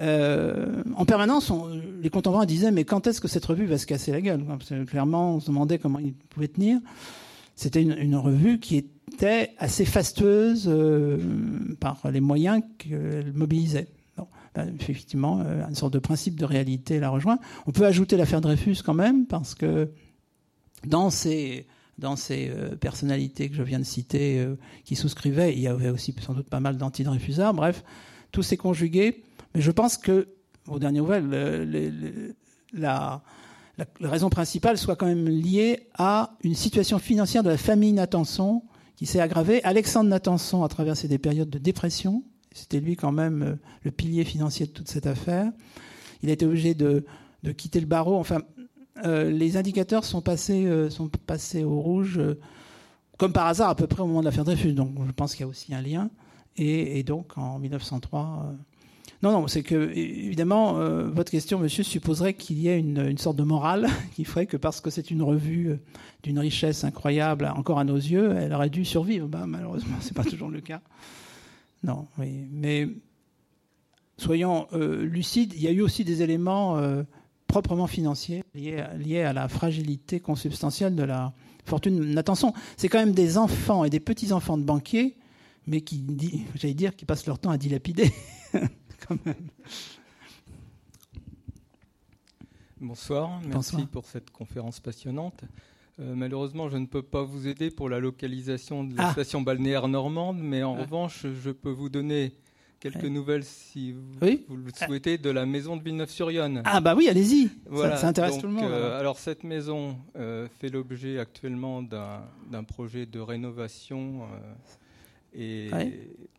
Euh, 0.00 0.82
en 0.94 1.04
permanence, 1.04 1.52
les 2.00 2.10
contemporains 2.10 2.46
disaient 2.46 2.70
mais 2.70 2.84
quand 2.84 3.06
est-ce 3.06 3.20
que 3.20 3.28
cette 3.28 3.44
revue 3.44 3.66
va 3.66 3.78
se 3.78 3.86
casser 3.86 4.12
la 4.12 4.20
gueule 4.20 4.44
Clairement, 4.86 5.34
on 5.34 5.40
se 5.40 5.46
demandait 5.46 5.78
comment 5.78 5.98
il 5.98 6.14
pouvait 6.14 6.48
tenir. 6.48 6.78
C'était 7.56 7.82
une, 7.82 8.14
revue 8.14 8.60
qui 8.60 8.76
était 8.76 9.50
assez 9.58 9.84
fastueuse 9.84 10.66
euh, 10.68 11.18
par 11.80 12.00
les 12.10 12.20
moyens 12.20 12.62
qu'elle 12.78 13.32
mobilisait. 13.34 13.88
Ben, 14.54 14.72
effectivement, 14.80 15.42
euh, 15.44 15.66
une 15.68 15.74
sorte 15.74 15.92
de 15.92 15.98
principe 15.98 16.38
de 16.38 16.44
réalité 16.44 17.00
la 17.00 17.10
rejoint. 17.10 17.38
On 17.66 17.72
peut 17.72 17.84
ajouter 17.84 18.16
l'affaire 18.16 18.40
Dreyfus 18.40 18.76
quand 18.84 18.94
même, 18.94 19.26
parce 19.26 19.56
que 19.56 19.90
dans 20.86 21.10
ces, 21.10 21.66
dans 21.98 22.14
ces 22.14 22.50
personnalités 22.80 23.48
que 23.48 23.56
je 23.56 23.62
viens 23.64 23.80
de 23.80 23.84
citer, 23.84 24.46
qui 24.84 24.94
souscrivaient, 24.94 25.52
il 25.52 25.60
y 25.60 25.66
avait 25.66 25.90
aussi 25.90 26.14
sans 26.20 26.34
doute 26.34 26.48
pas 26.48 26.60
mal 26.60 26.76
d'anti-Dreyfusards. 26.78 27.54
Bref, 27.54 27.82
tout 28.30 28.44
s'est 28.44 28.56
conjugué 28.56 29.24
mais 29.54 29.60
je 29.60 29.70
pense 29.70 29.96
que, 29.96 30.28
aux 30.66 30.78
dernières 30.78 31.02
nouvelles, 31.02 32.34
la, 32.72 33.22
raison 34.00 34.28
principale 34.28 34.76
soit 34.76 34.96
quand 34.96 35.06
même 35.06 35.28
liée 35.28 35.88
à 35.94 36.36
une 36.42 36.54
situation 36.54 36.98
financière 36.98 37.42
de 37.42 37.50
la 37.50 37.56
famille 37.56 37.92
Natanson 37.92 38.62
qui 38.96 39.06
s'est 39.06 39.20
aggravée. 39.20 39.62
Alexandre 39.62 40.10
Natanson 40.10 40.64
a 40.64 40.68
traversé 40.68 41.06
des 41.06 41.18
périodes 41.18 41.50
de 41.50 41.58
dépression. 41.58 42.24
C'était 42.52 42.80
lui 42.80 42.96
quand 42.96 43.12
même 43.12 43.42
euh, 43.42 43.54
le 43.84 43.90
pilier 43.92 44.24
financier 44.24 44.66
de 44.66 44.72
toute 44.72 44.88
cette 44.88 45.06
affaire. 45.06 45.52
Il 46.22 46.30
a 46.30 46.32
été 46.32 46.44
obligé 46.44 46.74
de, 46.74 47.04
quitter 47.56 47.78
le 47.78 47.86
barreau. 47.86 48.16
Enfin, 48.16 48.40
euh, 49.04 49.30
les 49.30 49.56
indicateurs 49.56 50.04
sont 50.04 50.22
passés, 50.22 50.66
euh, 50.66 50.90
au 51.64 51.80
rouge, 51.80 52.20
comme 53.16 53.32
par 53.32 53.46
hasard, 53.46 53.68
à 53.68 53.76
peu 53.76 53.86
près 53.86 54.02
au 54.02 54.06
moment 54.06 54.20
de 54.20 54.24
l'affaire 54.24 54.44
Dreyfus. 54.44 54.72
Donc 54.72 54.90
je 55.06 55.12
pense 55.12 55.36
qu'il 55.36 55.42
y 55.42 55.44
a 55.44 55.48
aussi 55.48 55.72
un 55.72 55.80
lien. 55.80 56.10
Et 56.56 57.04
donc 57.04 57.38
en 57.38 57.60
1903, 57.60 58.52
non, 59.20 59.32
non, 59.32 59.48
c'est 59.48 59.64
que, 59.64 59.90
évidemment, 59.96 60.78
euh, 60.78 61.08
votre 61.08 61.32
question, 61.32 61.58
monsieur, 61.58 61.82
supposerait 61.82 62.34
qu'il 62.34 62.58
y 62.60 62.68
ait 62.68 62.78
une, 62.78 63.18
sorte 63.18 63.36
de 63.36 63.42
morale 63.42 63.88
qui 64.14 64.24
ferait 64.24 64.46
que 64.46 64.56
parce 64.56 64.80
que 64.80 64.90
c'est 64.90 65.10
une 65.10 65.22
revue 65.22 65.70
euh, 65.70 65.80
d'une 66.22 66.38
richesse 66.38 66.84
incroyable, 66.84 67.50
encore 67.56 67.80
à 67.80 67.84
nos 67.84 67.96
yeux, 67.96 68.36
elle 68.36 68.52
aurait 68.52 68.70
dû 68.70 68.84
survivre. 68.84 69.26
Bah, 69.26 69.44
malheureusement, 69.46 69.96
ce 70.00 70.08
n'est 70.08 70.14
pas 70.14 70.22
toujours 70.22 70.50
le 70.50 70.60
cas. 70.60 70.80
Non, 71.82 72.06
oui. 72.18 72.46
Mais 72.52 72.88
soyons 74.18 74.68
euh, 74.72 75.04
lucides, 75.04 75.52
il 75.54 75.62
y 75.62 75.68
a 75.68 75.72
eu 75.72 75.80
aussi 75.80 76.04
des 76.04 76.22
éléments 76.22 76.80
proprement 77.48 77.86
financiers 77.88 78.44
liés, 78.54 78.84
liés, 78.98 79.22
à 79.22 79.32
la 79.32 79.48
fragilité 79.48 80.20
consubstantielle 80.20 80.94
de 80.94 81.02
la 81.02 81.32
fortune. 81.64 82.16
Attention, 82.18 82.52
c'est 82.76 82.88
quand 82.88 82.98
même 82.98 83.14
des 83.14 83.36
enfants 83.36 83.84
et 83.84 83.90
des 83.90 84.00
petits-enfants 84.00 84.58
de 84.58 84.64
banquiers, 84.64 85.16
mais 85.66 85.80
qui, 85.80 86.04
j'allais 86.54 86.74
dire, 86.74 86.94
qui 86.94 87.04
passent 87.04 87.26
leur 87.26 87.38
temps 87.40 87.50
à 87.50 87.58
dilapider. 87.58 88.12
Bonsoir, 92.80 93.40
merci 93.44 93.86
pour 93.86 94.04
cette 94.04 94.30
conférence 94.30 94.78
passionnante. 94.78 95.42
Euh, 96.00 96.14
malheureusement, 96.14 96.68
je 96.68 96.76
ne 96.76 96.86
peux 96.86 97.02
pas 97.02 97.24
vous 97.24 97.48
aider 97.48 97.70
pour 97.72 97.88
la 97.88 97.98
localisation 97.98 98.84
de 98.84 98.96
la 98.96 99.08
ah. 99.08 99.12
station 99.12 99.40
balnéaire 99.40 99.88
normande, 99.88 100.38
mais 100.38 100.62
en 100.62 100.76
ah. 100.76 100.82
revanche, 100.82 101.26
je 101.42 101.50
peux 101.50 101.72
vous 101.72 101.88
donner 101.88 102.34
quelques 102.78 103.04
nouvelles, 103.04 103.42
si 103.42 103.92
vous, 103.92 104.56
le 104.56 104.70
souhaitez, 104.86 105.18
de 105.18 105.30
la 105.30 105.44
maison 105.44 105.76
de 105.76 105.82
Villeneuve-sur-Yonne. 105.82 106.62
Ah 106.64 106.80
bah 106.80 106.94
oui, 106.96 107.08
allez-y, 107.08 107.50
ça, 107.74 108.06
intéresse 108.06 108.38
tout 108.38 108.46
le 108.46 108.52
monde. 108.52 108.70
Euh, 108.70 108.98
alors 109.00 109.18
cette 109.18 109.42
maison 109.42 109.96
euh, 110.16 110.46
fait 110.60 110.68
l'objet 110.68 111.18
actuellement 111.18 111.82
d'un 111.82 112.64
projet 112.64 113.04
de 113.06 113.18
rénovation 113.18 114.28
et 115.34 115.70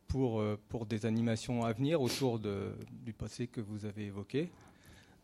pour, 0.10 0.42
euh, 0.42 0.60
pour 0.68 0.86
des 0.86 1.06
animations 1.06 1.64
à 1.64 1.72
venir 1.72 2.02
autour 2.02 2.40
de, 2.40 2.74
du 3.06 3.14
passé 3.14 3.48
que 3.48 3.62
vous 3.62 3.86
avez 3.86 4.08
évoqué. 4.08 4.50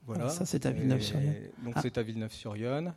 Voilà. 0.05 0.29
ça, 0.29 0.45
c'est 0.45 0.65
à 0.65 0.71
Villeneuve-sur-Yonne. 0.71 1.33
Donc, 1.63 1.73
ah. 1.75 1.81
c'est 1.81 1.97
à 1.97 2.03
Villeneuve-sur-Yonne. 2.03 2.93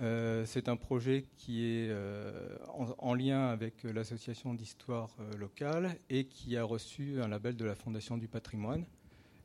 Euh, 0.00 0.44
c'est 0.46 0.68
un 0.68 0.76
projet 0.76 1.26
qui 1.36 1.64
est 1.64 1.88
euh, 1.90 2.56
en, 2.98 3.14
lien 3.14 3.48
avec 3.48 3.84
l'association 3.84 4.54
d'histoire 4.54 5.10
locale 5.38 5.96
et 6.10 6.24
qui 6.24 6.56
a 6.56 6.64
reçu 6.64 7.22
un 7.22 7.28
label 7.28 7.56
de 7.56 7.64
la 7.64 7.74
Fondation 7.74 8.18
du 8.18 8.26
patrimoine. 8.26 8.84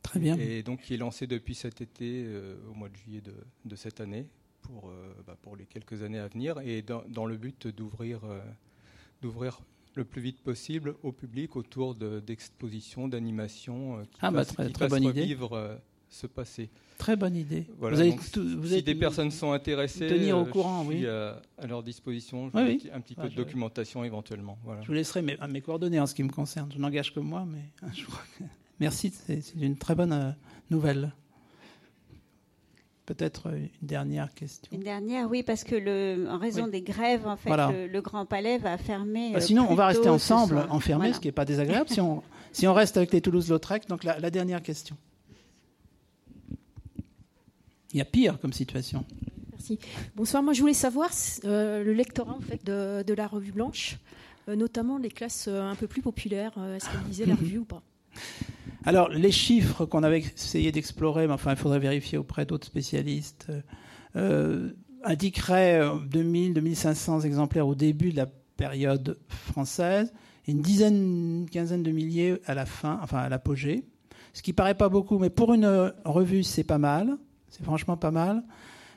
Très 0.02 0.18
bien. 0.18 0.36
Et 0.36 0.62
donc 0.62 0.80
qui 0.80 0.94
est 0.94 0.98
lancé 0.98 1.26
depuis 1.26 1.54
cet 1.54 1.80
été, 1.80 2.26
au 2.68 2.74
mois 2.74 2.88
de 2.88 2.96
juillet 2.96 3.22
de, 3.64 3.76
cette 3.76 4.00
année, 4.00 4.26
pour, 4.62 4.90
bah, 5.26 5.36
pour 5.42 5.54
les 5.54 5.66
quelques 5.66 6.02
années 6.02 6.18
à 6.18 6.28
venir, 6.28 6.58
et 6.60 6.82
dans, 6.82 7.26
le 7.26 7.36
but 7.36 7.68
d'ouvrir 7.68 8.22
d'ouvrir 9.20 9.60
le 9.98 10.04
plus 10.04 10.22
vite 10.22 10.40
possible 10.40 10.94
au 11.02 11.12
public 11.12 11.56
autour 11.56 11.94
d'expositions, 11.94 13.08
d'animations 13.08 13.98
qui, 14.10 14.18
ah, 14.22 14.30
bah, 14.30 14.44
très, 14.44 14.70
très 14.70 14.88
bonne 14.88 15.06
revivre 15.06 15.78
ce 16.10 16.26
passé. 16.26 16.70
Très 16.96 17.16
bonne 17.16 17.36
idée. 17.36 17.66
vous 17.78 17.86
avez, 17.86 18.10
vous 18.10 18.66
si 18.66 18.82
des 18.82 18.94
personnes 18.94 19.30
sont 19.30 19.52
intéressées, 19.52 20.08
tenir 20.08 20.38
au 20.38 20.44
courant, 20.44 20.84
je 20.90 20.96
suis 20.96 21.06
à, 21.06 21.40
leur 21.68 21.82
disposition. 21.82 22.50
un 22.54 23.00
petit 23.00 23.14
peu 23.14 23.28
de 23.28 23.34
documentation 23.34 24.04
éventuellement. 24.04 24.58
Je 24.82 24.86
vous 24.86 24.94
laisserai 24.94 25.22
mes, 25.22 25.36
mes, 25.48 25.60
coordonnées 25.60 26.00
en 26.00 26.06
ce 26.06 26.14
qui 26.14 26.22
me 26.22 26.30
concerne. 26.30 26.72
Je 26.72 26.78
n'engage 26.78 27.14
que 27.14 27.20
moi, 27.20 27.46
mais 27.46 27.88
je 27.94 28.04
crois 28.04 28.22
que... 28.38 28.44
merci. 28.80 29.12
C'est 29.12 29.42
une 29.60 29.76
très 29.76 29.94
bonne 29.94 30.12
euh, 30.12 30.30
nouvelle. 30.70 31.12
Peut-être 33.08 33.48
euh, 33.48 33.56
une 33.56 33.88
dernière 33.88 34.34
question. 34.34 34.70
Une 34.70 34.82
dernière, 34.82 35.30
oui, 35.30 35.42
parce 35.42 35.64
que 35.64 35.74
le, 35.74 36.28
en 36.30 36.38
raison 36.38 36.68
des 36.68 36.82
grèves, 36.82 37.26
en 37.26 37.36
fait, 37.36 37.50
le, 37.90 38.00
Grand 38.00 38.26
Palais 38.26 38.58
va 38.58 38.76
fermer. 38.76 39.32
Bah, 39.32 39.40
sinon, 39.40 39.66
on 39.70 39.74
va 39.74 39.86
rester 39.86 40.08
ensemble, 40.08 40.66
enfermés, 40.70 41.12
ce 41.14 41.20
qui 41.20 41.28
n'est 41.28 41.32
pas 41.32 41.46
désagréable. 41.46 41.88
si, 41.88 42.00
on, 42.00 42.22
si 42.52 42.66
on 42.66 42.74
reste 42.74 42.96
avec 42.96 43.12
les 43.12 43.20
Toulouse-Lautrec, 43.20 43.88
donc 43.88 44.04
la 44.04 44.30
dernière 44.30 44.62
question. 44.62 44.96
Il 47.92 47.98
y 47.98 48.00
a 48.02 48.04
pire 48.04 48.38
comme 48.38 48.52
situation. 48.52 49.04
Merci. 49.52 49.78
Bonsoir. 50.14 50.42
Moi, 50.42 50.52
je 50.52 50.60
voulais 50.60 50.74
savoir 50.74 51.10
euh, 51.44 51.82
le 51.82 51.92
lectorat 51.92 52.34
en 52.34 52.40
fait, 52.40 52.64
de, 52.64 53.14
la 53.14 53.26
Revue 53.26 53.52
Blanche, 53.52 53.96
euh, 54.48 54.56
notamment 54.56 54.98
les 54.98 55.08
classes 55.08 55.46
euh, 55.48 55.62
un 55.62 55.74
peu 55.74 55.86
plus 55.86 56.02
populaires. 56.02 56.52
Est-ce 56.76 56.88
qu'elles 56.90 57.08
lisaient 57.08 57.26
la 57.26 57.34
revue 57.34 57.58
ou 57.58 57.64
pas? 57.64 57.82
Alors, 58.84 59.08
les 59.08 59.32
chiffres 59.32 59.84
qu'on 59.86 60.02
avait 60.02 60.20
essayé 60.20 60.72
d'explorer, 60.72 61.26
mais 61.26 61.32
enfin, 61.32 61.50
il 61.50 61.56
faudrait 61.56 61.80
vérifier 61.80 62.18
auprès 62.18 62.46
d'autres 62.46 62.66
spécialistes, 62.66 63.50
indiqueraient 65.04 65.80
2000-2500 66.10 67.24
exemplaires 67.24 67.66
au 67.66 67.74
début 67.74 68.12
de 68.12 68.16
la 68.16 68.26
période 68.56 69.18
française 69.28 70.12
et 70.46 70.52
une 70.52 70.62
dizaine, 70.62 71.40
une 71.42 71.50
quinzaine 71.50 71.82
de 71.82 71.90
milliers 71.90 72.40
à 72.46 72.54
la 72.54 72.66
fin, 72.66 72.98
enfin 73.02 73.18
à 73.18 73.28
l'apogée. 73.28 73.84
Ce 74.32 74.42
qui 74.42 74.52
paraît 74.52 74.74
pas 74.74 74.88
beaucoup, 74.88 75.18
mais 75.18 75.30
pour 75.30 75.54
une 75.54 75.92
revue, 76.04 76.42
c'est 76.42 76.64
pas 76.64 76.78
mal. 76.78 77.16
C'est 77.48 77.64
franchement 77.64 77.96
pas 77.96 78.10
mal. 78.10 78.42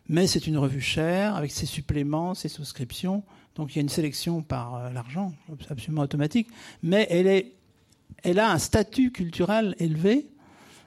Mais 0.09 0.27
c'est 0.27 0.47
une 0.47 0.57
revue 0.57 0.81
chère, 0.81 1.35
avec 1.35 1.51
ses 1.51 1.65
suppléments, 1.65 2.33
ses 2.33 2.49
souscriptions. 2.49 3.23
Donc 3.55 3.73
il 3.73 3.77
y 3.77 3.79
a 3.79 3.81
une 3.81 3.89
sélection 3.89 4.41
par 4.41 4.75
euh, 4.75 4.89
l'argent, 4.91 5.33
absolument 5.69 6.01
automatique. 6.01 6.47
Mais 6.83 7.07
elle, 7.09 7.27
est, 7.27 7.53
elle 8.23 8.39
a 8.39 8.51
un 8.51 8.57
statut 8.57 9.11
culturel 9.11 9.75
élevé, 9.79 10.27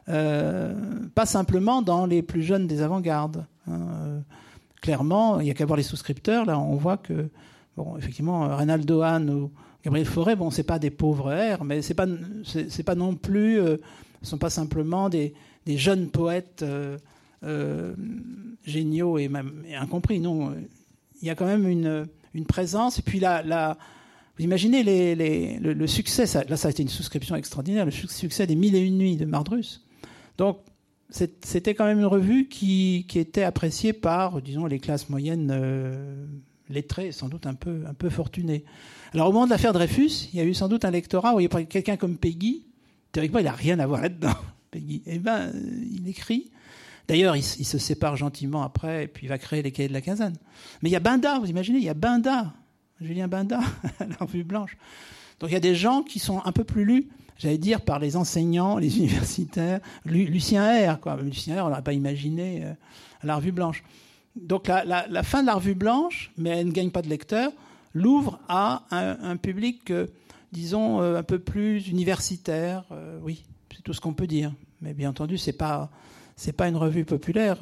euh, 0.08 0.74
pas 1.14 1.26
simplement 1.26 1.82
dans 1.82 2.06
les 2.06 2.22
plus 2.22 2.42
jeunes 2.42 2.66
des 2.66 2.82
avant-gardes. 2.82 3.46
Euh, 3.68 4.20
clairement, 4.80 5.40
il 5.40 5.44
n'y 5.44 5.50
a 5.50 5.54
qu'à 5.54 5.66
voir 5.66 5.76
les 5.76 5.82
souscripteurs. 5.82 6.44
Là, 6.44 6.58
on 6.58 6.76
voit 6.76 6.96
que, 6.96 7.28
bon, 7.76 7.96
effectivement, 7.96 8.56
Reynaldo 8.56 9.02
Hahn 9.02 9.30
ou 9.30 9.50
Gabriel 9.84 10.06
Fauré, 10.06 10.36
bon, 10.36 10.50
c'est 10.50 10.62
pas 10.62 10.78
des 10.78 10.90
pauvres 10.90 11.32
airs, 11.32 11.64
mais 11.64 11.82
c'est 11.82 11.94
pas, 11.94 12.06
c'est, 12.44 12.82
pas 12.82 12.94
non 12.94 13.14
plus, 13.14 13.56
ce 13.56 13.72
ne 13.72 13.78
sont 14.22 14.38
pas 14.38 14.50
simplement 14.50 15.08
des, 15.08 15.34
jeunes 15.66 16.08
poètes. 16.08 16.64
Euh, 17.46 17.94
géniaux 18.64 19.18
et 19.18 19.28
même 19.28 19.64
incompris. 19.78 20.18
Non, 20.18 20.54
il 21.20 21.28
y 21.28 21.30
a 21.30 21.34
quand 21.34 21.44
même 21.44 21.68
une, 21.68 22.06
une 22.32 22.46
présence. 22.46 22.98
Et 22.98 23.02
puis 23.02 23.20
là, 23.20 23.76
vous 24.36 24.44
imaginez 24.44 24.82
le, 24.84 25.86
succès, 25.86 26.24
là 26.48 26.56
ça 26.56 26.68
a 26.68 26.70
été 26.70 26.82
une 26.82 26.88
souscription 26.88 27.36
extraordinaire, 27.36 27.84
le 27.84 27.90
succès 27.90 28.46
des 28.46 28.56
Mille 28.56 28.74
et 28.74 28.80
une 28.80 28.98
nuits 28.98 29.16
de 29.16 29.24
Mardrus. 29.24 29.84
Donc 30.38 30.58
c'était 31.10 31.74
quand 31.74 31.84
même 31.84 32.00
une 32.00 32.06
revue 32.06 32.48
qui, 32.48 33.06
était 33.14 33.44
appréciée 33.44 33.92
par, 33.92 34.42
disons, 34.42 34.66
les 34.66 34.80
classes 34.80 35.08
moyennes 35.08 35.50
euh, 35.52 36.26
lettrées, 36.68 37.12
sans 37.12 37.28
doute 37.28 37.46
un 37.46 37.54
peu, 37.54 37.84
un 37.88 37.94
peu 37.94 38.10
fortunées. 38.10 38.64
Alors 39.12 39.28
au 39.28 39.32
moment 39.32 39.44
de 39.44 39.50
l'affaire 39.50 39.72
Dreyfus, 39.72 40.28
il 40.32 40.38
y 40.38 40.40
a 40.40 40.44
eu 40.44 40.54
sans 40.54 40.68
doute 40.68 40.84
un 40.84 40.90
lectorat 40.90 41.34
où 41.34 41.40
il 41.40 41.44
y 41.44 41.46
a 41.46 41.64
quelqu'un 41.64 41.96
comme 41.96 42.16
Peggy, 42.16 42.66
théoriquement 43.12 43.38
il 43.38 43.44
n'a 43.44 43.52
rien 43.52 43.78
à 43.78 43.86
voir 43.86 44.02
là-dedans, 44.02 44.34
Peggy. 44.72 45.02
Eh 45.06 45.20
ben, 45.20 45.52
il 45.92 46.08
écrit 46.08 46.50
D'ailleurs, 47.06 47.36
il, 47.36 47.42
se 47.42 47.76
sépare 47.76 48.16
gentiment 48.16 48.62
après, 48.62 49.04
et 49.04 49.08
puis 49.08 49.26
il 49.26 49.28
va 49.28 49.36
créer 49.36 49.62
les 49.62 49.72
cahiers 49.72 49.88
de 49.88 49.92
la 49.92 50.00
quinzaine. 50.00 50.36
Mais 50.82 50.88
il 50.88 50.92
y 50.92 50.96
a 50.96 51.00
Binda, 51.00 51.38
vous 51.38 51.50
imaginez, 51.50 51.78
il 51.78 51.84
y 51.84 51.90
a 51.90 51.94
Binda, 51.94 52.54
Julien 53.00 53.28
Binda, 53.28 53.60
la 54.00 54.16
revue 54.20 54.44
blanche. 54.44 54.76
Donc 55.40 55.50
il 55.50 55.52
y 55.52 55.56
a 55.56 55.60
des 55.60 55.74
gens 55.74 56.02
qui 56.02 56.18
sont 56.18 56.40
un 56.44 56.52
peu 56.52 56.64
plus 56.64 56.84
lus, 56.84 57.08
j'allais 57.38 57.58
dire, 57.58 57.80
par 57.80 57.98
les 57.98 58.16
enseignants, 58.16 58.78
les 58.78 58.98
universitaires. 58.98 59.80
Lucien 60.04 60.92
R, 60.92 61.00
quoi. 61.00 61.16
Lucien 61.20 61.60
R, 61.60 61.66
on 61.66 61.68
n'aurait 61.68 61.82
pas 61.82 61.92
imaginé 61.92 62.64
euh, 62.64 62.72
la 63.22 63.36
revue 63.36 63.52
blanche. 63.52 63.82
Donc 64.36 64.66
la, 64.68 65.22
fin 65.22 65.42
de 65.42 65.46
la 65.46 65.54
revue 65.54 65.74
blanche, 65.74 66.32
mais 66.36 66.50
elle 66.50 66.66
ne 66.66 66.72
gagne 66.72 66.90
pas 66.90 67.02
de 67.02 67.08
lecteurs, 67.08 67.52
l'ouvre 67.92 68.40
à 68.48 68.84
un, 68.90 69.36
public, 69.36 69.92
euh, 69.92 70.08
disons, 70.50 71.00
euh, 71.00 71.18
un 71.18 71.22
peu 71.22 71.38
plus 71.38 71.88
universitaire. 71.88 72.84
oui, 73.22 73.44
c'est 73.72 73.82
tout 73.82 73.92
ce 73.92 74.00
qu'on 74.00 74.12
peut 74.12 74.26
dire. 74.26 74.52
Mais 74.80 74.92
bien 74.92 75.10
entendu, 75.10 75.38
c'est 75.38 75.52
pas 75.52 75.90
pas 76.56 76.66
une 76.66 76.76
revue 76.76 77.04
populaire. 77.04 77.58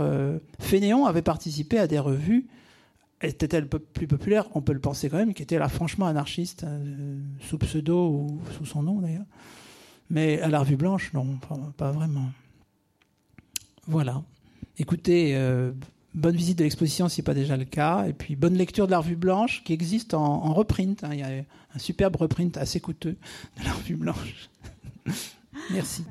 Fénéon 0.59 1.05
avait 1.05 1.21
participé 1.21 1.79
à 1.79 1.87
des 1.87 1.99
revues. 1.99 2.47
Était-elle 3.23 3.69
plus 3.69 4.07
populaire 4.07 4.47
On 4.55 4.63
peut 4.63 4.73
le 4.73 4.81
penser 4.81 5.09
quand 5.09 5.17
même, 5.17 5.33
qui 5.33 5.43
était 5.43 5.59
là 5.59 5.69
franchement 5.69 6.07
anarchiste, 6.07 6.65
euh, 6.65 7.21
sous 7.41 7.59
pseudo 7.59 8.09
ou 8.09 8.41
sous 8.57 8.67
son 8.67 8.83
nom 8.83 9.01
d'ailleurs. 9.01 9.27
Mais 10.11 10.41
à 10.41 10.49
la 10.49 10.61
revue 10.61 10.77
blanche, 10.77 11.13
non, 11.13 11.39
pas, 11.77 11.93
vraiment. 11.93 12.27
Voilà. 13.87 14.23
Écoutez, 14.79 15.37
euh, 15.37 15.73
bonne 16.15 16.37
visite 16.37 16.59
de 16.59 16.65
l'exposition 16.65 17.09
si 17.09 17.23
pas 17.23 17.35
déjà 17.35 17.57
le 17.57 17.65
cas. 17.65 18.07
Et 18.09 18.13
puis 18.13 18.37
bonne 18.37 18.55
lecture 18.55 18.87
de 18.87 18.91
la 18.91 18.99
revue 18.99 19.17
blanche 19.17 19.63
qui 19.65 19.73
existe 19.73 20.15
en, 20.15 20.53
reprint. 20.53 21.03
Hein. 21.05 21.11
Il 21.13 21.21
y 21.21 21.23
a 21.23 21.29
un 21.75 21.79
superbe 21.79 22.17
reprint 22.17 22.57
assez 22.57 22.81
coûteux 22.81 23.17
de 23.59 23.65
la 23.65 23.73
revue 23.73 23.97
blanche. 23.97 24.51
Merci. 25.71 26.05